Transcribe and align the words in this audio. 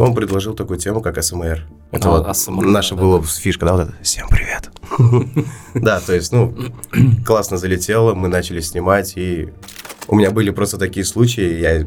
он 0.00 0.14
предложил 0.14 0.54
такую 0.54 0.78
тему, 0.78 1.00
как 1.00 1.22
СМР. 1.22 1.66
Это 1.92 2.08
А, 2.08 2.10
вот 2.10 2.26
ASMR, 2.26 2.64
наша 2.66 2.94
да, 2.94 3.02
была 3.02 3.22
фишка, 3.22 3.66
да, 3.66 3.72
вот 3.74 3.88
это 3.88 3.94
«Всем 4.02 4.28
привет». 4.28 4.70
Да, 5.74 6.00
то 6.00 6.14
есть, 6.14 6.32
ну, 6.32 6.54
классно 7.24 7.56
залетело, 7.56 8.14
мы 8.14 8.28
начали 8.28 8.60
снимать, 8.60 9.16
и 9.16 9.50
у 10.08 10.16
меня 10.16 10.30
были 10.30 10.50
просто 10.50 10.78
такие 10.78 11.04
случаи, 11.04 11.60
я... 11.60 11.86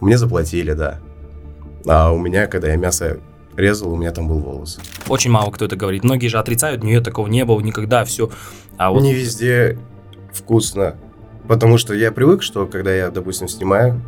мне 0.00 0.18
заплатили, 0.18 0.72
да. 0.72 1.00
А 1.86 2.12
у 2.12 2.18
меня, 2.18 2.46
когда 2.46 2.68
я 2.68 2.76
мясо 2.76 3.18
резал, 3.56 3.92
у 3.92 3.96
меня 3.96 4.10
там 4.10 4.28
был 4.28 4.38
волос. 4.38 4.78
Очень 5.08 5.30
мало 5.30 5.50
кто 5.50 5.64
это 5.64 5.76
говорит. 5.76 6.04
Многие 6.04 6.28
же 6.28 6.38
отрицают, 6.38 6.82
нет, 6.82 7.04
такого 7.04 7.26
не 7.28 7.44
было 7.44 7.60
никогда, 7.60 8.04
все. 8.04 8.30
А 8.76 8.90
вот 8.90 9.02
Не 9.02 9.14
везде 9.14 9.78
вкусно, 10.32 10.96
потому 11.46 11.78
что 11.78 11.94
я 11.94 12.10
привык, 12.10 12.42
что 12.42 12.66
когда 12.66 12.92
я, 12.92 13.10
допустим, 13.10 13.48
снимаю, 13.48 14.02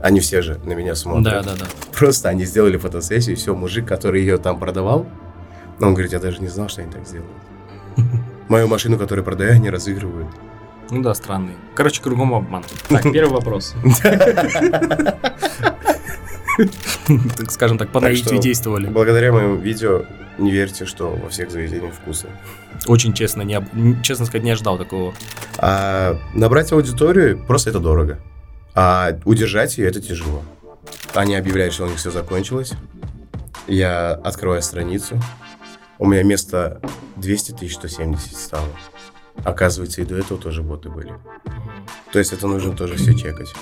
они 0.00 0.20
все 0.20 0.42
же 0.42 0.60
на 0.64 0.72
меня 0.72 0.94
смотрят. 0.94 1.24
да, 1.24 1.42
да, 1.42 1.56
да. 1.56 1.66
Просто 1.96 2.28
они 2.28 2.44
сделали 2.44 2.76
фотосессию, 2.76 3.34
и 3.34 3.38
все, 3.38 3.54
мужик, 3.54 3.86
который 3.86 4.20
ее 4.20 4.38
там 4.38 4.58
продавал, 4.58 5.06
он 5.80 5.94
говорит, 5.94 6.12
я 6.12 6.18
даже 6.18 6.40
не 6.40 6.48
знал, 6.48 6.68
что 6.68 6.82
они 6.82 6.90
так 6.90 7.06
сделают. 7.06 7.30
Мою 8.48 8.68
машину, 8.68 8.98
которую 8.98 9.24
продаю, 9.24 9.52
они 9.52 9.70
разыгрывают. 9.70 10.28
Ну 10.90 11.02
да, 11.02 11.14
странный. 11.14 11.54
Короче, 11.74 12.02
кругом 12.02 12.34
обман. 12.34 12.64
Так, 12.88 13.02
первый 13.12 13.32
вопрос. 13.32 13.74
Скажем 17.48 17.78
так, 17.78 17.90
по 17.90 18.00
наитию 18.00 18.40
действовали. 18.40 18.86
Благодаря 18.88 19.32
моему 19.32 19.56
видео 19.56 20.04
не 20.38 20.50
верьте, 20.50 20.86
что 20.86 21.10
во 21.10 21.28
всех 21.28 21.50
заведениях 21.50 21.94
вкусно. 21.94 22.30
Очень 22.86 23.12
честно, 23.12 23.42
не, 23.42 23.60
честно 24.02 24.24
сказать, 24.24 24.44
не 24.44 24.52
ожидал 24.52 24.78
такого. 24.78 25.12
А 25.58 26.16
набрать 26.34 26.72
аудиторию 26.72 27.38
просто 27.38 27.70
это 27.70 27.80
дорого. 27.80 28.18
А 28.80 29.18
удержать 29.24 29.76
ее 29.76 29.88
это 29.88 30.00
тяжело. 30.00 30.44
Они 31.12 31.34
объявляют, 31.34 31.74
что 31.74 31.82
у 31.86 31.88
них 31.88 31.98
все 31.98 32.12
закончилось. 32.12 32.74
Я 33.66 34.12
открываю 34.12 34.62
страницу. 34.62 35.20
У 35.98 36.06
меня 36.06 36.22
место 36.22 36.80
200 37.16 37.52
тысяч 37.54 37.74
170 37.74 38.36
стало. 38.36 38.68
Оказывается, 39.42 40.00
и 40.00 40.04
до 40.04 40.16
этого 40.16 40.40
тоже 40.40 40.62
боты 40.62 40.90
были. 40.90 41.12
То 42.12 42.20
есть 42.20 42.32
это 42.32 42.46
нужно 42.46 42.76
тоже 42.76 42.94
все 42.94 43.14
чекать. 43.14 43.52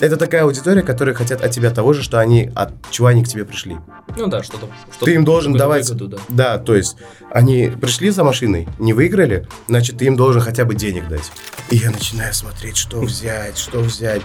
Это 0.00 0.16
такая 0.16 0.42
аудитория, 0.42 0.82
которые 0.82 1.14
хотят 1.14 1.44
от 1.44 1.52
тебя 1.52 1.70
того 1.70 1.92
же, 1.92 2.02
что 2.02 2.18
они 2.18 2.50
от 2.56 2.72
чего 2.90 3.06
они 3.06 3.22
к 3.22 3.28
тебе 3.28 3.44
пришли. 3.44 3.76
Ну 4.16 4.26
да, 4.26 4.42
что-то. 4.42 4.68
что-то- 4.90 5.04
Ты 5.04 5.14
им 5.14 5.24
должен 5.24 5.52
давать- 5.52 5.88
выгоду, 5.88 6.08
да. 6.08 6.18
Да, 6.28 6.58
то 6.58 6.74
есть 6.74 6.96
они 7.30 7.68
пришли 7.80 8.10
за 8.10 8.24
машиной, 8.24 8.66
не 8.80 8.92
выиграли, 8.92 9.46
значит, 9.68 9.98
ты 9.98 10.06
им 10.06 10.16
должен 10.16 10.42
хотя 10.42 10.64
бы 10.64 10.74
денег 10.74 11.08
дать. 11.08 11.30
И 11.70 11.76
я 11.76 11.90
начинаю 11.92 12.34
смотреть, 12.34 12.76
что 12.76 13.00
взять, 13.00 13.56
что 13.56 13.78
взять. 13.80 14.22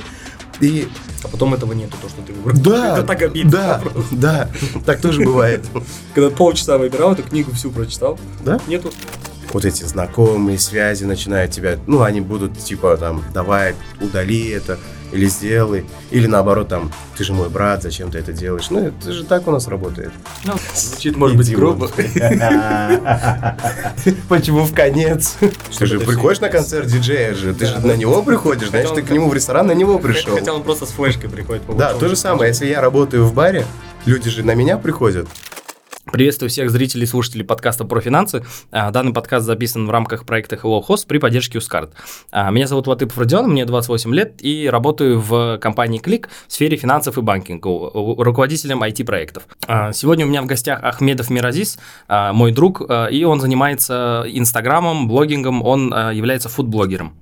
И 0.62 0.88
А 1.24 1.28
потом 1.28 1.54
этого 1.54 1.74
нету, 1.74 1.96
то, 2.02 2.10
что 2.10 2.22
ты 2.22 2.34
выбрал. 2.34 2.60
да, 2.62 2.98
Это 3.00 3.08
так 3.08 3.22
обидно. 3.22 3.52
да, 3.52 3.80
просто. 3.84 4.16
да, 4.16 4.50
так 4.86 5.02
тоже 5.02 5.22
бывает. 5.24 5.66
Когда 6.14 6.30
полчаса 6.30 6.78
выбирал, 6.78 7.14
эту 7.14 7.24
книгу 7.24 7.52
всю 7.54 7.72
прочитал. 7.72 8.20
Да? 8.44 8.60
Нету. 8.68 8.92
Вот 9.52 9.66
эти 9.66 9.84
знакомые 9.84 10.60
связи 10.60 11.04
начинают 11.06 11.52
тебя, 11.52 11.78
ну, 11.88 12.04
они 12.04 12.22
будут 12.22 12.58
типа 12.58 12.98
там, 12.98 13.24
давай, 13.34 13.76
удали 14.00 14.50
это, 14.50 14.78
или 15.12 15.26
сделай, 15.26 15.86
или 16.12 16.28
наоборот 16.28 16.68
там, 16.68 16.92
ты 17.18 17.24
же 17.24 17.34
мой 17.34 17.50
брат, 17.50 17.82
зачем 17.82 18.12
ты 18.12 18.20
это 18.20 18.32
делаешь? 18.32 18.70
Ну, 18.70 18.88
это 18.88 19.12
же 19.12 19.24
так 19.24 19.48
у 19.48 19.52
нас 19.52 19.68
работает. 19.68 20.12
Ну, 20.46 20.54
звучит, 20.76 21.18
может 21.18 21.36
быть, 21.36 21.52
грубо. 21.54 21.88
Почему 24.30 24.66
в 24.66 24.74
конец? 24.74 25.36
Ты 25.78 25.86
же 25.86 26.00
приходишь 26.00 26.42
на 26.42 26.50
концерт 26.50 26.88
диджея 26.88 27.34
же, 27.34 27.54
ты 27.54 27.66
же 27.66 27.80
на 27.80 27.96
него 27.96 28.22
приходишь, 28.22 28.70
значит, 28.70 28.94
ты 28.96 29.02
к 29.02 29.10
нему 29.10 29.30
в 29.30 29.34
ресторан 29.34 29.66
на 29.68 29.74
него 29.74 30.00
пришел. 30.00 30.36
Хотя 30.36 30.54
он 30.54 30.64
просто 30.64 30.86
с 30.86 30.90
флешкой 30.90 31.30
приходит. 31.30 31.64
Да, 31.76 31.94
то 31.94 32.08
же 32.08 32.16
самое, 32.16 32.50
если 32.50 32.68
я 32.68 32.82
работаю 32.82 33.26
в 33.26 33.34
баре, 33.34 33.66
люди 34.06 34.30
же 34.30 34.44
на 34.44 34.54
меня 34.54 34.78
приходят. 34.78 35.28
Приветствую 36.12 36.50
всех 36.50 36.72
зрителей 36.72 37.04
и 37.04 37.06
слушателей 37.06 37.46
подкаста 37.46 37.86
про 37.86 38.02
финансы. 38.02 38.44
А, 38.72 38.90
Данный 38.90 39.14
подкаст 39.14 39.46
записан 39.46 39.86
в 39.86 39.92
рамках 39.92 40.26
проекта 40.26 40.56
Hello 40.56 40.82
Host 40.86 41.06
при 41.08 41.20
поддержке 41.20 41.60
Ускард. 41.60 41.94
А, 42.32 42.50
Меня 42.50 42.66
зовут 42.66 42.88
Латыпов 42.88 43.18
Родион, 43.18 43.50
мне 43.52 43.64
28 43.64 44.14
лет 44.16 44.34
и 44.40 44.68
работаю 44.70 45.20
в 45.20 45.60
компании 45.60 46.00
Клик 46.00 46.30
в 46.48 46.54
сфере 46.54 46.78
финансов 46.78 47.18
и 47.20 47.22
банкинга, 47.22 47.70
руководителем 47.94 48.82
IT-проектов. 48.84 49.44
А, 49.68 49.94
Сегодня 49.94 50.26
у 50.26 50.30
меня 50.30 50.42
в 50.42 50.48
гостях 50.48 50.80
Ахмедов 50.82 51.30
Миразис, 51.30 51.78
мой 52.08 52.52
друг, 52.52 52.82
и 53.12 53.24
он 53.24 53.40
занимается 53.40 54.26
инстаграмом, 54.28 55.08
блогингом, 55.08 55.62
он 55.64 55.90
является 56.12 56.50
фудблогером. 56.50 57.14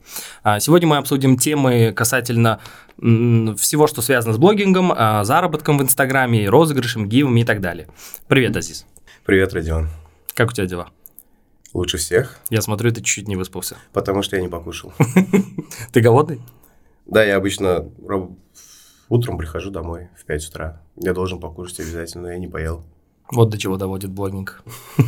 Сегодня 0.60 0.88
мы 0.88 0.98
обсудим 0.98 1.38
темы 1.38 1.92
касательно 1.94 2.60
всего, 2.98 3.86
что 3.88 4.02
связано 4.02 4.34
с 4.34 4.38
блогингом, 4.38 4.94
заработком 5.24 5.78
в 5.78 5.82
инстаграме, 5.82 6.50
розыгрышем, 6.50 7.08
гивами 7.08 7.42
и 7.42 7.44
так 7.44 7.62
далее. 7.62 7.88
Привет, 8.28 8.56
Азиз. 8.56 8.77
Привет, 9.28 9.54
Родион. 9.54 9.90
Как 10.36 10.52
у 10.52 10.54
тебя 10.54 10.68
дела? 10.68 10.88
Лучше 11.74 11.98
всех, 11.98 12.40
Я 12.50 12.62
смотрю, 12.62 12.92
ты 12.92 13.02
чуть-чуть 13.02 13.28
не 13.28 13.36
выспался. 13.36 13.76
потому 13.92 14.22
что 14.22 14.38
я 14.38 14.42
не 14.42 14.48
покушал. 14.48 14.94
Ты 15.92 16.00
голодный? 16.00 16.40
Да, 17.06 17.26
я 17.26 17.36
обычно 17.36 17.92
утром 19.10 19.38
прихожу 19.38 19.70
домой 19.70 20.08
в 20.18 20.24
5 20.24 20.48
утра. 20.48 20.82
Я 20.96 21.14
должен 21.14 21.42
покушать 21.42 21.82
обязательно, 21.82 22.24
но 22.24 22.32
я 22.32 22.38
не 22.38 22.48
поел. 22.48 22.86
Вот 23.30 23.50
до 23.50 23.58
чего 23.58 23.78
доводит 23.78 24.12
блогинг. 24.12 24.64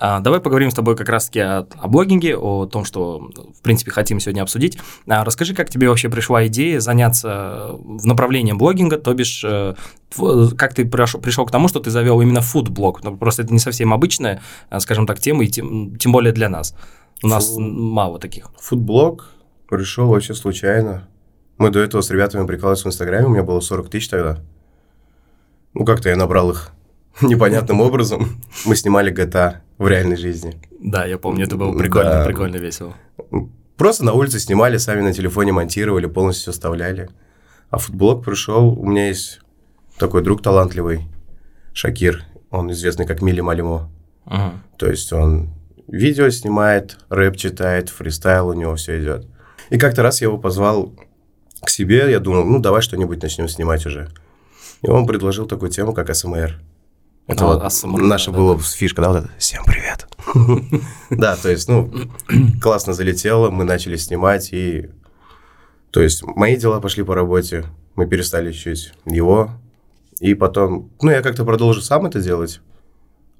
А, 0.00 0.20
Давай 0.20 0.40
поговорим 0.40 0.70
с 0.70 0.74
тобой 0.74 0.94
как 0.94 1.08
раз-таки 1.08 1.40
о, 1.40 1.66
о 1.76 1.88
блогинге, 1.88 2.36
о 2.36 2.66
том, 2.66 2.84
что, 2.84 3.30
в 3.58 3.62
принципе, 3.62 3.90
хотим 3.90 4.20
сегодня 4.20 4.42
обсудить. 4.42 4.78
А, 5.08 5.24
Расскажи, 5.24 5.54
как 5.54 5.70
тебе 5.70 5.88
вообще 5.88 6.08
пришла 6.08 6.46
идея 6.46 6.78
заняться 6.78 7.70
в 7.72 8.06
направлении 8.06 8.52
блогинга, 8.52 8.96
то 8.98 9.12
бишь, 9.14 9.42
э, 9.44 9.74
как 10.56 10.74
ты 10.74 10.84
пришел, 10.84 11.20
пришел 11.20 11.46
к 11.46 11.50
тому, 11.50 11.66
что 11.66 11.80
ты 11.80 11.90
завел 11.90 12.20
именно 12.20 12.42
фуд-блог? 12.42 13.02
Ну, 13.02 13.16
просто 13.16 13.42
это 13.42 13.52
не 13.52 13.58
совсем 13.58 13.92
обычная, 13.92 14.40
а, 14.70 14.78
скажем 14.78 15.06
так, 15.06 15.18
тема, 15.18 15.44
и 15.44 15.48
тем, 15.48 15.96
тем 15.96 16.12
более 16.12 16.32
для 16.32 16.48
нас. 16.48 16.76
У 17.24 17.26
нас 17.26 17.52
мало 17.58 18.20
таких. 18.20 18.50
Футблог 18.60 19.30
пришел 19.68 20.08
вообще 20.08 20.34
случайно. 20.34 21.08
Мы 21.56 21.70
до 21.70 21.80
этого 21.80 22.02
с 22.02 22.10
ребятами 22.10 22.46
прикалывались 22.46 22.84
в 22.84 22.86
Инстаграме, 22.86 23.26
у 23.26 23.30
меня 23.30 23.42
было 23.42 23.58
40 23.58 23.88
тысяч 23.88 24.08
тогда. 24.08 24.38
Ну, 25.74 25.84
как-то 25.84 26.08
я 26.08 26.16
набрал 26.16 26.50
их 26.50 26.70
непонятным 27.20 27.80
образом. 27.80 28.40
Мы 28.64 28.76
снимали 28.76 29.12
GTA 29.12 29.56
в 29.78 29.86
реальной 29.88 30.16
жизни. 30.16 30.60
Да, 30.80 31.04
я 31.04 31.18
помню, 31.18 31.44
это 31.44 31.56
было 31.56 31.76
прикольно, 31.76 32.10
Да. 32.10 32.24
прикольно, 32.24 32.56
весело. 32.56 32.94
Просто 33.76 34.04
на 34.04 34.12
улице 34.12 34.40
снимали, 34.40 34.76
сами 34.76 35.02
на 35.02 35.12
телефоне 35.12 35.52
монтировали, 35.52 36.06
полностью 36.06 36.42
все 36.42 36.52
вставляли. 36.52 37.08
А 37.70 37.78
футблог 37.78 38.24
пришел, 38.24 38.68
у 38.78 38.86
меня 38.86 39.08
есть 39.08 39.40
такой 39.98 40.22
друг 40.22 40.42
талантливый, 40.42 41.02
Шакир, 41.72 42.24
он 42.50 42.70
известный 42.72 43.06
как 43.06 43.22
Мили 43.22 43.40
Малимо. 43.40 43.90
Мгм. 44.24 44.62
То 44.78 44.86
есть 44.90 45.12
он 45.12 45.50
видео 45.86 46.28
снимает, 46.30 46.98
рэп 47.08 47.36
читает, 47.36 47.88
фристайл 47.88 48.48
у 48.48 48.52
него 48.54 48.74
все 48.76 49.00
идет. 49.00 49.26
И 49.70 49.78
как-то 49.78 50.02
раз 50.02 50.20
я 50.20 50.26
его 50.28 50.38
позвал 50.38 50.92
к 51.62 51.70
себе, 51.70 52.10
я 52.10 52.20
думал, 52.20 52.44
ну 52.44 52.58
давай 52.58 52.82
что-нибудь 52.82 53.22
начнем 53.22 53.48
снимать 53.48 53.84
уже. 53.86 54.08
И 54.82 54.88
он 54.88 55.06
предложил 55.06 55.46
такую 55.46 55.70
тему, 55.70 55.92
как 55.92 56.14
СМР. 56.14 56.58
Это 57.28 57.44
А, 57.44 57.48
вот 57.48 57.62
ASMR, 57.62 58.00
наша 58.00 58.30
да, 58.30 58.38
была 58.38 58.58
фишка, 58.58 59.02
да, 59.02 59.08
вот 59.10 59.24
это 59.24 59.30
«Всем 59.38 59.62
привет». 59.64 60.08
Да, 61.10 61.36
то 61.36 61.50
есть, 61.50 61.68
ну, 61.68 61.92
классно 62.62 62.94
залетело, 62.94 63.50
мы 63.50 63.64
начали 63.64 63.96
снимать, 63.96 64.52
и... 64.52 64.88
То 65.90 66.00
есть, 66.00 66.22
мои 66.24 66.56
дела 66.56 66.80
пошли 66.80 67.04
по 67.04 67.14
работе, 67.14 67.66
мы 67.96 68.06
перестали 68.06 68.50
чуть 68.52 68.94
его, 69.04 69.50
и 70.20 70.32
потом... 70.32 70.90
Ну, 71.02 71.10
я 71.10 71.20
как-то 71.20 71.44
продолжу 71.44 71.82
сам 71.82 72.06
это 72.06 72.20
делать, 72.20 72.62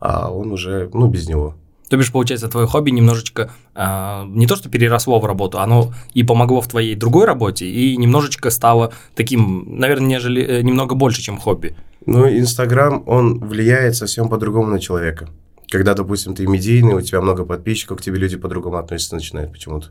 а 0.01 0.31
он 0.31 0.53
уже, 0.53 0.91
ну, 0.93 1.09
без 1.09 1.27
него. 1.27 1.55
То 1.89 1.97
бишь, 1.97 2.13
получается, 2.13 2.49
твое 2.49 2.67
хобби 2.67 2.91
немножечко 2.91 3.51
а, 3.75 4.27
не 4.27 4.47
то, 4.47 4.57
что 4.57 4.69
переросло 4.69 5.19
в 5.19 5.25
работу, 5.25 5.59
оно 5.59 5.95
и 6.13 6.23
помогло 6.23 6.61
в 6.61 6.69
твоей 6.69 6.95
другой 6.95 7.25
работе, 7.25 7.67
и 7.67 7.97
немножечко 7.97 8.51
стало 8.51 8.93
таким, 9.15 9.79
наверное, 9.79 10.09
нежели, 10.09 10.43
э, 10.43 10.63
немного 10.63 10.95
больше, 10.95 11.23
чем 11.23 11.39
хобби. 11.39 11.75
Ну, 12.11 12.27
Инстаграм, 12.27 13.03
он 13.07 13.39
влияет 13.39 13.95
совсем 13.95 14.31
по-другому 14.31 14.71
на 14.71 14.81
человека. 14.81 15.29
Когда, 15.71 15.93
допустим, 15.93 16.35
ты 16.35 16.47
медийный, 16.47 16.95
у 16.95 17.03
тебя 17.03 17.21
много 17.21 17.45
подписчиков, 17.45 17.99
к 17.99 18.03
тебе 18.03 18.17
люди 18.17 18.39
по-другому 18.39 18.79
относиться 18.79 19.15
начинают 19.15 19.53
почему-то. 19.53 19.89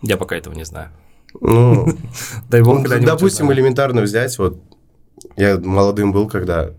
Я 0.00 0.16
пока 0.16 0.36
этого 0.36 0.54
не 0.54 0.64
знаю. 0.64 0.90
Ну, 1.40 1.88
Дай 2.48 2.62
бог, 2.62 2.86
Ну, 2.88 3.04
допустим, 3.04 3.52
элементарно 3.52 4.02
взять, 4.02 4.38
вот 4.38 4.62
я 5.36 5.58
молодым 5.58 6.12
был, 6.12 6.28
когда 6.28 6.70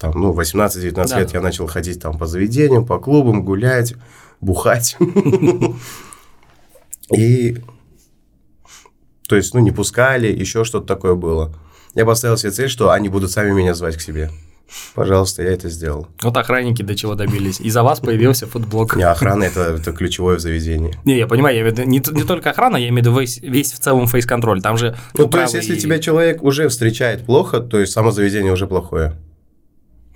там, 0.00 0.12
ну, 0.18 0.32
18-19 0.32 1.08
Да. 1.08 1.20
лет 1.20 1.34
я 1.34 1.42
начал 1.42 1.66
ходить 1.66 2.00
там 2.00 2.16
по 2.16 2.26
заведениям, 2.26 2.86
по 2.86 2.98
клубам, 2.98 3.44
гулять, 3.44 3.96
бухать. 4.40 4.96
И, 7.14 7.58
то 9.28 9.36
есть, 9.36 9.52
ну, 9.52 9.60
не 9.60 9.72
пускали, 9.72 10.28
еще 10.28 10.64
что-то 10.64 10.86
такое 10.86 11.16
было. 11.16 11.54
Я 11.96 12.04
поставил 12.04 12.36
себе 12.36 12.52
цель, 12.52 12.68
что 12.68 12.90
они 12.90 13.08
будут 13.08 13.30
сами 13.32 13.50
меня 13.52 13.74
звать 13.74 13.96
к 13.96 14.00
себе. 14.00 14.30
Пожалуйста, 14.94 15.42
я 15.42 15.50
это 15.52 15.70
сделал. 15.70 16.08
Вот 16.22 16.36
охранники 16.36 16.82
до 16.82 16.94
чего 16.94 17.14
добились. 17.14 17.58
И 17.60 17.70
за 17.70 17.82
вас 17.82 18.00
появился 18.00 18.46
футблог. 18.46 18.96
Не, 18.96 19.04
охрана 19.04 19.44
это, 19.44 19.76
это 19.80 19.92
ключевое 19.92 20.36
в 20.36 20.40
заведении. 20.40 20.94
Не, 21.04 21.16
я 21.16 21.26
понимаю, 21.26 21.54
я 21.56 21.62
имею 21.62 21.74
в 21.74 21.78
виду 21.78 21.88
не, 21.88 22.02
не 22.20 22.24
только 22.26 22.50
охрана, 22.50 22.76
я 22.76 22.88
имею 22.88 23.04
в 23.04 23.06
виду 23.06 23.18
весь, 23.20 23.38
весь 23.40 23.72
в 23.72 23.78
целом 23.78 24.06
фейс-контроль. 24.08 24.60
Там 24.60 24.76
же 24.76 24.96
Ну, 25.14 25.26
то 25.28 25.40
есть, 25.40 25.54
если 25.54 25.76
тебя 25.76 25.98
человек 25.98 26.42
уже 26.42 26.68
встречает 26.68 27.24
плохо, 27.24 27.60
то 27.60 27.78
есть 27.80 27.92
само 27.92 28.10
заведение 28.10 28.52
уже 28.52 28.66
плохое. 28.66 29.14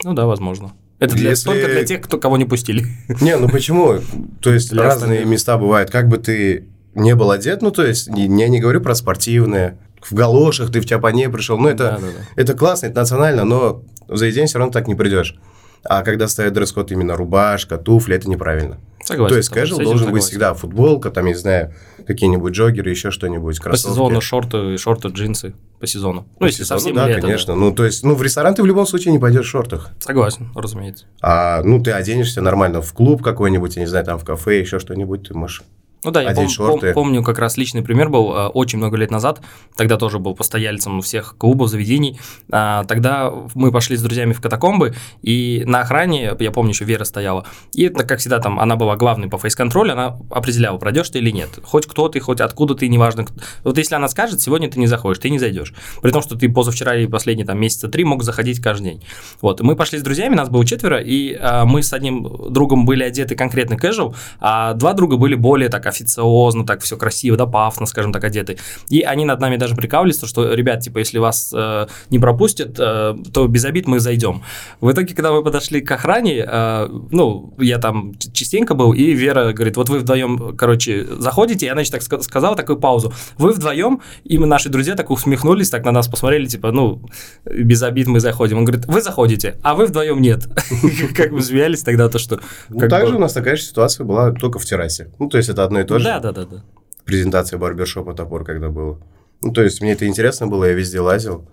Ну 0.05 0.13
да, 0.15 0.27
возможно. 0.27 0.73
Это 0.99 1.15
для, 1.15 1.31
Если- 1.31 1.47
только 1.47 1.67
для 1.67 1.85
тех, 1.85 2.03
кто 2.03 2.19
кого 2.19 2.37
не 2.37 2.45
пустили. 2.45 2.87
Не, 3.23 3.37
ну 3.37 3.49
почему? 3.49 4.01
То 4.43 4.53
есть 4.53 4.71
Для 4.71 4.83
разные 4.83 5.05
остальных. 5.21 5.27
места 5.33 5.57
бывают. 5.57 5.91
Как 5.91 6.09
бы 6.09 6.19
ты 6.19 6.67
не 6.95 7.15
был 7.15 7.31
одет, 7.31 7.63
ну 7.63 7.71
то 7.71 7.87
есть 7.87 8.09
я 8.09 8.49
не 8.49 8.61
говорю 8.61 8.81
про 8.83 8.95
спортивные. 8.95 9.79
В 10.01 10.13
галошах 10.15 10.71
ты 10.73 10.81
в 10.81 10.87
чапане 10.87 11.29
пришел. 11.29 11.59
Ну 11.59 11.69
это, 11.69 11.99
Да-да-да. 12.01 12.25
это 12.37 12.55
классно, 12.55 12.87
это 12.87 13.01
национально, 13.01 13.45
но 13.45 13.83
в 14.09 14.17
заведение 14.17 14.47
все 14.47 14.59
равно 14.59 14.73
так 14.73 14.89
не 14.89 14.95
придешь. 14.95 15.37
А 15.85 16.03
когда 16.03 16.29
ставят 16.29 16.53
дресс-код 16.53 16.93
именно 16.93 17.17
рубашка, 17.17 17.79
туфли, 17.79 18.15
это 18.17 18.29
неправильно. 18.29 18.79
Согласен. 19.03 19.31
То 19.33 19.37
есть 19.39 19.51
этим 19.51 19.83
должен 19.85 19.93
быть 20.13 20.23
согласен. 20.23 20.29
всегда 20.29 20.55
футболка, 20.55 21.11
там, 21.11 21.25
я 21.25 21.33
не 21.33 21.39
знаю, 21.39 21.73
какие-нибудь 22.07 22.53
джоггеры, 22.53 22.91
еще 22.91 23.11
что-нибудь, 23.11 23.57
По 23.57 23.63
кроссовки. 23.65 23.93
сезону 23.93 24.21
шорты, 24.21 24.77
шорты, 24.77 25.09
джинсы. 25.09 25.55
По 25.79 25.87
сезону. 25.87 26.27
Ну, 26.39 26.47
если 26.47 26.63
Ну, 26.63 26.67
совсем 26.67 26.95
да, 26.95 27.09
лето, 27.09 27.23
конечно. 27.23 27.55
Ну, 27.55 27.73
то 27.73 27.87
есть, 27.87 28.05
ну, 28.05 28.15
в 28.15 28.23
ресторан 28.23 28.55
ты 28.55 28.63
в 28.63 28.67
любом 28.67 28.87
случае 28.87 29.13
не 29.13 29.19
пойдешь 29.19 29.47
в 29.47 29.49
шортах. 29.49 29.89
Согласен, 30.01 30.51
разумеется. 30.55 31.07
А, 31.23 31.63
ну, 31.63 31.83
ты 31.83 31.93
оденешься 31.93 32.43
нормально 32.43 32.83
в 32.83 32.93
клуб 32.93 33.23
какой-нибудь, 33.23 33.77
я 33.77 33.81
не 33.83 33.89
знаю, 33.89 34.05
там 34.05 34.19
в 34.19 34.25
кафе, 34.25 34.61
еще 34.61 34.79
что-нибудь, 34.79 35.29
ты 35.29 35.35
можешь... 35.35 35.63
Ну 36.03 36.11
да, 36.11 36.23
я 36.23 36.31
пом- 36.33 36.47
пом- 36.59 36.93
помню 36.95 37.23
как 37.23 37.39
раз 37.39 37.57
личный 37.57 37.83
пример 37.83 38.09
был 38.09 38.35
э, 38.35 38.47
очень 38.49 38.79
много 38.79 38.97
лет 38.97 39.11
назад. 39.11 39.41
Тогда 39.77 39.97
тоже 39.97 40.19
был 40.19 40.35
постояльцем 40.35 41.03
всех 41.03 41.37
клубов, 41.37 41.69
заведений. 41.69 42.19
А, 42.51 42.85
Тогда 42.85 43.33
мы 43.55 43.71
пошли 43.71 43.97
с 43.97 44.03
друзьями 44.03 44.33
в 44.33 44.41
катакомбы, 44.41 44.95
и 45.23 45.63
на 45.67 45.81
охране, 45.81 46.35
я 46.39 46.51
помню, 46.51 46.73
еще 46.73 46.85
Вера 46.85 47.05
стояла. 47.05 47.45
И 47.73 47.85
это, 47.85 48.05
как 48.05 48.21
всегда, 48.21 48.39
там 48.39 48.59
она 48.59 48.77
была 48.77 48.97
главной 48.97 49.29
по 49.29 49.39
фейс-контролю, 49.39 49.93
она 49.93 50.19
определяла, 50.31 50.79
пройдешь 50.79 51.11
ты 51.11 51.19
или 51.19 51.31
нет. 51.31 51.51
Хоть 51.63 51.87
кто 51.87 52.09
ты, 52.09 52.19
хоть 52.21 52.41
откуда 52.41 52.75
ты, 52.75 52.89
неважно. 52.89 53.27
Вот 53.65 53.77
если 53.77 53.95
она 53.95 54.09
скажет, 54.09 54.41
сегодня 54.41 54.71
ты 54.71 54.79
не 54.79 54.87
заходишь, 54.87 55.21
ты 55.21 55.29
не 55.29 55.39
зайдешь. 55.39 55.75
При 56.01 56.11
том, 56.11 56.23
что 56.23 56.37
ты 56.37 56.49
позавчера 56.49 56.97
и 56.97 57.07
последние 57.07 57.47
там 57.47 57.61
месяца 57.61 57.89
три 57.89 58.05
мог 58.05 58.23
заходить 58.23 58.61
каждый 58.61 58.85
день. 58.85 59.05
Вот, 59.43 59.61
и 59.61 59.65
мы 59.65 59.77
пошли 59.77 59.99
с 59.99 60.03
друзьями, 60.03 60.35
нас 60.35 60.49
было 60.49 60.65
четверо, 60.65 60.99
и 60.99 61.35
а, 61.35 61.65
мы 61.67 61.83
с 61.83 61.93
одним 61.93 62.53
другом 62.53 62.87
были 62.87 63.03
одеты 63.05 63.37
конкретно 63.37 63.75
casual, 63.75 64.15
а 64.41 64.73
два 64.75 64.95
друга 64.95 65.17
были 65.17 65.35
более 65.35 65.69
так 65.69 65.87
официозно, 65.91 66.65
так 66.65 66.83
все 66.83 66.97
красиво, 66.97 67.37
да, 67.37 67.47
пафно, 67.47 67.87
скажем 67.87 68.13
так, 68.13 68.25
одеты. 68.25 68.59
И 68.89 69.03
они 69.03 69.25
над 69.25 69.41
нами 69.41 69.57
даже 69.57 69.77
прикалывались, 69.77 70.19
то, 70.19 70.27
что, 70.27 70.55
ребят, 70.55 70.81
типа, 70.81 70.99
если 70.99 71.19
вас 71.19 71.53
э, 71.55 71.87
не 72.11 72.19
пропустят, 72.19 72.79
э, 72.79 73.17
то 73.33 73.47
без 73.47 73.65
обид 73.65 73.87
мы 73.87 74.01
зайдем. 74.01 74.43
В 74.81 74.91
итоге, 74.91 75.15
когда 75.15 75.33
мы 75.33 75.43
подошли 75.43 75.81
к 75.81 75.91
охране, 75.91 76.45
э, 76.47 76.89
ну, 77.11 77.55
я 77.59 77.79
там 77.79 78.15
частенько 78.33 78.75
был, 78.75 78.93
и 78.93 79.13
Вера 79.13 79.53
говорит, 79.53 79.77
вот 79.77 79.89
вы 79.89 79.99
вдвоем, 79.99 80.57
короче, 80.57 81.07
заходите, 81.19 81.67
и 81.67 81.69
она 81.69 81.83
еще 81.83 81.93
так 81.93 82.03
ска- 82.03 82.23
сказала 82.23 82.57
такую 82.57 82.79
паузу, 82.79 83.13
вы 83.39 83.53
вдвоем, 83.53 84.01
и 84.25 84.39
мы, 84.39 84.47
наши 84.47 84.69
друзья 84.69 84.95
так 84.95 85.11
усмехнулись, 85.11 85.71
так 85.71 85.85
на 85.85 85.93
нас 85.93 86.09
посмотрели, 86.09 86.47
типа, 86.47 86.73
ну, 86.73 87.03
без 87.45 87.83
обид 87.83 88.07
мы 88.07 88.21
заходим. 88.21 88.59
Он 88.59 88.65
говорит, 88.65 88.87
вы 88.87 89.03
заходите, 89.03 89.57
а 89.63 89.75
вы 89.75 89.87
вдвоем 89.87 90.21
нет. 90.21 90.49
Как 91.17 91.33
бы 91.33 91.43
смеялись 91.43 91.83
тогда, 91.83 92.09
то 92.09 92.19
что... 92.19 92.41
Ну, 92.69 92.89
также 92.89 93.17
у 93.17 93.19
нас 93.19 93.33
такая 93.33 93.57
же 93.57 93.63
ситуация 93.63 94.05
была 94.05 94.33
только 94.33 94.59
в 94.59 94.65
террасе. 94.65 95.11
Ну, 95.19 95.29
то 95.29 95.39
есть, 95.39 95.49
это 95.49 95.65
одно 95.65 95.80
и 95.81 95.85
то 95.85 95.99
же. 95.99 96.05
Да, 96.05 96.21
да, 96.21 96.33
да, 96.33 96.45
да. 96.45 96.65
Презентация 97.05 97.59
барбершопа 97.59 98.15
«Топор», 98.15 98.45
когда 98.45 98.69
было. 98.69 99.01
Ну, 99.43 99.53
то 99.53 99.63
есть, 99.63 99.81
мне 99.81 99.93
это 99.93 100.07
интересно 100.07 100.47
было, 100.47 100.65
я 100.67 100.73
везде 100.73 101.01
лазил. 101.01 101.49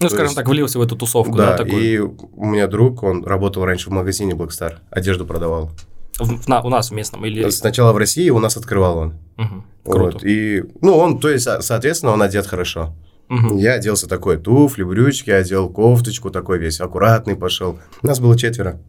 Ну, 0.00 0.08
То 0.08 0.08
скажем 0.08 0.26
есть- 0.26 0.36
так, 0.36 0.48
влился 0.48 0.78
в 0.78 0.82
эту 0.82 0.96
тусовку, 0.96 1.36
да, 1.36 1.50
да, 1.52 1.56
такую. 1.58 1.82
и 1.82 1.98
у 1.98 2.44
меня 2.46 2.66
друг, 2.66 3.02
он 3.02 3.24
работал 3.24 3.64
раньше 3.64 3.90
в 3.90 3.92
магазине 3.92 4.32
Blackstar, 4.32 4.76
одежду 4.90 5.26
продавал. 5.26 5.70
В- 6.18 6.48
на- 6.48 6.62
у 6.62 6.68
нас 6.70 6.90
в 6.90 6.94
местном 6.94 7.24
или... 7.26 7.48
Сначала 7.50 7.92
в 7.92 7.96
России, 7.98 8.30
у 8.30 8.38
нас 8.38 8.56
открывал 8.56 8.98
он. 8.98 9.14
Мгм. 9.36 9.64
Круто. 9.84 10.12
Вот, 10.14 10.24
и, 10.24 10.64
ну, 10.80 10.96
он, 10.96 11.18
то 11.18 11.28
есть, 11.28 11.44
со- 11.44 11.60
соответственно, 11.60 12.12
он 12.12 12.22
одет 12.22 12.46
хорошо. 12.46 12.94
Мгм. 13.28 13.56
Я 13.58 13.74
оделся 13.74 14.08
такой, 14.08 14.38
туфли, 14.38 14.82
брючки, 14.82 15.30
одел 15.30 15.68
кофточку, 15.68 16.30
такой 16.30 16.58
весь 16.58 16.80
аккуратный 16.80 17.36
пошел. 17.36 17.78
Нас 18.02 18.20
было 18.20 18.36
четверо. 18.38 18.80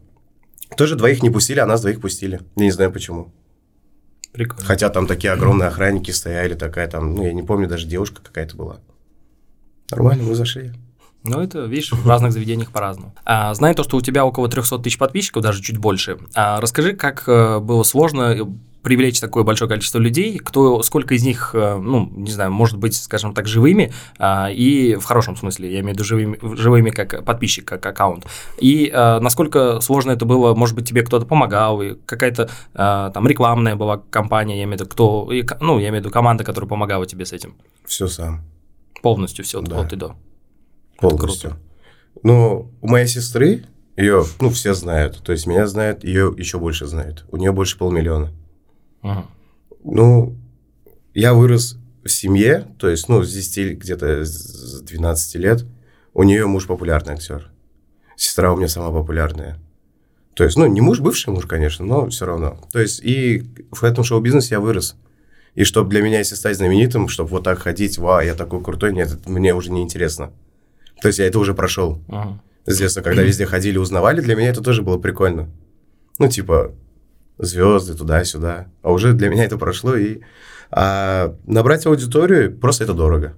Тоже 0.76 0.96
двоих 0.96 1.22
не 1.22 1.30
пустили, 1.30 1.58
а 1.60 1.66
нас 1.66 1.80
двоих 1.82 2.00
пустили. 2.00 2.40
Я 2.56 2.64
не 2.64 2.70
знаю 2.70 2.90
почему. 2.90 3.32
Прикольно. 4.32 4.64
Хотя 4.64 4.88
там 4.88 5.06
такие 5.06 5.32
огромные 5.32 5.68
охранники 5.68 6.10
стояли, 6.10 6.54
такая 6.54 6.88
там, 6.88 7.14
ну, 7.14 7.24
я 7.24 7.32
не 7.32 7.42
помню, 7.42 7.68
даже 7.68 7.86
девушка 7.86 8.22
какая-то 8.22 8.56
была. 8.56 8.80
Нормально, 9.90 10.24
мы 10.24 10.34
зашли. 10.34 10.72
Ну, 11.24 11.40
это, 11.40 11.66
видишь, 11.66 11.92
в 11.92 12.08
разных 12.08 12.32
заведениях 12.32 12.72
по-разному. 12.72 13.14
А, 13.24 13.54
зная 13.54 13.74
то, 13.74 13.84
что 13.84 13.96
у 13.96 14.00
тебя 14.00 14.24
около 14.24 14.48
300 14.48 14.78
тысяч 14.78 14.98
подписчиков, 14.98 15.42
даже 15.42 15.62
чуть 15.62 15.76
больше, 15.76 16.18
а, 16.34 16.60
расскажи, 16.60 16.94
как 16.94 17.28
э, 17.28 17.60
было 17.60 17.84
сложно 17.84 18.48
привлечь 18.82 19.20
такое 19.20 19.44
большое 19.44 19.68
количество 19.68 19.98
людей, 19.98 20.38
кто, 20.38 20.82
сколько 20.82 21.14
из 21.14 21.22
них, 21.22 21.50
э, 21.54 21.76
ну, 21.76 22.10
не 22.14 22.30
знаю, 22.30 22.50
может 22.50 22.78
быть, 22.78 22.96
скажем 22.96 23.32
так, 23.34 23.46
живыми, 23.46 23.92
а, 24.18 24.50
и 24.50 24.96
в 24.96 25.04
хорошем 25.04 25.36
смысле, 25.36 25.72
я 25.72 25.80
имею 25.80 25.90
в 25.90 25.94
виду 25.94 26.04
живыми, 26.04 26.38
живыми 26.56 26.90
как 26.90 27.24
подписчик, 27.24 27.64
как 27.64 27.84
аккаунт, 27.86 28.26
и 28.58 28.90
э, 28.92 29.18
насколько 29.20 29.80
сложно 29.80 30.10
это 30.10 30.24
было, 30.24 30.54
может 30.54 30.74
быть, 30.74 30.88
тебе 30.88 31.02
кто-то 31.02 31.26
помогал, 31.26 31.80
какая-то 32.06 32.50
э, 32.74 33.10
там 33.14 33.26
рекламная 33.26 33.76
была 33.76 33.98
компания, 33.98 34.58
я 34.58 34.64
имею 34.64 34.78
в 34.78 34.80
виду, 34.80 34.90
кто, 34.90 35.30
ну, 35.60 35.78
я 35.78 35.88
имею 35.88 36.02
в 36.02 36.04
виду 36.04 36.10
команда, 36.10 36.44
которая 36.44 36.68
помогала 36.68 37.06
тебе 37.06 37.24
с 37.24 37.32
этим, 37.32 37.54
Все 37.84 38.08
сам, 38.08 38.42
полностью 39.02 39.44
все, 39.44 39.60
Да. 39.60 39.80
от 39.80 39.92
и 39.92 39.96
до. 39.96 40.16
полностью. 40.98 41.56
Ну, 42.22 42.70
у 42.80 42.88
моей 42.88 43.06
сестры, 43.06 43.64
ее, 43.96 44.24
ну, 44.40 44.50
все 44.50 44.74
знают. 44.74 45.22
То 45.24 45.32
есть, 45.32 45.46
меня 45.46 45.66
знают, 45.66 46.04
ее 46.04 46.32
еще 46.36 46.58
больше 46.58 46.86
знают. 46.86 47.24
У 47.30 47.36
нее 47.36 47.52
больше 47.52 47.76
полмиллиона. 47.78 48.30
Ну, 49.84 50.36
я 51.14 51.34
вырос 51.34 51.76
в 52.04 52.08
семье, 52.08 52.66
то 52.78 52.88
есть, 52.88 53.08
ну, 53.08 53.22
с 53.22 53.32
10 53.32 53.78
где-то 53.78 54.24
с 54.24 54.80
12 54.82 55.34
лет. 55.36 55.64
У 56.14 56.22
нее 56.22 56.46
муж 56.46 56.66
популярный 56.66 57.14
актер. 57.14 57.50
Сестра 58.16 58.52
у 58.52 58.56
меня 58.56 58.68
самая 58.68 58.92
популярная. 58.92 59.58
То 60.34 60.44
есть, 60.44 60.56
ну, 60.56 60.66
не 60.66 60.80
муж, 60.80 61.00
бывший 61.00 61.30
муж, 61.30 61.46
конечно, 61.46 61.84
но 61.84 62.08
все 62.08 62.26
равно. 62.26 62.58
То 62.72 62.80
есть, 62.80 63.00
и 63.02 63.44
в 63.70 63.84
этом 63.84 64.04
шоу-бизнесе 64.04 64.54
я 64.54 64.60
вырос. 64.60 64.96
И 65.54 65.64
чтобы 65.64 65.90
для 65.90 66.00
меня, 66.00 66.18
если 66.18 66.34
стать 66.34 66.56
знаменитым, 66.56 67.08
чтобы 67.08 67.30
вот 67.30 67.44
так 67.44 67.58
ходить, 67.58 67.98
вау, 67.98 68.22
я 68.22 68.34
такой 68.34 68.62
крутой, 68.62 68.92
нет, 68.92 69.12
это 69.12 69.30
мне 69.30 69.54
уже 69.54 69.70
не 69.70 69.82
интересно. 69.82 70.32
То 71.02 71.08
есть, 71.08 71.18
я 71.18 71.26
это 71.26 71.38
уже 71.38 71.54
прошел. 71.54 72.00
Мгм. 72.08 72.40
С 72.64 72.78
детства, 72.78 73.02
когда 73.02 73.22
везде 73.22 73.44
ходили, 73.44 73.76
узнавали, 73.76 74.20
для 74.20 74.36
меня 74.36 74.48
это 74.48 74.62
тоже 74.62 74.82
было 74.82 74.96
прикольно. 74.96 75.50
Ну, 76.18 76.28
типа, 76.28 76.72
звезды 77.38 77.94
туда-сюда. 77.94 78.66
А 78.82 78.92
уже 78.92 79.12
для 79.12 79.28
меня 79.28 79.44
это 79.44 79.58
прошло, 79.58 79.96
и 79.96 80.20
а, 80.70 81.36
набрать 81.46 81.86
аудиторию 81.86 82.56
просто 82.56 82.84
это 82.84 82.94
дорого. 82.94 83.34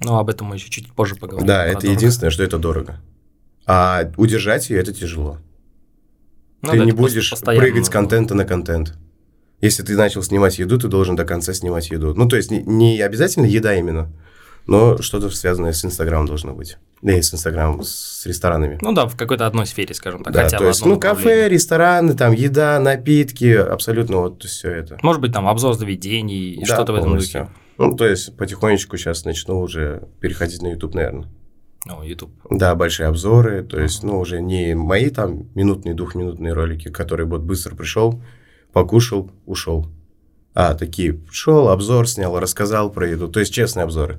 Ну, 0.00 0.16
об 0.16 0.28
этом 0.28 0.48
мы 0.48 0.56
еще 0.56 0.68
чуть 0.68 0.92
позже 0.92 1.14
поговорим. 1.16 1.46
да, 1.46 1.64
это 1.64 1.80
дорого. 1.80 1.92
единственное, 1.92 2.30
что 2.30 2.42
это 2.42 2.58
дорого. 2.58 3.00
А 3.66 4.10
удержать 4.16 4.68
ее 4.70 4.78
это 4.78 4.92
тяжело. 4.92 5.38
Ну 6.62 6.70
ты 6.70 6.78
да, 6.78 6.84
не 6.84 6.92
будешь 6.92 7.32
прыгать 7.40 7.86
с 7.86 7.88
контента 7.88 8.34
на 8.34 8.44
контент. 8.44 8.94
Если 9.60 9.82
ты 9.82 9.96
начал 9.96 10.22
снимать 10.22 10.58
еду, 10.58 10.78
ты 10.78 10.88
должен 10.88 11.16
до 11.16 11.24
конца 11.24 11.54
снимать 11.54 11.90
еду. 11.90 12.14
Ну, 12.14 12.28
то 12.28 12.36
есть, 12.36 12.50
не, 12.50 12.62
не 12.62 13.00
обязательно 13.00 13.46
еда 13.46 13.74
именно, 13.74 14.12
но 14.66 15.00
что-то 15.00 15.30
связанное 15.30 15.72
с 15.72 15.84
Инстаграмом 15.84 16.26
должно 16.26 16.52
быть. 16.52 16.78
Да 17.02 17.12
и 17.12 17.22
с 17.22 17.32
Инстаграмом, 17.32 17.82
с 17.82 18.24
ресторанами. 18.26 18.78
Ну 18.80 18.92
да, 18.92 19.06
в 19.06 19.16
какой-то 19.16 19.46
одной 19.46 19.66
сфере, 19.66 19.94
скажем 19.94 20.24
так, 20.24 20.32
Да, 20.32 20.44
хотя 20.44 20.58
то 20.58 20.66
есть, 20.66 20.84
ну, 20.84 20.98
кафе, 20.98 21.48
рестораны, 21.48 22.14
там, 22.14 22.32
еда, 22.32 22.78
напитки, 22.80 23.54
абсолютно 23.54 24.18
вот 24.18 24.42
все 24.44 24.70
это. 24.70 24.98
Может 25.02 25.20
быть, 25.20 25.32
там 25.32 25.46
обзор 25.46 25.74
заведений 25.74 26.54
и 26.54 26.64
Да, 26.64 26.74
что-то 26.74 26.92
в 26.92 26.96
этом 26.96 27.16
духе. 27.16 27.48
Ну, 27.78 27.94
то 27.94 28.06
есть, 28.06 28.36
потихонечку 28.36 28.96
сейчас 28.96 29.24
начну 29.24 29.60
уже 29.60 30.08
переходить 30.20 30.62
на 30.62 30.68
YouTube, 30.68 30.94
наверное. 30.94 31.28
Ну, 31.84 32.02
YouTube. 32.02 32.32
Да, 32.50 32.74
большие 32.74 33.06
обзоры, 33.06 33.62
то 33.62 33.78
есть, 33.78 34.02
ну, 34.02 34.18
уже 34.18 34.40
не 34.40 34.74
мои 34.74 35.10
там 35.10 35.50
минутные, 35.54 35.94
двухминутные 35.94 36.52
ролики, 36.52 36.88
которые 36.88 37.26
вот 37.26 37.42
быстро 37.42 37.76
пришел, 37.76 38.20
покушал, 38.72 39.30
ушел. 39.44 39.86
А, 40.54 40.74
такие, 40.74 41.20
шел, 41.30 41.68
обзор 41.68 42.08
снял, 42.08 42.40
рассказал 42.40 42.90
про 42.90 43.06
еду, 43.08 43.28
то 43.28 43.38
есть, 43.38 43.52
честные 43.52 43.84
обзоры. 43.84 44.18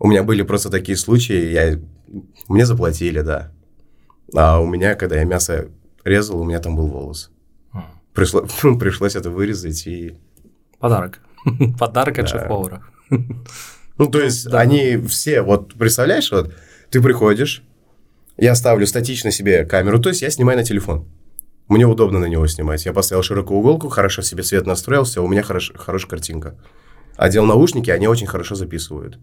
У 0.00 0.08
меня 0.08 0.22
были 0.22 0.42
просто 0.42 0.70
такие 0.70 0.96
случаи, 0.96 1.52
я, 1.52 1.78
мне 2.48 2.64
заплатили, 2.64 3.20
да. 3.20 3.52
А 4.34 4.58
у 4.58 4.66
меня, 4.66 4.94
когда 4.94 5.16
я 5.16 5.24
мясо 5.24 5.68
резал, 6.04 6.40
у 6.40 6.44
меня 6.44 6.58
там 6.58 6.74
был 6.74 6.88
волос. 6.88 7.30
Пришло, 8.14 8.46
пришлось 8.78 9.14
это 9.14 9.30
вырезать 9.30 9.86
и... 9.86 10.16
Подарок. 10.78 11.20
Подарок 11.78 12.18
от 12.18 12.24
Да. 12.24 12.30
шеф-повара. 12.30 12.82
Ну, 13.98 14.06
то 14.10 14.20
есть, 14.20 14.48
да. 14.48 14.60
они 14.60 14.96
все, 15.08 15.42
вот, 15.42 15.74
представляешь, 15.74 16.32
вот, 16.32 16.54
ты 16.88 17.02
приходишь, 17.02 17.62
я 18.38 18.54
ставлю 18.54 18.86
статично 18.86 19.30
себе 19.30 19.66
камеру, 19.66 19.98
то 20.00 20.08
есть, 20.08 20.22
я 20.22 20.30
снимаю 20.30 20.56
на 20.58 20.64
телефон. 20.64 21.06
Мне 21.68 21.86
удобно 21.86 22.18
на 22.18 22.24
него 22.24 22.46
снимать. 22.46 22.84
Я 22.86 22.94
поставил 22.94 23.22
широкую 23.22 23.60
уголку, 23.60 23.90
хорошо 23.90 24.22
себе 24.22 24.42
цвет 24.42 24.66
настроил, 24.66 25.04
все, 25.04 25.22
у 25.22 25.28
меня 25.28 25.42
хорош, 25.42 25.72
хорошая 25.76 26.08
картинка. 26.08 26.56
Одел 27.16 27.44
наушники, 27.44 27.90
они 27.90 28.08
очень 28.08 28.26
хорошо 28.26 28.54
записывают. 28.54 29.18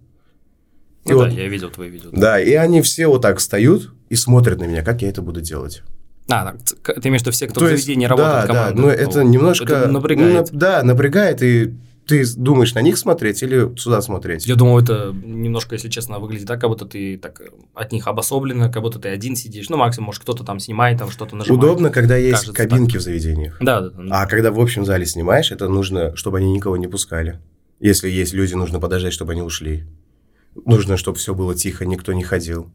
И 1.08 1.12
Ну 1.12 1.20
да, 1.20 1.26
вот- 1.26 1.34
я 1.34 1.48
видел 1.48 1.70
твои 1.70 1.90
видео. 1.90 2.10
Да, 2.12 2.40
и 2.40 2.54
они 2.54 2.82
все 2.82 3.08
вот 3.08 3.22
так 3.22 3.38
встают 3.40 3.94
и 4.10 4.16
смотрят 4.16 4.60
на 4.60 4.66
меня, 4.66 4.84
как 4.84 5.02
я 5.02 5.10
это 5.10 5.22
буду 5.22 5.42
делать. 5.42 5.84
А, 6.30 6.54
так, 6.84 7.02
ты 7.02 7.08
имеешь 7.08 7.22
в 7.22 7.26
виду 7.26 7.32
все, 7.32 7.48
кто 7.48 7.62
То 7.62 7.68
в 7.68 7.72
есть, 7.72 7.86
заведении 7.86 8.08
да, 8.08 8.16
работает 8.16 8.48
да, 8.48 8.54
командой? 8.54 8.82
но 8.82 8.90
это 8.90 9.24
немножко... 9.24 9.74
это 9.74 9.88
напрягает. 9.88 10.50
ну, 10.52 10.60
да, 10.60 10.84
напрягает, 10.84 11.42
и 11.42 11.74
ты 12.06 12.24
думаешь 12.36 12.74
на 12.74 12.80
них 12.80 12.98
смотреть 12.98 13.44
или 13.44 13.74
сюда 13.78 14.02
смотреть? 14.02 14.46
Я 14.46 14.56
думаю, 14.56 14.84
это 14.84 15.14
немножко, 15.14 15.76
если 15.76 15.90
честно, 15.90 16.20
выглядит 16.20 16.48
так, 16.48 16.60
как 16.60 16.70
будто 16.70 16.86
ты 16.86 17.18
так 17.18 17.42
от 17.74 17.92
них 17.92 18.08
обособленно, 18.08 18.72
как 18.72 18.82
будто 18.82 19.00
ты 19.00 19.10
один 19.10 19.36
сидишь. 19.36 19.70
Ну, 19.70 19.78
максимум, 19.78 20.08
может, 20.08 20.22
кто-то 20.22 20.44
там 20.44 20.60
снимает, 20.60 21.00
там 21.00 21.12
что-то 21.12 21.36
нажимает. 21.36 21.64
Удобно, 21.64 21.90
когда 21.92 22.16
есть 22.16 22.46
Кажется 22.46 22.54
кабинки 22.54 22.98
в 22.98 23.02
заведениях. 23.02 23.58
Да, 23.60 23.82
да, 23.82 23.90
да. 23.90 24.04
А 24.22 24.26
когда 24.26 24.52
в 24.52 24.60
общем 24.60 24.86
зале 24.86 25.06
снимаешь, 25.06 25.52
это 25.52 25.68
нужно, 25.68 26.16
чтобы 26.16 26.40
они 26.40 26.52
никого 26.52 26.78
не 26.78 26.88
пускали. 26.88 27.40
Если 27.80 28.10
есть 28.10 28.34
люди, 28.34 28.54
нужно 28.54 28.80
подождать, 28.80 29.14
чтобы 29.14 29.34
они 29.34 29.42
ушли. 29.42 29.86
Нужно, 30.66 30.98
чтобы 30.98 31.18
все 31.18 31.34
было 31.34 31.56
тихо, 31.56 31.86
никто 31.86 32.14
не 32.14 32.24
ходил. 32.24 32.70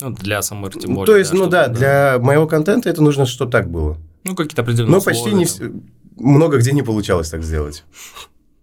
Ну, 0.00 0.10
для 0.10 0.42
СМР 0.42 0.70
тем 0.70 0.90
Ну, 0.90 0.96
более. 0.96 1.06
То 1.06 1.16
есть, 1.16 1.32
ну 1.32 1.38
чтобы, 1.38 1.50
да, 1.52 1.68
для 1.68 2.18
моего 2.20 2.46
контента 2.46 2.88
это 2.88 3.02
нужно, 3.02 3.26
чтобы 3.26 3.50
так 3.50 3.70
было. 3.70 3.98
Ну, 4.24 4.34
какие-то 4.34 4.62
определенные 4.62 4.92
Но 4.92 5.00
почти 5.00 5.32
не 5.32 5.44
вс- 5.44 5.82
много 6.16 6.58
где 6.58 6.72
не 6.72 6.82
получалось 6.82 7.30
так 7.30 7.42
сделать. 7.42 7.84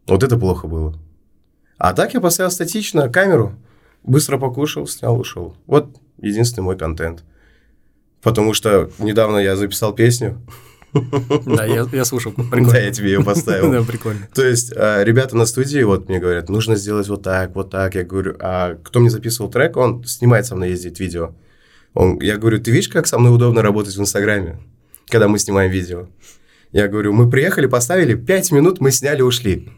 Вот 0.08 0.24
это 0.24 0.38
плохо 0.38 0.68
было. 0.68 0.98
А 1.78 1.94
так 1.94 2.14
я 2.14 2.22
поставил 2.22 2.52
статично 2.52 3.10
камеру, 3.10 3.54
быстро 4.04 4.38
покушал, 4.38 4.88
снял, 4.88 5.20
ушел. 5.20 5.56
Вот 5.68 5.98
единственный 6.22 6.64
мой 6.64 6.78
контент. 6.78 7.24
Потому 8.22 8.54
что 8.54 8.90
недавно 8.98 9.38
я 9.38 9.56
записал 9.56 9.94
песню, 9.94 10.30
там. 10.40 10.46
Да, 11.46 11.66
я, 11.66 11.88
я 11.92 12.06
слушал, 12.06 12.34
да, 12.38 12.44
прикольно. 12.44 12.78
я 12.78 12.92
тебе 12.92 13.12
ее 13.12 13.24
поставил. 13.24 13.72
Да, 13.76 13.84
прикольно. 13.84 14.28
То 14.34 14.46
есть 14.46 14.72
а, 14.76 15.04
ребята 15.04 15.36
на 15.36 15.46
студии 15.46 15.84
вот 15.84 16.08
мне 16.08 16.20
говорят, 16.20 16.50
нужно 16.50 16.76
сделать 16.76 17.08
вот 17.08 17.24
так, 17.24 17.56
вот 17.56 17.70
так. 17.70 17.96
Я 17.96 18.04
говорю, 18.04 18.36
а 18.40 18.76
кто 18.84 19.00
мне 19.00 19.10
записывал 19.10 19.50
трек, 19.50 19.76
он 19.78 20.04
снимает 20.06 20.46
со 20.46 20.56
мной 20.56 20.70
ездить 20.70 21.00
видео. 21.00 21.36
Он, 21.94 22.20
я 22.20 22.38
говорю, 22.38 22.60
ты 22.60 22.72
видишь, 22.72 22.90
как 22.90 23.08
со 23.08 23.18
мной 23.18 23.34
удобно 23.34 23.62
работать 23.62 23.96
в 23.96 24.02
Инстаграме, 24.02 24.60
когда 25.10 25.28
мы 25.28 25.40
снимаем 25.40 25.72
видео? 25.72 26.08
Я 26.72 26.88
говорю, 26.88 27.14
мы 27.14 27.30
приехали, 27.30 27.68
поставили, 27.68 28.16
5 28.16 28.52
минут 28.52 28.82
мы 28.82 28.92
сняли, 28.92 29.22
ушли. 29.22 29.70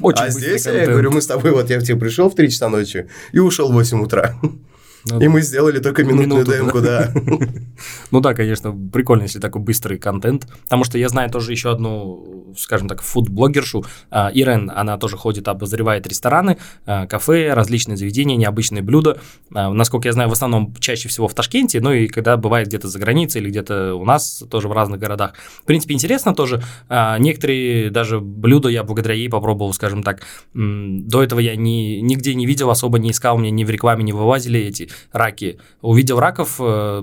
Очень 0.00 0.24
а 0.24 0.30
здесь, 0.30 0.64
я 0.64 0.72
контент. 0.72 0.90
говорю, 0.92 1.10
мы 1.10 1.20
с 1.20 1.26
тобой, 1.26 1.50
вот 1.50 1.68
я 1.68 1.78
к 1.78 1.82
тебе 1.82 1.98
пришел 1.98 2.30
в 2.30 2.34
3 2.34 2.50
часа 2.50 2.68
ночи 2.68 3.08
и 3.32 3.38
ушел 3.38 3.70
в 3.70 3.74
8 3.74 4.00
утра. 4.00 4.34
Ну, 5.10 5.20
И 5.20 5.28
мы 5.28 5.40
сделали 5.42 5.78
только 5.78 6.04
минутную 6.04 6.44
Минуту, 6.44 6.52
демку, 6.52 6.80
да. 6.80 7.12
Ну 8.10 8.20
да, 8.20 8.34
конечно, 8.34 8.72
прикольно, 8.92 9.22
если 9.22 9.38
такой 9.38 9.62
быстрый 9.62 9.98
контент. 9.98 10.46
Потому 10.64 10.84
что 10.84 10.98
я 10.98 11.08
знаю 11.08 11.30
тоже 11.30 11.52
еще 11.52 11.70
одну, 11.70 12.52
скажем 12.58 12.88
так, 12.88 13.02
фуд-блогершу. 13.02 13.84
а, 14.10 14.30
Ирен, 14.34 14.70
она 14.74 14.98
тоже 14.98 15.16
ходит, 15.16 15.46
обозревает 15.48 16.06
рестораны, 16.06 16.58
а, 16.86 17.06
кафе, 17.06 17.52
различные 17.54 17.96
заведения, 17.96 18.36
необычные 18.36 18.82
блюда. 18.82 19.18
А, 19.54 19.70
Насколько 19.72 20.08
я 20.08 20.12
знаю, 20.12 20.28
в 20.28 20.32
основном 20.32 20.74
чаще 20.80 21.08
всего 21.08 21.28
в 21.28 21.34
Ташкенте, 21.34 21.80
ну 21.80 21.92
и 21.92 22.08
когда 22.08 22.36
бывает 22.36 22.68
где-то 22.68 22.88
за 22.88 22.98
границей 22.98 23.40
или 23.40 23.50
где-то 23.50 23.94
у 23.94 24.04
нас 24.04 24.42
тоже 24.50 24.68
в 24.68 24.72
разных 24.72 24.98
городах. 24.98 25.34
В 25.62 25.64
принципе, 25.64 25.94
интересно 25.94 26.34
тоже. 26.34 26.62
Некоторые 26.88 27.90
даже 27.90 28.20
блюда 28.20 28.68
я 28.68 28.82
благодаря 28.82 29.14
ей 29.14 29.28
попробовал, 29.28 29.72
скажем 29.72 30.02
так. 30.02 30.22
До 30.54 31.22
этого 31.22 31.40
я 31.40 31.56
ни, 31.56 32.00
нигде 32.00 32.34
не 32.34 32.46
видел, 32.46 32.70
особо 32.70 32.98
не 32.98 33.10
искал, 33.10 33.38
мне 33.38 33.50
ни 33.50 33.64
в 33.64 33.70
рекламе 33.70 34.02
не 34.02 34.12
вылазили 34.12 34.60
эти 34.60 34.88
раки. 35.12 35.58
Увидел 35.80 36.18
раков, 36.20 36.56
э, 36.60 37.02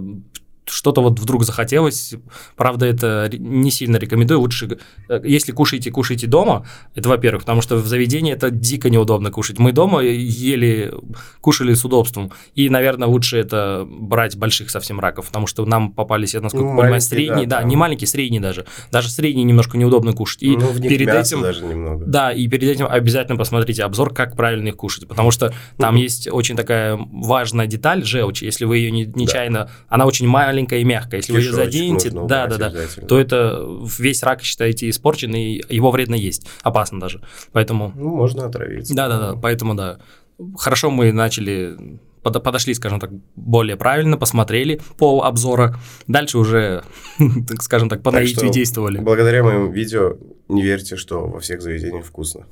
что-то 0.66 1.02
вот 1.02 1.20
вдруг 1.20 1.44
захотелось. 1.44 2.16
Правда, 2.56 2.86
это 2.86 3.30
не 3.38 3.72
сильно 3.72 3.98
рекомендую. 3.98 4.40
Лучше, 4.40 4.78
э, 5.10 5.22
если 5.24 5.52
кушаете, 5.52 5.92
кушайте 5.92 6.28
дома. 6.28 6.66
Это, 6.96 7.10
во-первых, 7.10 7.44
потому 7.44 7.62
что 7.62 7.78
в 7.78 7.88
заведении 7.88 8.34
это 8.34 8.50
дико 8.50 8.90
неудобно 8.90 9.32
кушать. 9.32 9.60
Мы 9.60 9.72
дома 9.72 10.02
ели, 10.02 10.94
кушали 11.42 11.74
с 11.74 11.86
удобством. 11.86 12.32
И, 12.56 12.70
наверное, 12.70 13.08
лучше 13.08 13.38
это 13.38 13.86
брать 13.88 14.36
больших 14.38 14.70
совсем 14.70 15.00
раков, 15.00 15.28
потому 15.28 15.48
что 15.48 15.66
нам 15.66 15.92
попались, 15.92 16.34
я 16.34 16.42
насколько 16.42 16.66
Ну, 16.66 16.78
понимаю, 16.78 17.02
средние, 17.02 17.48
да, 17.48 17.58
да, 17.58 17.62
там. 17.62 17.70
не 17.70 17.76
маленькие, 17.76 18.08
средние 18.08 18.42
даже. 18.42 18.66
Даже 18.92 19.10
средние 19.10 19.44
немножко 19.44 19.78
неудобно 19.78 20.14
кушать. 20.14 20.44
И 20.44 20.56
Ну, 20.58 20.68
в 20.68 20.80
них 20.80 20.90
перед 20.90 21.08
этим... 21.10 21.42
даже 21.42 21.64
немного. 21.66 22.06
Да, 22.06 22.32
и 22.32 22.48
перед 22.48 22.70
этим 22.70 22.88
обязательно 22.88 23.38
посмотрите 23.38 23.84
обзор, 23.84 24.14
как 24.14 24.36
правильно 24.36 24.70
их 24.70 24.76
кушать, 24.78 25.08
потому 25.08 25.32
что 25.32 25.54
там 25.78 25.96
есть 25.96 26.28
очень 26.32 26.56
такая 26.56 26.98
важная 26.98 27.68
деталь, 27.68 28.04
желчь, 28.04 28.42
если 28.42 28.66
вы 28.66 28.78
ее 28.78 28.92
не, 28.92 29.06
нечаянно, 29.06 29.70
она 29.90 30.06
очень 30.06 30.28
маленькая 30.28 30.55
и 30.76 30.84
мягкая, 30.84 31.20
если 31.20 31.34
вы 31.34 31.40
ее 31.40 31.52
Кишочек 31.52 31.66
заденете, 31.66 32.10
да, 32.12 32.48
да, 32.48 32.58
да, 32.58 32.72
то 33.08 33.20
это 33.20 33.66
весь 34.00 34.24
рак, 34.24 34.42
считаете, 34.42 34.90
испорчен, 34.90 35.34
и 35.36 35.62
его 35.70 35.92
вредно 35.92 36.16
есть, 36.16 36.48
опасно 36.64 37.00
даже, 37.00 37.22
поэтому, 37.52 37.92
Ну, 37.96 38.16
можно 38.16 38.46
отравиться. 38.46 38.94
да, 38.96 39.08
да, 39.08 39.20
да, 39.20 39.40
поэтому, 39.40 39.76
да, 39.76 40.00
хорошо 40.58 40.90
мы 40.92 41.12
начали 41.12 42.00
под- 42.24 42.42
подошли, 42.44 42.74
скажем 42.74 43.00
так, 43.00 43.12
более 43.36 43.76
правильно, 43.78 44.18
посмотрели 44.18 44.82
пол 44.98 45.24
обзора, 45.24 45.78
дальше 46.08 46.38
уже, 46.38 46.84
так 47.48 47.62
скажем 47.62 47.90
так, 47.90 48.02
по 48.02 48.12
Так 48.12 48.22
наитию 48.22 48.52
действовали. 48.52 48.98
Благодаря 49.00 49.44
моим 49.44 49.72
видео 49.72 50.18
не 50.50 50.62
верьте, 50.64 50.96
что 50.96 51.28
во 51.28 51.40
всех 51.40 51.62
заведениях 51.62 52.06
вкусно. 52.06 52.46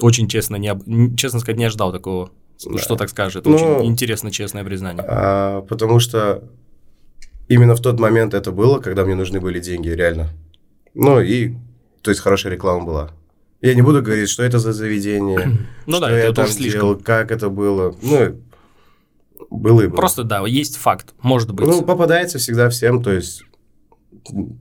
Очень 0.00 0.28
честно, 0.28 0.56
не, 0.56 0.68
об- 0.68 1.16
честно 1.16 1.40
сказать, 1.40 1.58
не 1.58 1.64
ожидал 1.64 1.92
такого. 1.92 2.30
Да. 2.64 2.78
Что 2.78 2.96
так 2.96 3.08
скажешь? 3.08 3.36
Это 3.36 3.48
Ну, 3.50 3.54
очень 3.56 3.86
интересно, 3.86 4.30
честное 4.32 4.64
признание. 4.64 5.04
А, 5.06 5.60
потому 5.62 6.00
что 6.00 6.42
именно 7.48 7.74
в 7.74 7.80
тот 7.80 7.98
момент 7.98 8.34
это 8.34 8.52
было, 8.52 8.78
когда 8.78 9.04
мне 9.04 9.14
нужны 9.14 9.40
были 9.40 9.58
деньги, 9.60 9.88
реально. 9.88 10.30
Ну 10.94 11.20
и, 11.20 11.54
то 12.02 12.10
есть, 12.10 12.20
хорошая 12.20 12.52
реклама 12.52 12.84
была. 12.84 13.10
Я 13.60 13.74
не 13.74 13.82
буду 13.82 14.02
говорить, 14.02 14.28
что 14.28 14.42
это 14.42 14.58
за 14.58 14.72
заведение, 14.72 15.58
Ну 15.86 15.96
что 15.96 16.06
да, 16.06 16.10
я 16.10 16.24
это 16.24 16.34
там 16.34 16.46
слишком. 16.46 16.80
делал, 16.80 16.96
как 16.96 17.32
это 17.32 17.48
было. 17.48 17.94
Ну, 18.02 18.40
было 19.50 19.82
и 19.82 19.86
было. 19.88 19.96
Просто 19.96 20.24
да, 20.24 20.46
есть 20.46 20.76
факт, 20.76 21.14
может 21.22 21.52
быть. 21.52 21.66
Ну, 21.66 21.82
попадается 21.82 22.38
всегда 22.38 22.68
всем, 22.68 23.02
то 23.02 23.12
есть, 23.12 23.42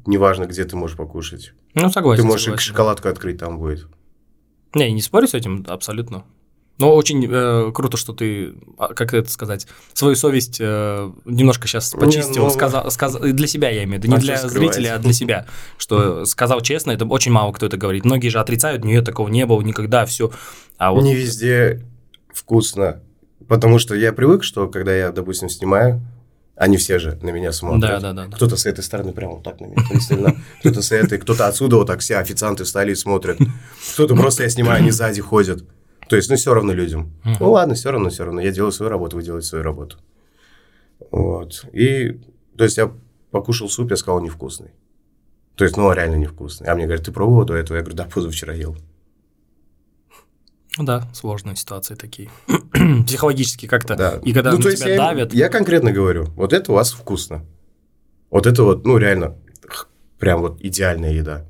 неважно, 0.05 0.45
где 0.45 0.63
ты 0.63 0.75
можешь 0.75 0.97
покушать. 0.97 1.53
Ну, 1.75 1.89
согласен. 1.89 2.23
ты 2.23 2.27
можешь 2.27 2.45
согласен, 2.45 2.65
да. 2.65 2.71
шоколадку 2.71 3.07
открыть, 3.09 3.37
там 3.37 3.59
будет. 3.59 3.87
Не, 4.73 4.91
не 4.91 5.01
спорю 5.01 5.27
с 5.27 5.33
этим, 5.33 5.63
абсолютно. 5.67 6.25
Но 6.77 6.95
очень 6.95 7.27
э, 7.27 7.71
круто, 7.73 7.97
что 7.97 8.13
ты, 8.13 8.53
а, 8.77 8.93
как 8.93 9.13
это 9.13 9.29
сказать, 9.31 9.67
свою 9.93 10.15
совесть 10.15 10.57
э, 10.59 11.11
немножко 11.25 11.67
сейчас 11.67 11.93
Не, 11.93 11.99
почистил, 11.99 12.43
ну- 12.43 12.49
сказал, 12.51 12.91
сказал, 12.91 13.21
для 13.21 13.47
себя 13.47 13.69
я 13.69 13.83
имею 13.83 13.99
в 13.99 14.03
виду, 14.03 14.15
не 14.15 14.21
для 14.21 14.37
скрывать? 14.37 14.75
зрителя, 14.75 14.95
а 14.95 14.99
для 14.99 15.13
себя, 15.13 15.47
что 15.77 16.25
сказал 16.25 16.61
честно, 16.61 16.91
это 16.91 17.05
очень 17.05 17.31
мало 17.31 17.51
кто 17.51 17.65
это 17.65 17.77
говорит. 17.77 18.05
Многие 18.05 18.29
же 18.29 18.39
отрицают, 18.39 18.85
нет, 18.85 19.05
такого 19.05 19.27
не 19.27 19.45
было 19.45 19.61
никогда, 19.61 20.05
все. 20.05 20.31
А 20.77 20.91
вот 20.91 21.03
Не 21.03 21.15
везде 21.15 21.83
вкусно. 22.31 23.01
Потому 23.47 23.79
что 23.79 23.95
я 23.95 24.13
привык, 24.13 24.43
что 24.43 24.67
когда 24.67 24.93
я, 24.95 25.11
допустим, 25.11 25.49
снимаю, 25.49 26.01
они 26.55 26.77
все 26.77 26.99
же 26.99 27.17
на 27.21 27.29
меня 27.29 27.51
смотрят. 27.53 27.81
Да, 27.81 27.99
да, 27.99 28.13
да, 28.13 28.25
да. 28.27 28.35
Кто-то 28.35 28.57
с 28.57 28.65
этой 28.65 28.83
стороны 28.83 29.13
прям 29.13 29.35
вот 29.35 29.43
так 29.43 29.59
на 29.61 29.65
меня 29.65 29.83
пристально, 29.89 30.35
кто-то 30.59 30.81
с 30.81 30.91
этой, 30.91 31.17
кто-то 31.19 31.47
отсюда 31.47 31.77
вот 31.77 31.87
так 31.87 31.99
все 32.01 32.17
официанты 32.17 32.63
встали 32.63 32.91
и 32.91 32.95
смотрят. 32.95 33.37
Кто-то 33.93 34.15
просто 34.15 34.43
я 34.43 34.49
снимаю, 34.49 34.79
они 34.79 34.91
сзади 34.91 35.21
ходят. 35.21 35.63
То 36.09 36.15
есть, 36.15 36.29
ну, 36.29 36.35
все 36.35 36.53
равно 36.53 36.73
людям. 36.73 37.13
Мгм. 37.23 37.37
Ну, 37.39 37.51
ладно, 37.51 37.75
все 37.75 37.91
равно, 37.91 38.09
все 38.09 38.25
равно. 38.25 38.41
Я 38.41 38.51
делаю 38.51 38.71
свою 38.71 38.89
работу, 38.89 39.17
вы 39.17 39.23
делаете 39.23 39.47
свою 39.47 39.63
работу. 39.63 39.97
Вот. 41.11 41.65
И, 41.73 42.19
то 42.57 42.63
есть, 42.63 42.77
я 42.77 42.91
покушал 43.31 43.69
суп, 43.69 43.91
я 43.91 43.97
сказал, 43.97 44.21
невкусный. 44.21 44.71
То 45.55 45.63
есть, 45.63 45.77
ну, 45.77 45.91
реально 45.91 46.15
невкусный. 46.15 46.67
А 46.67 46.75
мне 46.75 46.85
говорят, 46.85 47.05
ты 47.05 47.11
пробовал 47.11 47.45
до 47.45 47.55
этого? 47.55 47.77
Я 47.77 47.83
говорю, 47.83 47.97
да, 47.97 48.05
позавчера 48.05 48.53
ел. 48.53 48.77
Ну 50.77 50.83
да, 50.85 51.07
сложные 51.13 51.55
ситуации 51.55 51.95
такие. 51.95 52.29
Психологически 53.07 53.65
как-то. 53.65 53.95
Да. 53.95 54.19
И 54.23 54.31
когда 54.31 54.51
Ну, 54.51 54.59
то 54.59 54.69
есть 54.69 54.83
тебя 54.83 54.93
я, 54.93 54.97
давят. 54.97 55.33
я 55.33 55.49
конкретно 55.49 55.91
говорю, 55.91 56.25
вот 56.35 56.53
это 56.53 56.71
у 56.71 56.75
вас 56.75 56.91
вкусно. 56.91 57.43
Вот 58.29 58.45
это 58.45 58.63
вот, 58.63 58.85
ну, 58.85 58.97
реально, 58.97 59.35
прям 60.19 60.41
вот 60.41 60.61
идеальная 60.61 61.13
еда. 61.13 61.45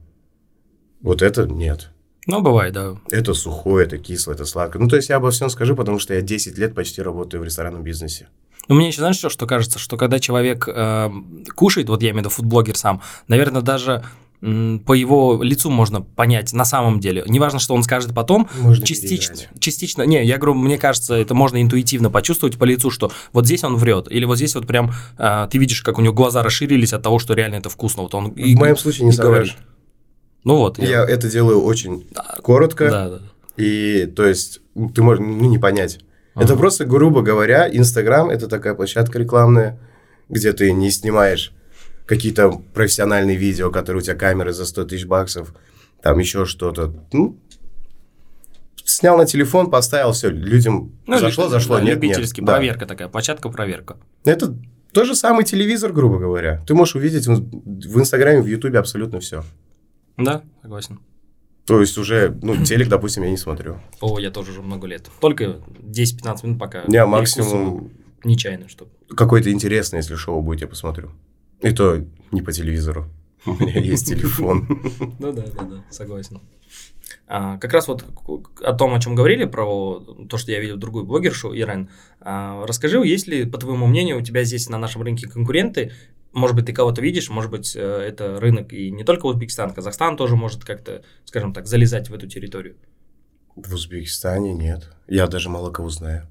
Вот 1.02 1.22
это 1.22 1.46
нет. 1.46 1.92
Ну, 2.28 2.42
бывает, 2.42 2.74
да. 2.74 2.96
Это 3.10 3.34
сухое, 3.34 3.86
это 3.86 3.98
кислое, 3.98 4.36
это 4.36 4.46
сладкое. 4.46 4.82
Ну, 4.82 4.90
то 4.90 4.98
есть 4.98 5.10
я 5.10 5.16
обо 5.16 5.32
всем 5.32 5.50
скажу, 5.50 5.76
потому 5.76 5.98
что 5.98 6.14
я 6.14 6.22
10 6.22 6.58
лет 6.58 6.76
почти 6.76 7.02
работаю 7.02 7.42
в 7.42 7.46
ресторанном 7.46 7.84
бизнесе. 7.84 8.28
Но 8.68 8.76
мне 8.76 8.90
еще, 8.90 9.00
знаешь, 9.00 9.16
что, 9.16 9.30
что 9.30 9.48
кажется, 9.48 9.80
что 9.80 9.96
когда 9.96 10.20
человек 10.20 10.68
э, 10.68 11.10
кушает, 11.56 11.88
вот 11.88 12.04
я 12.04 12.10
имею 12.10 12.18
в 12.18 12.26
виду 12.26 12.30
фудблогер 12.30 12.76
сам, 12.76 13.02
наверное, 13.28 13.62
даже 13.62 14.04
по 14.40 14.94
его 14.94 15.42
лицу 15.42 15.72
можно 15.72 16.02
понять 16.02 16.54
на 16.54 16.64
самом 16.64 17.00
деле. 17.00 17.24
Неважно, 17.28 17.58
что 17.58 17.74
он 17.74 17.82
скажет 17.82 18.14
потом, 18.14 18.48
Можно 18.60 18.86
частично, 18.86 19.34
переиграть. 19.36 19.60
частично, 19.60 20.04
не, 20.04 20.24
я 20.24 20.38
говорю, 20.38 20.54
мне 20.54 20.78
кажется, 20.78 21.16
это 21.16 21.34
можно 21.34 21.60
интуитивно 21.60 22.12
почувствовать 22.12 22.58
по 22.58 22.64
лицу, 22.64 22.92
что 22.92 23.12
вот 23.34 23.46
здесь 23.46 23.64
он 23.64 23.78
врет, 23.78 24.08
или 24.12 24.26
вот 24.26 24.36
здесь 24.36 24.54
вот 24.54 24.68
прям 24.68 24.92
э, 25.18 25.48
ты 25.50 25.58
видишь, 25.58 25.82
как 25.82 25.98
у 25.98 26.02
него 26.02 26.14
глаза 26.14 26.44
расширились 26.44 26.94
от 26.94 27.02
того, 27.02 27.18
что 27.18 27.34
реально 27.34 27.56
это 27.56 27.70
вкусно. 27.70 28.04
Вот 28.04 28.14
он 28.14 28.28
и, 28.30 28.54
в 28.54 28.60
моем 28.60 28.78
случае 28.78 29.06
не 29.06 29.12
и 29.12 29.16
соврешь. 29.16 29.58
Ну 30.48 30.56
вот. 30.56 30.80
Я 30.80 31.04
это 31.04 31.30
делаю 31.30 31.62
очень 31.62 32.08
коротко, 32.42 32.90
Да, 32.90 33.10
да. 33.10 33.20
и, 33.58 34.06
то 34.06 34.26
есть, 34.26 34.62
ты 34.96 35.02
можешь 35.04 35.20
ну, 35.20 35.50
не 35.50 35.58
понять. 35.58 36.00
Это 36.36 36.54
Ага. 36.54 36.56
просто, 36.56 36.86
грубо 36.86 37.22
говоря, 37.22 37.68
Инстаграм– 37.70 38.30
это 38.32 38.48
такая 38.48 38.74
площадка 38.74 39.20
рекламная, 39.20 39.78
где 40.30 40.54
ты 40.54 40.72
не 40.72 40.90
снимаешь 40.90 41.52
какие-то 42.06 42.62
профессиональные 42.74 43.36
видео, 43.36 43.72
которые 43.72 44.02
у 44.02 44.06
тебя 44.06 44.16
камеры 44.16 44.54
за 44.54 44.66
100 44.66 44.86
тысяч 44.86 45.06
баксов, 45.06 45.54
там 46.02 46.18
еще 46.20 46.46
что-то. 46.46 46.94
Ну, 47.12 47.38
снял 48.86 49.18
на 49.18 49.26
телефон, 49.26 49.70
поставил, 49.70 50.14
все, 50.14 50.30
людям 50.30 50.94
Ну, 51.08 51.20
зашло, 51.20 51.46
лю- 51.46 51.50
зашло, 51.50 51.76
да, 51.78 51.82
нет, 51.84 51.96
любительский, 51.96 52.40
нет. 52.40 52.48
Да. 52.48 52.54
проверка 52.56 52.86
такая, 52.86 53.10
площадка 53.10 53.50
проверка. 53.50 53.98
Это 54.24 54.56
тот 54.94 55.08
же 55.08 55.14
самый 55.16 55.44
телевизор, 55.44 55.92
грубо 55.92 56.18
говоря. 56.20 56.62
Ты 56.66 56.74
можешь 56.74 56.96
увидеть 56.96 57.28
в 57.28 58.00
Инстаграме, 58.00 58.42
в 58.42 58.48
Ютубе 58.48 58.80
абсолютно 58.80 59.20
все. 59.20 59.44
Да, 60.18 60.44
согласен. 60.62 61.00
То 61.66 61.82
есть 61.82 61.98
уже, 61.98 62.38
ну, 62.42 62.64
телек, 62.64 62.88
допустим, 62.88 63.24
я 63.24 63.30
не 63.30 63.38
смотрю. 63.38 63.78
О, 64.00 64.20
я 64.20 64.32
тоже 64.32 64.52
уже 64.52 64.62
много 64.62 64.88
лет. 64.88 65.10
Только 65.20 65.60
10-15 65.82 66.46
минут 66.46 66.60
пока. 66.60 66.84
Не, 66.88 67.06
максимум 67.06 67.92
Нечаянно, 68.24 68.70
что. 68.70 68.88
какое-то 69.16 69.52
интересное, 69.52 70.00
если 70.00 70.16
шоу 70.16 70.42
будет, 70.42 70.62
я 70.62 70.68
посмотрю. 70.68 71.12
И 71.62 71.72
то 71.72 72.04
не 72.32 72.42
по 72.42 72.52
телевизору. 72.52 73.10
У 73.46 73.54
меня 73.54 73.80
есть 73.80 74.08
телефон. 74.08 74.68
Ну 75.20 75.34
да, 75.34 75.44
да, 75.44 75.64
да, 75.64 75.84
согласен. 75.90 76.42
А, 77.28 77.58
как 77.58 77.74
раз 77.74 77.88
вот 77.88 78.06
о 78.62 78.74
том, 78.74 78.94
о 78.94 79.00
чем 79.00 79.16
говорили, 79.16 79.46
про 79.46 80.00
то, 80.30 80.38
что 80.38 80.52
я 80.52 80.60
видел 80.60 80.78
другую 80.78 81.06
блогершу, 81.06 81.54
Ирен. 81.54 81.90
А, 82.22 82.66
расскажи, 82.66 82.98
есть 83.06 83.28
ли, 83.28 83.46
по 83.46 83.58
твоему 83.58 83.88
мнению, 83.88 84.18
у 84.18 84.22
тебя 84.22 84.44
здесь 84.44 84.70
на 84.70 84.78
нашем 84.78 85.02
рынке 85.02 85.28
конкуренты? 85.28 85.92
Может 86.38 86.56
быть, 86.56 86.68
ты 86.68 86.74
кого-то 86.74 87.02
видишь, 87.02 87.32
может 87.32 87.50
быть, 87.50 87.76
э, 87.76 87.80
это 87.80 88.40
рынок 88.40 88.72
и 88.72 88.92
не 88.92 89.04
только 89.04 89.26
Узбекистан, 89.26 89.74
Казахстан 89.74 90.16
тоже 90.16 90.36
может 90.36 90.64
как-то, 90.64 91.02
скажем 91.26 91.52
так, 91.52 91.66
залезать 91.66 92.10
в 92.10 92.14
эту 92.14 92.28
территорию. 92.28 92.76
В 93.56 93.74
Узбекистане 93.74 94.54
нет. 94.54 94.88
Я 95.08 95.26
даже 95.26 95.50
мало 95.50 95.72
кого 95.72 95.90
знаю. 95.90 96.28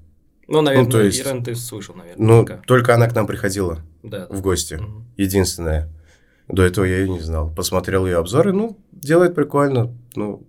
Ну, 0.47 0.61
наверное, 0.61 0.89
то 0.89 1.01
есть- 1.01 1.19
Ирен 1.19 1.43
ты 1.43 1.55
слышал, 1.55 1.93
наверное. 1.93 2.25
Ну, 2.25 2.45
пока. 2.45 2.61
только 2.65 2.95
она 2.95 3.09
к 3.09 3.15
нам 3.15 3.27
приходила 3.27 3.81
да. 4.01 4.27
в 4.29 4.39
гости. 4.39 4.75
Мгм. 4.75 5.07
Единственная. 5.17 5.89
До 6.47 6.63
этого 6.63 6.85
я 6.85 6.99
ее 6.99 7.09
не 7.09 7.19
знал. 7.19 7.53
Посмотрел 7.53 8.05
ее 8.05 8.15
обзоры, 8.15 8.53
ну, 8.53 8.79
делает 8.93 9.35
прикольно. 9.35 9.93
Ну, 10.15 10.47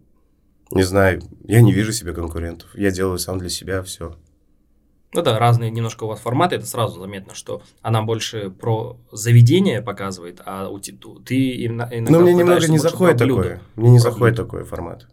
не 0.71 0.85
знаю, 0.85 1.21
я 1.49 1.63
не 1.63 1.73
вижу 1.73 1.91
себе 1.91 2.13
конкурентов. 2.13 2.71
Я 2.77 2.93
делаю 2.93 3.19
сам 3.19 3.39
для 3.39 3.49
себя 3.49 3.83
все. 3.83 4.15
Ну 5.15 5.23
да, 5.23 5.39
разные 5.39 5.71
немножко 5.71 6.05
у 6.05 6.09
вас 6.09 6.21
форматы, 6.21 6.57
это 6.57 6.67
сразу 6.67 7.01
заметно, 7.01 7.35
что 7.35 7.63
она 7.81 8.03
больше 8.03 8.51
про 8.51 8.99
заведение 9.11 9.81
показывает, 9.81 10.43
а 10.45 10.69
у 10.69 10.79
ты 10.79 11.51
именно, 11.53 11.89
иногда 11.91 12.19
Но 12.19 12.21
мне 12.21 12.35
немного 12.35 12.69
не 12.69 12.79
заходит 12.79 13.19
такое. 13.19 13.61
Мне 13.77 13.91
не 13.91 13.99
заходит 13.99 14.37
такой 14.37 14.65
формат. 14.65 15.07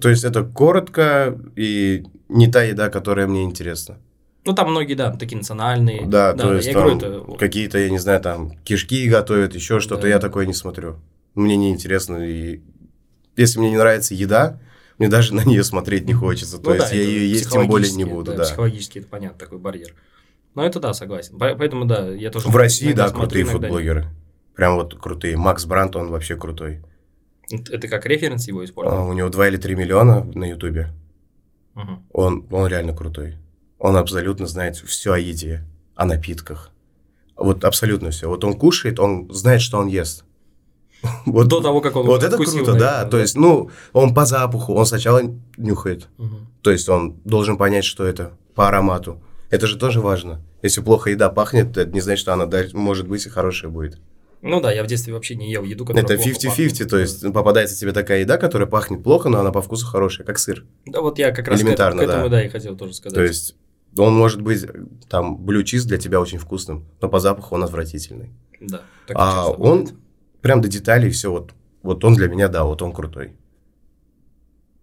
То 0.00 0.08
есть 0.08 0.24
это 0.24 0.42
коротко 0.44 1.38
и 1.54 2.04
не 2.28 2.50
та 2.50 2.62
еда, 2.62 2.88
которая 2.88 3.26
мне 3.26 3.44
интересна. 3.44 3.98
Ну 4.44 4.54
там 4.54 4.70
многие, 4.70 4.94
да, 4.94 5.12
такие 5.12 5.36
национальные. 5.36 6.06
Да, 6.06 6.32
то 6.32 6.54
есть 6.54 6.72
там 6.72 6.96
это 6.96 7.22
какие-то, 7.38 7.78
я 7.78 7.90
не 7.90 7.98
знаю, 7.98 8.20
там 8.20 8.52
кишки 8.64 9.08
готовят, 9.08 9.54
еще 9.54 9.80
что-то, 9.80 10.02
Да. 10.02 10.08
я 10.08 10.18
такое 10.18 10.46
не 10.46 10.54
смотрю. 10.54 10.96
Мне 11.34 11.56
не 11.56 11.70
интересно. 11.70 12.16
И 12.16 12.60
если 13.36 13.58
мне 13.60 13.70
не 13.70 13.76
нравится 13.76 14.14
еда, 14.14 14.58
мне 14.98 15.08
даже 15.08 15.34
на 15.34 15.44
нее 15.44 15.64
смотреть 15.64 16.06
не 16.06 16.12
хочется. 16.12 16.58
То 16.58 16.70
Ну 16.70 16.76
есть 16.76 16.90
да, 16.90 16.96
я 16.96 17.02
ее 17.02 17.30
есть 17.30 17.50
тем 17.50 17.66
более 17.68 17.92
не 17.92 18.04
буду, 18.04 18.32
да, 18.32 18.38
да. 18.38 18.44
Психологически 18.44 18.98
это 19.00 19.08
понятно, 19.08 19.38
такой 19.38 19.58
барьер. 19.58 19.94
Но 20.54 20.64
это 20.64 20.80
да, 20.80 20.92
согласен. 20.94 21.38
По- 21.38 21.54
Поэтому 21.54 21.84
да, 21.86 22.08
я 22.10 22.30
тоже... 22.30 22.48
В 22.48 22.56
России, 22.56 22.92
да, 22.92 23.08
смотрю, 23.08 23.20
крутые 23.22 23.44
нет. 23.44 23.52
фудблогеры. 23.52 24.06
Прям 24.54 24.74
вот 24.76 24.94
крутые. 25.00 25.36
Макс 25.36 25.64
Брант, 25.64 25.96
он 25.96 26.10
вообще 26.10 26.36
крутой. 26.36 26.82
Это 27.50 27.88
как 27.88 28.06
референс 28.06 28.46
его 28.48 28.60
А, 28.60 28.64
использовать? 28.64 29.08
у 29.08 29.12
него 29.14 29.28
2 29.28 29.48
или 29.48 29.56
3 29.56 29.74
миллиона 29.74 30.24
на 30.34 30.44
Ютубе. 30.48 30.92
Мгм. 31.74 32.06
Он, 32.12 32.46
он 32.50 32.66
реально 32.66 32.94
крутой. 32.94 33.38
Он 33.78 33.96
абсолютно 33.96 34.46
знает 34.46 34.76
все 34.76 35.14
о 35.14 35.18
еде, 35.18 35.64
о 35.94 36.04
напитках. 36.04 36.70
Вот 37.36 37.64
абсолютно 37.64 38.10
все. 38.10 38.28
Вот 38.28 38.44
он 38.44 38.54
кушает, 38.54 39.00
он 39.00 39.32
знает, 39.32 39.60
что 39.62 39.78
он 39.78 39.86
ест. 39.88 40.24
Вот, 41.26 41.48
До 41.48 41.60
того, 41.60 41.80
как 41.80 41.96
он 41.96 42.06
вот 42.06 42.22
это 42.22 42.36
круто, 42.36 42.72
да. 42.72 42.72
наверное, 42.72 43.10
То 43.10 43.18
есть, 43.18 43.36
ну, 43.36 43.70
он 43.92 44.14
по 44.14 44.24
запаху, 44.24 44.74
он 44.74 44.86
сначала 44.86 45.22
нюхает. 45.56 46.08
Мгм. 46.18 46.48
То 46.62 46.70
есть 46.70 46.88
он 46.88 47.16
должен 47.24 47.56
понять, 47.56 47.84
что 47.84 48.04
это 48.04 48.32
по 48.54 48.68
аромату. 48.68 49.20
Это 49.50 49.66
же 49.66 49.76
тоже 49.76 50.00
важно. 50.00 50.40
Если 50.62 50.80
плохо 50.80 51.10
еда 51.10 51.28
пахнет, 51.28 51.76
это 51.76 51.90
не 51.92 52.00
значит, 52.00 52.20
что 52.20 52.32
она 52.32 52.48
может 52.72 53.08
быть 53.08 53.26
и 53.26 53.28
хорошая 53.28 53.70
будет. 53.70 53.98
Ну 54.42 54.60
да, 54.60 54.72
я 54.72 54.82
в 54.82 54.86
детстве 54.88 55.12
вообще 55.12 55.36
не 55.36 55.52
ел 55.52 55.62
еду, 55.62 55.84
которая 55.84 56.04
это 56.04 56.16
плохо 56.16 56.30
50-50, 56.30 56.48
пахнет. 56.48 56.90
то 56.90 56.98
есть 56.98 57.32
попадается 57.32 57.78
тебе 57.78 57.92
такая 57.92 58.20
еда, 58.20 58.38
которая 58.38 58.68
пахнет 58.68 59.02
плохо, 59.02 59.28
но 59.28 59.38
она 59.38 59.52
по 59.52 59.62
вкусу 59.62 59.86
хорошая, 59.86 60.26
как 60.26 60.38
сыр. 60.38 60.64
Да, 60.84 61.00
вот 61.00 61.18
я 61.18 61.30
как 61.30 61.46
раз 61.46 61.60
к, 61.60 61.62
Элементарно, 61.62 62.02
к 62.02 62.04
этому, 62.04 62.24
да. 62.24 62.28
да, 62.28 62.44
и 62.44 62.48
хотел 62.48 62.76
тоже 62.76 62.94
сказать. 62.94 63.14
То 63.14 63.22
есть 63.22 63.54
он 63.96 64.14
может 64.14 64.40
быть, 64.40 64.66
там, 65.08 65.36
блю-чиз 65.36 65.84
для 65.84 65.98
тебя 65.98 66.20
очень 66.20 66.38
вкусным, 66.38 66.86
но 67.00 67.08
по 67.08 67.20
запаху 67.20 67.54
он 67.54 67.62
отвратительный. 67.62 68.30
Да. 68.60 68.82
так 69.06 69.16
а 69.18 69.48
он 69.50 69.84
бывает. 69.84 69.94
Прям 70.42 70.60
до 70.60 70.68
деталей 70.68 71.10
все, 71.10 71.30
вот, 71.30 71.52
вот 71.82 72.04
он 72.04 72.14
для 72.14 72.28
меня, 72.28 72.48
да, 72.48 72.64
вот 72.64 72.82
он 72.82 72.92
крутой. 72.92 73.32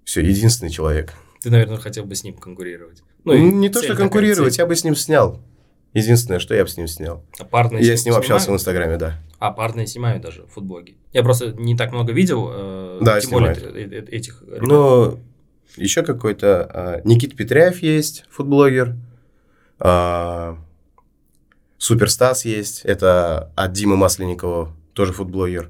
Все, 0.03 0.21
единственный 0.21 0.71
человек. 0.71 1.13
Ты, 1.41 1.51
наверное, 1.51 1.77
хотел 1.77 2.05
бы 2.05 2.15
с 2.15 2.23
ним 2.23 2.35
конкурировать. 2.35 3.03
Ну, 3.23 3.35
не 3.37 3.69
то, 3.69 3.83
что 3.83 3.95
конкурировать, 3.95 4.57
я 4.57 4.65
бы 4.65 4.75
с 4.75 4.83
ним 4.83 4.95
снял. 4.95 5.39
Единственное, 5.93 6.39
что 6.39 6.53
я 6.53 6.63
бы 6.63 6.69
с 6.69 6.77
ним 6.77 6.87
снял. 6.87 7.25
А 7.39 7.45
парные 7.45 7.83
я 7.83 7.97
с 7.97 8.05
ним 8.05 8.15
общался 8.15 8.51
в? 8.51 8.53
Инстаграме, 8.53 8.97
да. 8.97 9.19
А, 9.39 9.51
парные 9.51 9.87
снимают 9.87 10.21
даже 10.21 10.45
футблоги. 10.47 10.97
Я 11.13 11.23
просто 11.23 11.51
не 11.53 11.75
так 11.75 11.91
много 11.91 12.11
видел, 12.13 12.47
э, 12.51 12.99
Да, 13.01 13.19
тем 13.19 13.31
более 13.31 13.55
снимают. 13.55 13.75
э- 13.75 13.97
э- 13.97 14.15
этих 14.15 14.43
ребят. 14.43 14.61
Но 14.61 15.19
еще 15.77 16.03
какой-то 16.03 16.69
а, 16.71 17.01
Никит 17.05 17.35
Петряев 17.35 17.81
есть, 17.81 18.25
фудблогер. 18.29 18.95
А, 19.79 20.57
Суперстас 21.79 22.45
есть, 22.45 22.81
это 22.83 23.51
от 23.55 23.71
Димы 23.71 23.95
Масленникова, 23.97 24.75
тоже 24.99 25.13
фудблогер. 25.13 25.69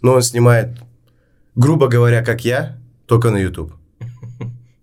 Но 0.00 0.14
он 0.14 0.22
снимает, 0.22 0.78
грубо 1.54 1.86
говоря, 1.86 2.24
как 2.24 2.46
я, 2.46 2.78
только 3.04 3.28
на 3.30 3.36
YouTube. 3.36 3.74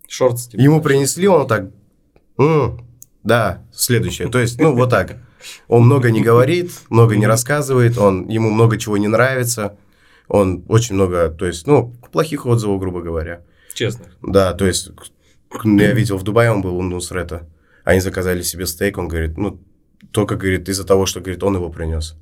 Шортс. 0.07 0.49
типа. 0.49 0.61
Ему 0.61 0.83
принесли, 0.83 1.27
он 1.27 1.47
так, 1.47 1.71
«М, 2.37 2.85
да, 3.23 3.63
следующее. 3.73 4.29
То 4.29 4.37
есть, 4.37 4.61
ну, 4.61 4.75
вот 4.75 4.91
так. 4.91 5.17
Он 5.67 5.83
много 5.83 6.11
не 6.11 6.21
говорит, 6.21 6.73
много 6.91 7.17
не 7.17 7.25
рассказывает, 7.25 7.97
он, 7.97 8.27
ему 8.27 8.51
много 8.51 8.77
чего 8.77 8.97
не 8.97 9.07
нравится. 9.07 9.79
Он 10.27 10.63
очень 10.67 10.93
много, 10.93 11.29
то 11.29 11.47
есть, 11.47 11.65
ну, 11.65 11.95
плохих 12.11 12.45
отзывов, 12.45 12.79
грубо 12.79 13.01
говоря. 13.01 13.41
Честно. 13.73 14.05
Да, 14.21 14.53
то 14.53 14.67
есть, 14.67 14.91
я 15.63 15.91
видел 15.93 16.17
в 16.19 16.23
Дубае, 16.23 16.51
он 16.51 16.61
был 16.61 16.77
у 16.77 16.83
Нусрета. 16.83 17.49
Они 17.83 17.99
заказали 17.99 18.43
себе 18.43 18.67
стейк, 18.67 18.99
он 18.99 19.07
говорит, 19.07 19.37
ну, 19.37 19.59
только, 20.11 20.35
говорит, 20.35 20.69
из-за 20.69 20.85
того, 20.85 21.07
что, 21.07 21.19
говорит, 21.19 21.41
он 21.41 21.55
его 21.55 21.71
принес. 21.71 22.15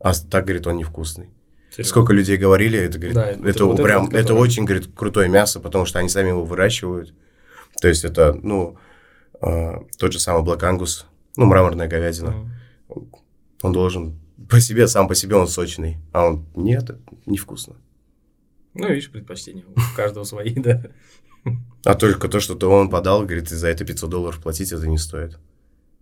А 0.00 0.12
так, 0.14 0.44
говорит, 0.44 0.66
он 0.66 0.76
невкусный. 0.78 1.30
Серьезно. 1.70 1.88
Сколько 1.90 2.12
людей 2.12 2.36
говорили, 2.36 2.78
это, 2.78 2.98
говорит, 2.98 3.14
Да, 3.14 3.30
это, 3.30 3.46
это 3.48 3.64
вот 3.64 3.74
это 3.74 3.82
прям, 3.84 4.06
это 4.06 4.16
которое- 4.22 4.40
очень, 4.40 4.64
говорит, 4.64 4.88
крутое 4.94 5.28
мясо, 5.28 5.60
потому 5.60 5.84
что 5.86 5.98
они 5.98 6.08
сами 6.08 6.28
его 6.28 6.44
выращивают. 6.44 7.14
То 7.80 7.88
есть, 7.88 8.04
это, 8.04 8.32
ну, 8.42 8.76
э, 9.40 9.74
тот 9.98 10.12
же 10.12 10.18
самый 10.18 10.42
Angus, 10.42 11.04
ну, 11.36 11.44
мраморная 11.46 11.86
говядина. 11.86 12.30
Мгм. 12.30 13.10
Он 13.62 13.72
должен 13.72 14.18
по 14.48 14.60
себе, 14.60 14.88
сам 14.88 15.06
по 15.06 15.14
себе 15.14 15.36
он 15.36 15.46
сочный. 15.46 15.98
А 16.12 16.26
он, 16.26 16.46
нет, 16.56 16.84
это 16.84 16.98
невкусно. 17.26 17.76
Ну, 18.74 18.88
видишь, 18.88 19.10
предпочтения. 19.10 19.64
У 19.64 19.96
каждого 19.96 20.24
свои, 20.24 20.54
да. 20.54 20.82
А 21.84 21.94
только 21.94 22.28
то, 22.28 22.40
что 22.40 22.54
то 22.54 22.70
он 22.70 22.90
подал, 22.90 23.22
говорит, 23.22 23.50
и 23.52 23.54
за 23.54 23.68
это 23.68 23.84
500 23.84 24.10
долларов 24.10 24.42
платить 24.42 24.72
это 24.72 24.86
не 24.88 24.98
стоит. 24.98 25.38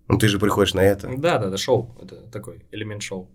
Ну, 0.08 0.18
ты 0.18 0.28
же 0.28 0.38
приходишь 0.38 0.74
на 0.74 0.80
это. 0.80 1.08
Да, 1.16 1.38
да, 1.38 1.50
да, 1.50 1.56
шоу. 1.56 1.94
Это 2.02 2.16
такой 2.30 2.64
элемент 2.70 3.02
шоу. 3.02 3.28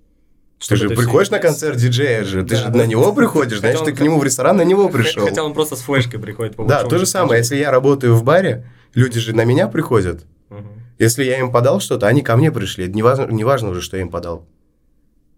Ты 0.68 0.76
же 0.76 0.90
приходишь 0.90 1.30
на 1.30 1.40
концерт 1.40 1.78
диджея 1.78 2.24
же, 2.24 2.44
ты 2.44 2.56
же 2.56 2.70
на 2.70 2.86
него 2.86 3.14
приходишь, 3.14 3.60
значит, 3.60 3.86
ты 3.86 3.94
к 3.94 4.00
нему 4.02 4.20
в 4.20 4.24
ресторан 4.24 4.58
на 4.58 4.64
него 4.64 4.90
пришел. 4.90 5.26
Хотя 5.26 5.44
он 5.44 5.54
просто 5.54 5.76
с 5.76 5.82
флешкой 5.82 6.20
приходит. 6.20 6.56
Да, 6.58 6.84
то 6.84 6.98
же 6.98 7.06
самое, 7.06 7.40
если 7.40 7.56
я 7.56 7.72
работаю 7.72 8.16
в 8.16 8.24
баре, 8.24 8.70
люди 8.94 9.20
же 9.20 9.36
на 9.36 9.46
меня 9.46 9.68
приходят. 9.68 10.26
Если 11.00 11.24
я 11.24 11.40
им 11.40 11.52
подал 11.52 11.80
что-то, 11.80 12.08
они 12.08 12.22
ко 12.22 12.38
мне 12.38 12.52
пришли. 12.52 12.88
Не 12.88 13.02
важно, 13.02 13.26
не 13.26 13.44
важно 13.44 13.70
уже, 13.70 13.82
что 13.82 13.98
я 13.98 14.04
им 14.04 14.10
подал. 14.10 14.48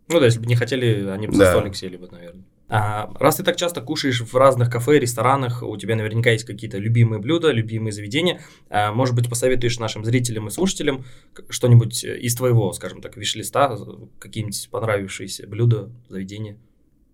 Ну 0.10 0.20
да, 0.20 0.26
если 0.26 0.40
бы 0.40 0.46
не 0.46 0.56
хотели, 0.56 1.08
они 1.08 1.28
бы 1.28 1.34
за 1.34 1.52
столик 1.52 1.76
сели 1.76 1.98
бы, 1.98 2.08
наверное. 2.12 2.44
А, 2.68 3.12
раз 3.20 3.36
ты 3.36 3.44
так 3.44 3.58
часто 3.58 3.82
кушаешь 3.82 4.22
в 4.22 4.36
разных 4.36 4.72
кафе, 4.72 4.98
ресторанах, 5.00 5.62
у 5.62 5.78
тебя 5.78 5.96
наверняка 5.96 6.32
есть 6.32 6.46
какие-то 6.46 6.80
любимые 6.80 7.20
блюда, 7.20 7.52
любимые 7.52 7.92
заведения. 7.92 8.42
А, 8.70 8.92
может 8.92 9.14
быть, 9.16 9.30
посоветуешь 9.30 9.78
нашим 9.78 10.04
зрителям 10.04 10.48
и 10.48 10.52
слушателям 10.52 11.06
что-нибудь 11.50 12.04
э, 12.04 12.18
из 12.20 12.36
твоего, 12.36 12.74
скажем 12.74 13.02
так, 13.02 13.18
виш-листа, 13.18 13.78
какие-нибудь 14.18 14.70
понравившиеся 14.72 15.48
блюда, 15.48 15.92
заведения? 16.10 16.58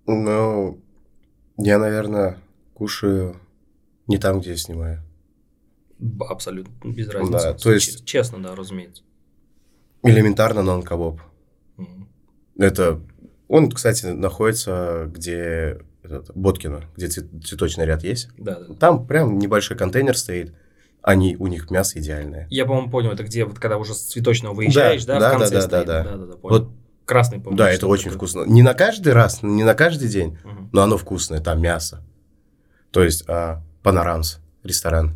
Ну, 0.07 0.81
я, 1.57 1.77
наверное, 1.79 2.37
кушаю 2.73 3.35
не 4.07 4.17
там, 4.17 4.39
где 4.39 4.51
я 4.51 4.57
снимаю. 4.57 5.03
Абсолютно, 6.29 6.73
без 6.89 7.09
разницы. 7.09 7.31
Да, 7.31 7.53
то 7.53 7.71
есть- 7.73 8.05
Честно, 8.05 8.41
да, 8.41 8.55
разумеется. 8.55 9.03
Элементарно 10.03 10.63
нон-кабоб. 10.63 11.19
Мгм. 11.77 12.07
Это... 12.57 13.01
Он, 13.51 13.69
кстати, 13.69 14.05
находится, 14.05 15.09
где... 15.13 15.81
Этот, 16.03 16.31
Боткино, 16.35 16.85
где 16.95 17.07
цвет- 17.07 17.45
цветочный 17.45 17.85
ряд 17.85 18.03
есть. 18.03 18.29
Да, 18.37 18.59
да. 18.59 18.73
Там 18.75 19.05
прям 19.05 19.37
небольшой 19.37 19.75
контейнер 19.77 20.17
стоит. 20.17 20.53
Они, 21.03 21.35
у 21.37 21.47
них 21.47 21.69
мясо 21.69 21.99
идеальное. 21.99 22.47
Я, 22.49 22.65
по-моему, 22.65 22.89
понял, 22.89 23.11
это 23.11 23.23
где 23.23 23.43
вот 23.45 23.59
когда 23.59 23.77
уже 23.77 23.93
с 23.93 24.03
цветочного 24.03 24.53
выезжаешь, 24.53 25.03
да, 25.05 25.19
да, 25.19 25.29
в 25.29 25.37
конце 25.37 25.53
да, 25.55 25.59
да, 25.61 25.67
стоит. 25.67 25.85
да. 25.87 26.03
да, 26.03 26.17
да, 26.17 26.25
да, 26.27 26.37
понял. 26.37 26.59
Вот, 26.59 26.71
Красный, 27.05 27.39
помню. 27.41 27.57
да, 27.57 27.69
это 27.69 27.87
очень 27.87 28.05
такое. 28.05 28.17
вкусно. 28.29 28.43
Не 28.45 28.63
на 28.63 28.73
каждый 28.73 29.11
раз, 29.13 29.43
не 29.43 29.63
на 29.65 29.73
каждый 29.73 30.07
день, 30.07 30.37
Мгм. 30.43 30.69
но 30.71 30.81
оно 30.83 30.97
вкусное. 30.97 31.41
Там 31.41 31.61
мясо. 31.61 32.01
То 32.91 33.03
есть 33.03 33.25
а, 33.27 33.61
Панорамс, 33.83 34.37
ресторан. 34.63 35.13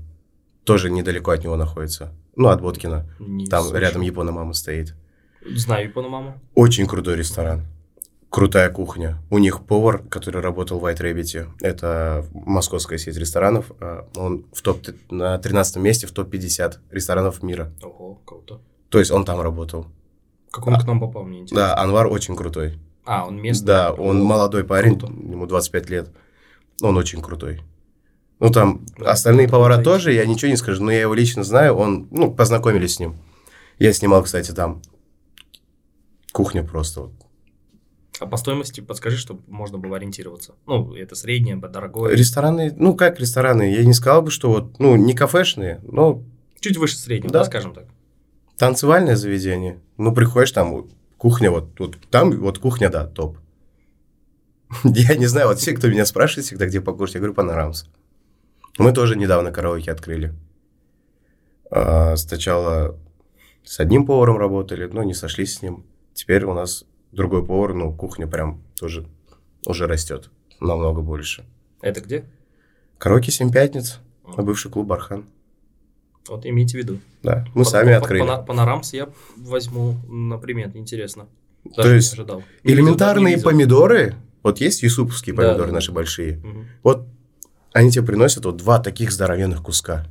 Тоже 0.66 0.90
недалеко 0.92 1.32
от 1.32 1.44
него 1.44 1.56
находится. 1.56 2.12
Ну, 2.36 2.50
от 2.50 2.62
Боткина. 2.62 3.08
Не 3.20 3.46
Там 3.48 3.64
слышал. 3.64 3.80
рядом 3.80 4.02
Япона 4.02 4.32
мама 4.32 4.54
стоит. 4.54 4.94
Знаю 5.56 5.86
Япону 5.88 6.10
маму. 6.10 6.42
Очень 6.54 6.86
крутой 6.86 7.16
ресторан. 7.16 7.66
Крутая 8.36 8.70
кухня. 8.70 9.18
У 9.30 9.38
них 9.38 9.64
повар, 9.64 10.00
который 10.10 10.42
работал 10.42 10.78
в 10.78 10.86
White 10.86 11.00
Rabbit, 11.00 11.48
это 11.62 12.26
московская 12.34 12.98
сеть 12.98 13.16
ресторанов, 13.16 13.72
а, 13.80 14.10
он 14.18 14.44
в 14.52 14.62
топ 14.62 14.86
на 15.10 15.38
13 15.38 15.78
месте 15.78 16.06
в 16.06 16.12
топ-50 16.12 16.80
ресторанов 16.92 17.42
мира. 17.44 17.72
Ого, 17.82 18.20
круто. 18.26 18.60
То 18.90 19.00
есть 19.00 19.10
он 19.12 19.24
там 19.24 19.40
работал. 19.40 19.88
Как 20.52 20.68
он 20.68 20.78
к 20.78 20.84
нам 20.84 21.00
попал, 21.00 21.24
мне 21.24 21.44
интересно. 21.44 21.68
Да, 21.68 21.78
Анвар 21.82 22.08
очень 22.08 22.36
крутой. 22.36 22.78
А, 23.06 23.26
он 23.26 23.42
местный? 23.42 23.68
Да, 23.68 23.94
он 23.94 24.20
О, 24.20 24.26
молодой 24.26 24.66
парень, 24.66 25.00
круто. 25.00 25.14
ему 25.14 25.46
25 25.46 25.90
лет. 25.90 26.10
Он 26.82 26.98
очень 26.98 27.22
крутой. 27.22 27.62
Ну, 28.42 28.50
там 28.50 28.86
Да, 28.98 29.12
остальные 29.12 29.48
повара 29.48 29.82
тоже, 29.82 30.12
я 30.12 30.26
ничего 30.26 30.52
не 30.52 30.58
скажу, 30.58 30.84
но 30.84 30.92
я 30.92 31.00
его 31.00 31.14
лично 31.14 31.46
знаю, 31.46 31.76
он, 31.76 32.10
ну, 32.12 32.34
познакомились 32.34 32.96
с 32.96 33.00
ним. 33.00 33.16
Я 33.80 33.94
снимал, 33.94 34.24
кстати, 34.24 34.52
там 34.52 34.82
кухня 36.34 36.66
просто. 36.66 37.04
вот. 37.04 37.25
А 38.20 38.28
по 38.28 38.38
стоимости 38.38 38.80
подскажи, 38.82 39.18
чтобы 39.18 39.42
можно 39.48 39.78
было 39.78 39.98
ориентироваться. 39.98 40.56
Ну, 40.68 40.94
это 40.96 41.16
среднее, 41.16 41.58
дорогое. 41.58 42.16
Рестораны, 42.16 42.74
ну, 42.78 42.96
как 42.96 43.20
рестораны, 43.20 43.74
я 43.74 43.84
не 43.84 43.94
сказал 43.94 44.22
бы, 44.22 44.32
что 44.32 44.50
вот, 44.50 44.80
ну, 44.80 44.96
не 44.96 45.14
кафешные, 45.14 45.82
но 45.84 46.24
Чуть 46.62 46.78
выше 46.78 46.96
среднего, 46.98 47.32
Да. 47.34 47.40
да, 47.40 47.46
скажем 47.46 47.74
так. 47.74 47.86
танцевальное 48.58 49.16
заведение. 49.18 49.82
Ну, 49.98 50.14
приходишь 50.14 50.52
там, 50.54 50.88
кухня, 51.18 51.52
вот, 51.52 51.78
вот 51.80 51.98
там, 52.10 52.32
вот 52.40 52.58
кухня, 52.60 52.90
да, 52.90 53.06
топ. 53.06 53.38
Я 54.84 55.16
не 55.16 55.26
знаю, 55.28 55.48
вот 55.50 55.60
все, 55.60 55.74
кто 55.74 55.88
меня 55.90 56.06
спрашивает 56.06 56.46
всегда, 56.48 56.66
где 56.68 56.80
покушать, 56.82 57.16
я 57.16 57.20
говорю, 57.20 57.34
Панорамс. 57.34 57.86
Мы 58.78 58.94
тоже 58.94 59.16
недавно 59.18 59.52
караоке 59.52 59.92
открыли. 59.92 60.34
А, 61.70 62.16
Сначала 62.16 62.98
с 63.64 63.80
одним 63.80 64.06
поваром 64.06 64.38
работали, 64.38 64.86
но 64.92 65.04
не 65.04 65.14
сошлись 65.14 65.56
с 65.56 65.62
ним. 65.62 65.86
Теперь 66.14 66.46
у 66.46 66.54
нас 66.54 66.86
другой 67.16 67.46
повар, 67.46 67.74
ну, 67.74 67.94
кухня 67.94 68.28
прям 68.28 68.62
тоже 68.80 69.08
уже 69.66 69.88
растет 69.88 70.30
намного 70.60 71.02
больше. 71.02 71.46
Это 71.82 72.02
где? 72.02 72.26
Караоке 72.98 73.32
«Семь 73.32 73.52
пятниц», 73.52 74.00
а 74.38 74.42
бывший 74.42 74.72
клуб 74.72 74.88
«Бархан». 74.88 75.26
Вот 76.28 76.46
имейте 76.46 76.78
в 76.78 76.82
виду. 76.82 77.00
Да, 77.24 77.46
мы 77.54 77.64
Пан- 77.64 77.66
сами 77.66 77.88
пан- 77.94 78.02
открыли. 78.02 78.24
пана- 78.24 78.44
Панорамс 78.46 78.94
я 78.94 79.10
возьму 79.38 79.96
на 80.08 80.38
примет, 80.38 80.76
интересно. 80.76 81.28
То 81.76 81.84
Даже 81.84 81.96
есть 81.96 82.14
не 82.14 82.20
ожидал. 82.20 82.44
Не 82.64 82.74
Элементарные 82.74 83.36
видел, 83.36 83.50
не 83.50 83.54
помидоры, 83.54 84.16
вот 84.44 84.60
есть 84.60 84.82
юсуповские 84.84 85.36
помидоры 85.36 85.68
да, 85.68 85.74
наши 85.74 85.88
да. 85.92 85.96
большие, 85.96 86.34
видел. 86.38 86.50
Мгм. 86.50 86.66
вот 86.84 87.08
они 87.74 87.92
тебе 87.92 88.06
приносят 88.06 88.46
вот 88.46 88.58
два 88.58 88.80
таких 88.80 89.12
здоровенных 89.12 89.62
куска. 89.62 90.08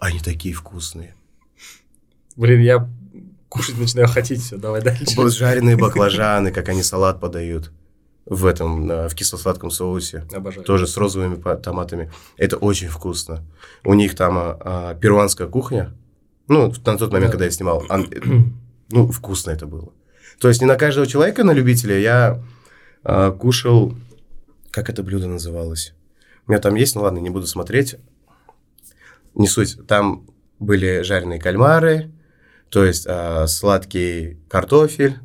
Они 0.00 0.18
такие 0.18 0.54
вкусные. 0.54 1.14
Блин, 2.36 2.60
я 2.60 2.88
кушать 3.48 3.78
начинаю 3.78 4.08
хотеть 4.08 4.42
все, 4.42 4.56
давай 4.56 4.82
дальше. 4.82 5.04
Вот 5.16 5.32
жареные 5.32 5.76
баклажаны, 5.76 6.52
как 6.52 6.68
они 6.68 6.82
салат 6.82 7.20
подают 7.20 7.70
в 8.26 8.44
этом, 8.44 8.86
в 9.08 9.14
кисло-сладком 9.14 9.70
соусе. 9.70 10.26
Обожаю. 10.32 10.64
Тоже 10.64 10.86
с 10.86 10.96
розовыми 10.96 11.40
томатами. 11.62 12.10
Это 12.36 12.56
очень 12.56 12.88
вкусно. 12.88 13.42
У 13.84 13.94
них 13.94 14.14
там 14.14 14.36
а, 14.36 14.58
а, 14.60 14.94
перуанская 14.94 15.46
кухня. 15.46 15.94
Ну, 16.46 16.68
на 16.84 16.98
тот 16.98 17.10
момент, 17.12 17.30
Да. 17.30 17.32
когда 17.32 17.44
я 17.46 17.50
снимал. 17.50 17.84
э, 17.88 18.04
ну, 18.90 19.08
вкусно 19.08 19.50
это 19.50 19.66
было. 19.66 19.92
То 20.40 20.48
есть 20.48 20.60
не 20.60 20.66
на 20.66 20.76
каждого 20.76 21.06
человека, 21.06 21.42
на 21.42 21.52
любителя. 21.52 21.98
Я 21.98 22.42
а, 23.02 23.32
кушал... 23.32 23.94
Как 24.70 24.90
это 24.90 25.02
блюдо 25.02 25.26
называлось? 25.26 25.94
У 26.46 26.50
меня 26.50 26.60
там 26.60 26.74
есть, 26.74 26.94
ну 26.94 27.02
ладно, 27.02 27.18
не 27.18 27.30
буду 27.30 27.46
смотреть. 27.46 27.96
Не 29.34 29.48
суть. 29.48 29.78
Там 29.86 30.26
были 30.58 31.00
жареные 31.02 31.40
кальмары, 31.40 32.10
то 32.70 32.84
есть 32.84 33.06
а, 33.08 33.46
сладкий 33.46 34.38
картофель, 34.48 35.18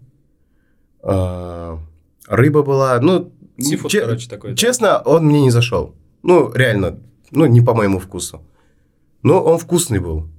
а, 1.02 1.80
рыба 2.28 2.64
была. 2.64 3.00
Ну, 3.00 3.32
Сифуд, 3.60 3.92
че- 3.92 4.02
короче, 4.02 4.30
такой. 4.30 4.56
Честно, 4.56 5.00
он 5.00 5.26
мне 5.26 5.42
не 5.42 5.52
зашел. 5.52 5.96
Ну, 6.24 6.52
реально, 6.54 7.00
ну, 7.32 7.46
не 7.46 7.62
по 7.62 7.74
моему 7.74 8.00
вкусу. 8.00 8.42
Но 9.22 9.44
он 9.44 9.58
вкусный 9.58 10.00
был. 10.00 10.30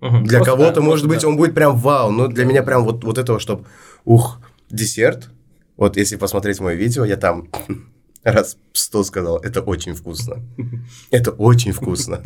Мгм. 0.00 0.24
Для 0.24 0.40
кого-то, 0.40 0.76
да, 0.76 0.80
может 0.80 1.06
быть, 1.08 1.22
да. 1.22 1.28
он 1.28 1.36
будет 1.36 1.54
прям 1.54 1.76
вау, 1.76 2.10
но 2.10 2.26
для 2.26 2.44
меня 2.44 2.62
прям 2.62 2.84
вот, 2.84 3.04
вот 3.04 3.18
этого, 3.18 3.38
чтобы, 3.38 3.66
ух, 4.04 4.40
десерт. 4.70 5.30
Вот 5.76 5.96
если 5.96 6.16
посмотреть 6.16 6.60
мое 6.60 6.74
видео, 6.74 7.04
я 7.04 7.16
там 7.16 7.48
раз 8.22 8.56
сто 8.72 9.02
сказал, 9.04 9.38
это 9.38 9.60
очень 9.60 9.94
вкусно. 9.94 10.36
Это 11.10 11.32
очень 11.32 11.72
вкусно. 11.72 12.22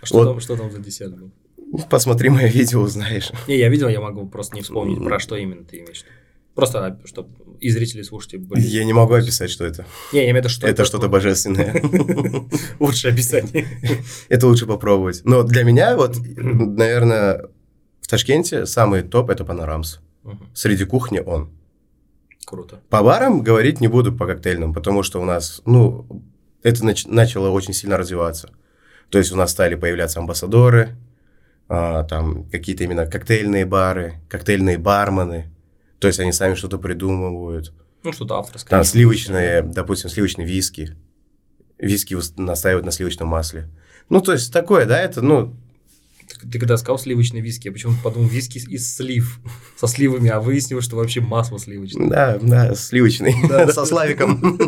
А 0.00 0.06
что 0.06 0.56
там 0.56 0.70
за 0.70 0.78
десерт 0.78 1.16
был? 1.16 1.30
Посмотри 1.90 2.28
мое 2.28 2.48
видео, 2.48 2.80
узнаешь. 2.80 3.30
Не, 3.48 3.58
я 3.58 3.68
видел, 3.68 3.88
я 3.88 4.00
могу 4.00 4.26
просто 4.28 4.56
не 4.56 4.62
вспомнить, 4.62 5.02
про 5.02 5.18
что 5.18 5.36
именно 5.36 5.64
ты 5.64 5.78
имеешь. 5.78 6.04
Просто, 6.54 6.98
чтобы 7.04 7.28
и 7.60 7.68
зрители, 7.70 8.00
слушатели 8.00 8.38
были... 8.38 8.60
Я 8.60 8.84
не 8.84 8.94
могу 8.94 9.12
описать, 9.12 9.50
что 9.50 9.66
это. 9.66 9.84
Не, 10.12 10.20
я 10.20 10.24
имею 10.30 10.36
в 10.36 10.38
виду, 10.38 10.48
что 10.48 10.66
Это 10.66 10.86
что-то 10.86 11.08
божественное. 11.08 11.82
Лучшее 12.80 13.12
описание. 13.12 13.66
Это 14.30 14.46
лучше 14.46 14.64
попробовать. 14.66 15.20
Но 15.24 15.42
для 15.42 15.64
меня, 15.64 15.96
вот, 15.96 16.16
наверное, 16.34 17.46
в 18.00 18.08
Ташкенте 18.08 18.64
самый 18.64 19.02
топ– 19.02 19.30
это 19.30 19.44
Панорамс. 19.44 19.98
Среди 20.54 20.84
кухни 20.84 21.18
он. 21.18 21.50
Круто. 22.46 22.80
По 22.88 23.02
барам 23.02 23.42
говорить 23.42 23.80
не 23.80 23.88
буду, 23.88 24.12
по 24.12 24.26
коктейльным, 24.26 24.72
потому 24.72 25.02
что 25.02 25.20
у 25.20 25.24
нас, 25.24 25.60
ну, 25.66 26.06
это 26.62 26.84
нач- 26.84 27.08
начало 27.08 27.50
очень 27.50 27.74
сильно 27.74 27.98
развиваться. 27.98 28.50
То 29.10 29.18
есть 29.18 29.32
у 29.32 29.36
нас 29.36 29.50
стали 29.50 29.74
появляться 29.74 30.20
амбассадоры, 30.20 30.96
а, 31.68 32.04
там 32.04 32.44
какие-то 32.50 32.84
именно 32.84 33.06
коктейльные 33.06 33.66
бары, 33.66 34.20
коктейльные 34.28 34.78
бармены. 34.78 35.50
То 35.98 36.06
есть 36.08 36.20
они 36.20 36.32
сами 36.32 36.54
что-то 36.54 36.78
придумывают. 36.78 37.72
Ну, 38.02 38.12
что-то 38.12 38.36
авторское. 38.36 38.70
Там 38.70 38.84
сливочные, 38.84 39.62
допустим, 39.62 40.10
сливочные 40.10 40.46
виски. 40.46 40.96
Виски 41.78 42.16
настаивают 42.40 42.86
на 42.86 42.92
сливочном 42.92 43.28
масле. 43.28 43.68
Ну, 44.08 44.20
то 44.20 44.32
есть 44.32 44.52
такое, 44.52 44.86
да, 44.86 45.00
это, 45.00 45.20
ну, 45.22 45.56
Ты, 46.52 46.58
когда 46.58 46.76
сказал 46.76 46.98
сливочный 46.98 47.40
виски, 47.40 47.66
я 47.66 47.72
почему-то 47.72 48.00
подумал 48.02 48.28
виски 48.28 48.58
из 48.58 48.94
слив. 48.94 49.40
Со 49.76 49.88
сливами, 49.88 50.28
а 50.28 50.40
выяснилось, 50.40 50.84
что 50.84 50.96
вообще 50.96 51.20
масло 51.20 51.58
сливочное. 51.58 52.08
Да, 52.08 52.38
да, 52.40 52.74
сливочный, 52.74 53.34
Да, 53.48 53.66
со 53.72 53.84
Славиком. 53.84 54.58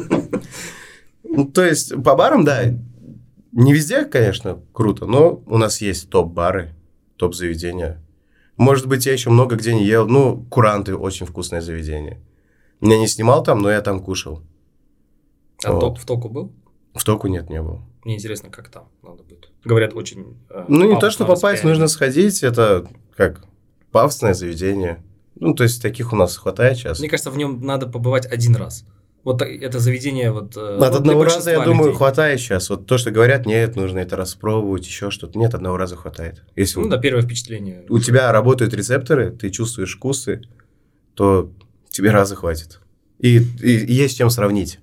Ну, 1.22 1.44
То 1.46 1.64
есть 1.64 1.94
по 2.02 2.16
барам, 2.16 2.44
да, 2.44 2.74
не 3.52 3.72
везде, 3.72 4.04
конечно, 4.04 4.60
круто, 4.72 5.06
но 5.06 5.42
у 5.46 5.58
нас 5.58 5.80
есть 5.80 6.10
топ-бары, 6.10 6.74
топ-заведения. 7.18 8.02
Может 8.56 8.86
быть, 8.86 9.06
я 9.06 9.12
еще 9.12 9.30
много 9.30 9.56
где 9.56 9.74
не 9.74 9.84
ел. 9.84 10.08
Ну, 10.08 10.44
Куранты 10.50 10.96
очень 10.96 11.26
вкусное 11.26 11.60
заведение. 11.60 12.20
Я 12.80 12.98
не 12.98 13.06
снимал 13.06 13.42
там, 13.42 13.60
но 13.60 13.70
я 13.70 13.80
там 13.80 14.00
кушал. 14.00 14.42
А 15.64 15.72
Вот. 15.72 15.80
топ 15.80 15.98
в 15.98 16.06
току 16.06 16.28
был? 16.28 16.52
В 16.94 17.04
току 17.04 17.28
нет, 17.28 17.50
не 17.50 17.60
был. 17.62 17.82
Мне 18.04 18.16
интересно, 18.16 18.50
как 18.50 18.68
там 18.70 18.88
надо 19.02 19.22
будет. 19.22 19.50
Говорят, 19.64 19.94
очень... 19.94 20.36
э, 20.50 20.64
Ну, 20.68 20.88
не 20.88 20.98
то, 20.98 21.10
что 21.10 21.24
попасть, 21.26 21.64
нужно 21.64 21.88
сходить. 21.88 22.42
Это 22.42 22.88
как 23.16 23.44
пафосное 23.92 24.34
заведение. 24.34 25.02
Ну, 25.34 25.54
то 25.54 25.64
есть 25.64 25.82
таких 25.82 26.12
у 26.12 26.16
нас 26.16 26.36
хватает 26.36 26.78
сейчас. 26.78 26.98
Мне 27.00 27.08
кажется, 27.08 27.30
в 27.30 27.36
нем 27.36 27.60
надо 27.64 27.86
побывать 27.86 28.26
один 28.26 28.56
раз. 28.56 28.84
Вот 29.24 29.42
это 29.42 29.78
заведение 29.78 30.30
вот... 30.32 30.56
э, 30.56 30.78
От 30.78 30.94
одного 30.94 31.24
раза, 31.24 31.50
я 31.50 31.56
большинства 31.58 31.64
думаю, 31.64 31.86
людей. 31.88 31.96
хватает 31.98 32.40
сейчас. 32.40 32.70
Вот 32.70 32.86
то, 32.86 32.96
что 32.98 33.10
говорят, 33.10 33.44
нет, 33.46 33.76
нужно 33.76 33.98
это 33.98 34.16
распробовать, 34.16 34.86
еще 34.86 35.10
что-то. 35.10 35.38
Нет, 35.38 35.54
одного 35.54 35.76
раза 35.76 35.96
хватает. 35.96 36.44
Если 36.56 36.78
Ну 36.80 36.88
да, 36.88 36.96
первое 36.98 37.22
впечатление. 37.22 37.84
у 37.88 37.98
тебя 37.98 38.30
работают 38.32 38.72
рецепторы, 38.74 39.30
ты 39.30 39.50
чувствуешь 39.50 39.96
вкусы, 39.96 40.42
то 41.14 41.52
тебе 41.90 42.10
раза 42.10 42.36
хватит. 42.36 42.80
И, 43.18 43.38
и- 43.38 43.84
и 43.86 43.92
есть 43.92 44.16
чем 44.16 44.30
сравнить. 44.30 44.78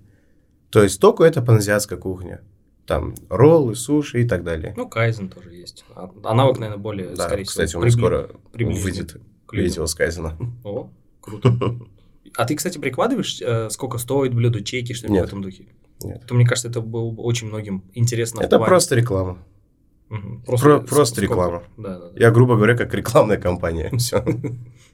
То 0.69 0.83
есть 0.83 0.99
току 0.99 1.23
это 1.23 1.41
паназиатская 1.41 1.97
кухня. 1.97 2.41
Там 2.85 3.15
роллы, 3.29 3.73
суши 3.75 4.21
и 4.21 4.27
так 4.27 4.43
далее. 4.43 4.73
Ну, 4.77 4.87
кайзен 4.87 5.29
тоже 5.29 5.53
есть. 5.55 5.85
А- 5.95 6.11
Аналог, 6.23 6.59
наверное, 6.59 6.81
более, 6.81 7.09
да, 7.15 7.23
скорее 7.27 7.45
кстати, 7.45 7.69
всего, 7.69 7.81
у 7.81 7.85
меня 7.85 7.95
прибли- 7.95 7.99
скоро 7.99 8.29
выйдет 8.83 9.17
видео 9.51 9.85
с 9.87 9.95
Кайзена. 9.95 10.37
О, 10.63 10.89
круто. 11.21 11.49
А 12.37 12.45
ты, 12.45 12.55
кстати, 12.55 12.77
прикладываешь, 12.77 13.41
э, 13.41 13.69
сколько 13.69 13.97
стоит 13.97 14.33
блюдо, 14.33 14.63
чеки, 14.63 14.93
что-нибудь 14.93 15.15
Нет. 15.15 15.25
в 15.25 15.27
этом 15.29 15.41
духе? 15.41 15.65
Нет. 16.03 16.23
То, 16.27 16.33
мне 16.35 16.45
кажется, 16.45 16.67
это 16.69 16.81
было 16.81 17.09
бы 17.11 17.23
очень 17.23 17.47
многим 17.47 17.83
интересно. 17.93 18.41
Это 18.41 18.57
плане- 18.57 18.67
просто 18.67 18.95
реклама. 18.95 19.37
Мгм. 20.09 20.43
про- 20.45 20.57
с- 20.57 20.87
просто 20.87 21.21
реклама. 21.21 21.63
Да, 21.77 21.97
да, 21.97 22.09
да. 22.09 22.19
Я, 22.19 22.29
грубо 22.31 22.55
говоря, 22.55 22.75
как 22.77 22.93
рекламная 22.93 23.37
компания. 23.37 23.89
Все. 23.97 24.23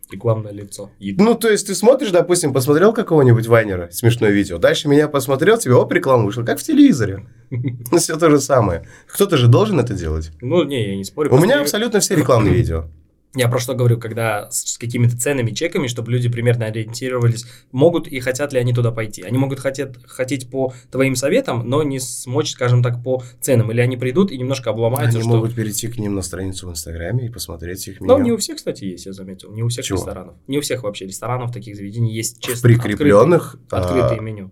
Рекламное 0.09 0.51
лицо. 0.51 0.89
Ну, 0.99 1.35
то 1.35 1.49
есть 1.49 1.67
ты 1.67 1.75
смотришь, 1.75 2.11
допустим, 2.11 2.53
посмотрел 2.53 2.93
какого-нибудь 2.93 3.47
вайнера, 3.47 3.89
смешное 3.91 4.29
видео, 4.31 4.57
дальше 4.57 4.87
меня 4.89 5.07
посмотрел, 5.07 5.57
тебе 5.57 5.75
оп, 5.75 5.91
реклама 5.93 6.25
вышла, 6.25 6.43
как 6.43 6.59
в 6.59 6.63
телевизоре. 6.63 7.27
Все 7.97 8.17
то 8.17 8.29
же 8.29 8.39
самое. 8.39 8.87
Кто-то 9.07 9.37
же 9.37 9.47
должен 9.47 9.79
это 9.79 9.93
делать. 9.93 10.31
Ну, 10.41 10.63
не, 10.63 10.89
я 10.91 10.95
не 10.95 11.03
спорю. 11.03 11.29
У 11.29 11.31
просто 11.31 11.47
меня 11.47 11.61
абсолютно 11.61 11.99
все 11.99 12.15
рекламные 12.15 12.53
видео. 12.55 12.85
Я 13.33 13.47
про 13.47 13.59
что 13.59 13.73
говорю, 13.73 13.97
когда 13.97 14.49
с 14.51 14.77
какими-то 14.77 15.17
ценными 15.17 15.51
чеками, 15.51 15.87
чтобы 15.87 16.11
люди 16.11 16.27
примерно 16.27 16.65
ориентировались, 16.65 17.45
могут 17.71 18.07
и 18.07 18.19
хотят 18.19 18.51
ли 18.51 18.59
они 18.59 18.73
туда 18.73 18.91
пойти. 18.91 19.21
Они 19.21 19.37
могут 19.37 19.59
хотеть, 19.59 19.89
хотеть 20.05 20.49
по 20.49 20.73
твоим 20.91 21.15
советам, 21.15 21.67
но 21.67 21.81
не 21.83 21.99
смочь, 21.99 22.51
скажем 22.51 22.83
так, 22.83 23.01
по 23.01 23.23
ценам. 23.39 23.71
Или 23.71 23.79
они 23.79 23.95
придут 23.95 24.31
и 24.31 24.37
немножко 24.37 24.71
обломаются, 24.71 25.19
Они 25.19 25.27
что... 25.27 25.35
могут 25.35 25.55
перейти 25.55 25.87
к 25.87 25.97
ним 25.97 26.13
на 26.15 26.21
страницу 26.21 26.67
в 26.67 26.71
Инстаграме 26.71 27.27
и 27.27 27.29
посмотреть 27.29 27.87
их 27.87 28.01
меню. 28.01 28.17
Ну, 28.17 28.23
не 28.23 28.31
у 28.31 28.37
всех, 28.37 28.57
кстати, 28.57 28.83
есть, 28.83 29.05
я 29.05 29.13
заметил. 29.13 29.51
Не 29.53 29.63
у 29.63 29.69
всех 29.69 29.85
Чего? 29.85 29.99
ресторанов. 29.99 30.35
Не 30.47 30.57
у 30.57 30.61
всех 30.61 30.83
вообще 30.83 31.05
ресторанов, 31.05 31.53
таких 31.53 31.77
заведений 31.77 32.13
есть 32.13 32.41
честно 32.41 32.67
прикрепленных, 32.67 33.55
открытые, 33.69 34.03
открытые 34.03 34.19
а, 34.19 34.21
меню. 34.21 34.51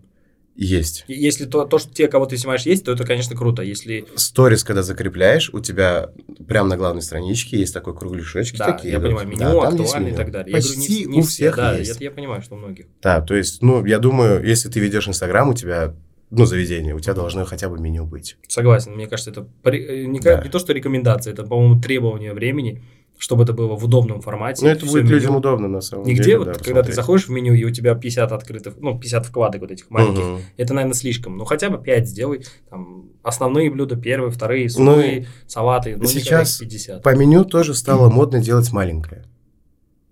Есть. 0.62 1.06
Если 1.08 1.46
то, 1.46 1.64
то, 1.64 1.80
что 1.80 1.94
те, 1.94 2.10
кого 2.10 2.26
ты 2.26 2.36
снимаешь, 2.36 2.64
есть, 2.64 2.84
то 2.84 2.92
это, 2.92 3.06
конечно, 3.06 3.34
круто. 3.34 3.62
Если 3.62 4.06
Сторис, 4.16 4.66
когда 4.66 4.84
закрепляешь, 4.84 5.50
у 5.54 5.62
тебя 5.62 6.10
прямо 6.50 6.68
на 6.68 6.76
главной 6.76 7.02
страничке 7.02 7.58
есть 7.58 7.74
такой 7.74 7.96
кругляшочки 7.96 8.58
да, 8.58 8.74
такие. 8.74 8.92
я 8.92 9.00
идут. 9.00 9.08
понимаю, 9.08 9.28
меню 9.30 9.40
Да, 9.40 9.68
актуально 9.70 10.08
и 10.10 10.14
так 10.14 10.32
далее. 10.32 10.52
Почти 10.54 10.74
я 10.74 10.76
говорю, 10.80 11.10
не, 11.12 11.16
не 11.16 11.20
у 11.20 11.24
все, 11.24 11.30
всех 11.30 11.56
да, 11.56 11.78
есть. 11.78 11.92
Это 11.92 12.04
я 12.04 12.12
понимаю, 12.12 12.42
что 12.42 12.56
у 12.56 12.58
многих. 12.58 12.88
Да, 13.02 13.22
то 13.22 13.36
есть, 13.36 13.62
ну, 13.62 13.86
я 13.86 14.00
думаю, 14.00 14.46
если 14.46 14.68
ты 14.68 14.82
ведешь 14.82 15.08
Инстаграм, 15.08 15.48
у 15.48 15.54
тебя, 15.54 15.96
ну, 16.30 16.46
заведение, 16.46 16.94
у 16.94 17.00
тебя 17.00 17.14
должно 17.14 17.46
хотя 17.46 17.70
бы 17.70 17.80
меню 17.80 18.06
быть. 18.06 18.36
Согласен, 18.50 18.96
мне 18.96 19.08
кажется, 19.08 19.32
это 19.32 19.48
при- 19.64 20.04
э, 20.04 20.06
не, 20.08 20.20
Да. 20.20 20.42
не 20.44 20.50
то, 20.50 20.60
что 20.60 20.74
рекомендация, 20.74 21.32
это, 21.32 21.44
по-моему, 21.44 21.80
требование 21.82 22.34
времени, 22.34 22.84
чтобы 23.20 23.44
это 23.44 23.52
было 23.52 23.76
в 23.76 23.84
удобном 23.84 24.22
формате. 24.22 24.64
Ну, 24.66 24.72
это 24.72 24.86
будет 24.86 25.04
меню. 25.04 25.16
людям 25.16 25.36
удобно, 25.36 25.68
на 25.68 25.82
самом 25.82 26.06
Нигде, 26.06 26.24
деле. 26.24 26.38
вот, 26.40 26.46
да, 26.46 26.54
когда 26.54 26.64
ты 26.64 26.70
посмотреть. 26.70 26.96
заходишь 26.96 27.28
в 27.28 27.32
меню, 27.32 27.54
и 27.54 27.66
у 27.66 27.70
тебя 27.70 27.94
50 27.94 28.32
открытых, 28.32 28.76
ну, 28.80 28.98
50 28.98 29.26
вкладок 29.26 29.60
вот 29.62 29.72
этих 29.72 29.90
маленьких, 29.90 30.24
Мгм. 30.24 30.40
это, 30.56 30.74
наверное, 30.74 30.96
слишком. 30.96 31.36
Ну, 31.38 31.44
хотя 31.44 31.70
бы 31.70 31.78
5 31.84 32.08
сделай, 32.08 32.46
там, 32.70 33.10
основные 33.22 33.70
блюда, 33.70 33.98
первые, 33.98 34.32
вторые, 34.32 34.70
супы, 34.70 35.28
салаты, 35.48 35.98
ну, 35.98 36.04
никогда 36.04 36.20
сейчас 36.22 36.62
их 36.62 36.70
50. 36.70 37.04
По 37.04 37.14
меню 37.14 37.44
тоже 37.44 37.74
стало 37.74 38.10
модно 38.10 38.40
делать 38.40 38.72
маленькое. 38.72 39.26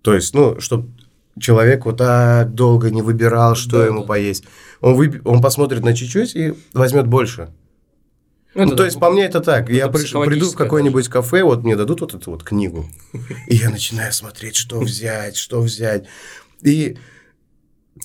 То 0.01 0.13
есть, 0.13 0.33
ну, 0.33 0.59
чтобы 0.59 0.89
человек 1.39 1.85
вот 1.85 1.97
так 1.97 2.53
долго 2.53 2.89
не 2.91 3.01
выбирал, 3.01 3.55
что 3.55 3.79
Да, 3.79 3.85
ему 3.85 4.01
да. 4.01 4.07
поесть. 4.07 4.43
Он, 4.81 4.95
выб- 4.95 5.21
он 5.23 5.41
посмотрит 5.41 5.81
на 5.83 5.93
чуть-чуть 5.95 6.35
и 6.35 6.53
возьмет 6.73 7.07
больше. 7.07 7.53
Ну, 8.55 8.61
это 8.63 8.71
то 8.71 8.77
да, 8.77 8.85
есть, 8.85 8.99
по 8.99 9.09
мне 9.11 9.25
это 9.25 9.39
так. 9.39 9.69
я 9.69 9.85
приш- 9.87 10.25
приду 10.25 10.49
в 10.49 10.55
какое-нибудь 10.55 11.07
кафе, 11.09 11.43
вот 11.43 11.63
мне 11.63 11.75
дадут 11.75 12.01
вот 12.01 12.15
эту 12.15 12.31
вот 12.31 12.43
книгу, 12.43 12.85
и 13.47 13.55
я 13.55 13.69
начинаю 13.69 14.11
смотреть, 14.13 14.55
что 14.55 14.79
взять, 14.79 15.35
что 15.35 15.61
взять. 15.61 16.05
И 16.63 16.97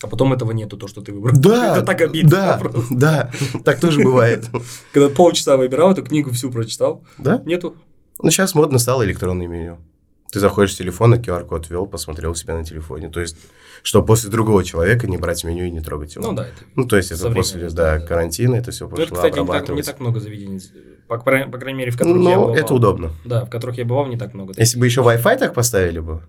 А 0.02 0.08
потом 0.08 0.32
этого 0.32 0.52
нету, 0.52 0.76
то, 0.76 0.88
что 0.88 1.00
ты 1.00 1.12
выбрал. 1.12 1.34
да, 1.36 1.76
Это 1.78 1.86
так 1.86 2.00
обидно. 2.02 2.30
да, 2.30 2.56
просто. 2.58 2.82
да, 2.90 3.30
так 3.64 3.80
тоже 3.80 4.00
бывает. 4.02 4.44
Когда 4.92 5.08
полчаса 5.08 5.56
выбирал, 5.56 5.92
эту 5.92 6.02
книгу 6.02 6.30
всю 6.32 6.50
прочитал, 6.50 7.02
Да? 7.18 7.40
нету. 7.46 7.76
Ну, 8.20 8.30
сейчас 8.30 8.54
модно 8.54 8.78
стало 8.78 9.04
электронное 9.04 9.46
меню. 9.46 9.78
Ты 10.30 10.40
заходишь 10.40 10.74
в 10.74 10.78
телефон, 10.78 11.10
на 11.10 11.14
QR-код 11.16 11.68
ввел, 11.70 11.86
посмотрел 11.86 12.34
себя 12.34 12.54
на 12.56 12.64
телефоне. 12.64 13.08
То 13.10 13.20
есть, 13.20 13.36
что 13.82 14.02
после 14.02 14.30
другого 14.30 14.62
человека 14.64 15.06
не 15.06 15.16
брать 15.18 15.44
меню 15.44 15.64
и 15.64 15.70
не 15.70 15.80
трогать 15.80 16.14
его. 16.14 16.26
Ну 16.28 16.32
да, 16.34 16.44
это... 16.46 16.54
Ну, 16.76 16.86
то 16.86 16.96
есть, 16.96 17.10
это 17.12 17.30
после 17.30 17.68
да, 17.68 17.70
да, 17.70 17.98
да. 17.98 18.06
карантина 18.06 18.54
это 18.54 18.70
все 18.70 18.84
Ну, 18.84 18.90
пошло 18.90 19.04
это, 19.04 19.14
кстати, 19.14 19.32
не 19.32 19.36
так, 19.36 19.36
не 19.38 19.42
обрабатывать. 19.50 19.86
так 19.86 20.00
много 20.00 20.20
заведений, 20.20 20.60
по, 21.08 21.18
по 21.18 21.22
крайней 21.58 21.78
мере, 21.78 21.90
в 21.90 21.98
которых 21.98 22.22
я 22.22 22.36
Ну, 22.36 22.40
бывал. 22.42 22.54
это 22.54 22.74
удобно. 22.74 23.10
Да, 23.24 23.44
в 23.44 23.50
которых 23.50 23.78
я 23.78 23.84
бывал, 23.84 24.06
не 24.06 24.16
так 24.16 24.34
много. 24.34 24.54
Если 24.56 24.78
бы 24.78 24.86
еще 24.86 25.00
Wi-Fi 25.02 25.38
так 25.38 25.54
поставили 25.54 25.98
бы, 25.98 26.22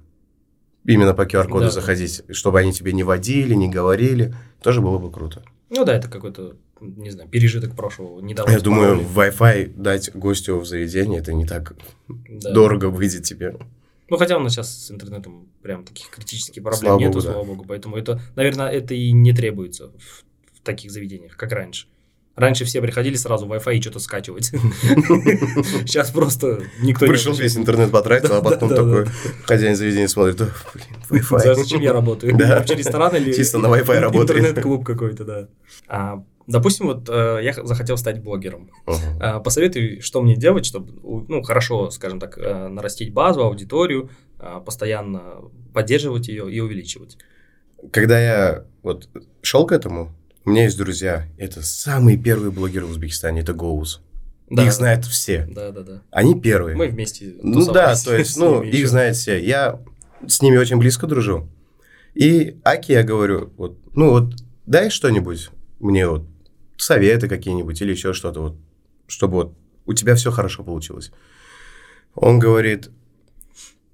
именно 0.85 1.13
по 1.13 1.21
QR-коду 1.23 1.59
Да, 1.59 1.65
да. 1.65 1.71
заходить, 1.71 2.23
чтобы 2.31 2.59
они 2.59 2.73
тебе 2.73 2.91
не 2.91 3.03
водили, 3.03 3.53
не 3.53 3.69
говорили, 3.69 4.33
тоже 4.61 4.81
было 4.81 4.97
бы 4.97 5.11
круто. 5.11 5.43
Ну 5.69 5.85
да, 5.85 5.95
это 5.95 6.07
какой-то, 6.07 6.55
не 6.81 7.09
знаю, 7.11 7.29
пережиток 7.29 7.75
прошлого. 7.75 8.19
Не 8.19 8.33
Я 8.47 8.59
думаю, 8.59 8.99
Wi-Fi 9.15 9.73
дать 9.75 10.11
гостю 10.13 10.59
в 10.59 10.65
заведение, 10.65 11.19
это 11.19 11.33
не 11.33 11.45
так 11.45 11.73
дорого 12.07 12.87
выйдет 12.89 13.23
тебе. 13.23 13.55
Ну, 14.09 14.17
хотя 14.17 14.37
у 14.37 14.39
нас 14.41 14.53
сейчас 14.53 14.85
с 14.85 14.91
интернетом 14.91 15.47
прям 15.61 15.85
таких 15.85 16.09
критических 16.09 16.61
проблем 16.61 16.81
Слава 16.81 16.99
нету, 16.99 17.13
богу, 17.13 17.21
да. 17.25 17.31
слава 17.31 17.43
богу. 17.45 17.65
Поэтому 17.67 17.97
это, 17.97 18.21
наверное, 18.35 18.69
это 18.69 18.93
и 18.93 19.11
не 19.11 19.33
требуется 19.33 19.87
в, 19.87 20.23
в 20.57 20.61
таких 20.63 20.91
заведениях, 20.91 21.35
как 21.35 21.51
раньше. 21.51 21.87
Раньше 22.35 22.65
все 22.65 22.81
приходили 22.81 23.15
сразу 23.15 23.45
Wi-Fi 23.45 23.77
и 23.77 23.81
что-то 23.81 23.99
скачивать. 23.99 24.45
Сейчас 25.85 26.09
просто 26.09 26.63
никто 26.81 27.05
не 27.05 27.11
Пришел 27.11 27.33
весь 27.35 27.55
интернет 27.55 27.91
потратил, 27.91 28.33
а 28.33 28.41
потом 28.41 28.69
такой 28.69 29.05
хозяин 29.45 29.75
заведения 29.75 30.07
смотрит, 30.07 30.37
«Да, 30.37 30.49
блин, 30.73 30.85
Wi-Fi. 31.11 31.53
Зачем 31.55 31.81
я 31.81 31.93
работаю? 31.93 32.35
Вообще 32.35 32.73
ресторан 32.73 33.15
или 33.15 33.33
Чисто 33.33 33.59
на 33.59 33.67
Wi-Fi 33.67 33.99
работает. 33.99 34.39
интернет-клуб 34.39 34.83
какой-то, 34.83 35.25
да. 35.25 35.47
Допустим, 36.47 36.87
вот 36.87 37.07
э, 37.09 37.39
я 37.41 37.53
захотел 37.53 37.97
стать 37.97 38.21
блогером. 38.21 38.69
Ага. 38.85 38.97
А, 39.19 39.39
Посоветуй, 39.39 40.01
что 40.01 40.21
мне 40.21 40.35
делать, 40.35 40.65
чтобы, 40.65 40.93
ну, 41.27 41.41
хорошо, 41.41 41.89
скажем 41.89 42.19
так, 42.19 42.37
э, 42.37 42.67
нарастить 42.67 43.13
базу, 43.13 43.43
аудиторию, 43.43 44.09
а, 44.39 44.59
постоянно 44.59 45.41
поддерживать 45.73 46.27
ее 46.27 46.51
и 46.51 46.59
увеличивать. 46.59 47.17
Когда 47.91 48.19
я 48.19 48.65
вот 48.81 49.09
шел 49.41 49.65
к 49.65 49.71
этому, 49.71 50.13
у 50.45 50.49
меня 50.49 50.63
есть 50.63 50.77
друзья, 50.77 51.27
это 51.37 51.61
самые 51.61 52.17
первые 52.17 52.51
блогеры 52.51 52.85
в 52.85 52.91
Узбекистане, 52.91 53.41
это 53.41 53.53
Гоуз. 53.53 54.01
Их 54.49 54.73
знают 54.73 55.05
все. 55.05 55.47
Да, 55.49 55.71
да, 55.71 55.81
да. 55.81 56.01
Они 56.11 56.39
первые. 56.39 56.75
Мы 56.75 56.87
вместе. 56.87 57.33
Ну 57.41 57.65
да, 57.71 57.95
то 57.95 58.15
есть, 58.15 58.37
ну, 58.37 58.61
их 58.61 58.73
ещё. 58.73 58.87
знают 58.87 59.15
все. 59.15 59.43
Я 59.43 59.79
с 60.27 60.41
ними 60.41 60.57
очень 60.57 60.77
близко 60.77 61.07
дружу. 61.07 61.47
И 62.13 62.57
Аки 62.63 62.91
я 62.91 63.03
говорю, 63.03 63.51
вот, 63.57 63.77
ну 63.95 64.11
вот, 64.11 64.33
дай 64.65 64.89
что-нибудь 64.89 65.49
мне 65.79 66.07
вот, 66.07 66.25
советы 66.77 67.27
какие-нибудь 67.27 67.81
или 67.81 67.91
еще 67.91 68.13
что-то 68.13 68.41
вот, 68.41 68.55
чтобы 69.07 69.33
вот 69.35 69.53
у 69.85 69.93
тебя 69.93 70.15
все 70.15 70.31
хорошо 70.31 70.63
получилось. 70.63 71.11
Он 72.15 72.39
говорит, 72.39 72.89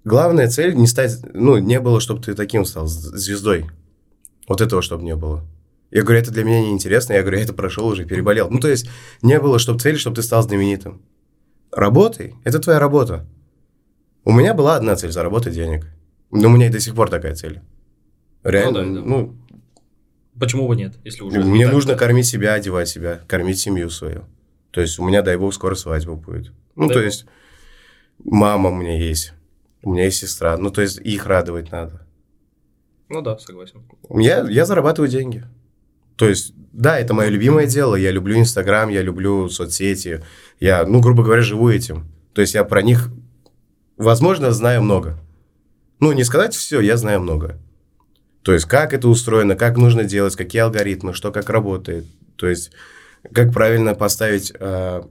главная 0.03 0.49
цель 0.49 0.75
не 0.75 0.87
стать, 0.87 1.19
ну, 1.33 1.57
не 1.57 1.79
было, 1.79 1.99
чтобы 1.99 2.21
ты 2.21 2.33
таким 2.33 2.65
стал, 2.65 2.87
звездой. 2.87 3.69
Вот 4.47 4.61
этого, 4.61 4.81
чтобы 4.81 5.03
не 5.03 5.15
было. 5.15 5.45
Я 5.91 6.03
говорю, 6.03 6.21
это 6.21 6.31
для 6.31 6.43
меня 6.43 6.61
неинтересно. 6.61 7.13
Я 7.13 7.21
говорю, 7.21 7.37
я 7.37 7.43
это 7.43 7.53
прошел 7.53 7.87
уже, 7.87 8.05
переболел. 8.05 8.49
Ну, 8.49 8.59
то 8.59 8.67
есть, 8.67 8.89
не 9.21 9.39
было, 9.39 9.57
чтобы 9.57 9.79
цели, 9.79 9.95
чтобы 9.95 10.15
ты 10.15 10.23
стал 10.23 10.43
знаменитым. 10.43 11.01
Работай, 11.71 12.35
это 12.43 12.59
твоя 12.59 12.79
работа. 12.79 13.27
У 14.23 14.31
меня 14.31 14.53
была 14.53 14.75
одна 14.75 14.95
цель– 14.95 15.11
заработать 15.11 15.53
денег. 15.53 15.87
Но 16.31 16.49
у 16.49 16.51
меня 16.51 16.67
и 16.67 16.71
до 16.71 16.79
сих 16.79 16.95
пор 16.95 17.09
такая 17.09 17.35
цель. 17.35 17.61
Реально, 18.43 18.83
Ну 18.83 18.93
да, 18.93 19.01
да. 19.01 19.07
ну, 19.07 19.37
Почему 20.39 20.67
бы 20.67 20.75
нет, 20.75 20.95
если 21.03 21.21
уже... 21.21 21.41
мне 21.41 21.65
так, 21.65 21.73
нужно 21.73 21.93
да. 21.93 21.99
кормить 21.99 22.25
себя, 22.25 22.53
одевать 22.53 22.87
себя, 22.87 23.21
кормить 23.27 23.59
семью 23.59 23.89
свою. 23.89 24.25
То 24.71 24.81
есть 24.81 24.99
у 24.99 25.05
меня, 25.05 25.21
дай 25.21 25.35
бог, 25.35 25.53
скоро 25.53 25.75
свадьба 25.75 26.13
будет. 26.13 26.51
Ну, 26.75 26.87
Дай 26.87 26.93
то 26.93 26.99
бог. 26.99 27.05
есть 27.05 27.25
мама 28.23 28.69
у 28.69 28.75
меня 28.75 28.97
есть, 28.97 29.33
у 29.81 29.91
меня 29.91 30.05
есть 30.05 30.17
сестра. 30.17 30.57
Ну, 30.57 30.69
то 30.71 30.81
есть 30.81 30.99
их 30.99 31.25
радовать 31.25 31.71
надо. 31.71 32.05
Ну 33.09 33.21
да, 33.21 33.37
согласен. 33.39 33.83
Я, 34.09 34.47
я 34.47 34.65
зарабатываю 34.65 35.09
деньги. 35.09 35.43
То 36.15 36.27
есть, 36.27 36.53
да, 36.73 36.99
это 36.99 37.13
мое 37.13 37.29
любимое 37.29 37.65
дело. 37.65 37.95
Я 37.95 38.11
люблю 38.11 38.37
Инстаграм, 38.37 38.89
я 38.89 39.01
люблю 39.01 39.49
соцсети. 39.49 40.23
Я, 40.59 40.85
ну, 40.85 40.99
грубо 40.99 41.23
говоря, 41.23 41.41
живу 41.41 41.69
этим. 41.69 42.05
То 42.33 42.41
есть 42.41 42.53
я 42.53 42.63
про 42.63 42.81
них, 42.81 43.09
возможно, 43.97 44.51
знаю 44.51 44.83
много. 44.83 45.17
Ну, 45.99 46.11
не 46.11 46.23
сказать 46.23 46.53
все, 46.53 46.81
я 46.81 46.97
знаю 46.97 47.21
много. 47.21 47.57
То 48.49 48.53
есть, 48.53 48.65
как 48.65 48.93
это 48.95 49.07
устроено, 49.07 49.55
как 49.55 49.77
нужно 49.77 50.03
делать, 50.05 50.35
какие 50.35 50.63
алгоритмы, 50.63 51.13
что 51.13 51.31
как 51.31 51.51
работает. 51.51 52.05
То 52.35 52.47
есть, 52.47 52.71
как 53.31 53.53
правильно 53.53 53.93
поставить 53.93 54.51
э, 54.59 55.03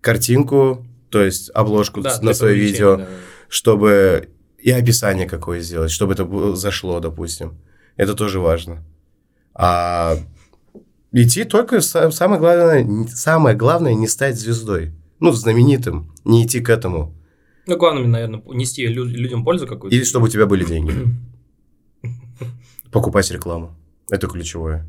картинку, 0.00 0.86
то 1.10 1.22
есть 1.22 1.50
обложку 1.52 2.00
Да, 2.00 2.18
на 2.22 2.32
свое 2.32 2.54
видео, 2.54 2.96
да. 2.96 3.08
чтобы 3.50 4.30
и 4.58 4.70
описание 4.70 5.28
какое 5.28 5.60
сделать, 5.60 5.90
чтобы 5.90 6.14
это 6.14 6.56
зашло, 6.56 7.00
допустим. 7.00 7.58
Это 7.98 8.14
тоже 8.14 8.40
важно. 8.40 8.82
А 9.52 10.16
идти 11.12 11.44
только 11.44 11.80
са- 11.82 12.10
самое 12.10 12.40
главное, 12.40 13.06
самое 13.08 13.54
главное 13.54 13.92
не 13.92 14.08
стать 14.08 14.38
звездой. 14.38 14.92
Ну, 15.18 15.32
знаменитым, 15.32 16.14
не 16.24 16.46
идти 16.46 16.60
к 16.60 16.70
этому. 16.70 17.14
Ну, 17.66 17.76
главное, 17.76 18.06
наверное, 18.06 18.42
нести 18.54 18.86
лю- 18.86 19.04
людям 19.04 19.44
пользу 19.44 19.66
какую-то. 19.66 19.94
И 19.94 20.02
чтобы 20.02 20.24
у 20.24 20.28
тебя 20.30 20.46
были 20.46 20.64
деньги. 20.64 20.94
Покупать 22.92 23.30
рекламу. 23.30 23.74
Это 24.10 24.26
ключевое. 24.26 24.86